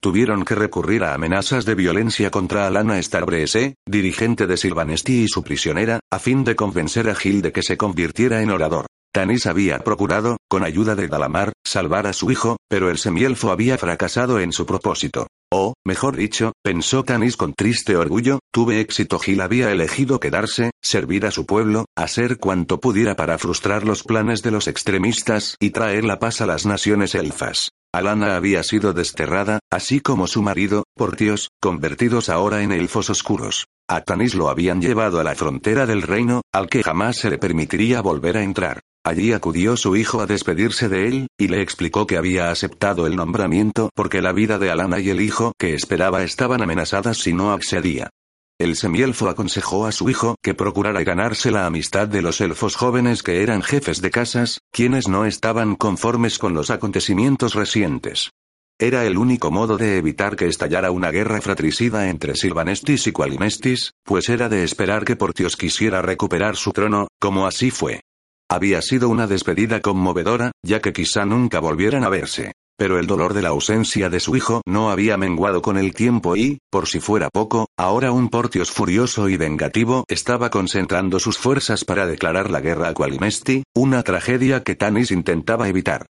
Tuvieron 0.00 0.44
que 0.44 0.54
recurrir 0.54 1.02
a 1.02 1.14
amenazas 1.14 1.64
de 1.64 1.74
violencia 1.74 2.30
contra 2.30 2.66
Alana 2.66 3.02
Starbreese, 3.02 3.74
dirigente 3.88 4.46
de 4.46 4.56
Silvanesti 4.56 5.22
y 5.22 5.28
su 5.28 5.42
prisionera, 5.42 5.98
a 6.12 6.20
fin 6.20 6.44
de 6.44 6.54
convencer 6.54 7.08
a 7.10 7.16
Gil 7.16 7.42
de 7.42 7.50
que 7.50 7.62
se 7.62 7.76
convirtiera 7.76 8.40
en 8.40 8.50
orador. 8.50 8.86
Tanis 9.12 9.46
había 9.46 9.80
procurado, 9.80 10.36
con 10.48 10.62
ayuda 10.62 10.94
de 10.94 11.08
Dalamar, 11.08 11.52
salvar 11.66 12.06
a 12.06 12.12
su 12.12 12.30
hijo, 12.30 12.56
pero 12.68 12.90
el 12.90 12.98
semielfo 12.98 13.50
había 13.50 13.78
fracasado 13.78 14.38
en 14.38 14.52
su 14.52 14.64
propósito. 14.64 15.26
O, 15.58 15.72
mejor 15.86 16.16
dicho, 16.16 16.52
pensó 16.62 17.02
Tanis 17.02 17.38
con 17.38 17.54
triste 17.54 17.96
orgullo, 17.96 18.40
tuve 18.52 18.80
éxito 18.80 19.18
Gil 19.18 19.40
había 19.40 19.72
elegido 19.72 20.20
quedarse, 20.20 20.72
servir 20.82 21.24
a 21.24 21.30
su 21.30 21.46
pueblo, 21.46 21.86
hacer 21.96 22.36
cuanto 22.36 22.78
pudiera 22.78 23.16
para 23.16 23.38
frustrar 23.38 23.82
los 23.82 24.02
planes 24.02 24.42
de 24.42 24.50
los 24.50 24.68
extremistas 24.68 25.56
y 25.58 25.70
traer 25.70 26.04
la 26.04 26.18
paz 26.18 26.42
a 26.42 26.46
las 26.46 26.66
naciones 26.66 27.14
elfas. 27.14 27.70
Alana 27.90 28.36
había 28.36 28.62
sido 28.64 28.92
desterrada, 28.92 29.60
así 29.72 30.00
como 30.00 30.26
su 30.26 30.42
marido, 30.42 30.84
Portios, 30.94 31.48
convertidos 31.58 32.28
ahora 32.28 32.62
en 32.62 32.70
elfos 32.70 33.08
oscuros. 33.08 33.64
A 33.88 34.02
Tanis 34.02 34.34
lo 34.34 34.50
habían 34.50 34.82
llevado 34.82 35.20
a 35.20 35.24
la 35.24 35.34
frontera 35.34 35.86
del 35.86 36.02
reino, 36.02 36.42
al 36.52 36.68
que 36.68 36.82
jamás 36.82 37.16
se 37.16 37.30
le 37.30 37.38
permitiría 37.38 38.02
volver 38.02 38.36
a 38.36 38.42
entrar. 38.42 38.82
Allí 39.06 39.32
acudió 39.32 39.76
su 39.76 39.94
hijo 39.94 40.20
a 40.20 40.26
despedirse 40.26 40.88
de 40.88 41.06
él, 41.06 41.28
y 41.38 41.46
le 41.46 41.62
explicó 41.62 42.08
que 42.08 42.16
había 42.16 42.50
aceptado 42.50 43.06
el 43.06 43.14
nombramiento 43.14 43.88
porque 43.94 44.20
la 44.20 44.32
vida 44.32 44.58
de 44.58 44.68
Alana 44.68 44.98
y 44.98 45.10
el 45.10 45.20
hijo 45.20 45.52
que 45.60 45.74
esperaba 45.74 46.24
estaban 46.24 46.60
amenazadas 46.60 47.18
si 47.18 47.32
no 47.32 47.52
accedía. 47.52 48.10
El 48.58 48.74
semielfo 48.74 49.28
aconsejó 49.28 49.86
a 49.86 49.92
su 49.92 50.10
hijo 50.10 50.34
que 50.42 50.54
procurara 50.54 51.04
ganarse 51.04 51.52
la 51.52 51.66
amistad 51.66 52.08
de 52.08 52.20
los 52.20 52.40
elfos 52.40 52.74
jóvenes 52.74 53.22
que 53.22 53.44
eran 53.44 53.62
jefes 53.62 54.02
de 54.02 54.10
casas, 54.10 54.58
quienes 54.72 55.06
no 55.06 55.24
estaban 55.24 55.76
conformes 55.76 56.40
con 56.40 56.54
los 56.54 56.70
acontecimientos 56.70 57.54
recientes. 57.54 58.30
Era 58.76 59.04
el 59.06 59.18
único 59.18 59.52
modo 59.52 59.76
de 59.76 59.98
evitar 59.98 60.34
que 60.34 60.48
estallara 60.48 60.90
una 60.90 61.12
guerra 61.12 61.40
fratricida 61.40 62.08
entre 62.10 62.34
Silvanestis 62.34 63.06
y 63.06 63.12
Qualimestis, 63.12 63.92
pues 64.04 64.28
era 64.28 64.48
de 64.48 64.64
esperar 64.64 65.04
que 65.04 65.14
Portios 65.14 65.56
quisiera 65.56 66.02
recuperar 66.02 66.56
su 66.56 66.72
trono, 66.72 67.06
como 67.20 67.46
así 67.46 67.70
fue. 67.70 68.00
Había 68.48 68.80
sido 68.80 69.08
una 69.08 69.26
despedida 69.26 69.80
conmovedora, 69.80 70.52
ya 70.62 70.80
que 70.80 70.92
quizá 70.92 71.24
nunca 71.24 71.58
volvieran 71.58 72.04
a 72.04 72.08
verse. 72.08 72.52
Pero 72.78 72.98
el 72.98 73.06
dolor 73.06 73.34
de 73.34 73.42
la 73.42 73.48
ausencia 73.48 74.10
de 74.10 74.20
su 74.20 74.36
hijo 74.36 74.60
no 74.66 74.90
había 74.90 75.16
menguado 75.16 75.62
con 75.62 75.78
el 75.78 75.94
tiempo 75.94 76.36
y, 76.36 76.58
por 76.70 76.86
si 76.86 77.00
fuera 77.00 77.30
poco, 77.30 77.68
ahora 77.76 78.12
un 78.12 78.28
Portios 78.28 78.70
furioso 78.70 79.28
y 79.28 79.36
vengativo 79.36 80.04
estaba 80.08 80.50
concentrando 80.50 81.18
sus 81.18 81.38
fuerzas 81.38 81.84
para 81.84 82.06
declarar 82.06 82.50
la 82.50 82.60
guerra 82.60 82.88
a 82.88 82.94
Qualimesti, 82.94 83.64
una 83.74 84.02
tragedia 84.02 84.62
que 84.62 84.76
Tanis 84.76 85.10
intentaba 85.10 85.68
evitar. 85.68 86.06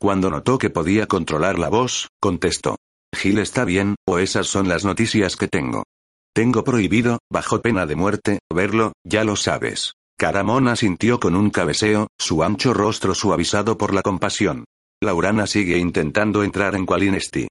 Cuando 0.00 0.30
notó 0.30 0.58
que 0.58 0.70
podía 0.70 1.06
controlar 1.06 1.58
la 1.58 1.68
voz, 1.68 2.08
contestó. 2.20 2.76
Gil 3.16 3.38
está 3.38 3.64
bien, 3.64 3.94
o 4.06 4.18
esas 4.18 4.46
son 4.46 4.68
las 4.68 4.84
noticias 4.84 5.36
que 5.36 5.48
tengo. 5.48 5.84
Tengo 6.34 6.64
prohibido, 6.64 7.20
bajo 7.32 7.62
pena 7.62 7.86
de 7.86 7.96
muerte, 7.96 8.38
verlo, 8.52 8.92
ya 9.04 9.24
lo 9.24 9.36
sabes. 9.36 9.94
Caramón 10.18 10.66
asintió 10.66 11.20
con 11.20 11.36
un 11.36 11.48
cabeceo, 11.48 12.08
su 12.18 12.42
ancho 12.42 12.74
rostro 12.74 13.14
suavizado 13.14 13.78
por 13.78 13.94
la 13.94 14.02
compasión. 14.02 14.64
Laurana 15.00 15.46
sigue 15.46 15.78
intentando 15.78 16.42
entrar 16.42 16.74
en 16.74 16.86
Qualinesti. 16.86 17.46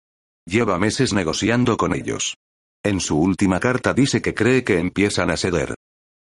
Lleva 0.45 0.77
meses 0.77 1.13
negociando 1.13 1.77
con 1.77 1.95
ellos. 1.95 2.35
En 2.83 2.99
su 2.99 3.17
última 3.17 3.61
carta 3.61 3.93
dice 3.93 4.21
que 4.21 4.33
cree 4.33 4.65
que 4.65 4.79
empiezan 4.79 5.29
a 5.29 5.37
ceder. 5.37 5.75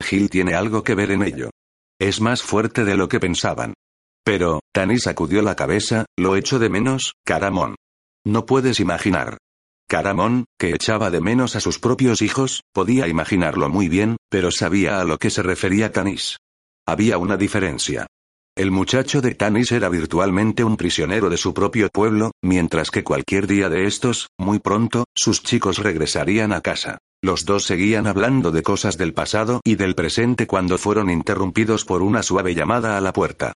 Gil 0.01 0.29
tiene 0.29 0.53
algo 0.53 0.83
que 0.83 0.95
ver 0.95 1.11
en 1.11 1.23
ello. 1.23 1.49
Es 1.97 2.19
más 2.19 2.41
fuerte 2.43 2.83
de 2.83 2.97
lo 2.97 3.07
que 3.07 3.21
pensaban. 3.21 3.73
Pero, 4.25 4.59
Tani 4.73 4.99
sacudió 4.99 5.41
la 5.41 5.55
cabeza, 5.55 6.05
lo 6.17 6.35
echo 6.35 6.59
de 6.59 6.67
menos, 6.67 7.13
Caramón. 7.23 7.75
No 8.25 8.45
puedes 8.45 8.81
imaginar. 8.81 9.37
Caramón, 9.93 10.45
que 10.57 10.71
echaba 10.71 11.11
de 11.11 11.21
menos 11.21 11.55
a 11.55 11.59
sus 11.59 11.77
propios 11.77 12.23
hijos, 12.23 12.63
podía 12.73 13.07
imaginarlo 13.07 13.69
muy 13.69 13.89
bien, 13.89 14.17
pero 14.27 14.49
sabía 14.49 14.99
a 14.99 15.03
lo 15.03 15.19
que 15.19 15.29
se 15.29 15.43
refería 15.43 15.91
Tanis. 15.91 16.37
Había 16.87 17.19
una 17.19 17.37
diferencia. 17.37 18.07
El 18.57 18.71
muchacho 18.71 19.21
de 19.21 19.35
Tanis 19.35 19.71
era 19.71 19.89
virtualmente 19.89 20.63
un 20.63 20.77
prisionero 20.77 21.29
de 21.29 21.37
su 21.37 21.53
propio 21.53 21.89
pueblo, 21.89 22.31
mientras 22.41 22.89
que 22.89 23.03
cualquier 23.03 23.45
día 23.45 23.69
de 23.69 23.85
estos, 23.85 24.29
muy 24.39 24.57
pronto, 24.57 25.05
sus 25.13 25.43
chicos 25.43 25.77
regresarían 25.77 26.53
a 26.53 26.61
casa. 26.61 26.97
Los 27.21 27.45
dos 27.45 27.63
seguían 27.63 28.07
hablando 28.07 28.49
de 28.49 28.63
cosas 28.63 28.97
del 28.97 29.13
pasado 29.13 29.61
y 29.63 29.75
del 29.75 29.93
presente 29.93 30.47
cuando 30.47 30.79
fueron 30.79 31.11
interrumpidos 31.11 31.85
por 31.85 32.01
una 32.01 32.23
suave 32.23 32.55
llamada 32.55 32.97
a 32.97 33.01
la 33.01 33.13
puerta. 33.13 33.53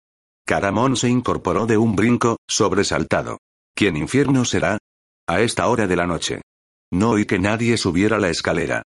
Caramón 0.45 0.97
se 0.97 1.07
incorporó 1.07 1.65
de 1.65 1.77
un 1.77 1.95
brinco, 1.95 2.39
sobresaltado. 2.45 3.37
¿Quién 3.73 3.95
infierno 3.95 4.43
será? 4.43 4.79
A 5.27 5.41
esta 5.41 5.67
hora 5.67 5.87
de 5.87 5.95
la 5.95 6.05
noche. 6.05 6.41
No 6.93 7.11
oí 7.11 7.25
que 7.25 7.39
nadie 7.39 7.77
subiera 7.77 8.19
la 8.19 8.29
escalera. 8.29 8.83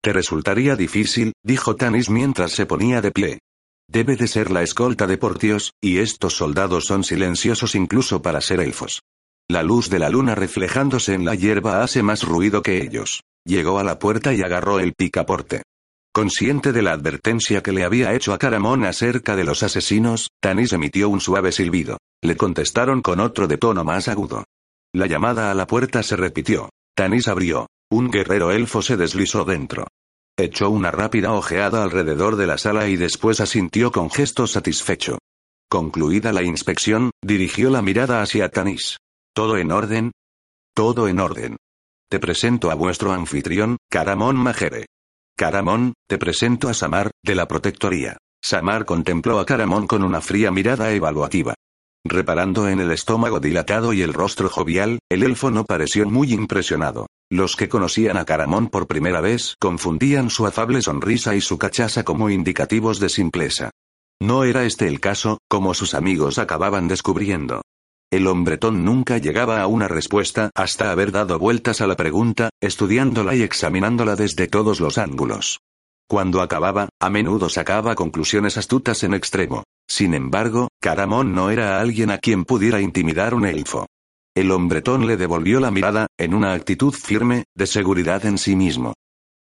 Te 0.00 0.12
resultaría 0.12 0.76
difícil, 0.76 1.32
dijo 1.44 1.74
Tanis 1.74 2.08
mientras 2.08 2.52
se 2.52 2.66
ponía 2.66 3.00
de 3.00 3.10
pie. 3.10 3.40
Debe 3.88 4.14
de 4.14 4.28
ser 4.28 4.52
la 4.52 4.62
escolta 4.62 5.08
de 5.08 5.18
Portios, 5.18 5.72
y 5.80 5.98
estos 5.98 6.34
soldados 6.34 6.84
son 6.84 7.02
silenciosos 7.02 7.74
incluso 7.74 8.22
para 8.22 8.40
ser 8.40 8.60
elfos. 8.60 9.02
La 9.48 9.64
luz 9.64 9.90
de 9.90 9.98
la 9.98 10.08
luna 10.08 10.36
reflejándose 10.36 11.14
en 11.14 11.24
la 11.24 11.34
hierba 11.34 11.82
hace 11.82 12.04
más 12.04 12.22
ruido 12.22 12.62
que 12.62 12.80
ellos. 12.80 13.22
Llegó 13.44 13.80
a 13.80 13.84
la 13.84 13.98
puerta 13.98 14.32
y 14.32 14.40
agarró 14.40 14.78
el 14.78 14.94
picaporte. 14.94 15.62
Consciente 16.14 16.72
de 16.72 16.82
la 16.82 16.92
advertencia 16.92 17.60
que 17.60 17.72
le 17.72 17.82
había 17.82 18.14
hecho 18.14 18.32
a 18.32 18.38
Caramón 18.38 18.84
acerca 18.84 19.34
de 19.34 19.42
los 19.42 19.64
asesinos, 19.64 20.28
Tanis 20.40 20.72
emitió 20.72 21.08
un 21.08 21.20
suave 21.20 21.50
silbido. 21.50 21.98
Le 22.22 22.36
contestaron 22.36 23.02
con 23.02 23.18
otro 23.18 23.48
de 23.48 23.58
tono 23.58 23.82
más 23.82 24.06
agudo. 24.06 24.44
La 24.94 25.06
llamada 25.06 25.50
a 25.50 25.54
la 25.54 25.66
puerta 25.66 26.02
se 26.02 26.16
repitió. 26.16 26.68
Tanis 26.94 27.26
abrió. 27.28 27.66
Un 27.90 28.10
guerrero 28.10 28.52
elfo 28.52 28.82
se 28.82 28.96
deslizó 28.96 29.44
dentro. 29.44 29.86
Echó 30.36 30.70
una 30.70 30.90
rápida 30.90 31.32
ojeada 31.32 31.82
alrededor 31.82 32.36
de 32.36 32.46
la 32.46 32.58
sala 32.58 32.88
y 32.88 32.96
después 32.96 33.40
asintió 33.40 33.90
con 33.90 34.10
gesto 34.10 34.46
satisfecho. 34.46 35.18
Concluida 35.70 36.32
la 36.32 36.42
inspección, 36.42 37.10
dirigió 37.22 37.70
la 37.70 37.80
mirada 37.80 38.22
hacia 38.22 38.50
Tanis. 38.50 38.98
¿Todo 39.34 39.56
en 39.56 39.72
orden? 39.72 40.12
Todo 40.74 41.08
en 41.08 41.20
orden. 41.20 41.56
Te 42.10 42.18
presento 42.18 42.70
a 42.70 42.74
vuestro 42.74 43.12
anfitrión, 43.12 43.78
Caramón 43.90 44.36
Majere. 44.36 44.86
Caramón, 45.36 45.94
te 46.06 46.18
presento 46.18 46.68
a 46.68 46.74
Samar, 46.74 47.10
de 47.24 47.34
la 47.34 47.48
Protectoría. 47.48 48.18
Samar 48.42 48.84
contempló 48.84 49.38
a 49.38 49.46
Caramón 49.46 49.86
con 49.86 50.02
una 50.02 50.20
fría 50.20 50.50
mirada 50.50 50.92
evaluativa. 50.92 51.54
Reparando 52.04 52.68
en 52.68 52.80
el 52.80 52.90
estómago 52.90 53.38
dilatado 53.38 53.92
y 53.92 54.02
el 54.02 54.12
rostro 54.12 54.48
jovial, 54.48 54.98
el 55.08 55.22
elfo 55.22 55.50
no 55.50 55.64
pareció 55.64 56.08
muy 56.08 56.32
impresionado. 56.32 57.06
Los 57.30 57.54
que 57.54 57.68
conocían 57.68 58.16
a 58.16 58.24
Caramón 58.24 58.68
por 58.68 58.88
primera 58.88 59.20
vez 59.20 59.56
confundían 59.60 60.28
su 60.28 60.46
afable 60.46 60.82
sonrisa 60.82 61.36
y 61.36 61.40
su 61.40 61.58
cachaza 61.58 62.02
como 62.02 62.28
indicativos 62.28 62.98
de 62.98 63.08
simpleza. 63.08 63.70
No 64.20 64.44
era 64.44 64.64
este 64.64 64.88
el 64.88 65.00
caso, 65.00 65.38
como 65.48 65.74
sus 65.74 65.94
amigos 65.94 66.38
acababan 66.38 66.88
descubriendo. 66.88 67.62
El 68.12 68.26
hombretón 68.26 68.84
nunca 68.84 69.18
llegaba 69.18 69.62
a 69.62 69.66
una 69.66 69.88
respuesta 69.88 70.50
hasta 70.54 70.90
haber 70.90 71.12
dado 71.12 71.38
vueltas 71.38 71.80
a 71.80 71.86
la 71.86 71.96
pregunta, 71.96 72.50
estudiándola 72.60 73.34
y 73.34 73.42
examinándola 73.42 74.16
desde 74.16 74.48
todos 74.48 74.80
los 74.80 74.98
ángulos. 74.98 75.60
Cuando 76.08 76.42
acababa, 76.42 76.90
a 77.00 77.08
menudo 77.08 77.48
sacaba 77.48 77.94
conclusiones 77.94 78.58
astutas 78.58 79.02
en 79.02 79.14
extremo. 79.14 79.64
Sin 79.92 80.14
embargo, 80.14 80.68
Caramón 80.80 81.34
no 81.34 81.50
era 81.50 81.78
alguien 81.78 82.10
a 82.10 82.16
quien 82.16 82.46
pudiera 82.46 82.80
intimidar 82.80 83.34
un 83.34 83.44
elfo. 83.44 83.88
El 84.34 84.50
hombretón 84.50 85.06
le 85.06 85.18
devolvió 85.18 85.60
la 85.60 85.70
mirada, 85.70 86.06
en 86.18 86.32
una 86.32 86.54
actitud 86.54 86.94
firme, 86.94 87.44
de 87.54 87.66
seguridad 87.66 88.24
en 88.24 88.38
sí 88.38 88.56
mismo. 88.56 88.94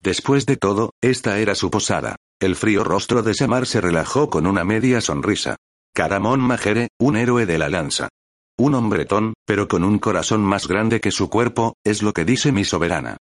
Después 0.02 0.48
de 0.48 0.58
todo, 0.58 0.90
esta 1.02 1.38
era 1.38 1.54
su 1.54 1.70
posada. 1.70 2.16
El 2.40 2.56
frío 2.56 2.84
rostro 2.84 3.22
de 3.22 3.36
Samar 3.36 3.68
se 3.68 3.80
relajó 3.80 4.32
con 4.32 4.48
una 4.48 4.64
media 4.64 5.02
sonrisa. 5.02 5.56
Caramón 5.94 6.40
Majere, 6.40 6.88
un 6.98 7.16
héroe 7.16 7.46
de 7.46 7.60
la 7.60 7.70
lanza. 7.70 8.10
Un 8.58 8.74
hombretón, 8.74 9.36
pero 9.46 9.68
con 9.68 9.84
un 9.84 10.00
corazón 10.00 10.42
más 10.42 10.68
grande 10.68 11.00
que 11.00 11.12
su 11.12 11.30
cuerpo, 11.30 11.76
es 11.84 12.02
lo 12.02 12.12
que 12.12 12.26
dice 12.26 12.52
mi 12.52 12.66
soberana. 12.66 13.18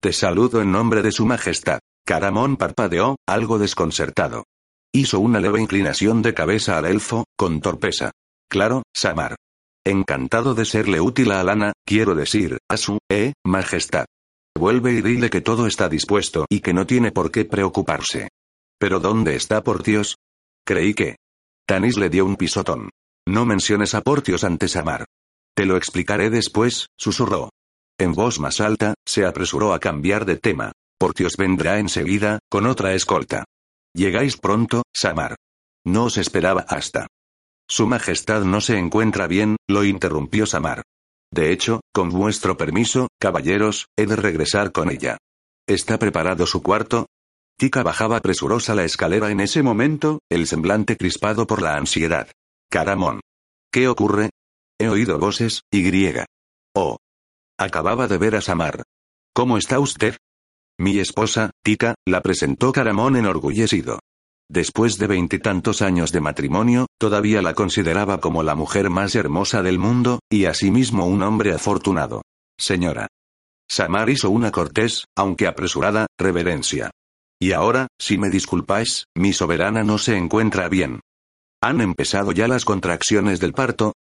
Te 0.00 0.12
saludo 0.12 0.60
en 0.60 0.72
nombre 0.72 1.02
de 1.02 1.12
su 1.12 1.26
majestad. 1.26 1.78
Caramón 2.04 2.56
parpadeó, 2.56 3.18
algo 3.24 3.60
desconcertado. 3.60 4.42
Hizo 4.94 5.20
una 5.20 5.40
leve 5.40 5.58
inclinación 5.58 6.20
de 6.20 6.34
cabeza 6.34 6.76
al 6.76 6.84
elfo, 6.84 7.24
con 7.34 7.62
torpeza. 7.62 8.10
Claro, 8.50 8.82
Samar. 8.94 9.36
Encantado 9.86 10.54
de 10.54 10.66
serle 10.66 11.00
útil 11.00 11.32
a 11.32 11.40
Alana, 11.40 11.72
quiero 11.86 12.14
decir, 12.14 12.58
a 12.68 12.76
su, 12.76 12.98
eh, 13.10 13.32
majestad. 13.42 14.04
Vuelve 14.54 14.92
y 14.92 15.00
dile 15.00 15.30
que 15.30 15.40
todo 15.40 15.66
está 15.66 15.88
dispuesto 15.88 16.44
y 16.50 16.60
que 16.60 16.74
no 16.74 16.86
tiene 16.86 17.10
por 17.10 17.30
qué 17.30 17.46
preocuparse. 17.46 18.28
Pero 18.78 19.00
¿dónde 19.00 19.34
está 19.34 19.64
Portios? 19.64 20.16
Creí 20.66 20.92
que. 20.92 21.16
Tanis 21.66 21.96
le 21.96 22.10
dio 22.10 22.26
un 22.26 22.36
pisotón. 22.36 22.90
No 23.26 23.46
menciones 23.46 23.94
a 23.94 24.02
Portios 24.02 24.44
ante 24.44 24.68
Samar. 24.68 25.06
Te 25.56 25.64
lo 25.64 25.78
explicaré 25.78 26.28
después, 26.28 26.88
susurró. 26.98 27.48
En 27.98 28.12
voz 28.12 28.38
más 28.40 28.60
alta, 28.60 28.94
se 29.06 29.24
apresuró 29.24 29.72
a 29.72 29.80
cambiar 29.80 30.26
de 30.26 30.36
tema. 30.36 30.72
Portios 30.98 31.36
vendrá 31.38 31.78
enseguida, 31.78 32.40
con 32.50 32.66
otra 32.66 32.92
escolta. 32.94 33.44
Llegáis 33.94 34.36
pronto, 34.36 34.82
Samar. 34.92 35.36
No 35.84 36.04
os 36.04 36.16
esperaba 36.16 36.64
hasta. 36.68 37.06
Su 37.68 37.86
Majestad 37.86 38.42
no 38.44 38.60
se 38.60 38.78
encuentra 38.78 39.26
bien, 39.26 39.56
lo 39.68 39.84
interrumpió 39.84 40.46
Samar. 40.46 40.82
De 41.32 41.52
hecho, 41.52 41.80
con 41.92 42.10
vuestro 42.10 42.56
permiso, 42.56 43.08
caballeros, 43.18 43.86
he 43.96 44.06
de 44.06 44.16
regresar 44.16 44.72
con 44.72 44.90
ella. 44.90 45.18
¿Está 45.66 45.98
preparado 45.98 46.46
su 46.46 46.62
cuarto? 46.62 47.06
Tika 47.58 47.82
bajaba 47.82 48.20
presurosa 48.20 48.74
la 48.74 48.84
escalera 48.84 49.30
en 49.30 49.40
ese 49.40 49.62
momento, 49.62 50.20
el 50.30 50.46
semblante 50.46 50.96
crispado 50.96 51.46
por 51.46 51.62
la 51.62 51.76
ansiedad. 51.76 52.28
Caramón. 52.70 53.20
¿Qué 53.70 53.88
ocurre? 53.88 54.30
He 54.78 54.88
oído 54.88 55.18
voces, 55.18 55.62
y 55.70 55.82
griega. 55.82 56.26
Oh. 56.74 56.96
Acababa 57.58 58.08
de 58.08 58.18
ver 58.18 58.36
a 58.36 58.40
Samar. 58.40 58.82
¿Cómo 59.34 59.56
está 59.56 59.78
usted? 59.78 60.16
Mi 60.82 60.98
esposa, 60.98 61.52
Tika, 61.62 61.94
la 62.04 62.22
presentó 62.22 62.72
Caramón 62.72 63.14
enorgullecido. 63.14 64.00
Después 64.50 64.98
de 64.98 65.06
veintitantos 65.06 65.80
años 65.80 66.10
de 66.10 66.20
matrimonio, 66.20 66.86
todavía 66.98 67.40
la 67.40 67.54
consideraba 67.54 68.18
como 68.18 68.42
la 68.42 68.56
mujer 68.56 68.90
más 68.90 69.14
hermosa 69.14 69.62
del 69.62 69.78
mundo, 69.78 70.18
y 70.28 70.46
asimismo 70.46 71.06
un 71.06 71.22
hombre 71.22 71.52
afortunado. 71.52 72.22
Señora. 72.58 73.06
Samar 73.70 74.10
hizo 74.10 74.28
una 74.30 74.50
cortés, 74.50 75.04
aunque 75.16 75.46
apresurada, 75.46 76.08
reverencia. 76.18 76.90
Y 77.40 77.52
ahora, 77.52 77.86
si 77.96 78.18
me 78.18 78.28
disculpáis, 78.28 79.04
mi 79.16 79.32
soberana 79.32 79.84
no 79.84 79.98
se 79.98 80.16
encuentra 80.16 80.68
bien. 80.68 80.98
¿Han 81.62 81.80
empezado 81.80 82.32
ya 82.32 82.48
las 82.48 82.64
contracciones 82.64 83.38
del 83.38 83.52
parto? 83.52 83.92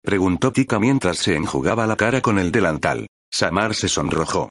Preguntó 0.00 0.52
Tika 0.52 0.78
mientras 0.78 1.18
se 1.18 1.34
enjugaba 1.34 1.88
la 1.88 1.96
cara 1.96 2.20
con 2.20 2.38
el 2.38 2.52
delantal. 2.52 3.08
Samar 3.32 3.74
se 3.74 3.88
sonrojó. 3.88 4.48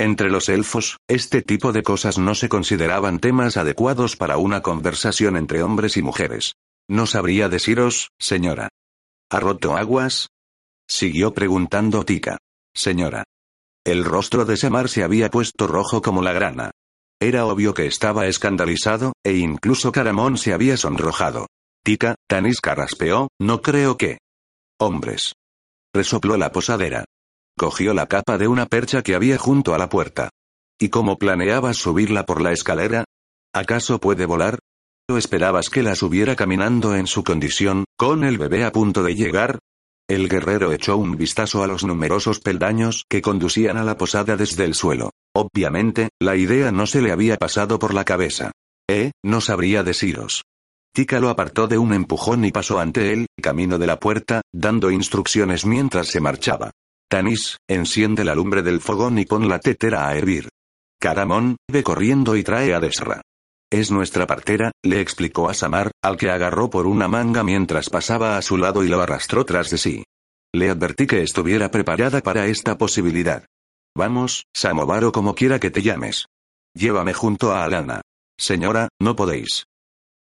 Entre 0.00 0.30
los 0.30 0.48
elfos, 0.48 0.96
este 1.08 1.42
tipo 1.42 1.72
de 1.72 1.82
cosas 1.82 2.16
no 2.16 2.34
se 2.34 2.48
consideraban 2.48 3.18
temas 3.18 3.58
adecuados 3.58 4.16
para 4.16 4.38
una 4.38 4.62
conversación 4.62 5.36
entre 5.36 5.62
hombres 5.62 5.98
y 5.98 6.02
mujeres. 6.02 6.54
No 6.88 7.04
sabría 7.04 7.50
deciros, 7.50 8.08
señora. 8.18 8.70
¿Ha 9.30 9.40
roto 9.40 9.76
aguas? 9.76 10.28
Siguió 10.88 11.34
preguntando 11.34 12.02
Tika. 12.06 12.38
Señora. 12.74 13.24
El 13.84 14.06
rostro 14.06 14.46
de 14.46 14.56
Samar 14.56 14.88
se 14.88 15.02
había 15.02 15.28
puesto 15.28 15.66
rojo 15.66 16.00
como 16.00 16.22
la 16.22 16.32
grana. 16.32 16.70
Era 17.20 17.44
obvio 17.44 17.74
que 17.74 17.84
estaba 17.84 18.26
escandalizado, 18.26 19.12
e 19.22 19.34
incluso 19.36 19.92
Caramón 19.92 20.38
se 20.38 20.54
había 20.54 20.78
sonrojado. 20.78 21.46
Tika, 21.84 22.14
Tanis 22.26 22.62
carraspeó, 22.62 23.28
no 23.38 23.60
creo 23.60 23.98
que. 23.98 24.16
Hombres. 24.78 25.34
Resopló 25.92 26.38
la 26.38 26.52
posadera. 26.52 27.04
Cogió 27.60 27.92
la 27.92 28.06
capa 28.06 28.38
de 28.38 28.48
una 28.48 28.64
percha 28.64 29.02
que 29.02 29.14
había 29.14 29.36
junto 29.36 29.74
a 29.74 29.78
la 29.78 29.90
puerta. 29.90 30.30
¿Y 30.80 30.88
cómo 30.88 31.18
planeabas 31.18 31.76
subirla 31.76 32.24
por 32.24 32.40
la 32.40 32.52
escalera? 32.52 33.04
¿Acaso 33.52 34.00
puede 34.00 34.24
volar? 34.24 34.60
¿O 35.10 35.18
esperabas 35.18 35.68
que 35.68 35.82
la 35.82 35.94
subiera 35.94 36.36
caminando 36.36 36.96
en 36.96 37.06
su 37.06 37.22
condición, 37.22 37.84
con 37.98 38.24
el 38.24 38.38
bebé 38.38 38.64
a 38.64 38.72
punto 38.72 39.02
de 39.02 39.14
llegar? 39.14 39.58
El 40.08 40.30
guerrero 40.30 40.72
echó 40.72 40.96
un 40.96 41.18
vistazo 41.18 41.62
a 41.62 41.66
los 41.66 41.84
numerosos 41.84 42.40
peldaños 42.40 43.04
que 43.10 43.20
conducían 43.20 43.76
a 43.76 43.84
la 43.84 43.98
posada 43.98 44.38
desde 44.38 44.64
el 44.64 44.74
suelo. 44.74 45.10
Obviamente, 45.34 46.08
la 46.18 46.36
idea 46.36 46.72
no 46.72 46.86
se 46.86 47.02
le 47.02 47.12
había 47.12 47.36
pasado 47.36 47.78
por 47.78 47.92
la 47.92 48.06
cabeza. 48.06 48.52
Eh, 48.88 49.10
no 49.22 49.42
sabría 49.42 49.82
deciros. 49.82 50.44
Tika 50.94 51.20
lo 51.20 51.28
apartó 51.28 51.68
de 51.68 51.76
un 51.76 51.92
empujón 51.92 52.42
y 52.46 52.52
pasó 52.52 52.80
ante 52.80 53.12
él, 53.12 53.26
camino 53.38 53.76
de 53.76 53.86
la 53.86 54.00
puerta, 54.00 54.40
dando 54.50 54.90
instrucciones 54.90 55.66
mientras 55.66 56.08
se 56.08 56.20
marchaba. 56.20 56.70
Tanis, 57.10 57.56
enciende 57.68 58.22
la 58.22 58.36
lumbre 58.36 58.62
del 58.62 58.80
fogón 58.80 59.18
y 59.18 59.24
pon 59.24 59.48
la 59.48 59.58
tetera 59.58 60.06
a 60.06 60.16
hervir. 60.16 60.48
Caramón, 61.00 61.56
ve 61.68 61.82
corriendo 61.82 62.36
y 62.36 62.44
trae 62.44 62.72
a 62.72 62.78
Desra. 62.78 63.20
Es 63.68 63.90
nuestra 63.90 64.28
partera, 64.28 64.70
le 64.84 65.00
explicó 65.00 65.48
a 65.48 65.54
Samar, 65.54 65.90
al 66.02 66.16
que 66.16 66.30
agarró 66.30 66.70
por 66.70 66.86
una 66.86 67.08
manga 67.08 67.42
mientras 67.42 67.90
pasaba 67.90 68.36
a 68.36 68.42
su 68.42 68.56
lado 68.56 68.84
y 68.84 68.88
lo 68.88 69.00
arrastró 69.00 69.44
tras 69.44 69.70
de 69.70 69.78
sí. 69.78 70.04
Le 70.54 70.70
advertí 70.70 71.08
que 71.08 71.20
estuviera 71.22 71.72
preparada 71.72 72.20
para 72.20 72.46
esta 72.46 72.78
posibilidad. 72.78 73.44
Vamos, 73.96 74.44
Samovar 74.54 75.04
o 75.04 75.10
como 75.10 75.34
quiera 75.34 75.58
que 75.58 75.72
te 75.72 75.82
llames. 75.82 76.26
Llévame 76.74 77.12
junto 77.12 77.50
a 77.50 77.64
Alana. 77.64 78.02
Señora, 78.38 78.88
no 79.00 79.16
podéis. 79.16 79.64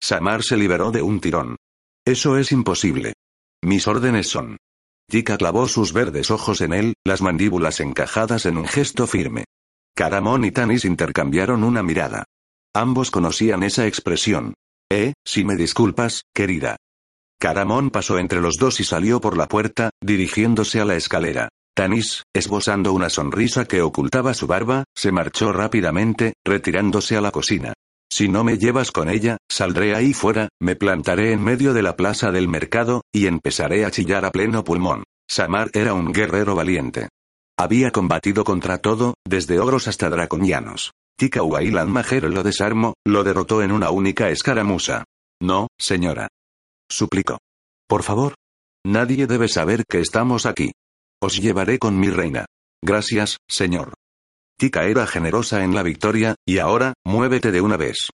Samar 0.00 0.44
se 0.44 0.56
liberó 0.56 0.92
de 0.92 1.02
un 1.02 1.20
tirón. 1.20 1.56
Eso 2.04 2.38
es 2.38 2.52
imposible. 2.52 3.14
Mis 3.60 3.88
órdenes 3.88 4.28
son. 4.28 4.56
Tika 5.08 5.36
clavó 5.38 5.68
sus 5.68 5.92
verdes 5.92 6.30
ojos 6.30 6.60
en 6.60 6.72
él, 6.72 6.94
las 7.04 7.22
mandíbulas 7.22 7.80
encajadas 7.80 8.44
en 8.44 8.56
un 8.58 8.66
gesto 8.66 9.06
firme. 9.06 9.44
Caramón 9.94 10.44
y 10.44 10.50
Tanis 10.50 10.84
intercambiaron 10.84 11.62
una 11.62 11.82
mirada. 11.82 12.24
Ambos 12.74 13.10
conocían 13.10 13.62
esa 13.62 13.86
expresión. 13.86 14.54
Eh, 14.90 15.14
si 15.24 15.44
me 15.44 15.56
disculpas, 15.56 16.22
querida. 16.34 16.76
Caramón 17.40 17.90
pasó 17.90 18.18
entre 18.18 18.40
los 18.40 18.56
dos 18.56 18.80
y 18.80 18.84
salió 18.84 19.20
por 19.20 19.36
la 19.36 19.46
puerta, 19.46 19.90
dirigiéndose 20.02 20.80
a 20.80 20.84
la 20.84 20.96
escalera. 20.96 21.48
Tanis, 21.74 22.24
esbozando 22.34 22.92
una 22.92 23.10
sonrisa 23.10 23.66
que 23.66 23.82
ocultaba 23.82 24.34
su 24.34 24.46
barba, 24.46 24.84
se 24.94 25.12
marchó 25.12 25.52
rápidamente, 25.52 26.34
retirándose 26.44 27.16
a 27.16 27.20
la 27.20 27.30
cocina. 27.30 27.74
Si 28.16 28.30
no 28.30 28.44
me 28.44 28.56
llevas 28.56 28.92
con 28.92 29.10
ella, 29.10 29.36
saldré 29.46 29.94
ahí 29.94 30.14
fuera, 30.14 30.48
me 30.58 30.74
plantaré 30.74 31.32
en 31.32 31.44
medio 31.44 31.74
de 31.74 31.82
la 31.82 31.96
plaza 31.96 32.32
del 32.32 32.48
mercado, 32.48 33.02
y 33.12 33.26
empezaré 33.26 33.84
a 33.84 33.90
chillar 33.90 34.24
a 34.24 34.30
pleno 34.30 34.64
pulmón. 34.64 35.04
Samar 35.28 35.68
era 35.74 35.92
un 35.92 36.12
guerrero 36.14 36.54
valiente. 36.54 37.10
Había 37.58 37.90
combatido 37.90 38.42
contra 38.42 38.78
todo, 38.78 39.16
desde 39.28 39.60
ogros 39.60 39.86
hasta 39.86 40.08
draconianos. 40.08 40.92
Tika 41.18 41.42
Wailan 41.42 41.92
Majero 41.92 42.30
lo 42.30 42.42
desarmó, 42.42 42.94
lo 43.06 43.22
derrotó 43.22 43.60
en 43.62 43.70
una 43.70 43.90
única 43.90 44.30
escaramuza. 44.30 45.04
No, 45.42 45.68
señora. 45.78 46.28
Suplicó. 46.88 47.36
Por 47.86 48.02
favor. 48.02 48.34
Nadie 48.86 49.26
debe 49.26 49.48
saber 49.48 49.84
que 49.86 50.00
estamos 50.00 50.46
aquí. 50.46 50.72
Os 51.20 51.36
llevaré 51.36 51.78
con 51.78 52.00
mi 52.00 52.08
reina. 52.08 52.46
Gracias, 52.82 53.36
señor. 53.46 53.92
Tika 54.58 54.84
era 54.84 55.06
generosa 55.06 55.64
en 55.64 55.74
la 55.74 55.82
victoria, 55.82 56.34
y 56.46 56.58
ahora, 56.58 56.94
muévete 57.04 57.52
de 57.52 57.60
una 57.60 57.76
vez. 57.76 58.08